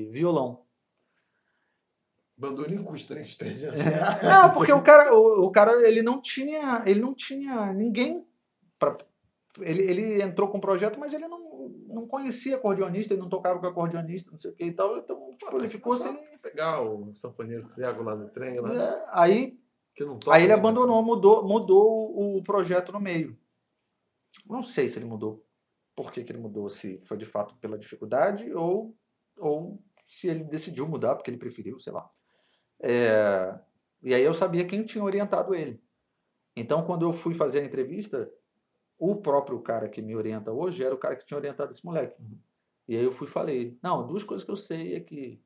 e 0.06 0.10
violão. 0.12 0.62
Bandolim 2.36 2.82
custa 2.82 3.14
uns 3.14 3.36
300 3.36 3.78
É. 3.78 3.82
reais. 3.82 4.22
Não, 4.22 4.54
porque 4.54 4.72
o 4.72 4.82
cara, 4.82 5.14
o, 5.14 5.44
o 5.46 5.50
cara 5.50 5.72
ele 5.86 6.02
não 6.02 6.20
tinha, 6.20 6.82
ele 6.86 7.00
não 7.00 7.14
tinha 7.14 7.72
ninguém 7.72 8.26
para 8.78 8.96
ele, 9.60 9.82
ele 9.82 10.22
entrou 10.22 10.48
com 10.48 10.56
o 10.58 10.60
projeto, 10.62 10.98
mas 10.98 11.12
ele 11.12 11.28
não, 11.28 11.68
não 11.88 12.06
conhecia 12.08 12.56
acordeonista, 12.56 13.12
ele 13.12 13.20
não 13.20 13.28
tocava 13.28 13.60
com 13.60 13.66
acordeonista, 13.66 14.30
não 14.32 14.40
sei 14.40 14.50
o 14.50 14.54
que 14.54 14.64
e 14.64 14.72
tal, 14.72 14.96
então 14.96 15.30
tipo, 15.38 15.56
ele 15.58 15.68
ficou 15.68 15.94
Só 15.94 16.04
sem. 16.04 16.16
pegar 16.40 16.80
o 16.80 17.14
sanfoneiro 17.14 17.62
cego 17.62 18.02
lá 18.02 18.16
no 18.16 18.30
trem, 18.30 18.58
lá, 18.60 18.72
É, 18.72 19.04
aí, 19.12 19.60
aí 20.30 20.44
ele 20.44 20.52
ainda. 20.52 20.54
abandonou, 20.54 21.02
mudou, 21.02 21.46
mudou 21.46 22.18
o, 22.18 22.38
o 22.38 22.42
projeto 22.42 22.92
no 22.92 23.00
meio. 23.00 23.38
Não 24.46 24.62
sei 24.62 24.88
se 24.88 24.98
ele 24.98 25.04
mudou. 25.04 25.44
Por 25.94 26.10
que, 26.10 26.24
que 26.24 26.32
ele 26.32 26.40
mudou? 26.40 26.68
Se 26.68 26.98
foi 27.04 27.16
de 27.16 27.26
fato 27.26 27.54
pela 27.56 27.78
dificuldade 27.78 28.52
ou, 28.54 28.96
ou 29.38 29.82
se 30.06 30.28
ele 30.28 30.44
decidiu 30.44 30.88
mudar 30.88 31.14
porque 31.16 31.30
ele 31.30 31.38
preferiu, 31.38 31.78
sei 31.78 31.92
lá. 31.92 32.10
É, 32.80 33.58
e 34.02 34.14
aí 34.14 34.22
eu 34.22 34.34
sabia 34.34 34.66
quem 34.66 34.84
tinha 34.84 35.04
orientado 35.04 35.54
ele. 35.54 35.82
Então, 36.56 36.84
quando 36.84 37.06
eu 37.06 37.12
fui 37.12 37.34
fazer 37.34 37.60
a 37.60 37.64
entrevista, 37.64 38.30
o 38.98 39.16
próprio 39.16 39.60
cara 39.60 39.88
que 39.88 40.02
me 40.02 40.16
orienta 40.16 40.52
hoje 40.52 40.84
era 40.84 40.94
o 40.94 40.98
cara 40.98 41.16
que 41.16 41.24
tinha 41.24 41.38
orientado 41.38 41.70
esse 41.70 41.84
moleque. 41.84 42.20
E 42.88 42.96
aí 42.96 43.04
eu 43.04 43.12
fui 43.12 43.26
e 43.26 43.30
falei, 43.30 43.78
não, 43.82 44.06
duas 44.06 44.24
coisas 44.24 44.44
que 44.44 44.50
eu 44.50 44.56
sei 44.56 44.96
é 44.96 45.00
que 45.00 45.40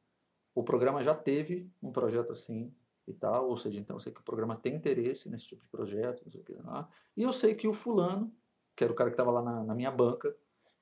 o 0.54 0.64
programa 0.64 1.02
já 1.02 1.14
teve 1.14 1.70
um 1.82 1.92
projeto 1.92 2.32
assim 2.32 2.74
e 3.06 3.12
tal, 3.14 3.48
ou 3.48 3.56
seja, 3.56 3.78
então 3.78 3.96
eu 3.96 4.00
sei 4.00 4.12
que 4.12 4.20
o 4.20 4.24
programa 4.24 4.56
tem 4.56 4.74
interesse 4.74 5.28
nesse 5.30 5.46
tipo 5.46 5.62
de 5.62 5.68
projeto, 5.68 6.22
não 6.24 6.32
sei 6.32 6.40
o 6.40 6.44
que 6.44 6.54
lá. 6.54 6.88
E 7.16 7.22
eu 7.22 7.32
sei 7.32 7.54
que 7.54 7.68
o 7.68 7.72
fulano, 7.72 8.32
que 8.74 8.82
era 8.84 8.92
o 8.92 8.96
cara 8.96 9.10
que 9.10 9.14
estava 9.14 9.30
lá 9.30 9.42
na, 9.42 9.62
na 9.64 9.74
minha 9.74 9.90
banca, 9.90 10.34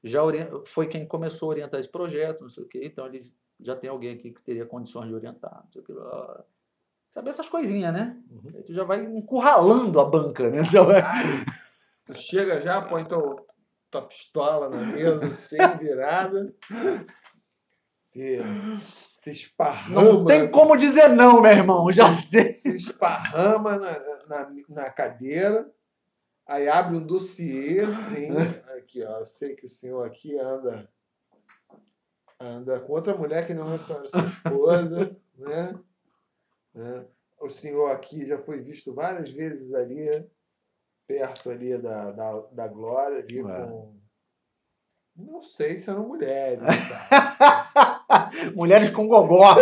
já 0.03 0.20
foi 0.66 0.87
quem 0.87 1.07
começou 1.07 1.49
a 1.49 1.51
orientar 1.51 1.81
esse 1.81 1.89
projeto, 1.89 2.43
não 2.43 2.51
sei 2.51 2.64
o 2.64 2.68
que, 2.68 2.85
então 2.85 3.07
ele 3.07 3.22
já 3.61 3.77
tem 3.77 3.89
alguém 3.91 4.14
aqui 4.14 4.31
que 4.33 4.43
teria 4.43 4.66
condições 4.66 5.09
de 5.09 5.14
orientar, 5.14 5.62
não 5.64 5.72
sei 5.72 5.81
o 5.83 5.85
que 5.85 5.93
lá. 5.93 6.45
Sabe 7.11 7.31
essas 7.31 7.49
coisinhas, 7.49 7.93
né? 7.93 8.20
Uhum. 8.31 8.53
Aí 8.57 8.62
tu 8.64 8.75
já 8.75 8.83
vai 8.85 9.05
encurralando 9.05 10.01
a 10.01 10.05
banca, 10.05 10.51
né? 10.51 10.62
Tu 10.64 10.70
já 10.72 10.83
vai- 10.83 11.03
Tu 12.07 12.14
chega 12.14 12.61
já, 12.61 12.83
põe 12.83 13.05
teu, 13.05 13.47
tua 13.91 14.03
pistola 14.03 14.68
na 14.68 14.79
mesa, 14.79 15.25
sem 15.31 15.59
virada. 15.79 16.55
Se, 18.07 18.39
se 19.25 19.31
esparrama. 19.31 20.03
Não 20.03 20.25
tem 20.27 20.51
como 20.51 20.77
dizer 20.77 21.09
não, 21.09 21.41
meu 21.41 21.51
irmão, 21.51 21.91
já 21.91 22.12
sei. 22.12 22.53
Se 22.53 22.75
esparrama 22.75 23.79
na, 23.79 23.99
na, 24.27 24.53
na 24.68 24.91
cadeira. 24.91 25.72
Aí 26.47 26.68
abre 26.68 26.99
um 26.99 27.07
dossiê, 27.07 27.81
assim, 27.81 28.29
aqui, 28.77 29.03
ó. 29.03 29.20
Eu 29.20 29.27
sei 29.27 29.55
que 29.57 29.64
o 29.64 29.68
senhor 29.68 30.07
aqui 30.07 30.39
anda 30.39 30.91
anda 32.39 32.79
com 32.81 32.93
outra 32.93 33.16
mulher 33.16 33.47
que 33.47 33.55
não 33.55 33.72
é 33.72 33.79
sua, 33.79 34.07
sua 34.07 34.20
esposa, 34.20 35.16
né? 35.39 35.81
né? 36.75 37.07
O 37.41 37.49
senhor 37.49 37.91
aqui 37.93 38.27
já 38.27 38.37
foi 38.37 38.61
visto 38.61 38.93
várias 38.93 39.31
vezes 39.31 39.72
ali, 39.72 40.07
perto 41.07 41.51
ali 41.51 41.79
da, 41.79 42.11
da, 42.11 42.41
da 42.53 42.68
Glória, 42.68 43.20
ali 43.20 43.43
Ué. 43.43 43.66
com. 43.66 43.95
Não 45.16 45.41
sei 45.41 45.77
se 45.77 45.89
eram 45.89 46.09
mulheres. 46.09 46.61
tá? 47.09 47.93
Mulheres 48.55 48.91
com 48.91 49.07
gogó. 49.09 49.55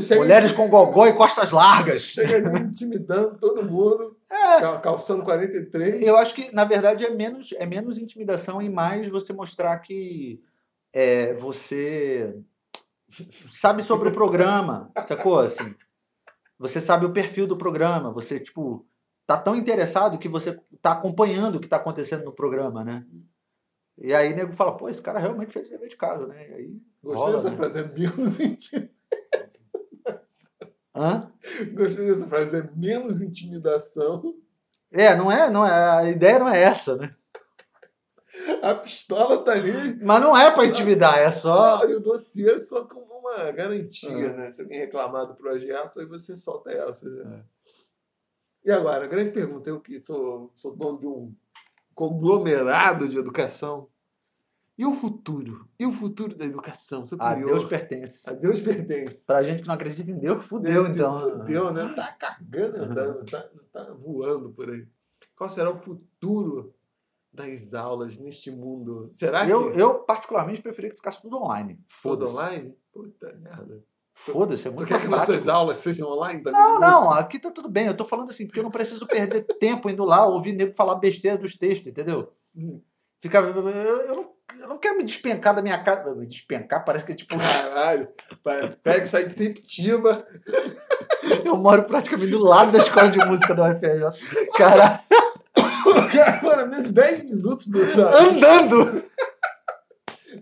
Chega, 0.00 0.20
Mulheres 0.20 0.52
com 0.52 0.68
gogó 0.68 1.06
e 1.06 1.12
costas 1.12 1.50
largas. 1.50 2.00
chega 2.02 2.58
intimidando 2.60 3.36
todo 3.38 3.62
mundo, 3.64 4.16
cal- 4.28 4.80
calçando 4.80 5.22
43. 5.22 6.02
Eu 6.02 6.16
acho 6.16 6.34
que, 6.34 6.54
na 6.54 6.64
verdade, 6.64 7.04
é 7.04 7.10
menos, 7.10 7.52
é 7.58 7.66
menos 7.66 7.98
intimidação 7.98 8.62
e 8.62 8.70
mais 8.70 9.08
você 9.08 9.32
mostrar 9.32 9.78
que 9.80 10.40
é, 10.92 11.34
você 11.34 12.34
sabe 13.52 13.82
sobre 13.82 14.08
o 14.08 14.12
programa, 14.12 14.90
sacou? 15.04 15.40
Assim, 15.40 15.74
você 16.58 16.80
sabe 16.80 17.04
o 17.04 17.12
perfil 17.12 17.46
do 17.46 17.56
programa, 17.56 18.12
você, 18.12 18.40
tipo, 18.40 18.86
tá 19.26 19.36
tão 19.36 19.54
interessado 19.56 20.16
que 20.18 20.28
você 20.28 20.58
tá 20.80 20.92
acompanhando 20.92 21.56
o 21.56 21.60
que 21.60 21.68
tá 21.68 21.76
acontecendo 21.76 22.24
no 22.24 22.32
programa, 22.32 22.82
né? 22.84 23.04
E 23.96 24.12
aí 24.12 24.32
o 24.32 24.36
nego 24.36 24.52
fala, 24.52 24.76
pô, 24.76 24.88
esse 24.88 25.00
cara 25.00 25.18
realmente 25.18 25.52
fez 25.52 25.68
o 25.68 25.72
dever 25.72 25.88
de 25.88 25.96
casa, 25.96 26.26
né? 26.26 26.48
E 26.50 26.54
aí, 26.54 26.82
Gostei 27.02 27.22
rola, 27.24 27.36
dessa 27.36 27.50
né? 27.50 27.56
frase, 27.56 27.78
é 27.78 27.82
menos 27.88 28.40
intimidação. 28.40 28.94
Hã? 30.94 31.32
Gostei 31.74 32.06
dessa 32.06 32.26
frase, 32.26 32.56
é 32.58 32.70
menos 32.74 33.22
intimidação. 33.22 34.34
É, 34.90 35.14
não 35.16 35.30
é, 35.30 35.50
não 35.50 35.66
é, 35.66 35.90
a 35.98 36.10
ideia 36.10 36.38
não 36.38 36.48
é 36.48 36.60
essa, 36.60 36.96
né? 36.96 37.14
A 38.62 38.74
pistola 38.74 39.42
tá 39.44 39.52
ali. 39.52 39.72
Mas 40.02 40.20
não 40.20 40.36
é 40.36 40.50
pra 40.52 40.66
intimidar, 40.66 41.18
é 41.18 41.30
só... 41.30 41.84
E 41.88 41.94
o 41.94 42.00
dossiê 42.00 42.50
é 42.50 42.58
só 42.58 42.84
como 42.84 43.04
uma 43.18 43.50
garantia, 43.52 44.08
É. 44.10 44.36
né? 44.36 44.52
Se 44.52 44.62
alguém 44.62 44.80
reclamar 44.80 45.26
do 45.26 45.34
projeto, 45.36 46.00
aí 46.00 46.06
você 46.06 46.36
solta 46.36 46.70
ela. 46.70 46.92
Você... 46.92 47.06
É. 47.08 47.42
E 48.64 48.72
agora, 48.72 49.04
a 49.04 49.08
grande 49.08 49.30
pergunta, 49.30 49.70
eu 49.70 49.80
que 49.80 50.04
sou, 50.04 50.50
sou 50.54 50.74
dono 50.74 50.98
de 50.98 51.06
um 51.06 51.34
conglomerado 51.94 53.08
de 53.08 53.18
educação. 53.18 53.88
E 54.76 54.84
o 54.84 54.90
futuro? 54.92 55.68
E 55.78 55.86
o 55.86 55.92
futuro 55.92 56.34
da 56.34 56.44
educação? 56.44 57.06
Sou 57.06 57.16
A. 57.20 57.34
Deus 57.34 57.64
pertence. 57.64 58.28
A 58.28 58.32
Deus 58.32 58.60
pertence. 58.60 59.24
Pra 59.24 59.42
gente 59.42 59.62
que 59.62 59.68
não 59.68 59.74
acredita 59.74 60.10
em 60.10 60.18
Deus, 60.18 60.44
fudeu, 60.46 60.84
Esse 60.84 60.94
então. 60.94 61.20
Fudeu, 61.30 61.72
né? 61.72 61.92
Tá 61.94 62.12
cagando, 62.12 62.82
andando, 62.82 63.24
tá, 63.24 63.48
tá 63.72 63.92
voando 63.92 64.50
por 64.50 64.68
aí. 64.68 64.84
Qual 65.36 65.48
será 65.48 65.70
o 65.70 65.76
futuro 65.76 66.74
das 67.32 67.72
aulas 67.72 68.18
neste 68.18 68.50
mundo? 68.50 69.10
Será 69.12 69.48
Eu, 69.48 69.72
que 69.72 69.80
eu, 69.80 70.00
particularmente, 70.00 70.60
preferia 70.60 70.90
que 70.90 70.96
ficasse 70.96 71.22
tudo 71.22 71.36
online. 71.36 71.80
tudo 72.02 72.28
online? 72.28 72.76
Puta 72.92 73.32
merda. 73.34 73.84
Foda-se, 74.14 74.68
é 74.68 74.70
Tu 74.70 74.74
muito 74.76 74.88
quer 74.88 74.94
mais 74.94 75.04
que 75.04 75.10
nossas 75.10 75.48
aulas 75.48 75.78
sejam 75.78 76.08
online 76.08 76.42
também? 76.42 76.58
Não, 76.58 76.80
não, 76.80 77.10
aqui 77.10 77.38
tá 77.38 77.50
tudo 77.50 77.68
bem. 77.68 77.86
Eu 77.86 77.96
tô 77.96 78.04
falando 78.04 78.30
assim, 78.30 78.46
porque 78.46 78.60
eu 78.60 78.64
não 78.64 78.70
preciso 78.70 79.06
perder 79.06 79.42
tempo 79.58 79.90
indo 79.90 80.04
lá 80.04 80.24
ouvir 80.26 80.52
nego 80.52 80.72
falar 80.74 80.94
besteira 80.94 81.36
dos 81.36 81.56
textos, 81.56 81.88
entendeu? 81.88 82.32
Hum. 82.56 82.80
Fica, 83.20 83.38
eu, 83.38 83.68
eu 83.68 84.16
não, 84.16 84.30
eu 84.60 84.68
não 84.68 84.78
quero 84.78 84.96
me 84.96 85.04
despencar 85.04 85.54
da 85.54 85.62
minha 85.62 85.82
casa. 85.82 86.14
Me 86.14 86.26
despencar 86.26 86.84
parece 86.84 87.04
que 87.04 87.12
é 87.12 87.14
tipo. 87.14 87.36
Caralho. 87.36 88.08
Pega 88.82 89.04
e 89.04 89.06
sai 89.06 89.24
de 89.26 89.32
Septiba. 89.32 90.16
Eu 91.42 91.56
moro 91.56 91.84
praticamente 91.84 92.30
do 92.30 92.38
lado 92.38 92.70
da 92.70 92.78
escola 92.78 93.08
de 93.08 93.18
música 93.24 93.54
da 93.54 93.70
UFRJ. 93.70 94.50
Cara, 94.54 95.00
Cara, 96.12 96.40
mano, 96.44 96.70
menos 96.70 96.92
10 96.92 97.24
minutos 97.24 97.66
do 97.68 97.80
andando! 97.80 99.02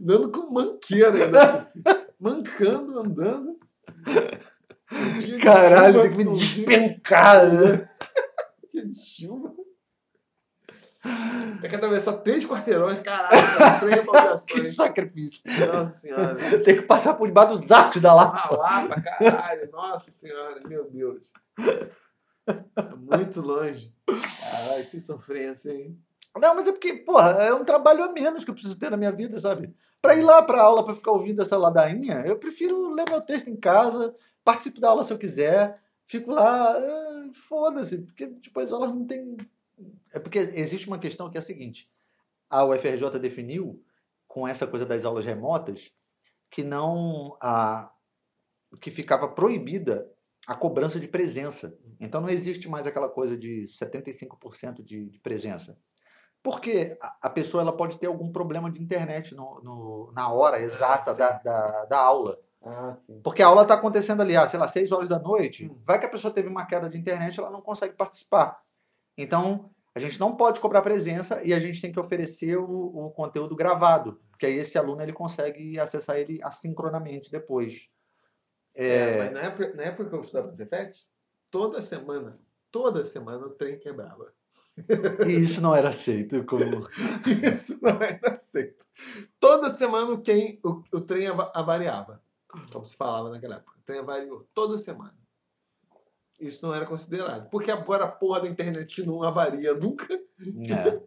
Andando 0.00 0.32
com 0.32 0.52
manqueira 0.52 1.12
ainda. 1.12 1.42
assim. 1.52 1.82
Mancando, 2.18 3.00
andando. 3.00 3.58
Caralho, 5.42 6.02
tem 6.02 6.12
que 6.12 6.18
me 6.18 6.36
despencar. 6.36 7.46
Né? 7.46 7.88
dia 8.70 8.86
de 8.86 8.94
chuva. 8.94 9.52
Tem 11.60 11.68
que 11.68 11.76
atravessar 11.76 12.12
três 12.18 12.46
quarteirões, 12.46 13.00
caralho, 13.00 13.58
cara, 13.58 13.80
três 13.80 14.04
Que 14.46 14.66
sacrifício. 14.66 15.50
Nossa 15.66 15.90
senhora. 15.90 16.36
Tem 16.62 16.76
que 16.76 16.82
passar 16.82 17.14
por 17.14 17.26
debaixo 17.26 17.54
dos 17.54 17.72
atos 17.72 18.00
da 18.00 18.14
Lapa. 18.14 18.38
Ralar 18.38 18.86
pra 18.86 19.02
caralho. 19.02 19.70
Nossa 19.72 20.10
senhora, 20.10 20.60
meu 20.66 20.88
Deus. 20.88 21.32
É 22.46 22.94
muito 22.96 23.40
longe. 23.40 23.92
Caralho, 24.06 24.86
que 24.86 25.00
sofrência, 25.00 25.72
hein? 25.72 25.98
Não, 26.36 26.54
mas 26.54 26.68
é 26.68 26.72
porque, 26.72 26.94
porra, 26.94 27.30
é 27.42 27.52
um 27.52 27.64
trabalho 27.64 28.04
a 28.04 28.12
menos 28.12 28.44
que 28.44 28.50
eu 28.50 28.54
preciso 28.54 28.78
ter 28.78 28.90
na 28.90 28.96
minha 28.96 29.12
vida, 29.12 29.38
sabe? 29.38 29.74
Pra 30.02 30.16
ir 30.16 30.22
lá 30.22 30.42
pra 30.42 30.60
aula 30.60 30.84
pra 30.84 30.96
ficar 30.96 31.12
ouvindo 31.12 31.40
essa 31.40 31.56
ladainha, 31.56 32.24
eu 32.26 32.36
prefiro 32.36 32.92
ler 32.92 33.08
meu 33.08 33.20
texto 33.20 33.48
em 33.48 33.56
casa, 33.56 34.14
participo 34.44 34.80
da 34.80 34.88
aula 34.88 35.04
se 35.04 35.12
eu 35.12 35.18
quiser, 35.18 35.80
fico 36.04 36.32
lá, 36.32 36.72
ah, 36.72 37.30
foda-se, 37.48 38.04
porque, 38.06 38.26
tipo, 38.40 38.58
as 38.58 38.72
aulas 38.72 38.90
não 38.90 39.06
tem. 39.06 39.36
É 40.12 40.18
porque 40.18 40.38
existe 40.38 40.88
uma 40.88 40.98
questão 40.98 41.30
que 41.30 41.38
é 41.38 41.40
a 41.40 41.42
seguinte: 41.42 41.88
a 42.50 42.64
UFRJ 42.64 43.18
definiu, 43.20 43.80
com 44.26 44.46
essa 44.46 44.66
coisa 44.66 44.84
das 44.84 45.04
aulas 45.04 45.24
remotas, 45.24 45.92
que 46.50 46.64
não. 46.64 47.36
A, 47.40 47.92
que 48.80 48.90
ficava 48.90 49.28
proibida 49.28 50.10
a 50.46 50.54
cobrança 50.54 50.98
de 50.98 51.06
presença. 51.06 51.78
Então 52.00 52.20
não 52.20 52.28
existe 52.28 52.68
mais 52.68 52.86
aquela 52.86 53.08
coisa 53.08 53.36
de 53.36 53.62
75% 53.68 54.82
de, 54.82 55.10
de 55.10 55.18
presença. 55.20 55.78
Porque 56.42 56.96
a- 57.22 57.30
pessoa 57.30 57.62
ela 57.62 57.76
pode 57.76 57.98
ter 57.98 58.06
algum 58.06 58.32
problema 58.32 58.70
de 58.70 58.82
internet 58.82 59.34
no, 59.34 59.60
no- 59.62 60.12
na 60.12 60.32
hora 60.32 60.60
exata 60.60 61.12
sim. 61.12 61.18
da, 61.18 61.30
da, 61.38 61.84
da 61.84 61.98
aula. 61.98 62.38
Ah, 62.64 62.92
sim. 62.92 63.20
Porque 63.22 63.42
a 63.42 63.46
aula 63.46 63.62
está 63.62 63.74
acontecendo 63.74 64.22
ali, 64.22 64.36
ah, 64.36 64.46
sei 64.46 64.58
lá, 64.58 64.66
6 64.68 64.90
horas 64.92 65.08
da 65.08 65.18
noite. 65.18 65.68
Hum. 65.70 65.80
Vai 65.84 65.98
que 65.98 66.06
a 66.06 66.10
pessoa 66.10 66.32
teve 66.32 66.48
uma 66.48 66.66
queda 66.66 66.88
de 66.88 66.98
internet 66.98 67.38
ela 67.38 67.50
não 67.50 67.60
consegue 67.60 67.94
participar. 67.94 68.60
Então, 69.16 69.70
a 69.94 69.98
gente 69.98 70.18
não 70.18 70.34
pode 70.36 70.58
cobrar 70.60 70.80
presença 70.82 71.40
e 71.44 71.52
a 71.52 71.60
gente 71.60 71.80
tem 71.80 71.92
que 71.92 72.00
oferecer 72.00 72.56
o, 72.56 73.06
o 73.06 73.10
conteúdo 73.10 73.54
gravado. 73.54 74.20
Porque 74.30 74.46
aí 74.46 74.54
esse 74.56 74.78
aluno 74.78 75.02
ele 75.02 75.12
consegue 75.12 75.78
acessar 75.78 76.16
ele 76.16 76.40
assincronamente 76.42 77.30
depois. 77.30 77.88
É, 78.74 78.86
É, 78.86 79.18
mas 79.18 79.32
na 79.32 79.40
época, 79.42 79.74
na 79.74 79.82
época 79.82 80.08
que 80.08 80.14
eu 80.16 80.22
estudava 80.22 80.48
no 80.48 80.54
Cefet, 80.54 80.98
toda 81.50 81.80
semana, 81.82 82.40
toda 82.70 83.04
semana 83.04 83.46
o 83.46 83.50
trem 83.50 83.78
quebrava. 83.78 84.32
E 85.26 85.30
isso 85.32 85.60
não 85.60 85.74
era 85.74 85.90
aceito 85.90 86.44
como. 86.44 86.62
Isso 87.54 87.78
não 87.82 87.90
era 88.02 88.34
aceito. 88.34 88.84
Toda 89.38 89.70
semana 89.70 90.10
o, 90.12 90.20
quem, 90.22 90.58
o, 90.64 90.82
o 90.92 91.00
trem 91.00 91.26
ava- 91.26 91.52
avariava. 91.54 92.22
Como 92.72 92.84
se 92.84 92.96
falava 92.96 93.30
naquela 93.30 93.56
época. 93.56 93.78
O 93.78 93.82
trem 93.84 94.00
avariou. 94.00 94.46
Toda 94.54 94.78
semana. 94.78 95.14
Isso 96.40 96.66
não 96.66 96.74
era 96.74 96.86
considerado. 96.86 97.48
Porque 97.50 97.70
agora 97.70 98.04
a 98.04 98.08
porra 98.10 98.40
da 98.40 98.48
internet 98.48 99.04
não 99.06 99.22
avaria 99.22 99.74
nunca. 99.74 100.06
É. 100.10 101.02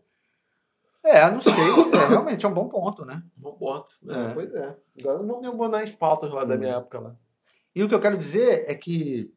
É, 1.03 1.29
não 1.29 1.41
sei. 1.41 1.53
É, 1.53 2.07
realmente 2.07 2.45
é 2.45 2.49
um 2.49 2.53
bom 2.53 2.67
ponto, 2.69 3.03
né? 3.05 3.21
Bom 3.35 3.53
ponto. 3.57 3.91
É. 4.09 4.33
pois 4.33 4.53
é. 4.55 4.77
Agora 4.99 5.21
não 5.23 5.39
me 5.41 5.47
abonar 5.47 5.83
as 5.83 5.91
pautas 5.91 6.31
lá 6.31 6.45
da 6.45 6.55
Hum. 6.55 6.59
minha 6.59 6.75
época 6.75 6.99
lá. 6.99 7.15
E 7.75 7.83
o 7.83 7.89
que 7.89 7.93
eu 7.95 8.01
quero 8.01 8.17
dizer 8.17 8.65
é 8.69 8.73
que 8.75 9.33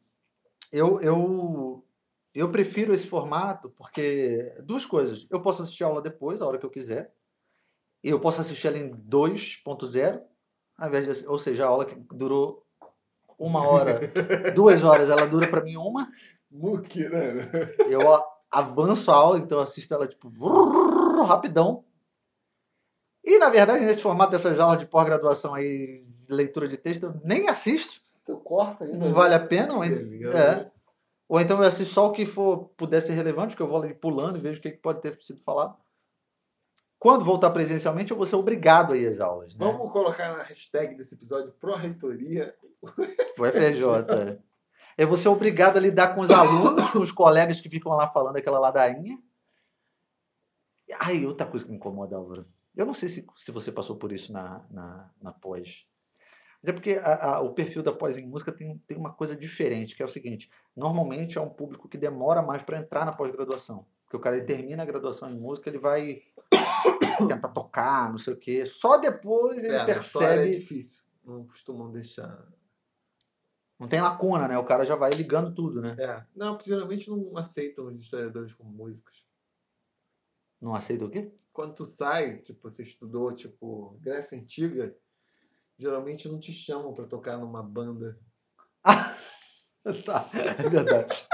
eu, 0.71 0.99
eu, 1.01 1.83
eu 2.33 2.51
prefiro 2.51 2.93
esse 2.93 3.07
formato 3.07 3.69
porque 3.71 4.55
duas 4.63 4.85
coisas. 4.85 5.27
Eu 5.29 5.41
posso 5.41 5.61
assistir 5.61 5.83
a 5.83 5.87
aula 5.87 6.01
depois, 6.01 6.41
a 6.41 6.45
hora 6.47 6.57
que 6.57 6.65
eu 6.65 6.69
quiser. 6.69 7.13
E 8.03 8.09
eu 8.09 8.19
posso 8.19 8.39
assistir 8.39 8.67
ela 8.67 8.77
em 8.77 8.91
2.0, 8.93 10.21
ao 10.77 10.87
invés 10.87 11.19
de, 11.19 11.27
ou 11.27 11.37
seja, 11.37 11.65
a 11.65 11.67
aula 11.67 11.85
que 11.85 11.95
durou 12.13 12.65
uma 13.37 13.65
hora, 13.67 13.99
duas 14.55 14.83
horas, 14.83 15.09
ela 15.09 15.25
dura 15.27 15.47
para 15.47 15.61
mim 15.63 15.75
uma. 15.77 16.09
Muquirana. 16.51 17.49
Eu 17.89 18.13
a- 18.13 18.25
avanço 18.51 19.11
a 19.11 19.15
aula, 19.15 19.37
então 19.37 19.59
eu 19.59 19.63
assisto 19.63 19.93
ela 19.93 20.07
tipo 20.07 20.29
rapidão. 21.23 21.83
E 23.23 23.37
na 23.37 23.49
verdade, 23.49 23.85
nesse 23.85 24.01
formato 24.01 24.31
dessas 24.31 24.59
aulas 24.59 24.79
de 24.79 24.85
pós-graduação 24.87 25.53
aí, 25.53 26.03
leitura 26.27 26.67
de 26.67 26.75
texto, 26.77 27.03
eu 27.07 27.21
nem 27.23 27.47
assisto. 27.47 28.01
Tu 28.25 28.35
corta 28.37 28.85
ainda. 28.85 28.97
Não 28.97 29.13
vale 29.13 29.35
a 29.35 29.39
pena? 29.39 29.73
Entendeu? 29.85 30.31
é. 30.35 30.71
Ou 31.29 31.39
então 31.39 31.61
eu 31.61 31.67
assisto 31.67 31.93
só 31.93 32.07
o 32.07 32.11
que 32.11 32.25
for, 32.25 32.69
puder 32.75 32.99
ser 33.01 33.13
relevante, 33.13 33.55
que 33.55 33.61
eu 33.61 33.67
vou 33.67 33.79
ali 33.79 33.93
pulando 33.93 34.37
e 34.37 34.41
vejo 34.41 34.59
o 34.59 34.63
que 34.63 34.71
que 34.71 34.77
pode 34.79 34.99
ter 34.99 35.15
sido 35.21 35.39
falado. 35.41 35.77
Quando 36.97 37.23
voltar 37.23 37.51
presencialmente, 37.51 38.09
eu 38.09 38.17
vou 38.17 38.25
ser 38.25 38.35
obrigado 38.35 38.93
a 38.93 38.97
ir 38.97 39.07
às 39.07 39.19
aulas. 39.21 39.55
Né? 39.55 39.63
Vamos 39.63 39.91
colocar 39.93 40.35
na 40.35 40.43
hashtag 40.43 40.95
desse 40.95 41.13
episódio 41.13 41.53
Pró-Reitoria. 41.53 42.53
O 43.37 43.45
FRJ. 43.45 44.41
Eu 44.97 45.07
vou 45.07 45.15
ser 45.15 45.29
obrigado 45.29 45.77
a 45.77 45.79
lidar 45.79 46.15
com 46.15 46.21
os 46.21 46.31
alunos, 46.31 46.89
com 46.89 46.99
os 46.99 47.11
colegas 47.11 47.61
que 47.61 47.69
ficam 47.69 47.93
lá 47.93 48.07
falando 48.07 48.35
aquela 48.35 48.59
ladainha. 48.59 49.17
Ai, 50.99 51.25
outra 51.27 51.45
coisa 51.45 51.63
que 51.63 51.71
me 51.71 51.77
incomoda, 51.77 52.17
Álvaro. 52.17 52.45
Eu 52.75 52.87
não 52.87 52.93
sei 52.93 53.07
se, 53.07 53.25
se 53.35 53.51
você 53.51 53.71
passou 53.71 53.97
por 53.97 54.11
isso 54.11 54.33
na, 54.33 54.65
na, 54.71 55.11
na 55.21 55.31
pós. 55.31 55.85
Mas 56.61 56.69
é 56.69 56.73
porque 56.73 56.99
a- 57.01 57.35
a- 57.35 57.41
o 57.41 57.53
perfil 57.53 57.81
da 57.81 57.91
pós 57.93 58.17
em 58.17 58.27
música 58.27 58.51
tem, 58.51 58.77
tem 58.87 58.97
uma 58.97 59.13
coisa 59.13 59.35
diferente, 59.35 59.95
que 59.95 60.01
é 60.03 60.05
o 60.05 60.09
seguinte: 60.09 60.49
normalmente 60.75 61.37
é 61.37 61.41
um 61.41 61.49
público 61.49 61.87
que 61.87 61.97
demora 61.97 62.41
mais 62.41 62.61
para 62.63 62.79
entrar 62.79 63.05
na 63.05 63.13
pós-graduação. 63.13 63.85
Porque 64.05 64.17
o 64.17 64.19
cara 64.19 64.35
ele 64.37 64.45
termina 64.45 64.83
a 64.83 64.85
graduação 64.85 65.29
em 65.31 65.39
música, 65.39 65.69
ele 65.69 65.77
vai 65.77 66.21
tentar 67.27 67.49
tocar, 67.49 68.09
não 68.11 68.17
sei 68.17 68.33
o 68.33 68.37
quê. 68.37 68.65
Só 68.65 68.97
depois 68.97 69.63
ele 69.63 69.75
É, 69.75 69.79
é 69.81 69.85
percebe. 69.85 70.55
difícil. 70.59 71.03
Não 71.23 71.45
costumam 71.45 71.91
deixar. 71.91 72.45
Não 73.79 73.87
tem 73.87 74.01
lacuna, 74.01 74.47
né? 74.47 74.57
O 74.57 74.65
cara 74.65 74.83
já 74.83 74.95
vai 74.95 75.11
ligando 75.11 75.53
tudo, 75.55 75.79
né? 75.79 75.95
É. 75.97 76.25
Não, 76.35 76.55
porque 76.57 76.69
geralmente 76.69 77.09
não 77.09 77.37
aceitam 77.37 77.85
os 77.85 78.01
historiadores 78.01 78.53
como 78.53 78.69
músicos. 78.71 79.23
Não 80.59 80.75
aceita 80.75 81.05
o 81.05 81.09
quê? 81.09 81.31
Quando 81.53 81.75
tu 81.75 81.85
sai, 81.85 82.39
tipo, 82.39 82.69
você 82.69 82.83
estudou, 82.83 83.33
tipo, 83.33 83.97
Grécia 84.01 84.37
Antiga, 84.37 84.93
geralmente 85.79 86.27
não 86.27 86.39
te 86.39 86.51
chamam 86.51 86.93
pra 86.93 87.05
tocar 87.05 87.37
numa 87.37 87.63
banda. 87.63 88.19
tá, 90.05 90.29
é 90.33 90.69
verdade. 90.69 91.27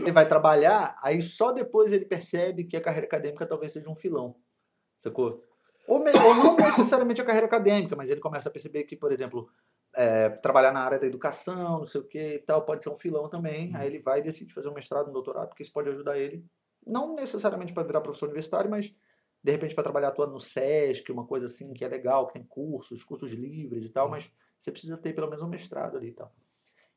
ele 0.00 0.12
vai 0.12 0.28
trabalhar, 0.28 0.96
aí 1.02 1.22
só 1.22 1.52
depois 1.52 1.92
ele 1.92 2.04
percebe 2.04 2.64
que 2.64 2.76
a 2.76 2.82
carreira 2.82 3.06
acadêmica 3.06 3.46
talvez 3.46 3.72
seja 3.72 3.88
um 3.88 3.94
filão. 3.94 4.36
Sacou? 4.98 5.42
Ou, 5.86 5.98
ou 6.00 6.34
não 6.34 6.56
necessariamente 6.56 7.20
a 7.20 7.24
carreira 7.24 7.46
acadêmica, 7.46 7.94
mas 7.94 8.10
ele 8.10 8.20
começa 8.20 8.48
a 8.48 8.52
perceber 8.52 8.84
que, 8.84 8.96
por 8.96 9.12
exemplo, 9.12 9.48
é, 9.94 10.30
trabalhar 10.30 10.72
na 10.72 10.80
área 10.80 10.98
da 10.98 11.06
educação, 11.06 11.80
não 11.80 11.86
sei 11.86 12.00
o 12.00 12.08
que 12.08 12.34
e 12.34 12.38
tal, 12.40 12.64
pode 12.64 12.82
ser 12.82 12.90
um 12.90 12.96
filão 12.96 13.28
também. 13.28 13.74
Aí 13.76 13.86
ele 13.86 14.00
vai 14.00 14.18
e 14.18 14.22
decide 14.22 14.52
fazer 14.52 14.68
um 14.68 14.74
mestrado, 14.74 15.10
um 15.10 15.12
doutorado, 15.12 15.48
porque 15.48 15.62
isso 15.62 15.72
pode 15.72 15.90
ajudar 15.90 16.18
ele. 16.18 16.44
Não 16.86 17.14
necessariamente 17.14 17.72
para 17.72 17.82
virar 17.84 18.00
professor 18.00 18.26
universitário, 18.26 18.70
mas 18.70 18.94
de 19.44 19.52
repente 19.52 19.74
para 19.74 19.84
trabalhar 19.84 20.08
atuando 20.08 20.32
no 20.32 20.40
SESC, 20.40 21.12
uma 21.12 21.26
coisa 21.26 21.46
assim 21.46 21.74
que 21.74 21.84
é 21.84 21.88
legal, 21.88 22.26
que 22.26 22.32
tem 22.32 22.42
cursos, 22.42 23.04
cursos 23.04 23.30
livres 23.32 23.84
e 23.84 23.90
tal, 23.90 24.08
mas 24.08 24.30
você 24.58 24.72
precisa 24.72 24.96
ter 24.96 25.12
pelo 25.12 25.28
menos 25.28 25.42
um 25.42 25.48
mestrado 25.48 25.98
ali 25.98 26.08
e 26.08 26.12
tal. 26.12 26.34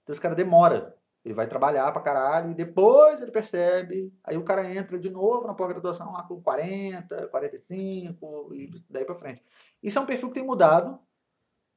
Então 0.01 0.13
esse 0.13 0.21
cara 0.21 0.33
demora. 0.33 0.95
Ele 1.25 1.33
vai 1.33 1.45
trabalhar 1.45 1.91
pra 1.91 2.01
caralho 2.01 2.51
e 2.51 2.55
depois 2.55 3.21
ele 3.21 3.31
percebe. 3.31 4.13
Aí 4.23 4.37
o 4.37 4.45
cara 4.45 4.65
entra 4.73 4.97
de 4.97 5.09
novo 5.09 5.45
na 5.45 5.53
pós-graduação 5.53 6.13
lá 6.13 6.23
com 6.23 6.41
40, 6.41 7.27
45 7.27 8.53
e 8.53 8.71
daí 8.89 9.03
pra 9.03 9.13
frente. 9.15 9.43
Isso 9.83 9.99
é 9.99 10.01
um 10.01 10.05
perfil 10.05 10.29
que 10.29 10.35
tem 10.35 10.45
mudado, 10.45 10.97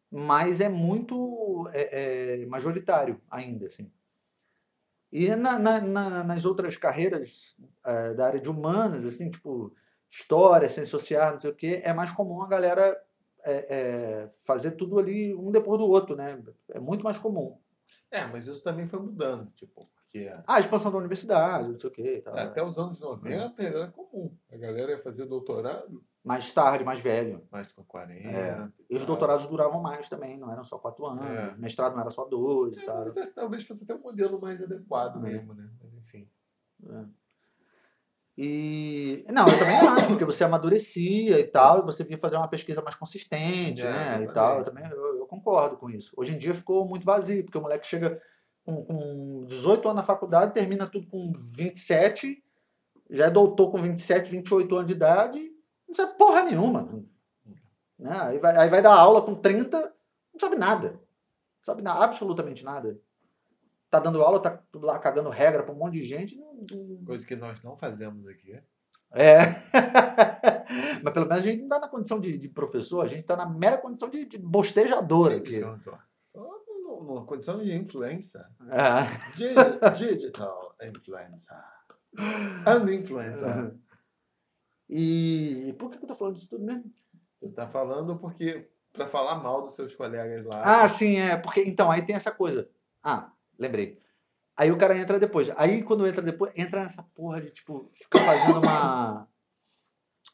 mas 0.09 0.61
é 0.61 0.69
muito 0.69 1.69
é, 1.73 2.43
é, 2.43 2.47
majoritário 2.47 3.21
ainda, 3.29 3.67
assim. 3.67 3.91
E 5.11 5.35
na, 5.35 5.59
na- 5.59 5.81
na- 5.81 6.23
nas 6.25 6.45
outras 6.45 6.77
carreiras 6.77 7.61
é, 7.85 8.15
da 8.15 8.27
área 8.29 8.41
de 8.41 8.49
humanas, 8.49 9.05
assim, 9.05 9.29
tipo 9.31 9.75
história, 10.11 10.69
ciências 10.69 10.89
sociais, 10.91 11.33
não 11.35 11.41
sei 11.41 11.51
o 11.51 11.55
quê, 11.55 11.81
é 11.85 11.93
mais 11.93 12.11
comum 12.11 12.43
a 12.43 12.49
galera 12.49 13.01
é, 13.45 13.53
é, 13.71 14.31
fazer 14.43 14.73
tudo 14.73 14.99
ali 14.99 15.35
um 15.35 15.51
depois 15.51 15.79
do 15.79 15.89
outro, 15.89 16.17
né? 16.17 16.43
É 16.71 16.81
muito 16.81 17.05
mais 17.05 17.19
comum. 17.19 17.57
É, 18.11 18.27
mas 18.27 18.47
isso 18.47 18.63
também 18.65 18.87
foi 18.87 19.01
mudando, 19.01 19.51
tipo, 19.53 19.89
porque 19.95 20.29
Ah, 20.47 20.57
a 20.57 20.61
expansão 20.61 20.91
da 20.91 20.99
universidade, 20.99 21.69
não 21.69 21.79
sei 21.79 21.89
o 21.89 21.93
quê. 21.93 22.21
tal. 22.25 22.37
até 22.37 22.63
os 22.63 22.77
anos 22.79 23.01
90 23.01 23.63
era 23.63 23.89
comum. 23.89 24.37
A 24.53 24.57
galera 24.57 24.93
ia 24.93 25.03
fazer 25.03 25.25
doutorado 25.27 26.05
Mais 26.25 26.53
tarde, 26.53 26.85
mais 26.85 27.01
velho. 27.01 27.47
mais 27.51 27.71
com 27.73 27.83
40. 27.85 28.29
É. 28.29 28.69
E 28.91 28.97
os 28.97 29.07
doutorados 29.07 29.47
duravam 29.47 29.81
mais 29.81 30.09
também, 30.09 30.37
não 30.39 30.53
eram 30.53 30.65
só 30.65 30.77
quatro 30.79 31.07
anos. 31.07 31.25
É. 31.25 31.55
Mestrado 31.57 31.95
não 31.95 32.01
era 32.01 32.11
só 32.11 32.25
dois 32.27 32.77
e 32.77 32.83
É, 32.83 32.85
tal. 32.87 33.05
mas 33.05 33.33
talvez 33.33 33.63
fosse 33.65 33.85
até 33.85 33.95
um 33.95 34.01
modelo 34.03 34.41
mais 34.41 34.61
adequado 34.61 35.17
É. 35.25 35.31
mesmo, 35.31 35.55
né? 35.55 35.71
Mas 35.81 35.95
enfim. 35.95 36.29
E. 38.43 39.23
Não, 39.31 39.47
eu 39.47 39.59
também 39.59 39.77
acho, 39.77 40.09
porque 40.09 40.25
você 40.25 40.45
amadurecia 40.45 41.39
e 41.39 41.45
tal, 41.45 41.81
e 41.81 41.83
você 41.83 42.03
vinha 42.03 42.17
fazer 42.17 42.37
uma 42.37 42.49
pesquisa 42.49 42.81
mais 42.81 42.97
consistente, 42.97 43.83
É, 43.83 43.91
né? 43.91 44.25
E 44.25 44.33
tal. 44.33 44.61
Eu 44.61 44.65
também 44.65 44.83
eu, 44.91 45.19
eu 45.19 45.27
concordo 45.27 45.77
com 45.77 45.91
isso. 45.91 46.15
Hoje 46.17 46.35
em 46.35 46.39
dia 46.39 46.55
ficou 46.55 46.89
muito 46.89 47.05
vazio, 47.05 47.45
porque 47.45 47.59
o 47.59 47.61
moleque 47.61 47.87
chega 47.87 48.19
com, 48.65 48.83
com 48.83 49.45
18 49.47 49.87
anos 49.87 49.97
na 50.01 50.07
faculdade, 50.07 50.55
termina 50.55 50.87
tudo 50.87 51.07
com 51.09 51.31
27, 51.55 52.43
já 53.11 53.27
é 53.27 53.31
doutor 53.31 53.71
com 53.71 53.83
27, 53.83 54.31
28 54.31 54.75
anos 54.75 54.87
de 54.87 54.95
idade, 54.95 55.53
não 55.87 55.95
sabe 55.95 56.17
porra 56.17 56.43
nenhuma. 56.43 57.05
Né? 57.99 58.19
Aí, 58.23 58.39
vai, 58.39 58.57
aí 58.57 58.71
vai 58.71 58.81
dar 58.81 58.95
aula 58.95 59.21
com 59.21 59.35
30, 59.35 59.79
não 60.33 60.41
sabe 60.41 60.57
nada. 60.57 60.93
Não 60.93 61.75
sabe 61.75 61.83
absolutamente 61.87 62.65
nada. 62.65 62.99
Tá 63.91 63.99
dando 63.99 64.23
aula, 64.23 64.41
tá 64.41 64.63
lá 64.75 64.99
cagando 64.99 65.29
regra 65.31 65.63
pra 65.65 65.75
um 65.75 65.79
monte 65.79 65.95
de 65.95 66.05
gente. 66.05 66.41
Coisa 67.05 67.27
que 67.27 67.35
nós 67.35 67.61
não 67.65 67.77
fazemos 67.77 68.27
aqui. 68.29 68.53
é. 69.13 69.39
Mas 71.03 71.13
pelo 71.13 71.27
menos 71.27 71.43
a 71.43 71.47
gente 71.47 71.59
não 71.59 71.65
está 71.67 71.81
na 71.81 71.89
condição 71.89 72.21
de, 72.21 72.39
de 72.39 72.49
professor, 72.49 73.05
a 73.05 73.09
gente 73.09 73.21
está 73.23 73.35
na 73.35 73.47
mera 73.49 73.79
condição 73.79 74.09
de, 74.09 74.25
de 74.25 74.39
bostejador 74.39 75.33
aqui. 75.33 75.61
Numa 77.03 77.25
condição 77.25 77.59
de 77.63 77.75
influência. 77.75 78.47
É. 78.69 79.37
Di- 79.37 79.97
Digital 79.97 80.77
influencer. 80.83 81.57
And 82.67 82.93
influencer. 82.93 83.75
E 84.93 85.73
por 85.79 85.89
que 85.91 85.99
eu 86.03 86.09
tô 86.09 86.17
falando 86.17 86.35
disso 86.35 86.49
tudo 86.49 86.65
mesmo? 86.65 86.93
Você 87.41 87.49
tá 87.53 87.69
falando 87.69 88.19
porque. 88.19 88.69
Pra 88.93 89.07
falar 89.07 89.37
mal 89.37 89.63
dos 89.63 89.77
seus 89.77 89.95
colegas 89.95 90.45
lá. 90.45 90.83
Ah, 90.83 90.89
sim, 90.89 91.17
é. 91.17 91.37
Porque, 91.37 91.63
então, 91.63 91.93
aí 91.93 92.05
tem 92.05 92.17
essa 92.17 92.33
coisa. 92.33 92.69
Ah, 93.01 93.31
lembrei. 93.61 93.97
Aí 94.57 94.73
o 94.73 94.77
cara 94.77 94.97
entra 94.97 95.19
depois. 95.21 95.51
Aí 95.57 95.83
quando 95.83 96.07
entra 96.07 96.21
depois, 96.23 96.53
entra 96.57 96.83
nessa 96.83 97.03
porra 97.15 97.41
de, 97.41 97.51
tipo, 97.51 97.85
ficar 97.97 98.19
fazendo 98.21 98.59
uma. 98.61 99.29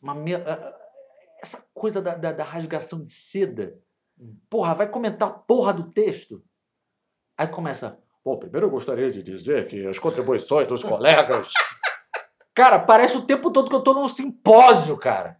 uma 0.02 0.14
me- 0.14 0.34
ah, 0.34 0.74
essa 1.42 1.64
coisa 1.74 2.00
da, 2.00 2.14
da, 2.14 2.32
da 2.32 2.44
rasgação 2.44 3.02
de 3.02 3.10
seda. 3.10 3.78
Hum. 4.18 4.36
Porra, 4.48 4.74
vai 4.74 4.88
comentar 4.88 5.28
a 5.28 5.32
porra 5.32 5.72
do 5.74 5.90
texto. 5.90 6.42
Aí 7.36 7.46
começa. 7.46 8.00
Bom, 8.24 8.38
primeiro 8.38 8.66
eu 8.66 8.70
gostaria 8.70 9.10
de 9.10 9.22
dizer 9.22 9.68
que 9.68 9.86
as 9.86 9.98
contribuições 9.98 10.66
dos 10.66 10.82
colegas. 10.82 11.48
Cara, 12.54 12.78
parece 12.78 13.18
o 13.18 13.26
tempo 13.26 13.50
todo 13.52 13.68
que 13.68 13.76
eu 13.76 13.82
tô 13.82 13.92
num 13.92 14.08
simpósio, 14.08 14.96
cara. 14.96 15.38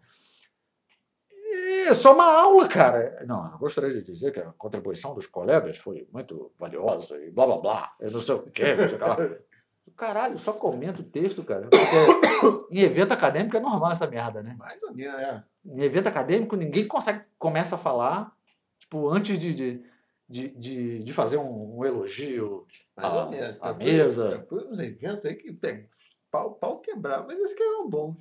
É 1.89 1.95
só 1.95 2.15
uma 2.15 2.25
aula, 2.25 2.67
cara. 2.69 3.25
Não, 3.27 3.53
eu 3.53 3.59
gostaria 3.59 3.91
de 3.91 4.03
dizer 4.03 4.33
que 4.33 4.41
a 4.41 4.53
contribuição 4.59 5.15
dos 5.15 5.27
colegas 5.27 5.77
foi 5.79 6.09
muito 6.13 6.53
valiosa 6.59 7.17
e 7.25 7.31
blá 7.31 7.47
blá 7.47 7.59
blá. 7.59 7.93
Eu 8.01 8.11
não 8.11 8.21
sei 8.21 8.35
o 8.35 8.43
quê, 8.51 8.75
não 8.75 8.89
sei 8.89 8.97
o 8.97 8.99
que 8.99 9.05
lá. 9.05 9.17
Caralho, 9.97 10.39
só 10.39 10.53
comenta 10.53 11.01
o 11.01 11.05
texto, 11.05 11.43
cara. 11.45 11.69
Porque 11.69 12.75
em 12.75 12.81
evento 12.81 13.13
acadêmico 13.13 13.57
é 13.57 13.61
normal 13.61 13.93
essa 13.93 14.07
merda, 14.07 14.43
né? 14.43 14.55
Mais 14.59 14.83
ou 14.83 14.93
menos, 14.93 15.15
é. 15.21 15.43
Em 15.65 15.81
evento 15.83 16.09
acadêmico, 16.09 16.57
ninguém 16.57 16.87
consegue 16.87 17.23
começa 17.39 17.77
a 17.77 17.79
falar, 17.79 18.33
tipo, 18.79 19.09
antes 19.09 19.39
de, 19.39 19.55
de, 19.55 19.85
de, 20.29 20.49
de, 20.49 20.99
de 21.05 21.13
fazer 21.13 21.37
um, 21.39 21.79
um 21.79 21.85
elogio. 21.85 22.67
Mais 22.97 23.71
Eu 23.71 23.75
fui- 23.77 23.85
mesa. 23.85 24.47
Fui 24.49 24.65
uns 24.69 24.81
eventos 24.81 25.25
aí 25.25 25.35
que 25.35 25.53
pega, 25.53 25.89
pau, 26.31 26.55
pau 26.55 26.81
quebrava, 26.81 27.25
mas 27.27 27.39
esses 27.39 27.55
que 27.57 27.63
eram 27.63 27.89
bons. 27.89 28.17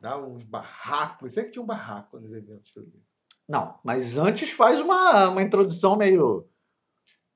Dava 0.00 0.26
uns 0.26 0.44
barracos. 0.44 1.32
Sempre 1.32 1.52
tinha 1.52 1.62
um 1.62 1.66
barraco 1.66 2.18
nos 2.18 2.32
eventos 2.32 2.70
que 2.70 2.78
eu 2.78 2.84
ia. 2.84 3.00
Não, 3.48 3.78
mas 3.82 4.16
antes 4.16 4.52
faz 4.52 4.80
uma, 4.80 5.28
uma 5.28 5.42
introdução 5.42 5.96
meio. 5.96 6.48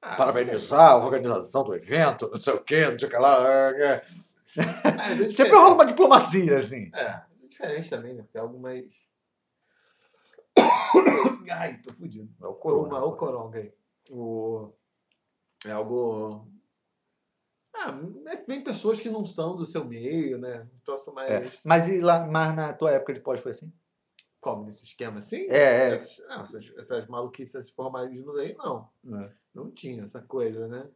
Ah, 0.01 0.17
Parabenizar 0.17 0.93
a 0.93 0.97
organização 0.97 1.65
do 1.65 1.75
evento, 1.75 2.31
não 2.31 2.39
sei 2.39 2.55
o 2.55 2.63
quê, 2.63 2.87
não 2.91 2.99
sei 2.99 3.09
o 3.09 3.11
que 3.11 3.17
lá. 3.17 3.49
é, 3.49 3.83
é. 3.83 4.05
é 4.57 5.33
Sempre 5.33 5.57
rola 5.57 5.75
uma 5.75 5.87
diplomacia, 5.87 6.57
assim. 6.57 6.91
É, 6.95 7.23
mas 7.31 7.43
é 7.43 7.49
diferente 7.49 7.91
também, 7.91 8.15
né? 8.15 8.23
Porque 8.23 8.39
é 8.39 8.41
algo 8.41 8.61
mais. 8.61 9.11
Ai, 11.51 11.79
tô 11.79 11.93
fudido. 11.93 12.33
É 12.41 12.47
o 12.47 12.51
Uma, 12.51 12.59
corona. 12.59 13.05
o 13.05 13.17
coronga 13.17 13.59
aí. 13.59 13.73
O... 14.11 14.71
É 15.67 15.73
algo. 15.73 16.47
Ah, 17.77 17.99
é 18.29 18.37
vem 18.47 18.63
pessoas 18.63 19.01
que 19.01 19.11
não 19.11 19.25
são 19.25 19.57
do 19.57 19.67
seu 19.67 19.85
meio, 19.85 20.39
né? 20.39 20.67
Um 20.75 20.79
troço 20.85 21.13
mais. 21.13 21.31
É. 21.31 21.51
Mas, 21.65 21.89
e 21.89 22.01
lá, 22.01 22.27
mas 22.27 22.55
na 22.55 22.73
tua 22.73 22.93
época 22.93 23.13
de 23.15 23.21
pós 23.21 23.41
foi 23.41 23.51
assim? 23.51 23.73
Como? 24.41 24.65
Nesse 24.65 24.85
esquema 24.85 25.19
assim? 25.19 25.47
É, 25.51 25.89
é. 25.89 25.95
Essas, 25.95 26.19
não, 26.29 26.45
essas, 26.45 26.73
essas 26.77 27.07
maluquices, 27.09 27.55
esses 27.55 27.71
formalismos 27.73 28.39
aí, 28.39 28.55
não. 28.59 28.89
Não 29.55 29.71
tinha 29.71 30.05
essa 30.05 30.21
coisa, 30.23 30.69
né? 30.69 30.87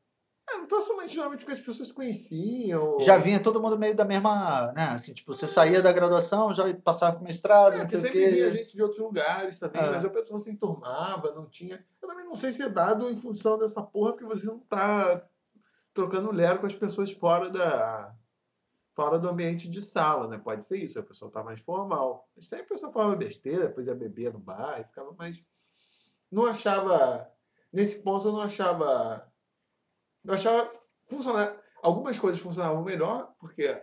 É, 0.50 0.56
um 0.56 0.66
troço 0.66 0.96
mais 0.96 1.10
geralmente 1.12 1.40
porque 1.44 1.52
as 1.58 1.64
pessoas 1.64 1.92
conheciam. 1.92 2.98
Já 3.00 3.18
vinha 3.18 3.38
todo 3.42 3.60
mundo 3.60 3.78
meio 3.78 3.94
da 3.94 4.04
mesma, 4.04 4.72
né? 4.72 4.84
Assim, 4.92 5.12
tipo, 5.12 5.34
você 5.34 5.46
saía 5.46 5.82
da 5.82 5.92
graduação, 5.92 6.54
já 6.54 6.64
passava 6.76 7.16
pro 7.16 7.24
mestrado, 7.24 7.74
É, 7.74 7.78
não 7.82 7.88
sei 7.88 7.98
o 7.98 8.02
sempre 8.02 8.30
vinha 8.30 8.50
quê. 8.50 8.56
gente 8.56 8.74
de 8.74 8.82
outros 8.82 9.00
lugares 9.00 9.58
também, 9.58 9.82
Ah. 9.82 9.90
mas 9.92 10.04
a 10.06 10.10
pessoa 10.10 10.40
se 10.40 10.50
enturmava, 10.50 11.32
não 11.34 11.46
tinha. 11.50 11.84
Eu 12.00 12.08
também 12.08 12.24
não 12.24 12.34
sei 12.36 12.50
se 12.50 12.62
é 12.62 12.68
dado 12.70 13.10
em 13.10 13.16
função 13.18 13.58
dessa 13.58 13.82
porra, 13.82 14.12
porque 14.12 14.24
você 14.24 14.46
não 14.46 14.58
tá 14.60 15.27
trocando 15.98 16.30
lero 16.30 16.60
com 16.60 16.66
as 16.66 16.74
pessoas 16.76 17.10
fora 17.10 17.50
da. 17.50 18.14
fora 18.94 19.18
do 19.18 19.28
ambiente 19.28 19.68
de 19.68 19.82
sala, 19.82 20.28
né? 20.28 20.38
Pode 20.38 20.64
ser 20.64 20.76
isso, 20.76 20.96
a 20.98 21.02
pessoa 21.02 21.28
tá 21.28 21.42
mais 21.42 21.60
formal. 21.60 22.28
Mas 22.36 22.48
sempre 22.48 22.66
a 22.66 22.68
pessoa 22.68 22.92
falava 22.92 23.16
besteira, 23.16 23.66
depois 23.66 23.88
ia 23.88 23.96
beber 23.96 24.32
no 24.32 24.38
bar 24.38 24.80
e 24.80 24.84
ficava 24.84 25.12
mais. 25.14 25.42
Não 26.30 26.46
achava. 26.46 27.28
Nesse 27.72 28.00
ponto 28.02 28.28
eu 28.28 28.32
não 28.32 28.42
achava. 28.42 29.28
Eu 30.24 30.34
achava 30.34 30.70
funcionar. 31.04 31.60
Algumas 31.82 32.16
coisas 32.18 32.40
funcionavam 32.40 32.84
melhor, 32.84 33.34
porque 33.40 33.82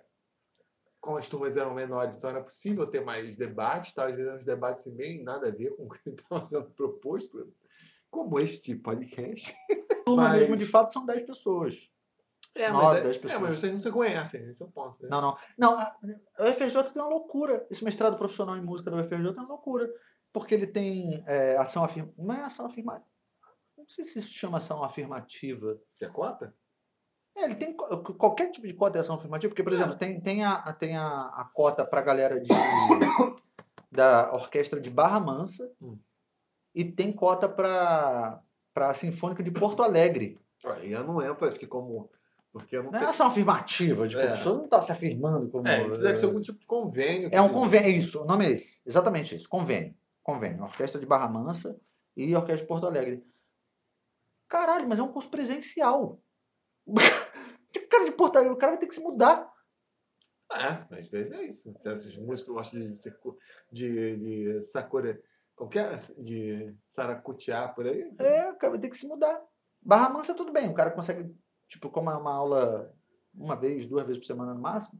como 1.01 1.17
as 1.17 1.27
turmas 1.27 1.57
eram 1.57 1.73
menores, 1.73 2.15
então 2.15 2.29
era 2.29 2.41
possível 2.41 2.87
ter 2.87 3.03
mais 3.03 3.35
debates, 3.37 3.93
tá? 3.93 4.05
às 4.05 4.15
vezes 4.15 4.25
eram 4.27 4.37
uns 4.39 4.45
debates 4.45 4.81
sem 4.83 4.95
bem 4.95 5.21
nada 5.23 5.49
a 5.49 5.51
ver 5.51 5.75
com 5.75 5.85
o 5.85 5.89
que 5.89 5.99
estava 6.09 6.43
sendo 6.45 6.71
proposto, 6.71 7.53
como 8.09 8.39
este 8.39 8.73
podcast. 8.75 9.53
Turma 10.05 10.29
Mas- 10.29 10.39
mesmo, 10.39 10.55
de 10.55 10.65
fato, 10.65 10.91
são 10.93 11.05
10 11.05 11.23
pessoas. 11.23 11.91
É, 12.55 12.71
Nove, 12.71 13.01
dez 13.01 13.15
é, 13.15 13.19
é, 13.19 13.21
pessoas. 13.21 13.41
mas 13.41 13.59
vocês 13.59 13.73
não 13.73 13.81
se 13.81 13.91
conhecem, 13.91 14.49
esse 14.49 14.63
é 14.63 14.65
o 14.65 14.69
ponto. 14.69 15.03
Né? 15.03 15.09
Não, 15.09 15.21
não. 15.21 15.37
Não, 15.57 15.77
a 15.77 15.95
a 16.37 16.43
UFRJ 16.45 16.83
tem 16.85 17.01
uma 17.01 17.09
loucura. 17.09 17.67
Esse 17.69 17.83
mestrado 17.83 18.17
profissional 18.17 18.55
em 18.55 18.61
música 18.61 18.89
da 18.89 18.97
UFRJ 18.97 19.27
é 19.27 19.31
uma 19.31 19.47
loucura. 19.47 19.89
Porque 20.31 20.53
ele 20.55 20.67
tem 20.67 21.23
é, 21.27 21.57
ação 21.57 21.83
afirmativa. 21.83 22.23
Não 22.23 22.33
é 22.35 22.41
ação 22.43 22.65
afirmativa. 22.65 23.05
Não 23.77 23.85
sei 23.87 24.03
se 24.05 24.19
isso 24.19 24.33
chama 24.33 24.57
ação 24.57 24.83
afirmativa. 24.83 25.77
Que 25.97 26.05
é 26.05 26.09
cota? 26.09 26.55
É, 27.37 27.43
ele 27.43 27.55
tem 27.55 27.75
qualquer 27.75 28.49
tipo 28.49 28.65
de 28.65 28.73
cota 28.73 28.93
de 28.93 28.99
ação 28.99 29.15
afirmativa, 29.15 29.49
porque, 29.49 29.63
por 29.63 29.73
exemplo, 29.73 29.95
tem, 29.95 30.21
tem, 30.21 30.43
a, 30.45 30.71
tem 30.73 30.95
a, 30.97 31.25
a 31.27 31.43
cota 31.53 31.83
para 31.85 31.99
a 31.99 32.03
galera 32.03 32.39
de, 32.39 32.49
da 33.91 34.33
orquestra 34.33 34.79
de 34.79 34.89
Barra 34.89 35.19
Mansa 35.19 35.69
Hum. 35.81 35.97
e 36.73 36.85
tem 36.85 37.11
cota 37.11 37.47
para 37.49 38.41
a 38.75 38.93
Sinfônica 38.93 39.43
de 39.43 39.51
Porto 39.51 39.83
Alegre. 39.83 40.39
Aí 40.65 40.91
eu 40.93 41.03
não 41.03 41.21
entro 41.21 41.45
aqui 41.47 41.67
como. 41.67 42.09
Porque 42.57 42.77
eu 42.77 42.83
não 42.83 42.91
Não 42.91 42.95
é 42.97 42.99
tenho. 43.01 43.09
ação 43.11 43.27
afirmativa, 43.27 44.07
tipo, 44.07 44.21
É. 44.21 44.27
a 44.29 44.31
pessoa 44.31 44.55
não 44.55 44.63
está 44.63 44.81
se 44.81 44.89
afirmando 44.89 45.49
como. 45.49 45.67
É, 45.67 45.85
isso 45.89 46.01
deve 46.01 46.17
ser 46.19 46.25
algum 46.25 46.39
tipo 46.41 46.57
de 46.57 46.65
convênio. 46.65 47.27
É 47.29 47.41
um 47.41 47.49
convênio, 47.49 47.87
é 47.87 47.91
isso, 47.91 48.21
o 48.21 48.25
nome 48.25 48.45
é 48.45 48.51
esse, 48.51 48.79
exatamente 48.85 49.35
isso, 49.35 49.49
convênio. 49.49 49.93
Convênio, 50.23 50.63
Orquestra 50.63 50.97
de 51.01 51.05
Barra 51.05 51.27
Mansa 51.27 51.77
e 52.15 52.33
Orquestra 52.33 52.61
de 52.63 52.67
Porto 52.69 52.87
Alegre. 52.87 53.21
Caralho, 54.47 54.87
mas 54.87 54.99
é 54.99 55.03
um 55.03 55.11
curso 55.11 55.29
presencial. 55.29 56.17
O 57.77 57.87
cara 57.89 58.05
de 58.05 58.11
Porto 58.13 58.37
Alegre, 58.37 58.53
o 58.53 58.57
cara 58.57 58.71
vai 58.71 58.79
ter 58.79 58.87
que 58.87 58.93
se 58.95 59.01
mudar. 59.01 59.51
É, 60.51 60.97
às 60.97 61.09
vezes 61.09 61.33
é 61.33 61.43
isso. 61.43 61.73
Tem 61.75 61.91
Esses 61.91 62.17
músicos 62.17 62.53
gostam 62.53 62.79
de, 62.79 62.95
secu- 62.95 63.37
de, 63.71 64.15
de 64.57 64.63
Sakura. 64.63 65.21
Qualquer. 65.55 65.93
De 66.19 66.73
Saracutiá 66.87 67.67
por 67.67 67.85
aí. 67.85 68.09
É, 68.17 68.49
o 68.51 68.55
cara 68.55 68.71
vai 68.71 68.79
ter 68.79 68.89
que 68.89 68.95
se 68.97 69.07
mudar. 69.07 69.41
Barra 69.81 70.09
Mansa 70.09 70.33
tudo 70.33 70.51
bem, 70.53 70.69
o 70.69 70.73
cara 70.73 70.89
consegue, 70.91 71.35
tipo, 71.67 71.89
como 71.89 72.09
é 72.09 72.15
uma 72.15 72.33
aula 72.33 72.93
uma 73.33 73.55
vez, 73.55 73.85
duas 73.85 74.05
vezes 74.05 74.19
por 74.19 74.25
semana 74.25 74.53
no 74.53 74.61
máximo, 74.61 74.99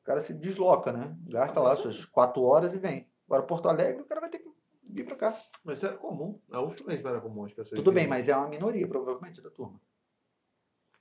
o 0.00 0.04
cara 0.04 0.20
se 0.20 0.34
desloca, 0.34 0.92
né? 0.92 1.16
Gasta 1.26 1.60
lá 1.60 1.76
suas 1.76 2.04
quatro 2.04 2.42
horas 2.42 2.74
e 2.74 2.78
vem. 2.78 3.08
Agora 3.26 3.42
Porto 3.42 3.68
Alegre, 3.68 4.02
o 4.02 4.06
cara 4.06 4.20
vai 4.20 4.30
ter 4.30 4.38
que 4.38 4.50
vir 4.84 5.04
pra 5.04 5.16
cá. 5.16 5.40
Mas 5.64 5.78
isso 5.78 5.86
era 5.86 5.96
comum. 5.96 6.40
A 6.50 6.60
UF 6.60 6.86
mesmo 6.86 7.08
era 7.08 7.20
comum 7.20 7.44
as 7.44 7.52
pessoas. 7.52 7.78
Tudo 7.78 7.92
bem, 7.92 8.06
mas 8.06 8.28
é 8.28 8.36
uma 8.36 8.48
minoria, 8.48 8.86
provavelmente, 8.88 9.42
da 9.42 9.50
turma. 9.50 9.80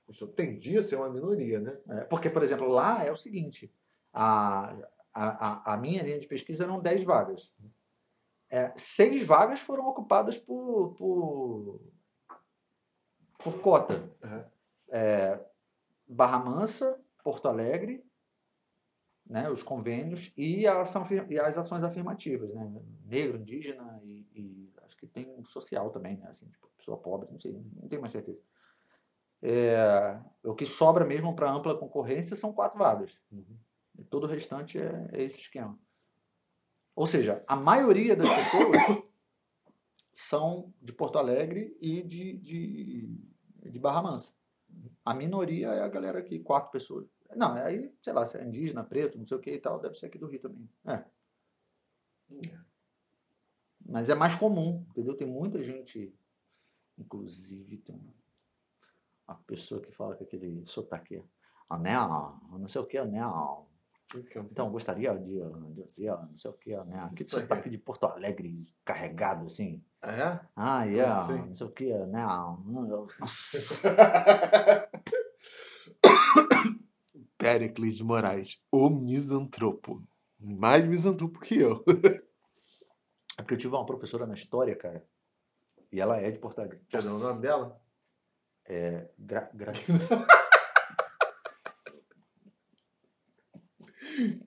Isso 0.10 0.28
tendia 0.28 0.80
a 0.80 0.84
ser 0.84 0.96
uma 0.96 1.10
minoria, 1.10 1.60
né? 1.60 1.78
É, 1.90 2.02
porque, 2.06 2.30
por 2.30 2.42
exemplo, 2.42 2.68
lá 2.68 3.04
é 3.06 3.12
o 3.12 3.16
seguinte: 3.16 3.74
a, 4.14 4.74
a, 5.14 5.72
a, 5.72 5.74
a 5.74 5.78
minha 5.78 6.04
linha 6.04 6.20
de 6.20 6.28
pesquisa 6.28 6.64
eram 6.64 6.80
10 6.80 7.04
vagas. 7.04 7.54
É, 8.50 8.74
seis 8.78 9.24
vagas 9.26 9.60
foram 9.60 9.88
ocupadas 9.88 10.38
por, 10.38 10.96
por, 10.96 11.82
por 13.38 13.62
cota. 13.62 13.96
Uhum. 14.24 14.44
É, 14.90 15.40
Barra 16.08 16.40
Mansa, 16.40 17.00
Porto 17.24 17.48
Alegre, 17.48 18.04
né, 19.26 19.50
os 19.50 19.62
convênios 19.62 20.34
e, 20.38 20.66
a 20.66 20.82
ação, 20.82 21.06
e 21.30 21.38
as 21.38 21.58
ações 21.58 21.84
afirmativas, 21.84 22.54
né, 22.54 22.82
negro, 23.06 23.38
indígena 23.38 24.00
e, 24.04 24.26
e 24.34 24.74
acho 24.84 24.96
que 24.98 25.06
tem 25.06 25.44
social 25.46 25.90
também, 25.90 26.18
né, 26.18 26.30
assim, 26.30 26.48
tipo, 26.48 26.68
pessoa 26.78 26.98
pobre, 26.98 27.30
não 27.30 27.40
sei, 27.40 27.52
não 27.52 27.90
tenho 27.90 28.02
mais 28.02 28.12
certeza. 28.12 28.40
É, 29.42 30.20
o 30.44 30.56
que 30.56 30.66
sobra 30.66 31.06
mesmo 31.06 31.36
para 31.36 31.52
ampla 31.52 31.78
concorrência 31.78 32.36
são 32.36 32.54
quatro 32.54 32.80
vagas. 32.80 33.22
E 33.98 34.04
todo 34.04 34.24
o 34.24 34.28
restante 34.28 34.80
é, 34.80 35.10
é 35.12 35.24
esse 35.24 35.40
esquema. 35.40 35.78
Ou 36.96 37.06
seja, 37.06 37.44
a 37.48 37.56
maioria 37.56 38.16
das 38.16 38.28
pessoas 38.28 39.08
são 40.14 40.74
de 40.82 40.94
Porto 40.94 41.20
Alegre 41.20 41.78
e 41.80 42.02
de, 42.02 42.38
de, 42.38 43.08
de 43.70 43.80
Barra 43.80 44.02
Mansa. 44.02 44.34
A 45.06 45.14
minoria 45.14 45.70
é 45.70 45.82
a 45.82 45.88
galera 45.88 46.20
aqui, 46.20 46.40
quatro 46.40 46.72
pessoas. 46.72 47.08
Não, 47.36 47.54
aí, 47.54 47.94
sei 48.02 48.14
lá, 48.14 48.26
se 48.26 48.38
é 48.38 48.44
indígena, 48.44 48.84
preto, 48.84 49.18
não 49.18 49.26
sei 49.26 49.38
o 49.38 49.40
que 49.40 49.52
e 49.52 49.60
tal, 49.60 49.80
deve 49.80 49.96
ser 49.96 50.08
aqui 50.08 50.18
do 50.18 50.28
Rio 50.28 50.40
também. 50.40 50.70
É. 50.86 51.04
Mas 53.86 54.10
é 54.10 54.16
mais 54.16 54.36
comum, 54.36 54.86
entendeu? 54.90 55.16
Tem 55.16 55.28
muita 55.28 55.64
gente, 55.64 56.14
inclusive, 56.98 57.78
tem 57.78 57.96
uma, 59.28 59.36
pessoa 59.46 59.82
que 59.82 59.92
fala 59.92 60.16
com 60.16 60.24
aquele 60.24 60.66
sotaque. 60.66 61.24
Ah, 61.70 61.78
não, 61.78 62.68
sei 62.68 62.82
o 62.82 62.86
que, 62.86 63.02
não. 63.04 63.68
Então, 64.38 64.72
gostaria 64.72 65.14
de, 65.18 65.40
de 65.74 65.84
dizer, 65.84 66.12
não 66.12 66.36
sei 66.36 66.52
o 66.52 66.54
que, 66.54 66.76
né? 66.86 67.00
Aquele 67.00 67.24
aí. 67.24 67.28
sotaque 67.28 67.70
de 67.70 67.78
Porto 67.78 68.06
Alegre 68.06 68.66
carregado, 68.86 69.46
assim. 69.46 69.84
Ah, 70.02 70.12
é? 70.12 70.40
Ah, 70.56 70.84
yeah, 70.84 71.26
Sim. 71.26 71.48
não 71.48 71.56
sei 71.56 71.68
o 71.68 71.72
que, 71.72 71.92
né? 72.06 72.24
Nossa. 72.24 73.82
Pericles 77.38 77.98
de 77.98 78.04
Moraes, 78.04 78.62
o 78.72 78.90
misantropo. 78.90 80.04
Mais 80.40 80.86
misantropo 80.86 81.40
que 81.40 81.60
eu. 81.60 81.84
É 83.38 83.42
porque 83.42 83.54
eu 83.54 83.58
tive 83.58 83.76
uma 83.76 83.86
professora 83.86 84.26
na 84.26 84.34
história, 84.34 84.76
cara. 84.76 85.06
E 85.92 86.00
ela 86.02 86.18
é 86.18 86.32
de 86.32 86.40
Porto 86.40 86.60
Alegre. 86.60 86.82
Quer 86.90 87.02
o 87.04 87.20
nome 87.20 87.42
dela? 87.42 87.80
É. 88.66 89.10
Gra, 89.18 89.50
gra... 89.54 89.72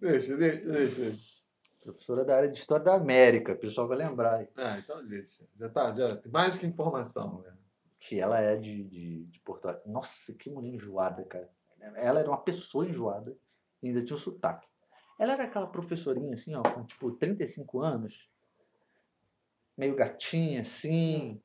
Deixa, 0.00 0.36
deixa, 0.36 0.66
deixa. 0.68 1.39
Professora 1.80 2.24
da 2.24 2.36
área 2.36 2.48
de 2.48 2.58
História 2.58 2.84
da 2.84 2.94
América, 2.94 3.52
o 3.52 3.58
pessoal 3.58 3.88
vai 3.88 3.96
lembrar 3.98 4.36
aí. 4.36 4.48
Ah, 4.56 4.78
então 4.78 5.04
deixa. 5.06 5.46
Já 5.58 5.68
tá, 5.68 5.94
já 5.94 6.16
tem 6.16 6.30
mais 6.30 6.56
que 6.58 6.66
informação. 6.66 7.40
né? 7.40 7.56
Que 7.98 8.20
ela 8.20 8.40
é 8.40 8.56
de, 8.56 8.84
de, 8.84 9.24
de 9.24 9.40
Porto 9.40 9.66
Alegre. 9.66 9.90
Nossa, 9.90 10.34
que 10.34 10.50
mulher 10.50 10.70
enjoada, 10.74 11.24
cara. 11.24 11.50
Ela 11.96 12.20
era 12.20 12.28
uma 12.28 12.42
pessoa 12.42 12.86
enjoada 12.86 13.36
e 13.82 13.88
ainda 13.88 14.02
tinha 14.02 14.16
um 14.16 14.20
sotaque. 14.20 14.68
Ela 15.18 15.32
era 15.34 15.44
aquela 15.44 15.66
professorinha, 15.66 16.32
assim, 16.32 16.54
ó, 16.54 16.62
com 16.62 16.84
tipo 16.84 17.10
35 17.12 17.80
anos, 17.80 18.30
meio 19.76 19.94
gatinha, 19.94 20.62
assim, 20.62 21.42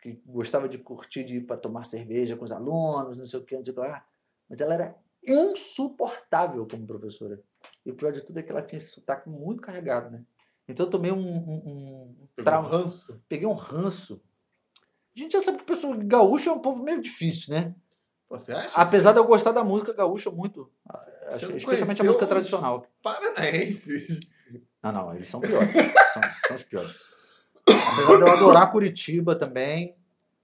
que 0.00 0.20
gostava 0.26 0.68
de 0.68 0.78
curtir, 0.78 1.24
de 1.24 1.36
ir 1.36 1.46
para 1.46 1.56
tomar 1.56 1.84
cerveja 1.84 2.36
com 2.36 2.44
os 2.44 2.52
alunos, 2.52 3.18
não 3.18 3.26
sei 3.26 3.38
o 3.40 3.44
que, 3.44 3.56
não 3.56 3.64
sei 3.64 3.72
o 3.72 3.76
que 3.76 3.80
lá. 3.80 4.06
Mas 4.48 4.60
ela 4.60 4.74
era 4.74 4.96
insuportável 5.26 6.66
como 6.70 6.86
professora. 6.86 7.42
E 7.84 7.90
o 7.90 7.94
pior 7.94 8.12
de 8.12 8.20
tudo 8.20 8.38
é 8.38 8.42
que 8.42 8.50
ela 8.50 8.62
tinha 8.62 8.76
esse 8.76 8.90
sotaque 8.90 9.28
muito 9.28 9.60
carregado, 9.62 10.10
né? 10.10 10.22
Então 10.68 10.86
eu 10.86 10.90
tomei 10.90 11.10
um, 11.10 11.18
um, 11.18 12.16
um 12.36 12.44
trauma 12.44 12.68
um 12.68 12.70
ranço. 12.70 13.22
peguei 13.28 13.46
um 13.46 13.52
ranço. 13.52 14.22
A 15.14 15.18
gente 15.18 15.32
já 15.32 15.42
sabe 15.42 15.58
que 15.58 15.64
o 15.64 15.66
pessoal 15.66 15.94
gaúcho 15.98 16.48
é 16.48 16.52
um 16.52 16.60
povo 16.60 16.82
meio 16.82 17.00
difícil, 17.02 17.54
né? 17.54 17.74
Você 18.30 18.52
acha? 18.52 18.70
Apesar 18.74 19.12
de 19.12 19.18
eu 19.18 19.26
gostar 19.26 19.52
da 19.52 19.62
música 19.62 19.92
gaúcha 19.92 20.30
muito. 20.30 20.70
Você 21.30 21.54
especialmente 21.56 22.00
a 22.00 22.04
música 22.04 22.26
tradicional. 22.26 22.86
Paranaenses. 23.02 24.20
Não, 24.82 24.90
não, 24.92 25.14
eles 25.14 25.28
são 25.28 25.40
piores. 25.40 25.70
são, 26.12 26.22
são 26.46 26.56
os 26.56 26.64
piores. 26.64 26.98
Apesar 27.66 28.16
de 28.16 28.22
eu 28.22 28.32
adorar 28.32 28.72
Curitiba 28.72 29.36
também. 29.36 29.96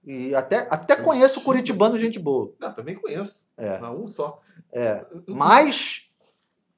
E 0.05 0.33
até, 0.33 0.67
até 0.69 0.95
conheço 0.95 1.41
curitibano 1.41 1.97
gente 1.97 2.19
boa. 2.19 2.53
Não, 2.59 2.73
também 2.73 2.95
conheço. 2.95 3.47
É. 3.57 3.81
Um 3.89 4.07
só. 4.07 4.41
É. 4.71 5.05
Mas, 5.27 6.08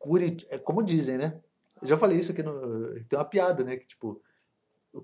Curit... 0.02 0.46
é 0.50 0.58
como 0.58 0.84
dizem, 0.84 1.18
né? 1.18 1.42
Eu 1.82 1.88
já 1.88 1.98
falei 1.98 2.18
isso 2.18 2.32
aqui 2.32 2.44
no. 2.44 2.94
Tem 3.06 3.18
uma 3.18 3.26
piada, 3.26 3.64
né? 3.64 3.78
Que 3.78 3.88
tipo, 3.88 4.22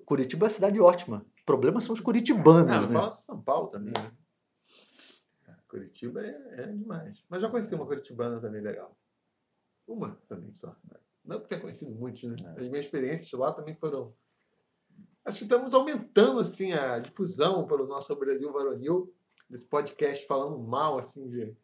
Curitiba 0.06 0.45
é 0.45 0.48
uma 0.48 0.49
cidade 0.49 0.80
ótima. 0.80 1.26
O 1.41 1.45
problema 1.45 1.80
são 1.80 1.94
os 1.95 2.02
curitibanos, 2.02 2.72
Ah, 2.72 2.82
né? 2.82 2.94
fala 2.94 3.11
São 3.11 3.41
Paulo 3.41 3.69
também, 3.69 3.94
né? 3.94 4.11
Curitiba 5.68 6.22
é, 6.22 6.61
é 6.61 6.68
demais. 6.68 7.26
Mas 7.30 7.41
já 7.41 7.49
conheci 7.49 7.76
uma 7.76 7.86
curitibana 7.86 8.40
também 8.40 8.61
legal. 8.61 8.98
Uma 9.86 10.15
também 10.28 10.53
só. 10.53 10.76
Não 11.24 11.41
que 11.41 11.48
tenha 11.48 11.61
conhecido 11.61 11.94
muitos, 11.94 12.24
né? 12.24 12.36
É. 12.57 12.61
As 12.61 12.69
minhas 12.69 12.86
experiências 12.86 13.32
lá 13.40 13.52
também 13.52 13.76
foram. 13.76 14.14
Acho 15.26 15.40
que 15.40 15.44
estamos 15.44 15.74
aumentando 15.74 16.40
assim 16.40 16.72
a 16.72 16.99
difusão 16.99 17.68
pelo 17.68 17.86
nosso 17.86 18.15
Brasil 18.15 18.52
Varonil, 18.52 19.14
desse 19.49 19.68
podcast 19.68 20.26
falando 20.26 20.57
mal 20.60 20.98
assim 20.98 21.28
de. 21.28 21.56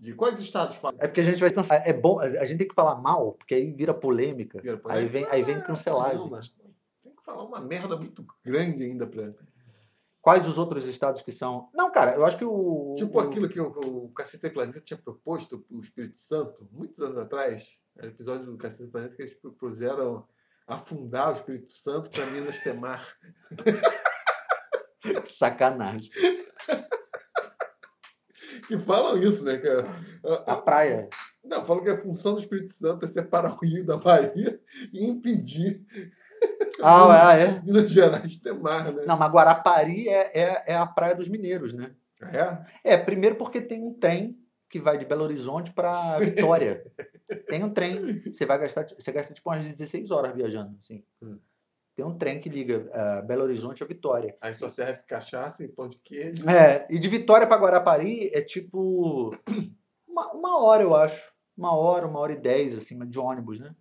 De 0.00 0.14
quais 0.14 0.38
estados? 0.40 0.76
É 0.98 1.08
porque 1.08 1.20
a 1.20 1.24
gente 1.24 1.40
vai 1.40 1.50
cansar. 1.50 1.82
É 1.86 1.92
bom, 1.92 2.20
a 2.20 2.44
gente 2.44 2.58
tem 2.58 2.68
que 2.68 2.74
falar 2.74 2.94
mal, 3.00 3.32
porque 3.32 3.54
aí 3.54 3.72
vira 3.72 3.92
polêmica. 3.92 4.60
Vira 4.60 4.74
Aí 4.76 4.80
polêmica? 4.80 5.10
vem, 5.12 5.26
aí 5.26 5.42
vem 5.42 5.60
cancelar, 5.60 6.12
Caramba, 6.12 6.40
gente. 6.40 6.56
Tem 7.02 7.12
que 7.16 7.24
falar 7.24 7.42
uma 7.44 7.60
merda 7.60 7.96
muito 7.96 8.24
grande 8.44 8.84
ainda 8.84 9.06
pra. 9.06 9.32
Quais 10.20 10.46
os 10.46 10.56
outros 10.58 10.84
estados 10.86 11.22
que 11.22 11.32
são. 11.32 11.68
Não, 11.74 11.90
cara, 11.90 12.14
eu 12.14 12.24
acho 12.24 12.36
que 12.38 12.44
o. 12.44 12.94
Tipo 12.96 13.18
o- 13.18 13.20
aquilo 13.20 13.48
que 13.48 13.60
o, 13.60 13.70
o 14.04 14.08
Cacete 14.12 14.50
Planeta 14.50 14.80
tinha 14.80 14.98
proposto 14.98 15.64
o 15.70 15.80
Espírito 15.80 16.18
Santo, 16.18 16.68
muitos 16.70 17.00
anos 17.00 17.18
atrás. 17.18 17.82
Era 17.96 18.06
o 18.06 18.10
episódio 18.10 18.46
do 18.46 18.56
Cacete 18.56 18.90
Planeta 18.90 19.16
que 19.16 19.22
eles 19.22 19.34
propuseram 19.34 20.24
afundar 20.66 21.30
o 21.30 21.32
Espírito 21.32 21.72
Santo 21.72 22.08
para 22.10 22.26
Minas 22.26 22.60
Temar. 22.60 23.04
Sacanagem. 25.24 26.10
Que 28.68 28.78
falam 28.78 29.16
isso, 29.22 29.44
né? 29.44 29.56
Que, 29.56 29.66
a- 29.68 29.84
A 30.46 30.52
a- 30.52 30.56
praia. 30.62 31.08
não, 31.44 31.64
falam 31.66 31.82
que 31.82 31.90
a 31.90 32.00
função 32.00 32.34
do 32.34 32.40
Espírito 32.40 32.70
Santo 32.70 33.04
é 33.04 33.08
separar 33.08 33.52
o 33.54 33.64
Rio 33.64 33.84
da 33.84 33.96
Bahia 33.96 34.60
e 34.92 35.06
impedir 35.08 35.84
Ah, 36.82 37.34
é, 37.36 37.42
é. 37.44 37.62
Minas 37.64 37.90
Gerais 37.90 38.38
Temar, 38.40 38.92
né? 38.92 39.04
Não, 39.06 39.16
mas 39.16 39.30
Guarapari 39.32 40.08
é, 40.08 40.38
é, 40.38 40.64
é 40.68 40.76
a 40.76 40.86
praia 40.86 41.14
dos 41.16 41.28
mineiros, 41.28 41.72
né? 41.72 41.90
É? 42.84 42.92
É, 42.92 42.96
primeiro 42.96 43.36
porque 43.36 43.60
tem 43.60 43.82
um 43.82 43.94
trem 43.94 44.38
que 44.68 44.78
vai 44.80 44.98
de 44.98 45.04
Belo 45.06 45.24
Horizonte 45.24 45.72
para 45.72 46.18
Vitória. 46.18 46.84
tem 47.48 47.64
um 47.64 47.70
trem, 47.70 48.22
você 48.30 48.44
vai 48.44 48.58
gastar, 48.58 48.86
você 48.86 49.10
gasta 49.12 49.32
tipo 49.32 49.48
umas 49.48 49.64
16 49.64 50.10
horas 50.10 50.34
viajando, 50.34 50.76
assim. 50.78 51.02
Hum. 51.22 51.38
Tem 51.98 52.06
um 52.06 52.16
trem 52.16 52.40
que 52.40 52.48
liga 52.48 52.88
ah, 52.94 53.22
Belo 53.22 53.42
Horizonte 53.42 53.82
a 53.82 53.86
Vitória. 53.86 54.36
Aí 54.40 54.54
só 54.54 54.70
serve 54.70 55.02
cachaça 55.02 55.64
e 55.64 55.68
pão 55.68 55.88
de 55.88 55.98
queijo. 55.98 56.48
É, 56.48 56.86
e 56.88 56.96
de 56.96 57.08
Vitória 57.08 57.44
para 57.44 57.60
Guarapari 57.60 58.30
é 58.32 58.40
tipo 58.40 59.34
uma, 60.06 60.32
uma 60.32 60.62
hora, 60.62 60.84
eu 60.84 60.94
acho. 60.94 61.34
Uma 61.56 61.76
hora, 61.76 62.06
uma 62.06 62.20
hora 62.20 62.32
e 62.32 62.40
dez, 62.40 62.72
assim, 62.76 62.96
de 63.04 63.18
ônibus, 63.18 63.58
né? 63.58 63.74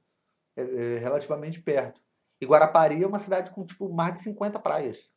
É, 0.55 0.61
é 0.63 0.97
relativamente 0.97 1.61
perto. 1.61 2.01
E 2.41 2.45
Guarapari 2.47 3.03
é 3.03 3.05
uma 3.05 3.19
cidade 3.19 3.51
com, 3.51 3.63
tipo, 3.63 3.87
mais 3.87 4.15
de 4.15 4.21
50 4.21 4.57
praias. 4.61 5.11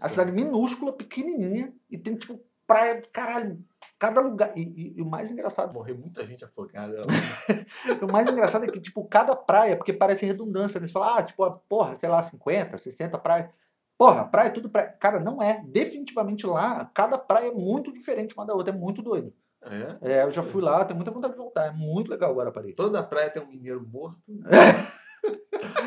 A 0.00 0.08
cidade 0.08 0.32
minúscula, 0.32 0.96
pequenininha, 0.96 1.74
e 1.90 1.98
tem, 1.98 2.16
tipo, 2.16 2.42
praia, 2.70 3.02
caralho, 3.12 3.58
cada 3.98 4.20
lugar. 4.20 4.56
E, 4.56 4.94
e- 4.96 5.02
o 5.02 5.04
mais 5.04 5.28
engraçado, 5.32 5.74
Morreu 5.74 5.98
muita 5.98 6.24
gente 6.24 6.44
afogada. 6.44 7.02
o 8.00 8.12
mais 8.12 8.28
engraçado 8.30 8.64
é 8.64 8.68
que, 8.68 8.78
tipo, 8.78 9.04
cada 9.08 9.34
praia, 9.34 9.76
porque 9.76 9.92
parece 9.92 10.24
redundância, 10.24 10.78
né? 10.80 10.86
Você 10.86 10.92
fala, 10.92 11.18
ah, 11.18 11.22
tipo, 11.24 11.42
ah, 11.42 11.50
porra, 11.68 11.96
sei 11.96 12.08
lá, 12.08 12.22
50, 12.22 12.78
60 12.78 13.18
praias. 13.18 13.50
Porra, 13.98 14.24
praia 14.24 14.46
é 14.46 14.52
tudo 14.52 14.70
praia. 14.70 14.92
Cara, 15.00 15.18
não 15.18 15.42
é. 15.42 15.64
Definitivamente 15.66 16.46
lá, 16.46 16.88
cada 16.94 17.18
praia 17.18 17.48
é 17.48 17.52
muito 17.52 17.92
diferente 17.92 18.34
uma 18.36 18.46
da 18.46 18.54
outra. 18.54 18.72
É 18.72 18.76
muito 18.76 19.02
doido. 19.02 19.34
É? 19.62 20.12
É, 20.12 20.22
eu 20.22 20.30
já 20.30 20.42
fui 20.42 20.62
lá, 20.62 20.84
tenho 20.84 20.96
muita 20.96 21.10
vontade 21.10 21.34
de 21.34 21.38
voltar. 21.38 21.66
É 21.66 21.72
muito 21.72 22.08
legal 22.08 22.32
Guarapari. 22.32 22.72
Toda 22.72 23.02
praia 23.02 23.30
tem 23.30 23.42
um 23.42 23.48
mineiro 23.48 23.84
morto. 23.84 24.22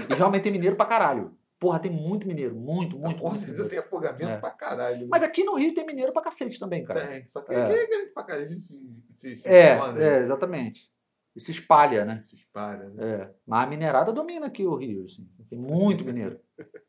E 0.09 0.13
realmente 0.13 0.43
tem 0.43 0.51
mineiro 0.51 0.75
pra 0.75 0.85
caralho. 0.85 1.35
Porra, 1.63 1.79
tem 1.79 1.91
muito 1.91 2.27
mineiro. 2.27 2.53
Muito, 2.55 2.97
muito. 2.99 3.21
Com 3.21 3.29
certeza 3.33 3.63
mineiro. 3.63 3.69
tem 3.69 3.79
afogamento 3.79 4.31
É. 4.31 4.37
pra 4.37 4.51
caralho. 4.51 5.07
Mas 5.09 5.23
aqui 5.23 5.43
no 5.45 5.55
Rio 5.55 5.73
tem 5.73 5.85
mineiro 5.85 6.11
pra 6.11 6.21
cacete 6.21 6.59
também, 6.59 6.83
cara. 6.83 7.07
Tem. 7.07 7.25
Só 7.25 7.41
que 7.41 7.53
É. 7.53 7.63
aqui 7.63 7.73
é 7.73 7.87
grande 7.87 8.09
pra 8.11 8.23
caralho. 8.23 8.45
Se, 8.47 8.59
se, 8.59 9.35
se 9.37 9.47
É, 9.47 9.75
esconde, 9.75 10.01
é, 10.03 10.17
exatamente. 10.19 10.91
E 11.35 11.39
se 11.41 11.51
espalha, 11.51 12.03
né? 12.05 12.21
Se 12.21 12.35
espalha, 12.35 12.89
né? 12.89 13.03
É. 13.21 13.29
Mas 13.47 13.63
a 13.63 13.67
minerada 13.69 14.11
domina 14.11 14.47
aqui 14.47 14.65
o 14.65 14.75
Rio. 14.75 15.05
Assim. 15.05 15.27
Tem 15.49 15.57
muito 15.57 16.03
mineiro. 16.03 16.39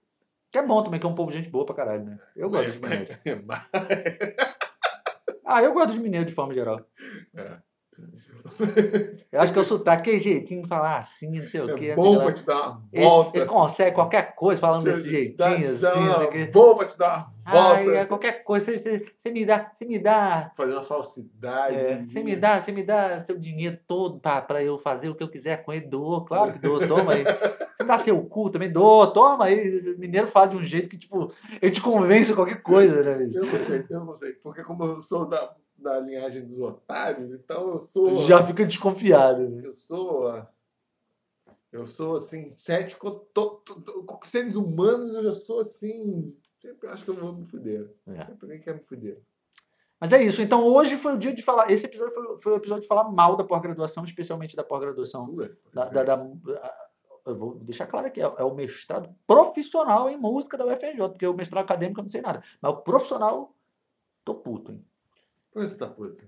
Que 0.51 0.59
é 0.59 0.63
bom 0.65 0.81
também, 0.85 1.01
que 1.01 1.07
é 1.07 1.09
um 1.09 1.17
povo 1.17 1.33
de 1.33 1.39
gente 1.39 1.49
boa 1.51 1.67
pra 1.67 1.75
caralho, 1.75 2.05
né? 2.05 2.17
Eu 2.37 2.49
gosto 2.49 2.67
dos 2.67 2.77
mineiros. 2.77 3.09
Mas- 3.45 3.67
Ah, 5.45 5.61
eu 5.63 5.73
gosto 5.75 5.89
dos 5.89 5.99
mineiros 5.99 6.29
de 6.29 6.35
forma 6.35 6.55
geral. 6.55 6.81
É. 7.35 7.59
Eu 9.33 9.41
acho 9.41 9.53
que 9.53 9.59
o 9.59 9.65
sotaque 9.65 10.11
é 10.11 10.19
jeitinho 10.19 10.63
de 10.63 10.69
falar 10.69 10.99
assim, 10.99 11.41
não 11.41 11.49
sei 11.49 11.61
o 11.63 11.75
quê. 11.75 11.87
É 11.87 11.97
não 11.97 12.03
sei 12.03 12.13
bom 12.15 12.25
pra 12.25 12.33
te 12.33 12.47
dar 12.47 12.69
uma 12.69 12.83
Eles, 12.93 13.09
volta. 13.09 13.37
eles 13.39 13.49
conseguem 13.49 13.95
qualquer 13.95 14.35
coisa 14.35 14.61
falando 14.61 14.85
desse 14.85 15.09
jeitinho, 15.09 15.37
Dá- 15.37 15.49
assim, 15.49 16.07
dá 16.07 16.25
o 16.25 16.31
quê. 16.31 16.47
bom 16.53 16.77
pra 16.77 16.87
te 16.87 16.99
dar 16.99 17.31
uma 17.47 17.53
volta. 17.53 17.75
Ai, 17.77 17.97
é 17.97 18.05
qualquer 18.05 18.45
coisa, 18.45 18.67
você, 18.67 18.79
você, 18.79 19.07
você 19.19 19.31
me 19.31 19.45
dá, 19.47 19.71
você 19.75 19.85
me 19.87 19.99
dá, 19.99 20.53
Fazer 20.57 20.73
uma 20.73 20.83
falsidade. 20.83 21.75
é, 21.77 22.05
você 22.07 22.23
me 22.23 22.37
dá, 22.37 22.61
você 22.61 22.73
me 22.73 22.83
dá 22.83 23.19
seu 23.19 23.39
dinheiro 23.39 23.79
todo 23.87 24.21
pra, 24.21 24.41
pra 24.43 24.63
eu 24.63 24.79
fazer 24.79 25.09
o 25.09 25.15
que 25.15 25.23
eu 25.23 25.29
quiser 25.31 25.65
com 25.65 25.73
ele, 25.73 25.87
dou, 25.87 26.25
claro 26.25 26.53
que 26.53 26.59
dou, 26.59 26.87
toma 26.87 27.13
aí. 27.15 27.25
Você 27.25 27.83
me 27.83 27.89
dá 27.89 27.99
seu 27.99 28.23
cu 28.25 28.51
também, 28.51 28.71
dou, 28.71 29.07
toma 29.11 29.47
aí. 29.47 29.97
Mineiro 29.99 30.27
fala 30.27 30.49
de 30.49 30.57
um 30.57 30.65
jeito 30.65 30.89
que, 30.89 30.97
tipo, 30.99 31.33
ele 31.61 31.73
te 31.73 31.81
convence 31.81 32.29
com 32.31 32.37
qualquer 32.37 32.63
coisa, 32.63 33.03
né? 33.03 33.27
Eu 33.35 33.47
não 33.47 33.59
sei, 33.59 33.85
eu 33.91 34.05
não 34.05 34.15
sei. 34.15 34.33
Porque 34.35 34.63
como 34.63 34.85
eu 34.85 35.03
sou 35.03 35.29
da, 35.29 35.55
da 35.85 36.01
linhagem 36.01 36.45
dos 36.47 36.59
otários, 36.59 37.33
então 37.35 37.69
eu 37.69 37.79
sou. 37.79 38.27
Já 38.27 38.43
fica 38.43 38.67
desconfiado, 38.67 39.49
né? 39.49 39.63
Eu 39.67 39.75
sou. 39.75 40.29
Eu 41.71 41.87
sou 41.87 42.17
assim, 42.17 42.49
cético. 42.49 43.11
to- 43.33 43.63
to- 43.65 43.81
to- 43.83 44.05
Com 44.05 44.21
seres 44.25 44.55
humanos 44.57 45.15
eu 45.15 45.25
já 45.25 45.33
sou 45.35 45.61
assim. 45.61 46.37
Sempre 46.61 46.89
acho 46.89 47.05
que 47.05 47.11
eu 47.11 47.15
vou 47.15 47.33
me 47.33 47.45
fuder. 47.45 47.93
É. 48.07 48.25
Sempre 48.27 48.39
alguém 48.43 48.61
quer 48.61 48.75
me 48.75 48.83
fuder. 48.85 49.21
Mas 50.01 50.13
é 50.13 50.23
isso. 50.23 50.41
Então 50.43 50.65
hoje 50.65 50.97
foi 50.97 51.15
o 51.15 51.19
dia 51.19 51.33
de 51.35 51.43
falar. 51.43 51.71
Esse 51.71 51.87
episódio 51.87 52.15
foi, 52.15 52.39
foi 52.39 52.53
o 52.53 52.57
episódio 52.57 52.83
de 52.83 52.89
falar 52.89 53.05
mal 53.11 53.37
da 53.37 53.45
pós-graduação, 53.45 54.05
especialmente 54.05 54.57
da 54.57 54.65
pós-graduação. 54.65 55.27
Sua? 55.27 55.57
Da, 55.73 55.85
da- 55.89 56.03
da- 56.05 56.75
eu 57.27 57.35
vou 57.37 57.55
deixar 57.57 57.87
claro 57.87 58.07
aqui, 58.07 58.21
é, 58.21 58.25
é 58.25 58.45
o 58.45 58.55
mestrado 58.55 59.09
profissional 59.27 60.11
em 60.11 60.17
música 60.17 60.57
da 60.59 60.67
UFRJ, 60.67 61.09
porque 61.09 61.27
o 61.27 61.33
mestrado 61.35 61.65
acadêmico 61.65 62.01
eu 62.01 62.05
não 62.05 62.11
sei 62.11 62.21
nada. 62.21 62.43
Mas 62.61 62.73
o 62.73 62.77
profissional, 62.83 63.55
tô 64.25 64.35
puto, 64.35 64.73
hein? 64.73 64.85
Por 65.55 65.63
que 65.65 65.73
tu 65.73 65.79
tá 65.79 65.87
puto? 65.87 66.21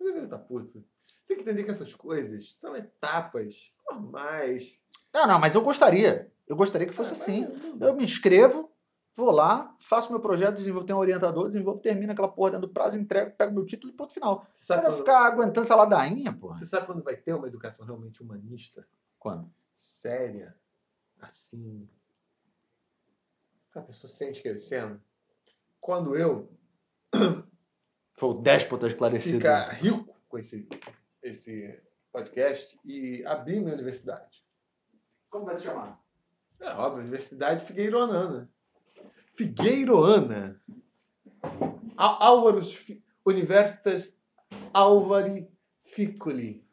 Eu 0.00 0.06
deveria 0.06 0.24
estar 0.24 0.38
puto. 0.40 0.66
Você 0.66 0.84
tem 1.24 1.36
que 1.36 1.42
entender 1.42 1.62
que 1.62 1.70
essas 1.70 1.94
coisas 1.94 2.52
são 2.54 2.76
etapas 2.76 3.72
normais. 3.88 4.84
Não, 5.14 5.26
não, 5.26 5.38
mas 5.38 5.54
eu 5.54 5.62
gostaria. 5.62 6.30
Eu 6.48 6.56
gostaria 6.56 6.86
que 6.86 6.92
fosse 6.92 7.12
Ah, 7.12 7.12
assim. 7.14 7.46
Eu 7.80 7.94
me 7.94 8.02
inscrevo, 8.02 8.70
vou 9.14 9.30
lá, 9.30 9.74
faço 9.78 10.10
meu 10.10 10.20
projeto, 10.20 10.56
desenvolvo, 10.56 10.84
tenho 10.84 10.98
um 10.98 11.00
orientador, 11.00 11.48
desenvolvo, 11.48 11.80
termino 11.80 12.12
aquela 12.12 12.28
porra 12.28 12.50
dentro 12.50 12.66
do 12.66 12.72
prazo, 12.72 12.98
entrego, 12.98 13.36
pego 13.36 13.54
meu 13.54 13.64
título 13.64 13.92
e 13.92 13.96
ponto 13.96 14.12
final. 14.12 14.44
Você 14.52 14.66
sabe, 14.66 14.82
quando, 14.82 14.96
ficar 14.98 15.26
aguentando 15.26 15.64
essa 15.64 15.76
ladainha, 15.76 16.32
porra. 16.32 16.58
você 16.58 16.66
sabe 16.66 16.86
quando 16.86 17.04
vai 17.04 17.16
ter 17.16 17.32
uma 17.32 17.46
educação 17.46 17.86
realmente 17.86 18.20
humanista? 18.20 18.86
Quando? 19.16 19.48
séria, 19.74 20.54
assim, 21.20 21.88
a 23.74 23.80
pessoa 23.80 24.10
sente 24.10 24.42
crescendo. 24.42 25.00
Quando 25.80 26.16
eu 26.16 26.52
Foi 28.22 28.30
o 28.30 28.34
déspota 28.34 28.86
esclarecido. 28.86 29.38
ficar 29.38 29.68
rico 29.70 30.14
com 30.28 30.38
esse, 30.38 30.68
esse 31.20 31.76
podcast 32.12 32.78
e 32.84 33.26
abrir 33.26 33.58
minha 33.60 33.74
universidade. 33.74 34.46
Como 35.28 35.44
vai 35.44 35.56
se 35.56 35.64
chamar? 35.64 36.00
É 36.60 36.70
óbvio, 36.74 37.00
Universidade 37.00 37.66
Figueiroana. 37.66 38.48
Figueiroana. 39.34 40.62
Álvaros 41.96 42.72
Fi- 42.72 43.02
Universitas 43.26 44.22
Álvari 44.72 45.50
Ficuli. 45.80 46.64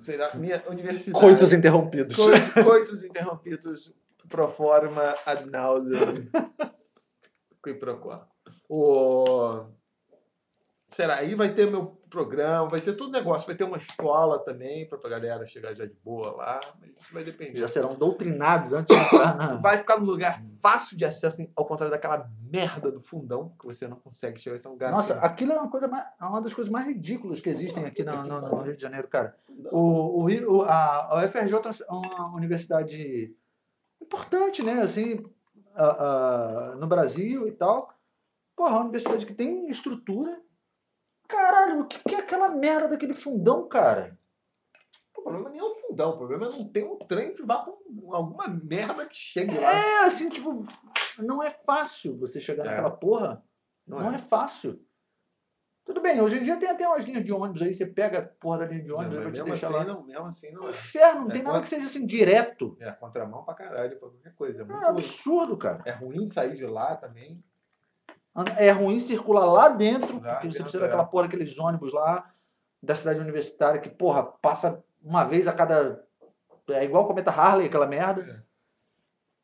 Será 0.00 0.34
minha 0.36 0.62
universidade. 0.70 1.20
Coitos 1.22 1.52
interrompidos. 1.52 2.16
Coitos, 2.16 2.64
coitos 2.64 3.04
interrompidos 3.04 3.94
pro 4.26 4.50
forma 4.50 5.02
ad 5.26 5.44
nauseam. 5.50 6.14
Qui 7.62 7.74
pro 7.74 8.00
quo. 8.00 8.26
O... 8.70 9.66
Será? 10.90 11.16
Aí 11.18 11.34
vai 11.36 11.54
ter 11.54 11.70
meu 11.70 11.96
programa, 12.10 12.68
vai 12.68 12.80
ter 12.80 12.94
todo 12.94 13.12
negócio, 13.12 13.46
vai 13.46 13.54
ter 13.54 13.62
uma 13.62 13.76
escola 13.76 14.40
também 14.40 14.88
para 14.88 14.98
a 14.98 15.08
galera 15.08 15.46
chegar 15.46 15.72
já 15.72 15.86
de 15.86 15.94
boa 16.04 16.32
lá, 16.32 16.58
mas 16.80 16.98
isso 17.00 17.14
vai 17.14 17.22
depender. 17.22 17.56
Já 17.60 17.68
serão 17.68 17.94
doutrinados 17.94 18.72
antes 18.72 18.94
de 18.96 19.00
entrar 19.00 19.36
na. 19.36 19.54
Vai 19.54 19.78
ficar 19.78 19.98
num 20.00 20.04
lugar 20.06 20.42
fácil 20.60 20.96
de 20.96 21.04
acesso, 21.04 21.48
ao 21.54 21.64
contrário 21.64 21.92
daquela 21.92 22.28
merda 22.50 22.90
do 22.90 23.00
fundão, 23.00 23.54
que 23.60 23.64
você 23.64 23.86
não 23.86 23.96
consegue 24.00 24.40
chegar. 24.40 24.56
Esse 24.56 24.66
é 24.66 24.68
um 24.68 24.72
lugar 24.72 24.90
Nossa, 24.90 25.14
assim, 25.14 25.24
aquilo 25.26 25.52
é 25.52 25.58
uma 25.60 25.70
coisa 25.70 25.86
mais, 25.86 26.04
é 26.20 26.24
uma 26.24 26.40
das 26.42 26.52
coisas 26.52 26.72
mais 26.72 26.84
ridículas 26.84 27.40
que 27.40 27.48
existem 27.48 27.84
aqui 27.84 28.02
no, 28.02 28.24
no- 28.24 28.40
no 28.40 28.62
Rio 28.62 28.74
de 28.74 28.82
Janeiro, 28.82 29.06
cara. 29.06 29.36
O, 29.70 30.24
o, 30.26 30.62
a, 30.62 31.20
a 31.20 31.24
UFRJ 31.24 31.54
é 31.88 31.92
uma 31.92 32.34
universidade 32.36 33.32
importante, 34.02 34.62
né? 34.64 34.82
Assim, 34.82 35.24
a- 35.76 35.84
a- 36.72 36.76
no 36.76 36.88
Brasil 36.88 37.46
e 37.46 37.52
tal. 37.52 37.94
Porra, 38.56 38.72
uma 38.72 38.80
universidade 38.80 39.24
que 39.24 39.32
tem 39.34 39.70
estrutura. 39.70 40.40
Caralho, 41.30 41.80
o 41.80 41.86
que, 41.86 41.98
que 42.00 42.14
é 42.14 42.18
aquela 42.18 42.48
merda 42.50 42.88
daquele 42.88 43.14
fundão, 43.14 43.68
cara? 43.68 44.18
O 45.16 45.22
problema 45.22 45.50
nem 45.50 45.60
é 45.60 45.64
o 45.64 45.70
fundão, 45.74 46.10
o 46.10 46.16
problema 46.18 46.46
é 46.46 46.48
não 46.50 46.72
ter 46.72 46.84
um 46.84 46.98
trem 46.98 47.34
que 47.34 47.42
vá 47.44 47.58
pra 47.58 47.72
um- 47.72 48.14
alguma 48.14 48.48
merda 48.48 49.06
que 49.06 49.14
chegue 49.16 49.56
lá. 49.58 49.70
É, 49.72 50.04
assim, 50.04 50.30
tipo, 50.30 50.64
não 51.18 51.42
é 51.42 51.50
fácil 51.50 52.18
você 52.18 52.40
chegar 52.40 52.64
É. 52.64 52.68
naquela 52.68 52.90
porra. 52.90 53.44
Não 53.86 53.98
Não, 53.98 54.12
é. 54.12 54.16
é. 54.16 54.18
fácil. 54.18 54.82
Tudo 55.84 56.00
bem, 56.00 56.20
hoje 56.20 56.38
em 56.38 56.42
dia 56.44 56.56
tem 56.56 56.68
até 56.70 56.86
umas 56.86 57.04
linhas 57.04 57.24
de 57.24 57.32
ônibus 57.32 57.62
aí, 57.62 57.74
você 57.74 57.86
pega 57.86 58.18
a 58.20 58.22
porra 58.22 58.58
da 58.58 58.66
linha 58.66 58.82
de 58.82 58.88
Não, 58.88 58.96
ônibus 58.96 59.16
mas 59.18 59.24
vai 59.24 59.32
te 59.32 59.42
deixar 59.50 59.66
assim, 59.68 59.76
lá. 59.76 59.84
não, 59.84 60.04
mesmo 60.06 60.26
assim 60.26 60.46
É 60.48 60.52
não 60.52 60.62
um 60.62 60.66
é. 60.66 60.70
inferno, 60.70 61.20
não 61.22 61.30
É, 61.30 61.32
tem 61.32 61.42
nada 61.42 61.54
quando- 61.56 61.62
que 61.64 61.68
seja 61.68 61.86
assim 61.86 62.06
direto. 62.06 62.76
É 62.80 62.92
contramão 62.92 63.44
pra 63.44 63.54
caralho, 63.54 63.98
pra 63.98 64.08
qualquer 64.08 64.34
coisa. 64.34 64.62
É, 64.62 64.72
É 64.72 64.88
absurdo, 64.88 65.56
cara. 65.58 65.82
é 65.84 65.90
ruim 65.90 66.28
sair 66.28 66.54
de 66.56 66.64
lá 66.66 66.94
também. 66.96 67.42
É 68.58 68.70
ruim 68.70 69.00
circular 69.00 69.44
lá 69.44 69.68
dentro, 69.68 70.20
Lá 70.20 70.34
porque 70.34 70.46
você 70.46 70.58
dentro, 70.58 70.62
precisa 70.64 70.84
é. 70.84 70.86
daquela 70.86 71.04
porra 71.04 71.24
daqueles 71.24 71.58
ônibus 71.58 71.92
lá, 71.92 72.32
da 72.82 72.94
cidade 72.94 73.18
universitária, 73.20 73.80
que, 73.80 73.90
porra, 73.90 74.22
passa 74.22 74.82
uma 75.02 75.24
vez 75.24 75.46
a 75.48 75.52
cada. 75.52 76.06
É 76.68 76.84
igual 76.84 77.04
o 77.04 77.06
cometa 77.08 77.30
Harley, 77.30 77.66
aquela 77.66 77.86
merda. 77.86 78.46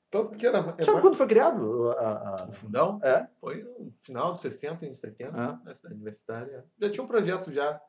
Tanto 0.08 0.38
que 0.38 0.46
era. 0.46 0.58
é 0.78 0.84
Sabe 0.84 1.00
quando 1.00 1.16
foi 1.16 1.26
criado? 1.26 1.90
A, 1.98 2.30
a- 2.30 2.46
O 2.48 2.52
fundão 2.52 3.00
É. 3.02 3.28
foi 3.40 3.62
no 3.64 3.90
final 4.02 4.30
dos 4.32 4.40
60 4.40 4.86
e 4.86 4.94
70, 4.94 5.36
É. 5.36 5.64
na 5.64 5.74
cidade 5.74 5.94
universitária. 5.96 6.64
Já 6.80 6.88
tinha 6.90 7.02
um 7.02 7.08
projeto 7.08 7.52
já 7.52 7.80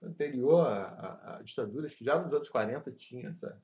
anterior 0.00 0.64
à, 0.66 1.36
à- 1.38 1.42
ditadura, 1.42 1.86
acho 1.86 1.96
que 1.96 2.04
já 2.04 2.18
nos 2.20 2.32
anos 2.32 2.48
40 2.48 2.92
tinha 2.92 3.28
essa. 3.28 3.60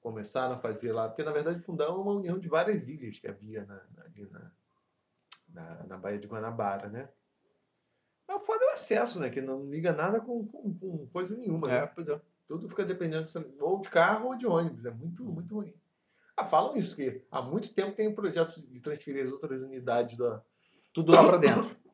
Começaram 0.00 0.54
a 0.54 0.58
fazer 0.58 0.92
lá, 0.92 1.08
porque 1.08 1.22
na 1.22 1.32
verdade 1.32 1.60
o 1.60 1.62
fundão 1.62 1.94
é 1.94 1.98
uma 1.98 2.12
união 2.12 2.38
de 2.38 2.48
várias 2.48 2.88
ilhas 2.88 3.18
que 3.18 3.26
havia 3.28 3.64
na- 3.66 3.80
ali 4.04 4.28
na, 4.30 4.50
na, 5.54 5.84
na 5.84 5.96
Baía 5.96 6.18
de 6.18 6.26
Guanabara, 6.26 6.88
né? 6.88 7.08
Mas 8.28 8.36
o 8.42 8.44
foda 8.44 8.64
é 8.64 8.68
o 8.70 8.74
acesso, 8.74 9.20
né? 9.20 9.30
Que 9.30 9.40
não 9.40 9.64
liga 9.70 9.92
nada 9.92 10.20
com, 10.20 10.46
com, 10.46 10.74
com 10.78 11.06
coisa 11.08 11.36
nenhuma. 11.36 11.68
né? 11.68 11.86
pois 11.86 12.08
é. 12.08 12.20
Tudo 12.46 12.68
fica 12.68 12.84
dependendo 12.84 13.26
ou 13.60 13.80
de 13.80 13.88
carro 13.88 14.28
ou 14.28 14.36
de 14.36 14.46
ônibus. 14.46 14.84
É 14.84 14.90
muito, 14.90 15.24
muito 15.24 15.54
ruim. 15.54 15.72
Ah, 16.36 16.44
falam 16.44 16.76
isso, 16.76 16.96
que 16.96 17.24
há 17.30 17.40
muito 17.40 17.72
tempo 17.72 17.92
tem 17.96 18.08
um 18.08 18.14
projeto 18.14 18.60
de 18.60 18.80
transferir 18.80 19.24
as 19.24 19.32
outras 19.32 19.62
unidades 19.62 20.16
da. 20.18 20.42
Tudo 20.92 21.12
lá 21.12 21.24
pra 21.26 21.38
dentro. 21.38 21.64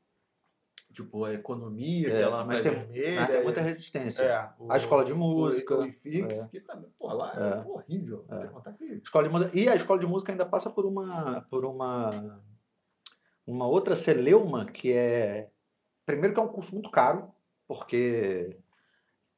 Tipo, 0.92 1.24
a 1.24 1.32
economia, 1.32 2.08
É, 2.08 2.16
que 2.16 2.20
ela 2.22 2.44
mas 2.44 2.60
tem- 2.62 2.72
vermelha. 2.72 3.20
Mas 3.20 3.30
tem 3.30 3.40
e- 3.40 3.44
muita 3.44 3.60
resistência. 3.60 4.22
é, 4.24 4.52
o- 4.58 4.72
A 4.72 4.76
escola 4.76 5.04
de 5.04 5.14
música. 5.14 5.78
O 5.78 5.84
IFIX, 5.84 6.36
é. 6.36 6.48
que 6.48 6.60
também, 6.60 6.90
pô, 6.98 7.06
lá 7.14 7.32
É. 7.36 7.60
é, 7.60 7.70
horrível. 7.70 8.26
É. 8.28 8.94
Escola 8.96 9.24
de 9.24 9.30
música. 9.30 9.50
E 9.56 9.68
a 9.68 9.76
escola 9.76 10.00
de 10.00 10.06
música 10.06 10.32
ainda 10.32 10.44
passa 10.44 10.68
por 10.68 10.84
uma 10.84 11.42
por 11.42 11.64
uma 11.64 12.42
uma 13.50 13.66
outra 13.66 13.96
celeuma 13.96 14.64
que 14.66 14.92
é 14.92 15.50
primeiro 16.06 16.34
que 16.34 16.40
é 16.40 16.42
um 16.42 16.48
curso 16.48 16.72
muito 16.74 16.90
caro, 16.90 17.32
porque 17.66 18.56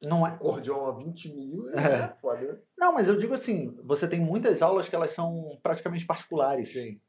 não 0.02 0.26
é 0.26 0.30
acordeon 0.30 0.86
a 0.86 0.93
20 0.93 1.34
mil 1.34 1.68
é, 1.70 1.76
É. 1.76 2.14
foda. 2.20 2.62
Não, 2.78 2.93
mas 2.94 3.09
eu 3.09 3.16
digo 3.16 3.34
assim, 3.34 3.76
você 3.84 4.09
tem 4.09 4.20
muitas 4.20 4.62
aulas 4.62 4.89
que 4.89 4.94
elas 4.94 5.10
são 5.12 5.59
praticamente 5.62 6.05
particulares. 6.06 6.72
Sim. 6.72 7.01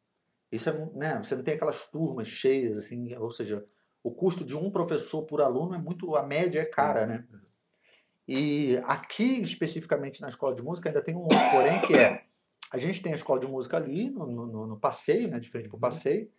Isso 0.51 0.69
é, 0.69 0.73
né, 0.93 1.17
você 1.23 1.35
não 1.35 1.43
tem 1.43 1.55
aquelas 1.55 1.89
turmas 1.89 2.27
cheias 2.27 2.77
assim, 2.84 3.13
ou 3.15 3.31
seja, 3.31 3.65
o 4.03 4.11
custo 4.11 4.43
de 4.45 4.55
um 4.55 4.69
professor 4.69 5.25
por 5.25 5.41
aluno 5.41 5.73
é 5.75 5.80
muito, 5.80 6.15
a 6.15 6.21
média 6.23 6.59
é 6.61 6.65
cara, 6.65 7.05
né? 7.07 7.25
E 8.27 8.77
aqui, 8.85 9.41
especificamente 9.41 10.21
na 10.21 10.30
escola 10.30 10.53
de 10.55 10.61
música, 10.61 10.88
ainda 10.89 11.01
tem 11.01 11.15
um 11.15 11.23
outro 11.23 11.38
porém, 11.51 11.81
que 11.81 11.93
é 11.95 12.23
a 12.71 12.77
gente 12.77 13.01
tem 13.01 13.11
a 13.11 13.15
escola 13.15 13.39
de 13.39 13.47
música 13.47 13.77
ali, 13.77 14.09
no, 14.09 14.25
no, 14.25 14.67
no 14.67 14.80
passeio, 14.80 15.27
né, 15.30 15.39
de 15.39 15.49
frente 15.49 15.67
para 15.67 15.75
o 15.75 15.77
Uhum. 15.77 15.81
passeio, 15.81 16.31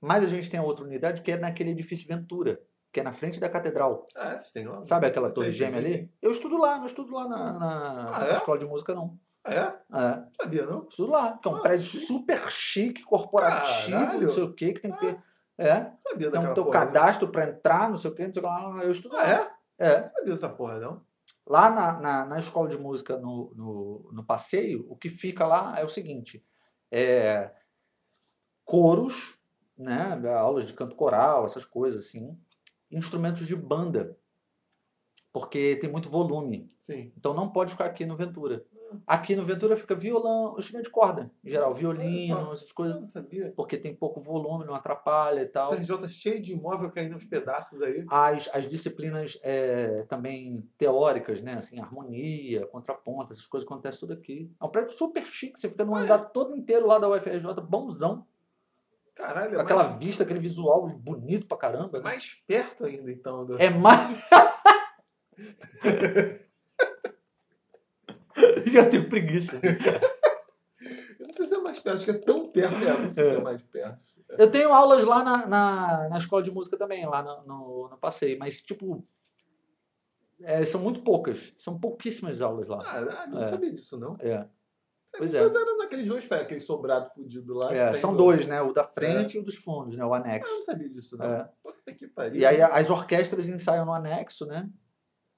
mas 0.00 0.24
a 0.24 0.28
gente 0.28 0.48
tem 0.50 0.58
a 0.60 0.62
outra 0.62 0.84
unidade 0.84 1.22
que 1.22 1.32
é 1.32 1.36
naquele 1.36 1.70
edifício 1.70 2.06
Ventura, 2.08 2.60
que 2.92 3.00
é 3.00 3.02
na 3.02 3.12
frente 3.12 3.38
da 3.40 3.48
catedral. 3.48 4.04
Ah, 4.16 4.36
vocês 4.36 4.52
têm 4.52 4.66
lá? 4.66 4.84
Sabe 4.84 5.06
aquela 5.06 5.30
torre 5.32 5.52
gêmea 5.52 5.78
ali? 5.78 6.12
Eu 6.22 6.32
estudo 6.32 6.56
lá, 6.58 6.78
não 6.78 6.86
estudo 6.86 7.12
lá 7.14 7.28
na, 7.28 7.52
na- 7.52 8.08
Ah, 8.08 8.20
na 8.20 8.26
é? 8.28 8.32
escola 8.36 8.58
de 8.58 8.64
música, 8.64 8.94
não. 8.94 9.18
Ah, 9.44 9.52
é? 9.54 9.58
É, 9.58 10.24
sabia, 10.42 10.66
não? 10.66 10.86
estudo 10.88 11.12
lá, 11.12 11.38
que 11.38 11.48
é 11.48 11.50
um 11.52 11.56
Ah, 11.56 11.60
prédio 11.60 11.84
chique. 11.86 12.06
super 12.06 12.50
chique, 12.50 13.02
corporativo, 13.02 13.90
Caralho. 13.98 14.20
não 14.22 14.28
sei 14.28 14.42
o 14.42 14.54
que, 14.54 14.72
que 14.72 14.80
tem 14.80 14.90
que 14.90 14.98
ter. 14.98 15.22
É, 15.56 15.74
Não 15.80 15.96
sabia 16.00 16.30
tem 16.30 16.40
um 16.40 16.54
teu 16.54 16.64
porra. 16.64 16.84
não. 16.84 16.86
cadastro 16.92 17.28
para 17.32 17.48
entrar, 17.48 17.90
não 17.90 17.98
sei 17.98 18.10
o 18.10 18.14
que, 18.14 18.26
não 18.26 18.32
sei 18.32 18.42
o 18.42 18.44
que 18.46 18.50
lá. 18.50 18.84
Eu 18.84 18.90
estudo 18.92 19.16
Ah, 19.16 19.22
lá. 19.22 19.28
é? 19.32 19.50
É. 19.78 20.00
Não 20.02 20.08
sabia 20.08 20.32
dessa 20.34 20.48
porra, 20.48 20.78
não. 20.78 21.02
Lá 21.46 21.70
na, 21.70 21.98
na, 22.00 22.26
na 22.26 22.38
escola 22.38 22.68
de 22.68 22.76
música, 22.76 23.16
no, 23.16 23.52
no, 23.56 24.10
no 24.12 24.24
passeio, 24.24 24.86
o 24.88 24.96
que 24.96 25.08
fica 25.08 25.46
lá 25.46 25.74
é 25.78 25.84
o 25.84 25.88
seguinte: 25.88 26.44
é, 26.92 27.50
coros, 28.64 29.37
né, 29.78 30.20
aulas 30.36 30.66
de 30.66 30.72
canto 30.72 30.96
coral, 30.96 31.46
essas 31.46 31.64
coisas 31.64 32.06
assim, 32.06 32.36
instrumentos 32.90 33.46
de 33.46 33.54
banda, 33.54 34.16
porque 35.32 35.76
tem 35.76 35.90
muito 35.90 36.08
volume. 36.08 36.68
Sim. 36.78 37.12
Então 37.16 37.32
não 37.32 37.48
pode 37.48 37.70
ficar 37.70 37.84
aqui 37.84 38.04
no 38.04 38.16
Ventura. 38.16 38.64
Aqui 39.06 39.36
no 39.36 39.44
Ventura 39.44 39.76
fica 39.76 39.94
violão, 39.94 40.56
instrumento 40.58 40.86
de 40.86 40.90
corda, 40.90 41.30
em 41.44 41.50
geral, 41.50 41.74
violino, 41.74 42.52
essas 42.52 42.72
coisas, 42.72 42.98
não 42.98 43.08
sabia. 43.08 43.52
porque 43.54 43.76
tem 43.76 43.94
pouco 43.94 44.18
volume, 44.18 44.64
não 44.64 44.74
atrapalha 44.74 45.42
e 45.42 45.46
tal. 45.46 45.74
FRJ 45.74 46.08
cheio 46.08 46.42
de 46.42 46.52
imóvel 46.52 46.90
caindo 46.90 47.12
aos 47.12 47.24
pedaços 47.24 47.82
aí. 47.82 48.06
as, 48.10 48.48
as 48.54 48.68
disciplinas 48.68 49.38
é, 49.42 50.04
também 50.08 50.66
teóricas, 50.78 51.42
né? 51.42 51.54
Assim, 51.54 51.78
harmonia, 51.78 52.66
contraponto, 52.68 53.32
essas 53.32 53.46
coisas 53.46 53.66
acontecem 53.66 54.00
tudo 54.00 54.14
aqui. 54.14 54.50
É 54.58 54.64
um 54.64 54.70
prédio 54.70 54.92
super 54.92 55.24
chique, 55.26 55.60
você 55.60 55.68
fica 55.68 55.84
no 55.84 55.94
Ah, 55.94 56.00
é? 56.00 56.04
andar 56.04 56.18
todo 56.30 56.56
inteiro 56.56 56.86
lá 56.86 56.98
da 56.98 57.10
UFRJ, 57.10 57.60
bonzão, 57.68 58.26
Caralho, 59.18 59.50
com 59.54 59.58
é 59.58 59.62
aquela 59.62 59.82
mais, 59.84 59.98
vista, 59.98 60.22
aquele 60.22 60.38
visual 60.38 60.88
bonito 60.88 61.46
pra 61.48 61.58
caramba. 61.58 61.98
né? 61.98 62.04
mais 62.04 62.34
perto 62.46 62.84
ainda, 62.84 63.10
então. 63.10 63.44
Do... 63.44 63.60
É 63.60 63.68
mais. 63.68 64.28
Eu 68.72 68.90
tenho 68.90 69.08
preguiça. 69.08 69.60
Eu 71.18 71.26
não 71.26 71.34
sei 71.34 71.46
se 71.46 71.54
é 71.54 71.58
mais 71.58 71.80
perto, 71.80 71.96
acho 71.96 72.04
que 72.04 72.10
é 72.12 72.18
tão 72.18 72.48
perto, 72.48 72.76
é, 72.76 72.98
não 72.98 73.10
sei 73.10 73.30
se 73.30 73.36
é 73.36 73.40
mais 73.40 73.62
perto. 73.64 73.98
Eu 74.30 74.50
tenho 74.50 74.72
aulas 74.72 75.04
lá 75.04 75.24
na, 75.24 75.46
na, 75.46 76.08
na 76.10 76.18
escola 76.18 76.42
de 76.42 76.50
música 76.50 76.76
também, 76.76 77.04
lá 77.06 77.22
no, 77.22 77.42
no, 77.46 77.88
no 77.88 77.98
passeio, 77.98 78.38
mas, 78.38 78.60
tipo, 78.60 79.04
é, 80.42 80.62
são 80.64 80.80
muito 80.80 81.02
poucas. 81.02 81.54
São 81.58 81.78
pouquíssimas 81.80 82.40
aulas 82.40 82.68
lá. 82.68 82.82
Ah, 82.86 83.26
não 83.26 83.42
É. 83.42 83.46
sabia 83.46 83.72
disso, 83.72 83.98
não. 83.98 84.16
É. 84.20 84.46
Pois 85.16 85.34
é. 85.34 85.42
Tudo 85.42 85.58
era 85.58 85.76
naqueles 85.78 86.06
dois 86.06 86.26
pés, 86.26 86.42
aquele 86.42 86.60
sobrado 86.60 87.10
fudido 87.14 87.54
lá. 87.54 87.74
É, 87.74 87.94
são 87.94 88.12
do- 88.12 88.18
dois, 88.18 88.46
né? 88.46 88.60
O 88.62 88.72
da 88.72 88.84
frente 88.84 89.36
e 89.36 89.40
o 89.40 89.44
dos 89.44 89.56
fundos, 89.56 89.96
né? 89.96 90.04
O 90.04 90.12
Ah, 90.14 90.18
anexo. 90.18 90.50
eu 90.50 90.56
não 90.56 90.62
sabia 90.62 90.88
disso, 90.88 91.16
não. 91.16 91.24
É. 91.26 91.50
Puta 91.62 91.92
que 91.94 92.06
pariu. 92.06 92.40
E 92.40 92.44
aí 92.46 92.60
as 92.62 92.90
orquestras 92.90 93.48
ensaiam 93.48 93.86
no 93.86 93.92
anexo, 93.92 94.46
né? 94.46 94.68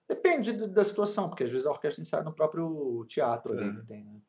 Depende 0.09 0.53
da 0.67 0.85
situação, 0.85 1.29
porque 1.29 1.45
às 1.45 1.51
vezes 1.51 1.67
a 1.67 1.71
orquestra 1.71 2.03
ensaia 2.03 2.25
no 2.25 2.33
próprio 2.35 3.05
teatro 3.09 3.53
ali 3.57 3.69
É. 3.69 3.73
que 3.73 3.87
tem, 3.87 4.05
né? 4.05 4.21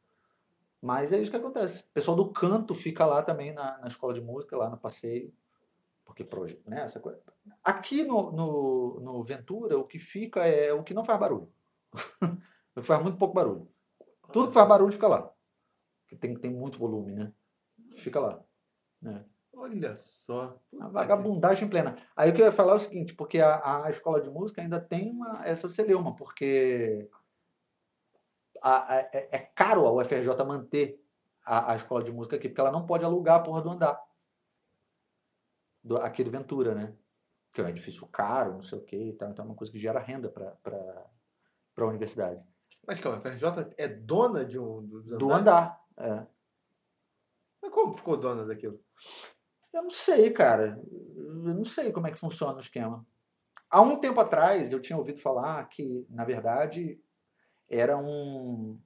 Mas 0.81 1.11
é 1.13 1.17
isso 1.19 1.29
que 1.31 1.37
acontece. 1.37 1.83
O 1.83 1.93
pessoal 1.93 2.15
do 2.17 2.31
canto 2.31 2.73
fica 2.75 3.05
lá 3.05 3.21
também 3.21 3.53
na, 3.53 3.77
na 3.79 3.87
escola 3.87 4.13
de 4.13 4.21
música, 4.21 4.55
lá 4.57 4.69
no 4.69 4.77
passeio. 4.77 5.33
Porque, 6.05 6.23
proje- 6.23 6.59
né, 6.65 6.81
essa 6.83 6.99
coisa. 6.99 7.19
Aqui 7.63 8.03
no, 8.03 8.31
no, 8.31 8.99
no 8.99 9.23
Ventura, 9.23 9.77
o 9.77 9.83
que 9.85 9.97
fica 9.99 10.45
é 10.45 10.73
o 10.73 10.83
que 10.83 10.93
não 10.93 11.03
faz 11.03 11.19
barulho. 11.19 11.51
o 12.75 12.81
que 12.81 12.87
faz 12.87 13.01
muito 13.01 13.17
pouco 13.17 13.33
barulho. 13.33 13.67
Tudo 14.31 14.47
que 14.49 14.53
faz 14.53 14.67
barulho 14.67 14.91
fica 14.93 15.07
lá. 15.07 15.31
Porque 16.03 16.15
tem, 16.15 16.35
tem 16.39 16.51
muito 16.51 16.77
volume, 16.77 17.13
né? 17.13 17.33
Fica 17.97 18.19
lá. 18.19 18.43
né? 19.01 19.25
Olha 19.53 19.95
só. 19.95 20.59
Puta 20.71 20.83
A 20.83 20.87
que- 20.87 20.93
vagabundagem 20.93 21.69
plena. 21.69 21.97
Aí 22.15 22.31
o 22.31 22.33
que 22.33 22.41
eu 22.41 22.45
ia 22.45 22.51
falar 22.51 22.73
é 22.73 22.75
o 22.75 22.79
seguinte, 22.79 23.13
porque 23.15 23.39
a, 23.39 23.85
a 23.85 23.89
escola 23.89 24.21
de 24.21 24.29
música 24.29 24.61
ainda 24.61 24.79
tem 24.79 25.11
uma, 25.11 25.45
essa 25.45 25.67
celeuma, 25.69 26.15
porque 26.15 27.09
a- 28.61 28.93
a- 28.95 28.99
é, 29.13 29.29
é 29.31 29.39
caro 29.39 29.85
a 29.87 29.91
UFRJ 29.93 30.43
manter 30.45 31.03
a, 31.45 31.73
a 31.73 31.75
escola 31.75 32.03
de 32.03 32.11
música 32.11 32.35
aqui, 32.37 32.47
porque 32.49 32.61
ela 32.61 32.71
não 32.71 32.85
pode 32.85 33.03
alugar 33.05 33.39
a 33.39 33.43
porra 33.43 33.61
do 33.61 33.69
andar. 33.69 34.01
Do, 35.83 35.97
aqui 35.97 36.23
do 36.23 36.31
Ventura, 36.31 36.73
né? 36.75 36.95
Que 37.51 37.61
é 37.61 37.63
um 37.63 37.67
edifício 37.69 38.07
caro, 38.07 38.53
não 38.53 38.61
sei 38.63 38.77
o 38.77 38.83
quê 38.83 38.97
e 38.97 39.13
tal. 39.13 39.29
Então 39.31 39.43
é 39.43 39.47
uma 39.47 39.55
coisa 39.55 39.71
que 39.73 39.79
gera 39.79 39.99
renda 39.99 40.29
para 40.29 41.05
a 41.77 41.85
universidade. 41.85 42.41
Mas 42.85 42.99
calma, 42.99 43.17
a 43.19 43.21
FRJ 43.21 43.73
é 43.77 43.87
dona 43.87 44.43
de 44.45 44.57
um 44.59 44.81
dos 44.85 45.05
Do 45.17 45.31
andar. 45.31 45.79
É. 45.97 46.25
Mas 47.61 47.71
como 47.71 47.93
ficou 47.93 48.17
dona 48.17 48.45
daquilo? 48.45 48.79
Eu 49.71 49.83
não 49.83 49.89
sei, 49.89 50.31
cara. 50.31 50.81
Eu 51.15 51.53
não 51.55 51.63
sei 51.65 51.91
como 51.91 52.07
é 52.07 52.11
que 52.11 52.19
funciona 52.19 52.57
o 52.57 52.59
esquema. 52.61 53.05
Há 53.69 53.81
um 53.81 53.97
tempo 53.99 54.19
atrás 54.19 54.73
eu 54.73 54.81
tinha 54.81 54.97
ouvido 54.97 55.21
falar 55.21 55.63
que, 55.69 56.05
na 56.09 56.25
verdade, 56.25 56.99
era 57.69 57.97
um 57.97 58.79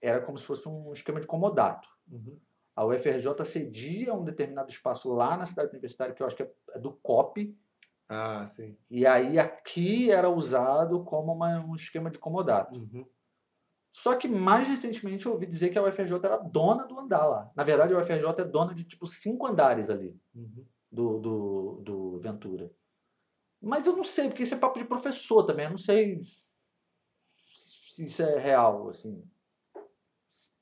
era 0.00 0.20
como 0.20 0.36
se 0.36 0.44
fosse 0.44 0.68
um 0.68 0.92
esquema 0.92 1.20
de 1.20 1.28
comodato. 1.28 1.88
Uhum. 2.10 2.36
A 2.74 2.84
UFRJ 2.84 3.44
cedia 3.44 4.12
um 4.14 4.24
determinado 4.24 4.68
espaço 4.68 5.12
lá 5.12 5.36
na 5.36 5.46
cidade 5.46 5.70
universitária, 5.70 6.12
que 6.12 6.20
eu 6.22 6.26
acho 6.26 6.34
que 6.34 6.42
é 6.42 6.78
do 6.80 6.90
COP, 6.94 7.56
Ah, 8.08 8.44
sim. 8.48 8.76
e 8.90 9.06
aí 9.06 9.38
aqui 9.38 10.10
era 10.10 10.28
usado 10.28 11.04
como 11.04 11.32
uma- 11.32 11.60
um 11.64 11.76
esquema 11.76 12.10
de 12.10 12.18
comodato. 12.18 12.74
Uhum. 12.74 13.06
Só 13.92 14.16
que 14.16 14.26
mais 14.26 14.66
recentemente 14.66 15.26
eu 15.26 15.32
ouvi 15.32 15.46
dizer 15.46 15.68
que 15.68 15.78
a 15.78 15.82
UFRJ 15.82 16.14
era 16.24 16.38
dona 16.38 16.86
do 16.86 16.98
andar 16.98 17.26
lá. 17.26 17.52
Na 17.54 17.62
verdade, 17.62 17.92
a 17.92 17.98
UFRJ 17.98 18.40
é 18.40 18.44
dona 18.44 18.74
de 18.74 18.84
tipo 18.84 19.06
cinco 19.06 19.46
andares 19.46 19.90
ali. 19.90 20.18
Uhum. 20.34 20.66
do, 20.90 21.18
do, 21.18 21.80
do 21.82 22.20
Ventura. 22.20 22.74
Mas 23.60 23.86
eu 23.86 23.94
não 23.94 24.02
sei, 24.02 24.28
porque 24.28 24.42
isso 24.42 24.54
é 24.54 24.58
papo 24.58 24.78
de 24.78 24.86
professor 24.86 25.44
também. 25.44 25.66
Eu 25.66 25.72
não 25.72 25.78
sei 25.78 26.22
se 27.46 28.06
isso 28.06 28.22
é 28.22 28.38
real, 28.38 28.88
assim. 28.88 29.22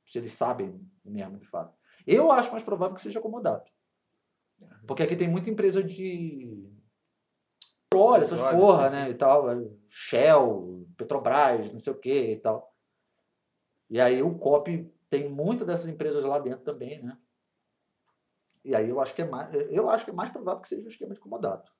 Se 0.05 0.19
eles 0.19 0.33
sabem 0.33 0.85
mesmo, 1.05 1.39
de 1.39 1.47
fato. 1.47 1.73
Eu 2.05 2.33
acho 2.33 2.51
mais 2.51 2.65
provável 2.65 2.97
que 2.97 3.01
seja 3.01 3.21
comodato. 3.21 3.71
Porque 4.89 5.05
aqui 5.05 5.15
tem 5.15 5.29
muita 5.29 5.49
empresa 5.49 5.85
de 5.85 6.69
petróleo, 7.89 8.23
essas 8.23 8.41
porra, 8.41 8.91
né? 8.91 9.11
E 9.11 9.15
tal. 9.15 9.47
Shell, 9.89 10.87
Petrobras, 10.97 11.73
não 11.73 11.79
sei 11.79 11.93
o 11.93 11.99
que 11.99 12.33
e 12.33 12.37
tal. 12.37 12.71
E 13.91 14.01
aí 14.01 14.23
o 14.23 14.39
COP 14.39 14.91
tem 15.11 15.29
muitas 15.29 15.67
dessas 15.67 15.89
empresas 15.89 16.25
lá 16.25 16.39
dentro 16.39 16.65
também, 16.65 17.03
né? 17.03 17.19
E 18.65 18.75
aí 18.75 18.89
eu 18.89 19.01
acho 19.01 19.15
que 19.15 19.23
é 19.23 19.25
mais, 19.25 19.49
eu 19.71 19.91
acho 19.91 20.05
que 20.05 20.11
é 20.11 20.15
mais 20.15 20.31
provável 20.31 20.63
que 20.63 20.69
seja 20.69 20.87
um 20.87 20.91
esquema 20.91 21.15
de 21.15 21.21
comodato. 21.21 21.73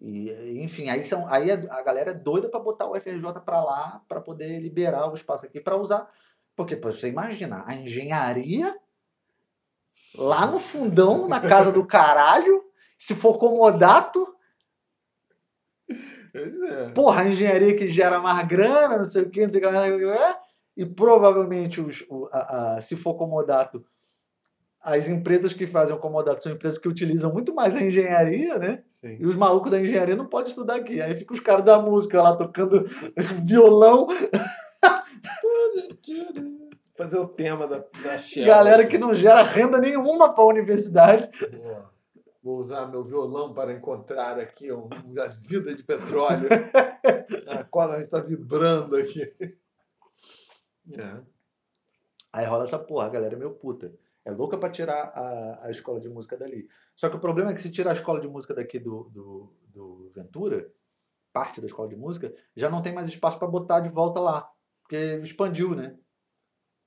E, 0.00 0.60
enfim, 0.60 0.88
aí, 0.88 1.04
são, 1.04 1.28
aí 1.28 1.50
a 1.52 1.82
galera 1.82 2.10
é 2.10 2.14
doida 2.14 2.48
para 2.48 2.58
botar 2.58 2.88
o 2.88 3.00
FRJ 3.00 3.40
para 3.44 3.62
lá, 3.62 4.02
para 4.08 4.20
poder 4.20 4.58
liberar 4.58 5.08
o 5.08 5.14
espaço 5.14 5.46
aqui 5.46 5.60
para 5.60 5.76
usar. 5.76 6.10
Porque, 6.56 6.74
pô, 6.74 6.92
você 6.92 7.08
imagina, 7.08 7.62
a 7.66 7.74
engenharia 7.74 8.76
lá 10.16 10.46
no 10.46 10.58
fundão, 10.58 11.28
na 11.28 11.40
casa 11.40 11.70
do 11.70 11.86
caralho, 11.86 12.64
se 12.98 13.14
for 13.14 13.38
comodato, 13.38 14.34
é. 16.34 16.90
porra, 16.90 17.22
a 17.22 17.28
engenharia 17.28 17.76
que 17.76 17.86
gera 17.86 18.18
mais 18.18 18.46
grana, 18.48 18.98
não 18.98 19.04
sei 19.04 19.22
o 19.22 19.30
que, 19.30 19.44
não 19.44 19.52
sei 19.52 19.64
o 19.64 19.98
que, 19.98 20.41
e 20.76 20.84
provavelmente, 20.86 21.80
os, 21.80 22.02
o- 22.08 22.28
a- 22.32 22.76
a- 22.76 22.80
se 22.80 22.96
for 22.96 23.14
comodato, 23.14 23.84
as 24.82 25.08
empresas 25.08 25.52
que 25.52 25.66
fazem 25.66 25.94
o 25.94 25.98
comodato 25.98 26.42
são 26.42 26.50
empresas 26.52 26.78
que 26.78 26.88
utilizam 26.88 27.32
muito 27.32 27.54
mais 27.54 27.76
a 27.76 27.82
engenharia, 27.82 28.58
né? 28.58 28.82
Sim. 28.90 29.16
E 29.20 29.26
os 29.26 29.36
malucos 29.36 29.70
da 29.70 29.80
engenharia 29.80 30.16
não 30.16 30.26
podem 30.26 30.48
estudar 30.48 30.74
aqui. 30.76 31.00
Aí 31.00 31.14
fica 31.14 31.32
os 31.34 31.38
caras 31.40 31.64
da 31.64 31.78
música 31.78 32.20
lá 32.20 32.34
tocando 32.34 32.84
violão, 33.46 34.06
Fazer 36.96 37.18
o 37.18 37.26
tema 37.26 37.66
da, 37.66 37.78
da 38.02 38.18
Shell. 38.18 38.46
galera 38.46 38.86
que 38.86 38.98
não 38.98 39.14
gera 39.14 39.42
renda 39.42 39.78
nenhuma 39.78 40.34
para 40.34 40.44
a 40.44 40.48
universidade. 40.48 41.28
Pô. 41.38 41.92
Vou 42.42 42.58
usar 42.58 42.86
meu 42.86 43.02
violão 43.04 43.54
para 43.54 43.72
encontrar 43.72 44.38
aqui 44.38 44.70
um, 44.72 44.88
um 45.06 45.14
jazida 45.14 45.74
de 45.74 45.82
petróleo. 45.82 46.48
a 47.48 47.64
cola 47.64 47.98
está 48.00 48.18
vibrando 48.20 48.96
aqui. 48.96 49.22
É. 50.90 51.20
Aí 52.32 52.46
rola 52.46 52.64
essa 52.64 52.78
porra, 52.78 53.06
a 53.06 53.10
galera 53.10 53.34
é 53.34 53.38
meio 53.38 53.54
puta. 53.54 53.94
É 54.24 54.30
louca 54.30 54.56
pra 54.56 54.70
tirar 54.70 55.12
a, 55.14 55.66
a 55.66 55.70
escola 55.70 56.00
de 56.00 56.08
música 56.08 56.36
dali. 56.36 56.68
Só 56.94 57.08
que 57.08 57.16
o 57.16 57.20
problema 57.20 57.50
é 57.50 57.54
que 57.54 57.60
se 57.60 57.70
tirar 57.70 57.90
a 57.90 57.94
escola 57.94 58.20
de 58.20 58.28
música 58.28 58.54
daqui 58.54 58.78
do, 58.78 59.10
do, 59.10 59.52
do 59.66 60.12
Ventura, 60.14 60.72
parte 61.32 61.60
da 61.60 61.66
escola 61.66 61.88
de 61.88 61.96
música, 61.96 62.32
já 62.54 62.70
não 62.70 62.80
tem 62.80 62.92
mais 62.92 63.08
espaço 63.08 63.38
pra 63.38 63.48
botar 63.48 63.80
de 63.80 63.88
volta 63.88 64.20
lá. 64.20 64.48
Porque 64.82 64.96
expandiu, 65.22 65.74
né? 65.74 65.98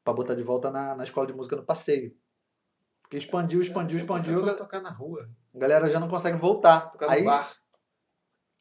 Pra 0.03 0.13
botar 0.13 0.35
de 0.35 0.43
volta 0.43 0.71
na, 0.71 0.95
na 0.95 1.03
escola 1.03 1.27
de 1.27 1.33
música 1.33 1.55
no 1.55 1.65
passeio. 1.65 2.15
Porque 3.01 3.17
expandiu, 3.17 3.61
expandiu, 3.61 3.97
expandiu. 3.97 4.39
Só 4.39 4.53
tocar 4.55 4.81
na 4.81 4.89
rua. 4.89 5.29
A 5.53 5.59
galera 5.59 5.89
já 5.89 5.99
não 5.99 6.07
consegue 6.07 6.37
voltar. 6.37 6.91
Tocar 6.91 7.09
Aí, 7.09 7.19
no 7.19 7.25
bar. 7.25 7.51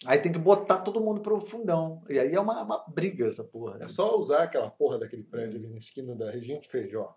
Aí 0.07 0.19
tem 0.21 0.33
que 0.33 0.39
botar 0.39 0.83
todo 0.83 1.01
mundo 1.01 1.21
pro 1.21 1.41
fundão. 1.41 2.03
E 2.09 2.19
aí 2.19 2.35
é 2.35 2.41
uma, 2.41 2.63
uma 2.63 2.85
briga 2.89 3.27
essa 3.27 3.45
porra. 3.45 3.79
né? 3.79 3.87
É 3.87 3.89
só 3.89 4.19
usar 4.19 4.43
aquela 4.45 4.71
porra 4.71 4.99
daquele 4.99 5.23
prédio 5.25 5.57
ali 5.59 5.69
na 5.69 5.79
esquina 5.79 6.15
da 6.15 6.31
Regente 6.31 6.69
Feijó. 6.69 7.17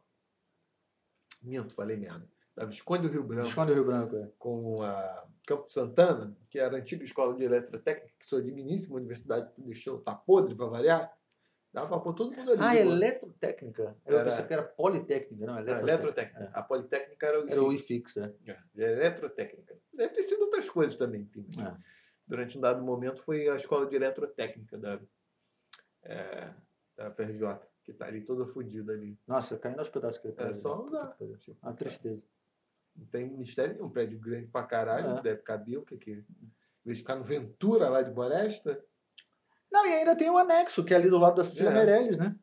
Minto, 1.44 1.74
falei 1.74 1.98
merda. 1.98 2.28
Da 2.56 2.66
Visconde 2.66 3.08
do 3.08 3.14
Rio 3.14 3.24
Branco. 3.24 3.48
Esconde 3.49 3.72
o 3.72 3.76
Rio 3.76 3.86
Branco. 3.86 4.16
É. 4.16 4.32
com 4.40 4.82
a 4.82 5.28
Campo 5.45 5.70
Santana, 5.72 6.36
que 6.49 6.58
era 6.60 6.76
a 6.76 6.80
antiga 6.80 7.04
escola 7.04 7.36
de 7.36 7.44
eletrotécnica, 7.44 8.12
que 8.20 8.26
sua 8.26 8.41
digníssima 8.41 8.95
universidade 8.98 9.52
deixou, 9.58 9.99
tá 10.02 10.16
podre 10.16 10.56
para 10.56 10.66
variar, 10.66 11.16
dava 11.72 11.88
para 11.88 11.99
pôr 11.99 12.14
todo 12.16 12.36
mundo 12.36 12.52
ali. 12.52 12.62
Ah, 12.62 12.76
eletrotécnica. 12.76 13.95
Eu 14.06 14.16
Era- 14.18 14.30
pensei 14.30 14.45
que 14.48 14.54
era 14.54 14.64
politécnica, 14.64 15.45
não, 15.45 15.54
Ah, 15.54 15.60
eletrotécnica. 15.62 15.94
eletrotécnica. 15.94 16.52
A 16.60 16.64
Politécnica 16.64 17.28
era 17.28 17.45
o 17.45 17.49
Era 17.49 17.64
o 17.64 17.72
IFIX. 17.72 18.16
IFIX, 18.18 18.18
é. 18.18 18.58
É, 18.78 18.91
eletrotécnica. 18.94 19.78
Deve 19.94 20.14
ter 20.14 20.24
sido 20.24 20.41
outras 20.41 20.68
coisas 20.68 20.98
também. 20.98 21.22
Enfim. 21.22 21.45
É. 21.62 21.78
Durante 22.28 22.58
um 22.58 22.62
dado 22.62 22.84
momento 22.84 23.22
foi 23.22 23.48
a 23.48 23.56
escola 23.56 23.86
de 23.88 23.95
eletrotécnica 23.95 24.78
da, 24.78 24.99
é, 26.04 26.54
da 26.95 27.10
FRJ, 27.12 27.60
que 27.84 27.94
tá 27.94 28.06
ali 28.06 28.22
toda 28.22 28.45
fodida 28.45 28.91
ali. 28.94 29.18
Nossa, 29.26 29.58
caindo 29.58 29.80
aos 29.80 29.90
pedaços 29.90 30.20
aquele 30.20 30.34
É 30.34 30.36
prédio. 30.36 30.56
só 30.62 30.82
usar. 30.84 31.08
que 31.14 31.26
pariu. 31.26 31.58
Uma 31.64 31.74
tristeza. 31.74 32.24
Não 32.95 33.06
tem 33.06 33.30
ministério 33.30 33.74
nenhum, 33.76 33.86
um 33.86 33.90
prédio 33.91 34.20
grande 34.20 34.48
pra 34.48 34.64
caralho, 34.64 35.18
É. 35.18 35.22
deve 35.22 35.41
caber 35.41 35.78
o 35.78 35.84
que 35.86 35.98
que. 35.98 36.12
Em 36.12 36.26
vez 36.86 36.98
de 36.98 37.04
ficar 37.04 37.16
no 37.16 37.24
Ventura 37.24 37.90
lá 37.90 38.02
de 38.02 38.12
Boresta, 38.12 38.84
Não, 39.72 39.86
e 39.86 39.94
ainda 39.94 40.16
tem 40.16 40.30
o 40.30 40.38
anexo, 40.38 40.84
que 40.84 40.94
é 40.94 40.98
ali 40.98 41.10
do 41.10 41.18
lado 41.18 41.36
da 41.36 41.44
Cecília 41.44 41.70
É. 41.72 41.74
Meirelles, 41.74 42.18
né? 42.18 42.36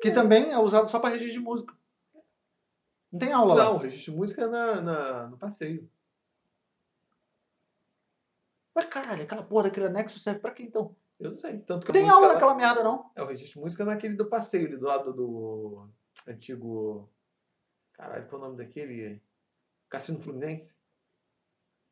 Que 0.00 0.10
também 0.10 0.50
é 0.50 0.58
usado 0.58 0.88
só 0.90 0.98
para 0.98 1.10
registro 1.10 1.34
de 1.38 1.44
música. 1.44 1.76
Não 3.12 3.18
tem 3.18 3.32
aula 3.32 3.54
Não, 3.54 3.74
lá. 3.76 3.82
registro 3.82 4.12
de 4.12 4.18
música 4.18 4.42
é 4.42 4.46
na, 4.46 4.80
na- 4.80 5.26
no 5.28 5.36
passeio. 5.38 5.88
Mas 8.78 8.86
caralho, 8.88 9.24
aquela 9.24 9.42
porra 9.42 9.64
daquele 9.64 9.86
anexo 9.86 10.20
serve 10.20 10.38
pra 10.38 10.52
quê 10.52 10.62
então? 10.62 10.94
Eu 11.18 11.32
não 11.32 11.36
sei. 11.36 11.58
Tanto 11.58 11.84
que 11.84 11.90
tem 11.92 12.08
aula 12.08 12.28
lá- 12.28 12.34
naquela 12.34 12.54
merda, 12.54 12.84
não. 12.84 13.10
É 13.16 13.20
o 13.20 13.26
registro 13.26 13.54
de 13.58 13.64
música 13.64 13.84
naquele 13.84 14.14
do 14.14 14.26
passeio, 14.28 14.68
ali 14.68 14.76
do 14.76 14.86
lado 14.86 15.12
do 15.12 15.88
antigo. 16.28 17.10
Caralho, 17.92 18.28
qual 18.28 18.40
é 18.40 18.44
o 18.44 18.48
nome 18.48 18.56
daquele? 18.64 19.20
Cassino 19.88 20.20
Fluminense? 20.20 20.78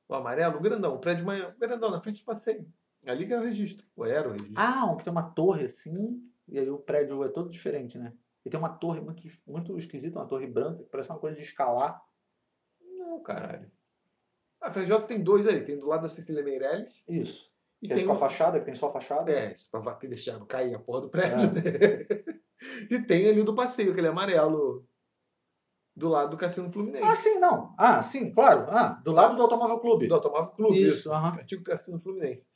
O 0.08 0.14
amarelo, 0.14 0.58
o 0.58 0.60
grandão, 0.60 0.94
o 0.94 1.00
prédio 1.00 1.26
mais. 1.26 1.42
o 1.42 1.58
grandão, 1.58 1.90
na 1.90 2.00
frente 2.00 2.22
do 2.22 2.24
passeio. 2.24 2.72
Ali 3.04 3.26
que 3.26 3.32
é 3.34 3.38
o 3.40 3.42
registro. 3.42 3.84
Ou 3.96 4.06
era 4.06 4.28
o 4.28 4.30
registro. 4.30 4.54
Ah, 4.56 4.94
que 4.96 5.02
tem 5.02 5.10
uma 5.12 5.28
torre 5.30 5.64
assim, 5.64 6.22
e 6.46 6.56
aí 6.56 6.70
o 6.70 6.78
prédio 6.78 7.24
é 7.24 7.28
todo 7.28 7.50
diferente, 7.50 7.98
né? 7.98 8.12
E 8.44 8.48
tem 8.50 8.60
uma 8.60 8.68
torre 8.68 9.00
muito, 9.00 9.22
muito 9.44 9.76
esquisita, 9.76 10.20
uma 10.20 10.28
torre 10.28 10.46
branca, 10.46 10.84
que 10.84 10.88
parece 10.90 11.10
uma 11.10 11.18
coisa 11.18 11.36
de 11.36 11.42
escalar. 11.42 12.00
Não, 12.80 13.20
caralho. 13.24 13.68
A 14.66 14.70
FJ 14.70 15.00
tem 15.06 15.22
dois 15.22 15.46
ali. 15.46 15.60
Tem 15.62 15.78
do 15.78 15.86
lado 15.86 16.02
da 16.02 16.08
Cecília 16.08 16.42
Meirelles 16.42 17.04
Isso. 17.08 17.50
e 17.80 17.86
Que 17.86 17.92
é 17.94 17.96
tem 17.96 18.04
com 18.06 18.12
a 18.12 18.14
um- 18.16 18.18
fachada, 18.18 18.58
que 18.58 18.64
tem 18.66 18.74
só 18.74 18.88
a 18.88 18.92
fachada. 18.92 19.30
É, 19.30 19.52
isso 19.52 19.70
pra 19.70 19.80
bater, 19.80 20.08
deixar 20.08 20.38
não 20.38 20.46
cair 20.46 20.74
a 20.74 20.78
porra 20.78 21.02
do 21.02 21.08
prédio. 21.10 21.36
né? 21.52 21.62
e 22.90 22.98
tem 23.02 23.28
ali 23.28 23.40
o 23.40 23.44
do 23.44 23.54
passeio, 23.54 23.92
aquele 23.92 24.08
amarelo. 24.08 24.86
Do 25.94 26.08
lado 26.10 26.30
do 26.30 26.36
Cassino 26.36 26.70
Fluminense. 26.70 27.04
Ah, 27.04 27.16
sim, 27.16 27.38
não. 27.38 27.74
Ah, 27.78 28.02
sim, 28.02 28.30
claro. 28.30 28.66
Ah, 28.70 29.00
do 29.02 29.12
lado 29.12 29.34
do 29.34 29.40
Automóvel 29.42 29.78
Clube. 29.80 30.06
do 30.06 30.14
Automóvel 30.14 30.52
Clube. 30.52 30.78
Isso, 30.82 31.10
aham. 31.10 31.40
Antigo 31.40 31.64
Cassino 31.64 31.98
Fluminense. 31.98 32.50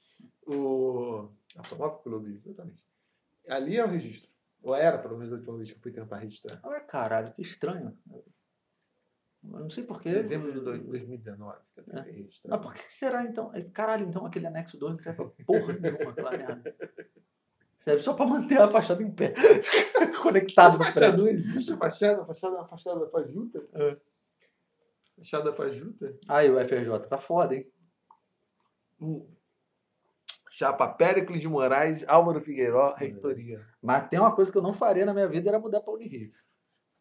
O 0.47 1.31
Automóvel 1.57 1.99
Clube, 2.01 2.35
exatamente. 2.35 2.85
Ali 3.49 3.79
é 3.79 3.85
o 3.85 3.89
registro. 3.89 4.31
Ou 4.63 4.75
era, 4.75 4.99
pelo 4.99 5.17
menos, 5.17 5.33
a 5.33 5.37
última 5.37 5.57
vez 5.57 5.71
que 5.71 5.79
eu 5.79 5.81
fui 5.81 5.91
tentar 5.91 6.17
registrar. 6.19 6.61
Ah, 6.63 6.81
caralho, 6.81 7.33
que 7.33 7.41
estranho. 7.41 7.97
Eu 9.43 9.61
não 9.61 9.71
sei 9.71 9.85
porquê. 9.85 10.11
Dezembro 10.11 10.53
de 10.53 10.61
dois- 10.61 10.83
2019 10.83 11.59
que 11.75 11.81
eu 11.81 11.85
É. 11.99 12.03
registrar. 12.03 12.51
Mas 12.51 12.61
por 12.61 12.75
que 12.75 12.93
será 12.93 13.23
então? 13.23 13.51
É, 13.55 13.63
Caralho, 13.63 14.07
então 14.07 14.27
aquele 14.27 14.47
anexo 14.47 14.79
2 14.79 14.93
não 14.95 15.03
serve 15.03 15.25
pra 15.25 15.45
porra 15.47 15.73
nenhuma, 15.81 16.11
aquela 16.11 16.31
merda. 16.31 16.77
Serve 17.81 18.03
só 18.03 18.13
pra 18.13 18.27
manter 18.27 18.61
a 18.61 18.69
fachada 18.69 19.03
em 19.03 19.11
pé. 19.11 19.33
Conectado 20.23 20.75
A 20.75 20.79
no 20.79 20.85
fachada 20.85 21.17
não 21.17 21.27
existe, 21.29 21.73
a 21.73 21.77
fachada, 21.79 22.23
a 22.23 22.27
fachada 22.27 22.55
é 22.57 22.59
uma 22.59 22.69
fachada 22.69 23.09
fajuta. 23.09 23.67
É. 23.73 23.97
Fachada 25.17 25.53
fajuta. 25.55 26.19
Aí 26.29 26.51
o 26.51 26.59
FRJ 26.61 27.09
tá 27.09 27.17
foda, 27.17 27.55
hein? 27.55 27.71
Hum. 29.01 29.27
Chapa 30.51 30.87
Péricles 30.89 31.41
de 31.41 31.49
Moraes, 31.49 32.07
Álvaro 32.07 32.41
Figueiró, 32.41 32.93
reitoria. 32.95 33.67
Mas 33.81 34.07
tem 34.09 34.19
uma 34.21 34.35
coisa 34.37 34.53
que 34.53 34.59
eu 34.59 34.63
não 34.63 34.75
faria 34.75 35.07
na 35.07 35.15
minha 35.15 35.27
vida, 35.29 35.49
era 35.49 35.59
mudar 35.59 35.81
pra 35.81 35.95
Unirio. 35.95 36.31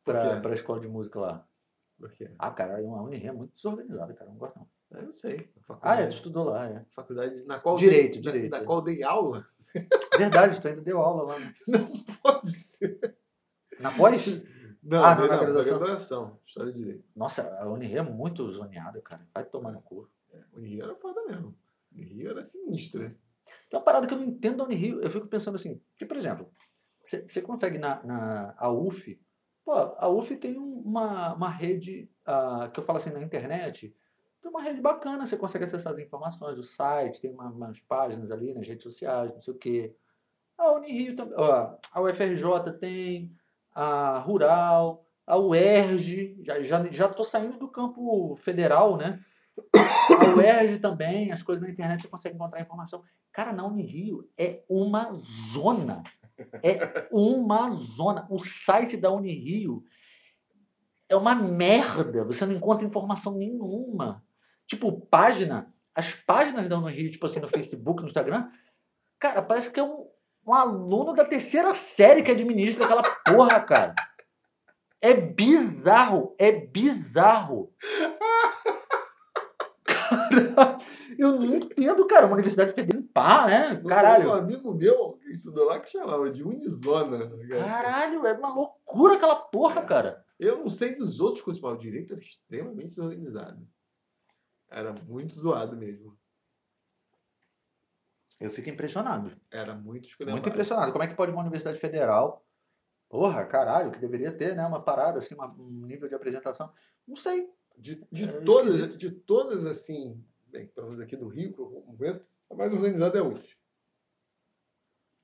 Pra, 0.06 0.40
pra 0.40 0.54
escola 0.54 0.80
de 0.80 0.88
música 0.88 1.20
lá. 1.20 1.46
Por 2.00 2.12
quê? 2.14 2.32
Ah, 2.40 2.50
cara, 2.52 2.78
a 2.78 3.02
Unirio 3.04 3.30
é 3.30 3.32
muito 3.34 3.54
desorganizada, 3.54 4.14
cara. 4.14 4.30
Não 4.32 4.38
gosto 4.38 4.58
não. 4.58 4.68
Eu 4.92 5.04
não 5.06 5.12
sei. 5.14 5.52
Ah, 5.82 6.02
é, 6.02 6.08
tu 6.08 6.14
estudou 6.14 6.46
lá, 6.46 6.66
é. 6.68 6.84
faculdade 6.90 7.44
na 7.46 7.60
qual 7.60 7.76
Direito, 7.76 8.14
dei, 8.14 8.22
direito, 8.22 8.52
Na, 8.52 8.58
é. 8.58 8.60
na 8.62 8.66
qual 8.66 8.82
dei 8.82 9.04
aula? 9.04 9.46
Verdade, 10.18 10.60
tu 10.60 10.68
ainda 10.68 10.82
deu 10.82 11.00
aula 11.00 11.24
lá. 11.34 11.40
né? 11.40 11.54
Pode 12.24 12.52
ser. 12.52 13.00
Na 13.80 13.92
pós? 13.92 14.26
Não, 14.82 15.04
Ah, 15.04 15.14
não, 15.14 15.22
não, 15.22 15.28
na 15.28 15.36
não, 15.36 15.44
graduação. 15.46 15.78
graduação. 15.80 16.40
História 16.46 16.72
de 16.72 16.80
Direito. 16.80 17.04
Nossa, 17.16 17.56
a 17.60 17.70
Unirio 17.70 18.00
é 18.00 18.02
muito 18.02 18.52
zoneada, 18.52 19.00
cara. 19.02 19.28
Vai 19.34 19.44
tomar 19.46 19.72
no 19.72 19.82
cu. 19.82 20.10
É, 20.34 20.42
o 20.54 20.60
Rio 20.60 20.84
era 20.84 20.96
foda 20.96 21.24
mesmo. 21.26 21.56
O 21.94 22.02
Rio 22.02 22.30
era 22.32 22.42
sinistra. 22.42 23.16
Tem 23.70 23.78
uma 23.78 23.84
parada 23.84 24.08
que 24.08 24.14
eu 24.14 24.18
não 24.18 24.26
entendo 24.26 24.58
da 24.58 24.64
Unirio. 24.64 25.02
Eu 25.02 25.10
fico 25.12 25.28
pensando 25.28 25.56
assim, 25.56 25.82
que, 25.98 26.06
por 26.06 26.18
exemplo, 26.18 26.50
você 27.06 27.28
você 27.28 27.42
consegue 27.42 27.78
na, 27.78 28.02
na 28.04 28.56
a 28.58 28.72
UF, 28.72 29.20
pô, 29.70 29.96
a 29.98 30.10
UF 30.10 30.36
tem 30.36 30.58
um- 30.58 30.82
uma, 30.84 31.34
uma 31.36 31.50
rede, 31.50 32.10
ah, 32.26 32.70
que 32.74 32.80
eu 32.80 32.84
falo 32.84 32.98
assim, 32.98 33.12
na 33.12 33.22
internet, 33.22 33.96
tem 34.42 34.50
uma 34.50 34.64
rede 34.64 34.82
bacana, 34.82 35.28
você 35.28 35.38
consegue 35.38 35.66
acessar 35.66 35.94
as 35.94 36.00
informações 36.00 36.56
do 36.56 36.64
site, 36.64 37.22
tem 37.22 37.32
uma- 37.32 37.52
umas 37.52 37.80
páginas 37.82 38.32
ali 38.32 38.52
nas 38.54 38.68
redes 38.68 38.82
sociais, 38.84 39.32
não 39.32 39.40
sei 39.42 39.54
o 39.54 39.58
quê. 39.58 39.96
A 40.58 40.72
Unirio 40.72 41.16
também, 41.16 41.36
ó, 41.38 41.76
a 41.94 42.02
UFRJ 42.02 42.74
tem, 42.80 43.32
a 43.72 44.18
Rural, 44.20 45.06
a 45.28 45.38
UERJ, 45.38 46.40
já, 46.44 46.64
já, 46.64 46.84
já 46.86 47.08
tô 47.08 47.24
saindo 47.24 47.60
do 47.60 47.68
campo 47.68 48.36
federal, 48.38 48.98
né? 48.98 49.24
A 49.76 50.36
UERJ 50.36 50.80
também, 50.80 51.32
as 51.32 51.44
coisas 51.44 51.64
na 51.66 51.72
internet 51.72 52.02
você 52.02 52.08
consegue 52.08 52.36
encontrar 52.36 52.60
informação. 52.62 53.04
Cara, 53.32 53.54
na 53.54 53.66
Unirio 53.68 54.28
é 54.38 54.64
uma 54.68 55.14
zona. 55.14 56.02
É 56.64 57.08
uma 57.12 57.70
zona. 57.72 58.28
O 58.30 58.40
site 58.40 58.98
da 58.98 59.12
Unirio 59.12 59.84
é 61.08 61.16
uma 61.16 61.36
merda. 61.36 62.24
Você 62.26 62.46
não 62.46 62.54
encontra 62.54 62.88
informação 62.88 63.38
nenhuma. 63.38 64.24
Tipo, 64.66 65.02
página. 65.08 65.74
As 65.94 66.14
páginas 66.14 66.70
da 66.70 66.78
Unirio, 66.78 67.12
tipo 67.12 67.26
assim, 67.26 67.40
no 67.40 67.50
Facebook, 67.50 68.02
no 68.02 68.08
Instagram, 68.08 68.50
cara, 69.18 69.42
parece 69.42 69.72
que 69.72 69.80
é 69.80 69.84
um, 69.84 70.08
um 70.46 70.54
aluno 70.54 71.14
da 71.14 71.26
terceira 71.26 71.74
série 71.74 72.24
que 72.24 72.32
administra 72.32 72.86
aquela 72.86 73.04
porra, 73.04 73.60
cara. 73.60 73.96
É 75.02 75.14
bizarro. 75.14 76.36
É 76.38 76.52
bizarro. 76.52 77.74
Cara, 79.86 80.69
eu 81.22 81.40
não 81.40 81.56
entendo, 81.56 82.06
cara. 82.08 82.26
Uma 82.26 82.34
universidade 82.36 82.72
federal, 82.74 83.04
pá, 83.14 83.48
né? 83.48 83.82
Um 83.84 83.88
Caralho. 83.88 84.32
amigo 84.34 84.74
meu 84.74 85.14
que 85.18 85.32
estudou 85.32 85.66
lá 85.66 85.80
que 85.80 85.90
chamava 85.90 86.30
de 86.30 86.44
Unizona. 86.44 87.30
Caralho, 87.50 88.26
é 88.26 88.34
uma 88.34 88.54
loucura 88.54 89.16
aquela 89.16 89.36
porra, 89.36 89.82
cara. 89.86 90.26
Eu 90.40 90.58
não 90.60 90.70
sei 90.70 90.96
dos 90.96 91.20
outros 91.20 91.44
cursos, 91.44 91.62
mas 91.62 91.74
o 91.74 91.78
direito 91.78 92.14
era 92.14 92.22
extremamente 92.22 92.88
desorganizado. 92.88 93.68
Era 94.70 94.94
muito 94.94 95.34
zoado 95.34 95.76
mesmo. 95.76 96.18
Eu 98.40 98.50
fico 98.50 98.70
impressionado. 98.70 99.32
Era 99.52 99.76
muito 99.76 100.08
esculhambado. 100.08 100.38
Muito 100.42 100.50
impressionado. 100.50 100.92
Como 100.92 101.04
é 101.04 101.08
que 101.08 101.16
pode 101.16 101.32
uma 101.32 101.42
universidade 101.42 101.78
federal, 101.78 102.46
porra, 103.10 103.46
caralho, 103.46 103.92
que 103.92 104.00
deveria 104.00 104.32
ter, 104.32 104.56
né? 104.56 104.66
Uma 104.66 104.82
parada, 104.82 105.20
assim, 105.20 105.36
uma- 105.36 105.52
um 105.60 105.86
nível 105.86 106.08
de 106.08 106.16
apresentação. 106.16 106.72
Não 107.06 107.16
sei. 107.18 107.50
De, 107.78 108.06
de, 108.12 108.26
É 108.26 108.42
todas, 108.42 108.74
esquisito. 108.76 108.98
de 108.98 109.12
todas, 109.12 109.66
assim, 109.66 110.24
bem, 110.50 110.68
pelo 110.68 110.88
menos 110.88 111.02
aqui 111.02 111.16
do 111.16 111.28
Rio, 111.28 111.54
que 111.54 111.60
eu 111.60 111.96
conheço, 111.98 112.30
a 112.50 112.56
mais 112.56 112.74
organizada 112.74 113.18
é 113.18 113.22
a 113.22 113.24
UF. 113.24 113.58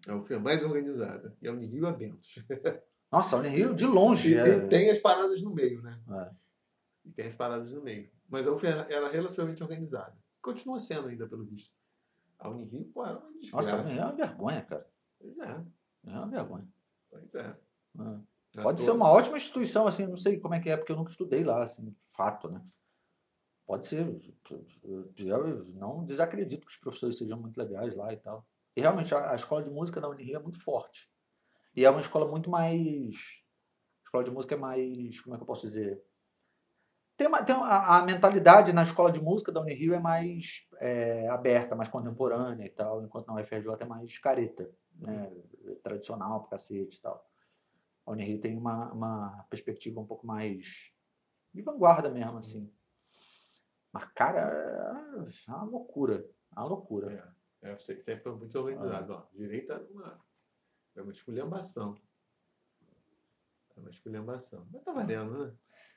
A 0.07 0.15
UF 0.15 0.33
é 0.33 0.37
a 0.37 0.39
mais 0.39 0.63
organizada. 0.63 1.35
E 1.41 1.47
a 1.47 1.51
Unirio 1.51 1.87
é 1.87 1.93
Bentos. 1.93 2.39
Nossa, 3.11 3.35
a 3.35 3.39
Unirio 3.39 3.75
de 3.75 3.85
longe. 3.85 4.33
E, 4.33 4.35
é. 4.35 4.67
tem 4.67 4.89
as 4.89 4.99
paradas 4.99 5.41
no 5.41 5.53
meio, 5.53 5.81
né? 5.81 5.99
É. 6.09 6.35
E 7.05 7.11
tem 7.11 7.27
as 7.27 7.35
paradas 7.35 7.71
no 7.71 7.81
meio. 7.81 8.09
Mas 8.27 8.47
a 8.47 8.51
UF 8.51 8.65
era, 8.65 8.87
era 8.93 9.09
relativamente 9.09 9.63
organizada. 9.63 10.17
Continua 10.41 10.79
sendo 10.79 11.07
ainda, 11.07 11.27
pelo 11.27 11.45
visto. 11.45 11.73
A 12.37 12.49
Unirio, 12.49 12.85
pô, 12.85 13.05
era 13.05 13.17
uma 13.17 13.31
desgraça. 13.39 13.77
Nossa, 13.77 13.93
é 13.93 14.03
uma 14.03 14.15
vergonha, 14.15 14.61
cara. 14.61 14.87
Pois 15.19 15.37
é, 15.37 15.65
É 16.05 16.11
uma 16.11 16.27
vergonha. 16.27 16.67
pois 17.09 17.35
é. 17.35 17.57
É. 17.99 18.61
Pode 18.61 18.81
ser 18.81 18.91
uma 18.91 19.09
ótima 19.09 19.37
instituição, 19.37 19.87
assim, 19.87 20.07
não 20.07 20.17
sei 20.17 20.39
como 20.39 20.53
é 20.53 20.59
que 20.59 20.69
é, 20.69 20.77
porque 20.77 20.91
eu 20.91 20.95
nunca 20.95 21.11
estudei 21.11 21.43
lá, 21.43 21.63
assim, 21.63 21.95
fato, 22.15 22.49
né? 22.49 22.61
Pode 23.65 23.87
ser. 23.87 24.05
Eu, 24.83 25.65
não 25.73 26.05
desacredito 26.05 26.65
que 26.65 26.71
os 26.71 26.77
professores 26.77 27.17
sejam 27.17 27.39
muito 27.39 27.57
legais 27.57 27.95
lá 27.95 28.13
e 28.13 28.17
tal. 28.17 28.45
E 28.75 28.81
realmente 28.81 29.13
a, 29.15 29.33
escola 29.35 29.63
de 29.63 29.69
música 29.69 29.99
da 29.99 30.09
Unirio 30.09 30.35
é 30.35 30.39
muito 30.39 30.61
forte. 30.61 31.11
E 31.75 31.83
é 31.83 31.89
uma 31.89 31.99
escola 31.99 32.27
muito 32.27 32.49
mais. 32.49 33.43
A 34.01 34.03
escola 34.03 34.23
de 34.23 34.31
música 34.31 34.55
é 34.55 34.57
mais. 34.57 35.19
Como 35.21 35.35
é 35.35 35.37
que 35.37 35.43
eu 35.43 35.47
posso 35.47 35.65
dizer? 35.65 36.03
Tem 37.17 37.27
uma, 37.27 37.43
tem 37.43 37.55
uma, 37.55 37.67
a, 37.67 37.99
a 37.99 38.01
mentalidade 38.03 38.73
na 38.73 38.83
escola 38.83 39.11
de 39.11 39.21
música 39.21 39.51
da 39.51 39.61
Unirio 39.61 39.93
é 39.93 39.99
mais 39.99 40.67
é, 40.79 41.27
aberta, 41.29 41.75
mais 41.75 41.89
contemporânea 41.89 42.65
e 42.65 42.69
tal, 42.69 43.03
enquanto 43.03 43.27
na 43.27 43.41
UFRJ 43.41 43.71
é 43.79 43.85
mais 43.85 44.17
careta, 44.19 44.69
né? 44.99 45.31
Tradicional 45.81 46.41
pra 46.41 46.51
cacete 46.51 46.97
e 46.97 47.01
tal. 47.01 47.25
A 48.05 48.11
Unirio 48.11 48.39
tem 48.39 48.57
uma, 48.57 48.91
uma 48.91 49.45
perspectiva 49.49 49.99
um 49.99 50.05
pouco 50.05 50.27
mais 50.27 50.93
de 51.53 51.61
vanguarda 51.61 52.09
mesmo, 52.09 52.37
assim. 52.37 52.69
Mas, 53.95 54.11
cara, 54.13 54.41
é 55.47 55.51
uma 55.51 55.63
loucura. 55.63 56.29
É 56.53 56.59
uma 56.59 56.67
loucura. 56.67 57.35
É, 57.61 57.71
é, 57.71 57.79
se- 57.79 57.97
sempre 57.99 58.23
foi 58.23 58.35
muito 58.35 58.59
organizado. 58.59 59.13
Ó, 59.13 59.25
direito 59.33 59.71
era 59.71 59.83
uma, 59.85 60.19
era 60.93 61.03
uma 61.03 61.11
esculhambação. 61.13 61.95
Era 63.71 63.79
uma 63.79 63.89
esculhambação. 63.89 64.67
Mas 64.71 64.83
tá 64.83 64.91
valendo, 64.91 65.45
né? 65.45 65.53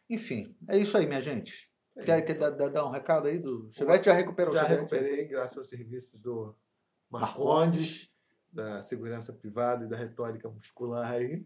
Enfim, 0.08 0.56
é 0.68 0.78
isso 0.78 0.96
aí, 0.96 1.06
minha 1.06 1.20
gente. 1.20 1.72
É 1.96 2.04
Quer, 2.04 2.22
quer 2.22 2.34
dar, 2.38 2.50
dar- 2.50 2.86
um 2.86 2.90
recado 2.90 3.26
aí 3.26 3.40
do. 3.40 3.68
Chevette 3.72 4.06
já 4.06 4.12
recuperou 4.12 4.54
Já 4.54 4.62
recuperei, 4.62 5.26
graças 5.26 5.58
aos 5.58 5.68
serviços 5.68 6.22
do 6.22 6.54
Marcondes. 7.10 7.34
Marcondes, 7.36 8.14
da 8.52 8.80
segurança 8.80 9.32
privada 9.32 9.84
e 9.84 9.88
da 9.88 9.96
retórica 9.96 10.48
muscular 10.48 11.10
aí. 11.10 11.44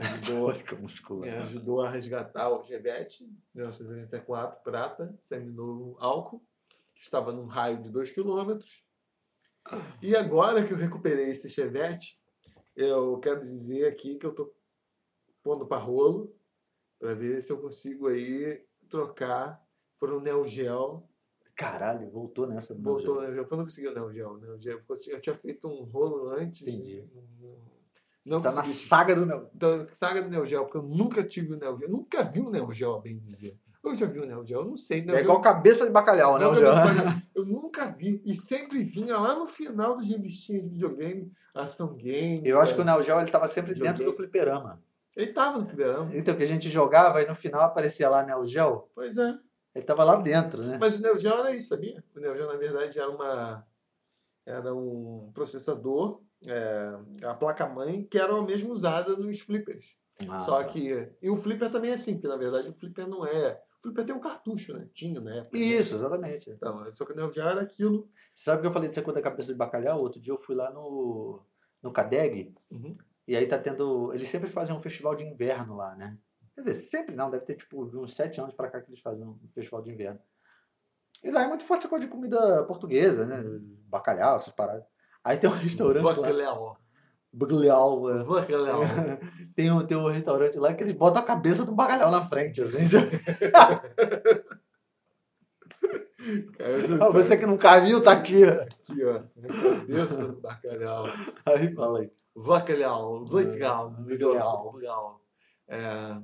Ajudou, 0.00 0.52
muscular. 0.80 1.22
me 1.30 1.36
ajudou 1.44 1.80
a 1.80 1.88
resgatar 1.90 2.48
o 2.50 2.64
Chevette 2.64 3.24
1984 3.54 4.62
prata, 4.62 5.16
seminovo 5.22 5.96
álcool, 6.00 6.42
que 6.94 7.02
estava 7.02 7.32
num 7.32 7.46
raio 7.46 7.82
de 7.82 7.90
2 7.90 8.10
km. 8.12 8.58
E 10.02 10.14
agora 10.16 10.64
que 10.66 10.72
eu 10.72 10.76
recuperei 10.76 11.30
esse 11.30 11.48
Chevette, 11.48 12.20
eu 12.76 13.18
quero 13.20 13.40
dizer 13.40 13.86
aqui 13.86 14.16
que 14.16 14.26
eu 14.26 14.30
estou 14.30 14.54
pondo 15.42 15.66
para 15.66 15.78
rolo 15.82 16.34
para 16.98 17.14
ver 17.14 17.40
se 17.40 17.52
eu 17.52 17.60
consigo 17.60 18.08
aí 18.08 18.64
trocar 18.88 19.62
por 19.98 20.12
um 20.12 20.20
Neo 20.20 20.46
Geo 20.46 21.04
Caralho, 21.56 22.10
voltou 22.10 22.48
nessa. 22.48 22.74
Voltou 22.74 23.20
Geo, 23.32 23.42
porque 23.42 23.54
eu 23.54 23.58
não 23.58 23.64
consegui 23.64 23.86
o 23.86 23.94
Neo 23.94 24.12
Geo. 24.12 24.36
Neo 24.38 24.60
Geo 24.60 24.82
porque 24.84 24.92
eu 24.92 24.98
tinha- 24.98 25.16
eu 25.16 25.20
tinha 25.20 25.36
feito 25.36 25.68
um 25.68 25.84
rolo 25.84 26.28
antes. 26.30 26.62
Entendi. 26.62 27.08
Não 28.26 28.40
Tá 28.40 28.52
na 28.52 28.64
saga 28.64 29.14
do 29.14 29.26
Neo. 29.26 29.48
Então, 29.54 29.86
saga 29.92 30.22
do 30.22 30.30
Neo 30.30 30.46
Geo, 30.46 30.62
porque 30.64 30.78
eu 30.78 30.82
nunca 30.82 31.22
tive 31.22 31.52
o 31.52 31.58
Neo 31.58 31.78
Geo. 31.78 31.90
Nunca 31.90 32.22
vi 32.22 32.40
o 32.40 32.50
Neo 32.50 32.72
Geo, 32.72 32.94
a 32.94 33.00
bem 33.00 33.18
dizer. 33.18 33.58
Eu 33.84 33.94
já 33.94 34.06
vi 34.06 34.18
o 34.18 34.24
Neo 34.24 34.46
Geo, 34.46 34.60
eu 34.60 34.64
não 34.64 34.76
sei. 34.78 35.02
Neo 35.02 35.14
É 35.14 35.18
Geo- 35.18 35.24
igual 35.24 35.42
cabeça 35.42 35.84
de 35.84 35.92
bacalhau, 35.92 36.38
né? 36.38 36.46
O 36.46 36.54
Eu 37.34 37.44
nunca 37.44 37.86
vi. 37.90 38.22
E 38.24 38.34
sempre 38.34 38.82
vinha 38.82 39.18
lá 39.18 39.34
no 39.38 39.46
final 39.46 39.94
dos 39.96 40.08
revistinhas 40.08 40.62
de 40.62 40.70
videogame, 40.70 41.30
ação 41.54 41.94
game. 41.94 42.40
Eu 42.48 42.58
acho 42.60 42.74
que 42.74 42.80
o 42.80 42.82
é. 42.82 42.86
Neo 42.86 43.02
Geo 43.02 43.20
ele 43.20 43.30
tava 43.30 43.46
sempre 43.46 43.74
Joguei. 43.74 43.90
dentro 43.92 44.04
do 44.06 44.16
fliperama. 44.16 44.82
Ele 45.14 45.32
tava 45.34 45.58
no 45.58 45.66
fliperama. 45.66 46.10
Então, 46.16 46.34
que 46.34 46.42
a 46.42 46.46
gente 46.46 46.70
jogava 46.70 47.20
e 47.22 47.28
no 47.28 47.36
final 47.36 47.60
aparecia 47.60 48.08
lá 48.08 48.24
Neo 48.24 48.46
Geo, 48.46 48.88
Pois 48.94 49.18
é. 49.18 49.38
ele 49.74 49.84
tava 49.84 50.02
lá 50.02 50.16
dentro, 50.16 50.62
né? 50.62 50.78
Mas 50.80 50.96
o 50.98 51.02
Neo 51.02 51.18
Geo 51.18 51.34
era 51.34 51.54
isso, 51.54 51.68
sabia? 51.68 52.02
O 52.16 52.20
Neo 52.20 52.34
Geo, 52.34 52.46
na 52.46 52.56
verdade, 52.56 52.98
era 52.98 53.10
uma 53.10 53.66
era 54.46 54.74
um 54.74 55.30
processador, 55.34 56.20
é, 56.46 57.26
a 57.26 57.34
placa-mãe, 57.34 58.04
que 58.04 58.18
era 58.18 58.32
a 58.34 58.42
mesma 58.42 58.70
usada 58.72 59.16
nos 59.16 59.40
flippers. 59.40 59.96
Ah, 60.28 60.40
Só 60.40 60.62
tá. 60.62 60.68
que. 60.68 61.10
E 61.20 61.28
o 61.30 61.36
flipper 61.36 61.70
também 61.70 61.90
é 61.90 61.94
assim, 61.94 62.14
porque 62.14 62.28
na 62.28 62.36
verdade 62.36 62.68
o 62.68 62.74
flipper 62.74 63.06
não 63.08 63.26
é. 63.26 63.60
O 63.80 63.82
flipper 63.82 64.04
tem 64.06 64.14
um 64.14 64.20
cartucho, 64.20 64.72
né? 64.72 64.88
Tinha 64.94 65.20
né? 65.20 65.48
Isso, 65.52 65.94
exatamente. 65.96 66.50
Então, 66.50 66.88
só 66.94 67.04
que 67.04 67.12
o 67.12 67.16
Neo 67.16 67.32
Geo 67.32 67.42
era 67.46 67.60
aquilo. 67.62 68.08
Sabe 68.34 68.58
o 68.58 68.60
que 68.62 68.66
eu 68.68 68.72
falei 68.72 68.88
de 68.88 68.94
ser 68.94 69.02
coisa 69.02 69.20
da 69.20 69.28
cabeça 69.28 69.52
de 69.52 69.58
bacalhau? 69.58 70.00
Outro 70.00 70.20
dia 70.20 70.32
eu 70.32 70.40
fui 70.40 70.54
lá 70.54 70.70
no, 70.70 71.42
no 71.82 71.92
Cadeg, 71.92 72.54
Uhum. 72.70 72.96
e 73.26 73.36
aí 73.36 73.46
tá 73.46 73.58
tendo. 73.58 74.12
Eles 74.14 74.28
sempre 74.28 74.48
fazem 74.50 74.74
um 74.74 74.80
festival 74.80 75.14
de 75.14 75.24
inverno 75.24 75.76
lá, 75.76 75.94
né? 75.96 76.16
Quer 76.54 76.60
dizer, 76.62 76.74
sempre 76.74 77.16
não, 77.16 77.30
deve 77.30 77.44
ter 77.44 77.56
tipo 77.56 77.84
uns 77.84 78.14
sete 78.14 78.40
anos 78.40 78.54
pra 78.54 78.70
cá 78.70 78.80
que 78.80 78.88
eles 78.88 79.00
fazem 79.00 79.26
um 79.26 79.36
festival 79.52 79.82
de 79.82 79.90
inverno. 79.90 80.20
E 81.22 81.30
lá 81.30 81.42
é 81.42 81.48
muito 81.48 81.64
forte 81.64 81.80
essa 81.80 81.88
coisa 81.88 82.06
de 82.06 82.12
comida 82.12 82.62
portuguesa, 82.64 83.26
né? 83.26 83.42
Bacalhau, 83.88 84.36
essas 84.36 84.52
paradas. 84.52 84.84
Aí 85.24 85.38
tem 85.38 85.48
um 85.48 85.54
restaurante 85.54 86.04
lá. 86.04 86.12
Bacalhau. 86.14 86.78
Bacalhau. 87.32 88.10
é. 88.10 88.24
Bacalhau. 88.24 88.80
Tem 89.56 89.70
um, 89.70 89.86
tem 89.86 89.96
um 89.96 90.08
restaurante 90.08 90.58
lá 90.58 90.74
que 90.74 90.82
eles 90.82 90.92
botam 90.94 91.22
a 91.22 91.24
cabeça 91.24 91.64
do 91.64 91.76
bacalhau 91.76 92.10
na 92.10 92.26
frente, 92.28 92.60
assim. 92.60 92.78
Cara, 96.56 96.78
você 96.80 96.94
Ah, 97.00 97.08
Você 97.10 97.36
que 97.36 97.46
nunca 97.46 97.78
viu, 97.80 98.02
tá 98.02 98.12
aqui. 98.12 98.42
aqui, 98.44 99.04
ó. 99.04 99.16
A 99.16 99.76
cabeça 99.78 100.26
do 100.32 100.40
bacalhau. 100.40 101.04
Aí 101.46 101.72
fala 101.74 102.00
aí. 102.00 102.10
Bacalhau. 102.34 103.24
Legal. 103.30 103.94
Legal. 104.04 104.74
Legal. 104.74 105.20
É. 105.68 106.16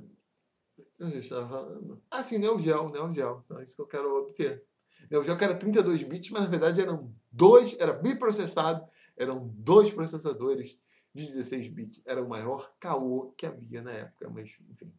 Onde 0.99 1.15
eu 1.15 1.19
estava 1.21 1.47
falando? 1.47 2.01
Ah, 2.11 2.21
sim, 2.23 2.37
Neo 2.37 2.59
Geo, 2.59 2.89
Neo 2.89 3.13
Geo. 3.13 3.41
Então 3.45 3.59
é 3.59 3.63
isso 3.63 3.75
que 3.75 3.81
eu 3.81 3.87
quero 3.87 4.13
obter. 4.19 4.63
Neo 5.09 5.23
Geo 5.23 5.37
que 5.37 5.43
era 5.43 5.55
32 5.55 6.03
bits, 6.03 6.29
mas 6.31 6.43
na 6.43 6.49
verdade 6.49 6.81
eram 6.81 7.11
dois, 7.31 7.79
era 7.79 7.93
biprocessado, 7.93 8.83
eram 9.17 9.47
dois 9.55 9.91
processadores 9.91 10.79
de 11.13 11.25
16 11.25 11.67
bits. 11.67 12.03
Era 12.05 12.23
o 12.23 12.29
maior 12.29 12.73
caô 12.79 13.33
que 13.37 13.45
havia 13.45 13.81
na 13.81 13.91
época, 13.91 14.29
mas 14.29 14.55
enfim. 14.69 14.93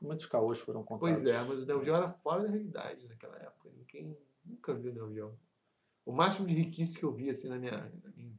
Muitos 0.00 0.26
caôs 0.26 0.58
foram 0.60 0.84
contados. 0.84 1.22
Pois 1.22 1.26
é, 1.26 1.42
mas 1.42 1.60
o 1.60 1.66
Neo 1.66 1.82
Geo 1.82 1.94
era 1.94 2.08
fora 2.08 2.42
da 2.44 2.48
realidade 2.50 3.06
naquela 3.08 3.36
época. 3.36 3.68
Ninguém 3.76 4.16
nunca 4.44 4.72
viu 4.74 4.92
o 4.92 4.94
Neo 4.94 5.12
Geo. 5.12 5.38
O 6.06 6.12
máximo 6.12 6.46
de 6.46 6.54
riquice 6.54 6.96
que 6.98 7.04
eu 7.04 7.12
vi 7.12 7.28
assim 7.28 7.48
na 7.48 7.58
minha. 7.58 7.72
Na 7.72 8.10
minha 8.16 8.38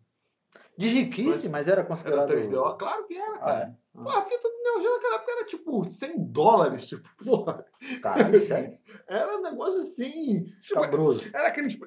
De 0.77 0.87
riquice, 0.87 1.49
mas 1.49 1.67
era 1.67 1.81
era 1.81 1.87
considerado. 1.87 2.29
3DO. 2.31 2.77
Claro 2.77 3.05
que 3.05 3.15
era, 3.15 3.35
Ah, 3.35 3.39
cara. 3.39 3.65
é? 3.65 4.01
Pô, 4.01 4.09
a 4.09 4.21
fita 4.23 4.49
do 4.49 4.63
Neo 4.63 4.81
Geo 4.81 4.93
naquela 4.93 5.15
época 5.15 5.31
era 5.33 5.45
tipo 5.45 5.83
100 5.83 6.23
dólares. 6.31 6.87
Tipo, 6.87 7.09
porra. 7.23 7.65
Caralho, 8.01 8.39
sério? 8.39 8.79
Era 9.07 9.37
um 9.37 9.41
negócio 9.41 9.81
assim. 9.81 10.45
Tipo, 10.45 10.59
Escabroso. 10.61 11.29
era 11.33 11.47
aqueles. 11.47 11.77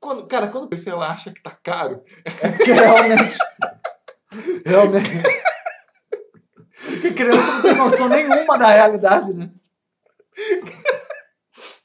Quando, 0.00 0.26
cara, 0.26 0.48
quando 0.48 0.74
você 0.74 0.90
acha 0.90 1.30
que 1.30 1.42
tá 1.42 1.50
caro, 1.50 2.02
Porque 2.56 2.72
realmente. 2.72 3.38
realmente. 4.64 5.10
Porque 6.82 7.12
criança 7.12 7.42
não 7.42 7.62
tem 7.62 7.74
noção 7.74 8.08
nenhuma 8.08 8.58
da 8.58 8.68
realidade, 8.68 9.34
né? 9.34 9.52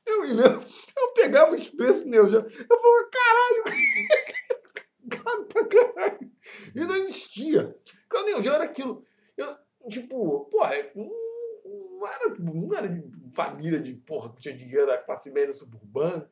eu 0.05 0.21
me 0.21 0.27
lembro, 0.27 0.65
eu 0.97 1.07
pegava 1.13 1.53
os 1.53 1.67
preços 1.67 2.05
Neo 2.05 2.29
Geo, 2.29 2.39
eu 2.39 2.81
falava, 2.81 3.09
caralho, 3.11 3.63
caro 5.23 5.45
pra 5.45 5.65
caralho. 5.65 6.31
E 6.73 6.79
não 6.79 6.95
existia. 6.95 7.75
Porque 8.07 8.23
o 8.23 8.25
Neo 8.25 8.43
Geo 8.43 8.53
era 8.53 8.63
aquilo. 8.63 9.03
Eu, 9.35 9.47
tipo, 9.89 10.45
porra, 10.45 10.71
não, 10.95 11.09
não 11.99 12.07
era, 12.07 12.29
não 12.39 12.73
era 12.77 12.89
de 12.89 13.03
família 13.33 13.79
de 13.79 13.93
porra 13.93 14.33
que 14.33 14.41
tinha 14.41 14.55
dinheiro, 14.55 14.87
da 14.87 14.97
classe 14.97 15.31
média 15.31 15.53
suburbana. 15.53 16.29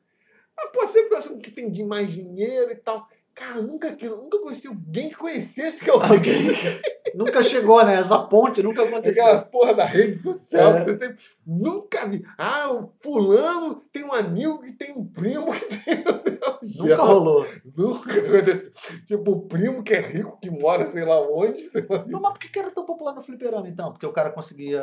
Mas, 0.56 0.70
pô, 0.72 0.86
sempre 0.86 1.16
pessoa 1.16 1.38
que 1.38 1.50
tem 1.50 1.70
de 1.70 1.82
mais 1.84 2.10
dinheiro 2.10 2.70
e 2.70 2.76
tal. 2.76 3.06
Cara, 3.34 3.60
nunca, 3.60 3.90
nunca 3.90 4.38
conheci 4.38 4.68
alguém 4.68 5.08
que 5.08 5.16
conhecesse 5.16 5.82
que 5.82 5.90
alguém. 5.90 6.40
Nunca 7.16 7.44
chegou, 7.44 7.84
né? 7.84 7.94
Essa 7.94 8.18
ponte 8.26 8.60
nunca 8.60 8.82
aconteceu. 8.82 9.22
Aquela 9.24 9.42
porra 9.42 9.72
da 9.74 9.84
rede 9.84 10.16
social 10.16 10.72
É. 10.72 10.78
que 10.78 10.84
você 10.84 10.94
sempre. 10.94 11.24
Nunca 11.46 12.08
vi. 12.08 12.24
Ah, 12.36 12.72
o 12.72 12.92
fulano 12.98 13.76
tem 13.92 14.02
um 14.02 14.12
amigo 14.12 14.60
que 14.60 14.72
tem 14.72 14.92
um 14.92 15.06
primo 15.06 15.52
que 15.52 15.64
tem. 15.78 16.04
Nunca 16.78 17.02
rolou. 17.02 17.46
Nunca 17.76 18.10
aconteceu. 18.18 18.72
Tipo, 19.06 19.30
o 19.30 19.42
primo 19.46 19.84
que 19.84 19.94
é 19.94 20.00
rico, 20.00 20.38
que 20.40 20.50
mora 20.50 20.88
sei 20.88 21.04
lá 21.04 21.20
onde. 21.20 21.60
Sei 21.68 21.86
lá. 21.88 22.04
Não, 22.06 22.20
mas 22.20 22.32
por 22.32 22.40
que 22.40 22.58
era 22.58 22.70
tão 22.72 22.84
popular 22.84 23.14
no 23.14 23.22
fliperama, 23.22 23.68
então? 23.68 23.92
Porque 23.92 24.06
o 24.06 24.12
cara 24.12 24.30
conseguia 24.30 24.82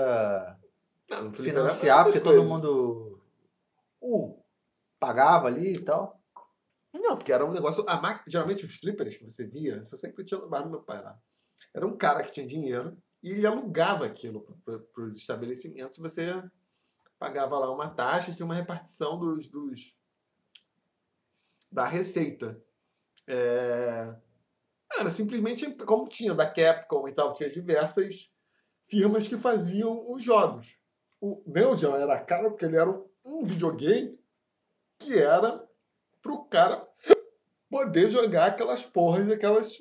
Não, 1.10 1.24
no 1.26 1.32
fliperama 1.34 1.68
financiar, 1.68 2.04
porque 2.06 2.20
todo 2.22 2.44
mundo 2.44 3.20
uh, 4.02 4.41
pagava 5.02 5.48
ali 5.48 5.74
e 5.74 5.84
tal. 5.84 6.22
Não, 6.94 7.18
porque 7.18 7.34
era 7.34 7.44
um 7.44 7.52
negócio. 7.52 7.84
A 7.90 8.00
máquina, 8.00 8.24
geralmente 8.28 8.66
os 8.66 8.76
flippers 8.76 9.18
que 9.18 9.24
você 9.24 9.48
via, 9.48 9.82
isso 9.84 9.96
eu 9.96 10.00
sempre 10.00 10.24
tinha 10.24 10.40
bar 10.46 10.62
do 10.62 10.70
meu 10.70 10.84
pai 10.84 11.02
lá. 11.02 11.20
Era 11.74 11.88
um 11.88 11.98
cara 11.98 12.22
que 12.22 12.32
tinha 12.32 12.46
dinheiro 12.46 12.96
e 13.24 13.32
ele 13.32 13.48
alugava 13.48 14.06
aquilo 14.06 14.42
para 14.64 15.04
os 15.04 15.18
estabelecimentos. 15.18 15.98
Você 15.98 16.32
pagava 17.18 17.58
lá 17.58 17.72
uma 17.72 17.90
taxa 17.90 18.34
tinha 18.34 18.46
uma 18.46 18.56
repartição 18.56 19.18
dos, 19.18 19.50
dos 19.50 19.98
da 21.72 21.88
receita. 21.88 22.62
É, 23.28 24.16
Era 25.00 25.10
simplesmente 25.10 25.72
como 25.86 26.10
tinha 26.10 26.36
da 26.36 26.50
Capcom 26.50 27.08
e 27.08 27.14
tal, 27.14 27.34
tinha 27.34 27.50
diversas 27.50 28.32
firmas 28.88 29.28
que 29.28 29.38
faziam 29.38 30.12
os 30.12 30.24
jogos. 30.24 30.78
O 31.20 31.42
Geo 31.78 31.96
era 31.96 32.20
caro 32.20 32.50
porque 32.50 32.66
ele 32.66 32.76
era 32.76 32.90
um 33.24 33.46
videogame 33.46 34.21
que 35.02 35.18
era 35.18 35.68
pro 36.22 36.44
cara 36.46 36.88
poder 37.70 38.10
jogar 38.10 38.48
aquelas 38.48 38.84
porras, 38.86 39.30
aquelas, 39.32 39.78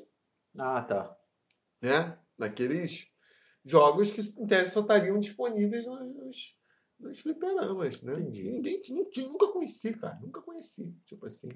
Ah, 0.58 0.82
tá. 0.82 1.16
né? 1.80 2.18
Daqueles 2.38 3.12
jogos 3.64 4.10
que 4.10 4.20
em 4.40 4.46
tese 4.46 4.70
só 4.70 4.80
estariam 4.80 5.18
disponíveis 5.20 5.86
nos, 5.86 6.58
nos 6.98 7.20
fliperamas, 7.20 8.02
né? 8.02 8.14
Entendi. 8.14 8.50
Ninguém, 8.50 8.82
ninguém- 8.88 9.28
nunca 9.28 9.48
conheci, 9.48 9.94
cara. 9.98 10.18
Nunca 10.22 10.40
conheci. 10.40 10.96
Tipo 11.04 11.26
assim, 11.26 11.50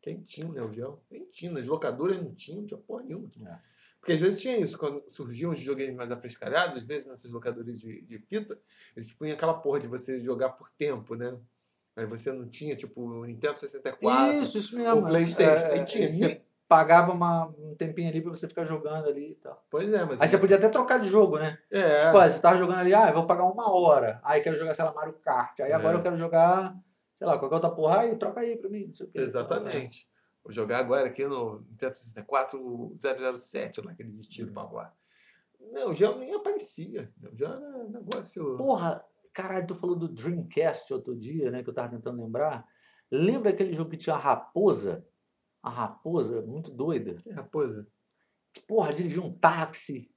quem 0.00 0.22
tinha 0.22 0.46
o 0.46 0.52
Neo 0.52 0.72
Geo? 0.72 1.00
Nem 1.10 1.24
tinha. 1.26 1.52
Nas 1.52 1.66
locadoras 1.66 2.16
não 2.20 2.34
tinha, 2.34 2.56
não 2.56 2.66
tinha 2.66 2.80
porra 2.80 3.04
nenhuma. 3.04 3.30
É. 3.46 3.58
Porque 4.00 4.12
às 4.12 4.20
vezes 4.20 4.40
tinha 4.40 4.56
isso, 4.56 4.78
quando 4.78 5.04
surgiam 5.10 5.50
os 5.52 5.58
videogames 5.58 5.96
mais 5.96 6.10
afrescalhados, 6.12 6.78
às 6.78 6.84
vezes 6.84 7.08
nessas 7.08 7.30
locadoras 7.30 7.78
de, 7.78 8.02
de 8.02 8.18
fita, 8.20 8.60
eles 8.96 9.10
punham 9.12 9.34
aquela 9.34 9.54
porra 9.54 9.80
de 9.80 9.88
você 9.88 10.20
jogar 10.22 10.50
por 10.50 10.70
tempo, 10.70 11.14
né? 11.16 11.36
Aí 11.96 12.04
você 12.06 12.30
não 12.30 12.46
tinha, 12.48 12.76
tipo, 12.76 13.00
o 13.00 13.24
Nintendo 13.24 13.58
64, 13.58 14.34
Isso, 14.42 14.58
isso 14.58 14.76
mesmo. 14.76 15.00
o 15.00 15.06
Playstation. 15.06 15.64
É, 15.66 15.72
Aí 15.72 15.84
tinha. 15.84 16.10
Você 16.10 16.44
pagava 16.68 17.12
uma, 17.12 17.46
um 17.58 17.74
tempinho 17.74 18.08
ali 18.10 18.20
pra 18.20 18.30
você 18.30 18.46
ficar 18.46 18.64
jogando 18.66 19.08
ali 19.08 19.30
e 19.30 19.34
tal. 19.36 19.54
Pois 19.70 19.92
é, 19.92 20.04
mas. 20.04 20.20
Aí 20.20 20.28
você 20.28 20.36
podia 20.36 20.56
até 20.56 20.68
trocar 20.68 20.98
de 20.98 21.08
jogo, 21.08 21.38
né? 21.38 21.58
É, 21.70 22.06
Tipo, 22.06 22.18
ah, 22.18 22.28
você 22.28 22.40
tava 22.40 22.58
jogando 22.58 22.80
ali, 22.80 22.92
ah, 22.92 23.08
eu 23.08 23.14
vou 23.14 23.26
pagar 23.26 23.44
uma 23.44 23.70
hora. 23.72 24.20
Aí 24.22 24.40
quero 24.42 24.56
jogar, 24.56 24.74
sei 24.74 24.84
lá, 24.84 24.92
Mario 24.92 25.14
Kart. 25.14 25.58
Aí 25.60 25.72
agora 25.72 25.96
É. 25.96 25.98
eu 25.98 26.02
quero 26.02 26.16
jogar, 26.18 26.76
sei 27.16 27.26
lá, 27.26 27.38
qualquer 27.38 27.54
outra 27.54 27.70
porra. 27.70 28.00
Aí 28.00 28.14
troca 28.16 28.40
aí 28.40 28.56
pra 28.56 28.68
mim, 28.68 28.88
não 28.88 28.94
sei 28.94 29.06
o 29.06 29.10
quê. 29.10 29.18
exatamente. 29.20 30.06
Vou 30.44 30.52
jogar 30.52 30.78
agora 30.78 31.06
aqui 31.06 31.24
no 31.26 31.60
Nintendo 31.70 31.94
64 31.94 32.60
o 32.60 32.94
007, 32.98 33.80
lá, 33.80 33.92
aquele 33.92 34.10
de 34.10 34.28
tiro 34.28 34.52
pra 34.52 34.62
lá. 34.64 34.92
Não, 35.72 35.94
já 35.94 36.12
nem 36.14 36.34
aparecia. 36.34 37.10
Já 37.34 37.48
era 37.48 37.84
negócio. 37.88 38.56
Porra, 38.56 39.04
caralho, 39.36 39.66
tu 39.66 39.74
falou 39.74 39.94
do 39.94 40.08
Dreamcast 40.08 40.90
outro 40.94 41.14
dia, 41.14 41.50
né? 41.50 41.62
Que 41.62 41.68
eu 41.68 41.74
tava 41.74 41.90
tentando 41.90 42.22
lembrar. 42.24 42.66
Lembra 43.10 43.50
aquele 43.50 43.74
jogo 43.74 43.90
que 43.90 43.98
tinha 43.98 44.16
a 44.16 44.18
raposa? 44.18 45.06
A 45.62 45.68
raposa, 45.68 46.40
muito 46.40 46.70
doida. 46.70 47.16
Que 47.22 47.30
raposa? 47.30 47.86
Que, 48.54 48.62
porra, 48.62 48.94
dirigia 48.94 49.22
um 49.22 49.30
táxi. 49.38 50.10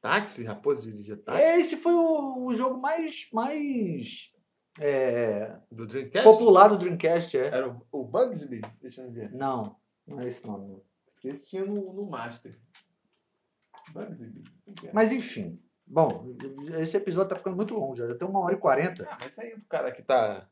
Táxi? 0.00 0.44
Raposa 0.44 0.82
dirigir 0.82 1.22
táxi? 1.22 1.42
Esse 1.42 1.76
foi 1.76 1.92
o, 1.92 2.46
o 2.46 2.54
jogo 2.54 2.80
mais, 2.80 3.28
mais 3.34 4.32
é, 4.80 5.60
Do 5.70 5.86
Dreamcast? 5.86 6.24
popular 6.24 6.68
do 6.68 6.78
Dreamcast, 6.78 7.36
é. 7.36 7.48
Era 7.48 7.68
o, 7.68 7.86
o 7.92 8.04
Bugsby? 8.04 8.62
Deixa 8.80 9.02
eu 9.02 9.12
ver. 9.12 9.30
Não, 9.32 9.78
não 10.06 10.20
é 10.20 10.26
esse 10.26 10.46
nome. 10.46 10.68
não. 10.68 10.82
Esse 11.22 11.50
tinha 11.50 11.64
no, 11.66 11.92
no 11.92 12.08
Master. 12.08 12.58
Bugsby. 13.92 14.42
Mas 14.94 15.12
enfim. 15.12 15.62
Bom, 15.92 16.34
esse 16.80 16.96
episódio 16.96 17.28
tá 17.28 17.36
ficando 17.36 17.54
muito 17.54 17.74
longo 17.74 17.94
já. 17.94 18.08
Já 18.08 18.16
tem 18.16 18.26
uma 18.26 18.40
hora 18.40 18.54
e 18.54 18.58
quarenta. 18.58 19.06
Ah, 19.10 19.18
mas 19.20 19.32
isso 19.32 19.42
aí 19.42 19.52
o 19.52 19.62
cara 19.66 19.92
que 19.92 20.02
tá. 20.02 20.48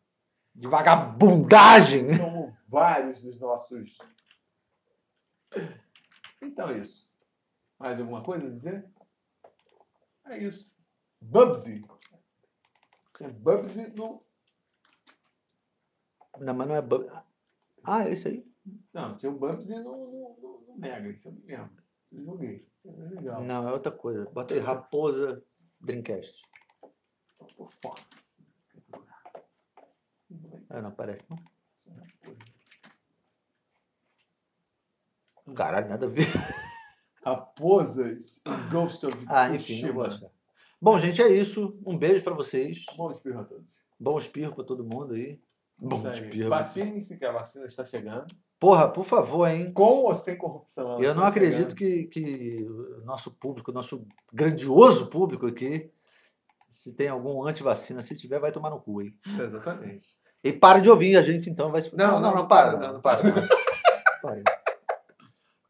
De 0.55 0.69
vagabundagem. 0.69 2.09
Como 2.19 2.55
vários 2.69 3.23
dos 3.23 3.41
nossos. 3.41 3.97
Então 6.43 6.69
é 6.69 6.79
isso. 6.79 7.11
Mais 7.79 7.99
alguma 7.99 8.23
coisa 8.23 8.49
a 8.49 8.51
dizer? 8.51 8.87
É 10.27 10.37
isso. 10.37 10.77
Bubsy. 11.23 11.83
Tinha 13.17 13.31
Bubsy 13.31 13.89
no. 13.95 14.23
Não, 16.39 16.53
mas 16.53 16.69
não 16.69 16.77
é. 16.77 16.83
bu- 16.83 17.09
Ah, 17.83 18.05
é 18.05 18.11
esse 18.12 18.29
aí? 18.29 18.53
Não, 18.93 19.17
tinha 19.17 19.33
o 19.33 19.39
Bubsy 19.39 19.75
no, 19.81 19.85
no, 19.97 20.37
no, 20.39 20.65
no 20.69 20.79
Mega, 20.79 21.09
isso 21.09 21.29
eu 21.29 21.33
me 21.33 21.41
lembro. 21.47 21.83
Eu 22.12 22.25
joguei. 22.25 22.70
É 22.85 22.90
legal. 22.90 23.43
Não, 23.44 23.69
é 23.69 23.73
outra 23.73 23.93
coisa. 23.93 24.24
Bota 24.31 24.55
aí, 24.55 24.61
Raposa 24.61 25.43
Dreamcast. 25.81 26.43
Fox. 27.69 28.44
Ah, 30.69 30.81
não 30.81 30.90
aparece, 30.90 31.27
não. 31.31 31.39
Caralho, 35.55 35.89
nada 35.89 36.07
a 36.07 36.09
ver. 36.09 36.27
Raposas 37.24 38.43
Ghost 38.70 39.07
of 39.07 39.24
Ah, 39.28 39.55
enfim, 39.55 39.82
não 39.82 39.94
vou 39.94 40.05
achar. 40.05 40.31
Bom, 40.81 40.98
gente, 40.98 41.20
é 41.20 41.28
isso. 41.28 41.78
Um 41.85 41.98
beijo 41.98 42.23
pra 42.23 42.32
vocês. 42.32 42.85
Bom 42.97 43.11
espirro 43.11 43.40
a 43.40 43.44
todos. 43.44 43.66
Bom 43.98 44.16
espirro 44.16 44.55
pra 44.55 44.65
todo 44.65 44.85
mundo 44.85 45.15
aí. 45.15 45.43
Bom 45.78 46.11
espirro. 46.11 46.48
Vacinem-se 46.48 47.19
que 47.19 47.24
a 47.24 47.32
vacina 47.32 47.66
está 47.66 47.85
chegando. 47.85 48.35
Porra, 48.61 48.89
por 48.93 49.05
favor, 49.07 49.47
hein? 49.49 49.73
Com 49.73 50.03
ou 50.05 50.15
sem 50.15 50.37
corrupção? 50.37 51.03
Eu 51.03 51.15
não 51.15 51.27
está 51.27 51.28
acredito 51.28 51.74
que, 51.74 52.05
que 52.05 52.57
nosso 53.05 53.31
público, 53.31 53.73
nosso 53.73 54.07
grandioso 54.31 55.07
público 55.07 55.47
aqui, 55.47 55.91
se 56.70 56.93
tem 56.95 57.09
algum 57.09 57.43
antivacina, 57.47 58.03
se 58.03 58.16
tiver, 58.19 58.39
vai 58.39 58.53
tomar 58.53 58.69
no 58.69 58.78
cu, 58.78 59.01
hein? 59.01 59.15
Isso, 59.27 59.41
exatamente. 59.43 60.05
E 60.45 60.53
para 60.53 60.78
de 60.78 60.91
ouvir 60.91 61.16
a 61.16 61.23
gente, 61.23 61.49
então 61.49 61.73
vai 61.73 61.81
se 61.81 61.97
Não, 61.97 62.20
não, 62.20 62.35
não, 62.35 62.47
para, 62.47 62.77
não, 62.77 62.93
não 62.95 63.01
para. 63.01 63.23
Para. 64.23 64.43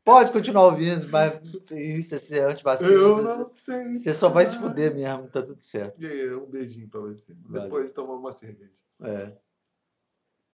Pode 0.04 0.32
continuar 0.32 0.64
ouvindo, 0.64 1.08
mas 1.10 1.40
isso 1.70 2.14
é 2.16 2.18
ser 2.18 2.40
antivacina. 2.40 2.90
Eu 2.90 3.16
você- 3.16 3.22
não 3.38 3.52
sei. 3.52 3.94
Você 3.96 4.14
só 4.14 4.28
vai 4.28 4.44
se 4.46 4.56
fuder 4.56 4.92
mesmo, 4.94 5.28
tá 5.28 5.42
tudo 5.42 5.60
certo. 5.60 6.02
E 6.02 6.06
aí, 6.06 6.34
Um 6.34 6.46
beijinho 6.46 6.88
pra 6.88 7.00
você. 7.00 7.34
Valeu. 7.44 7.62
Depois 7.62 7.92
tomar 7.92 8.14
uma 8.14 8.32
cerveja. 8.32 8.72
É. 9.02 9.32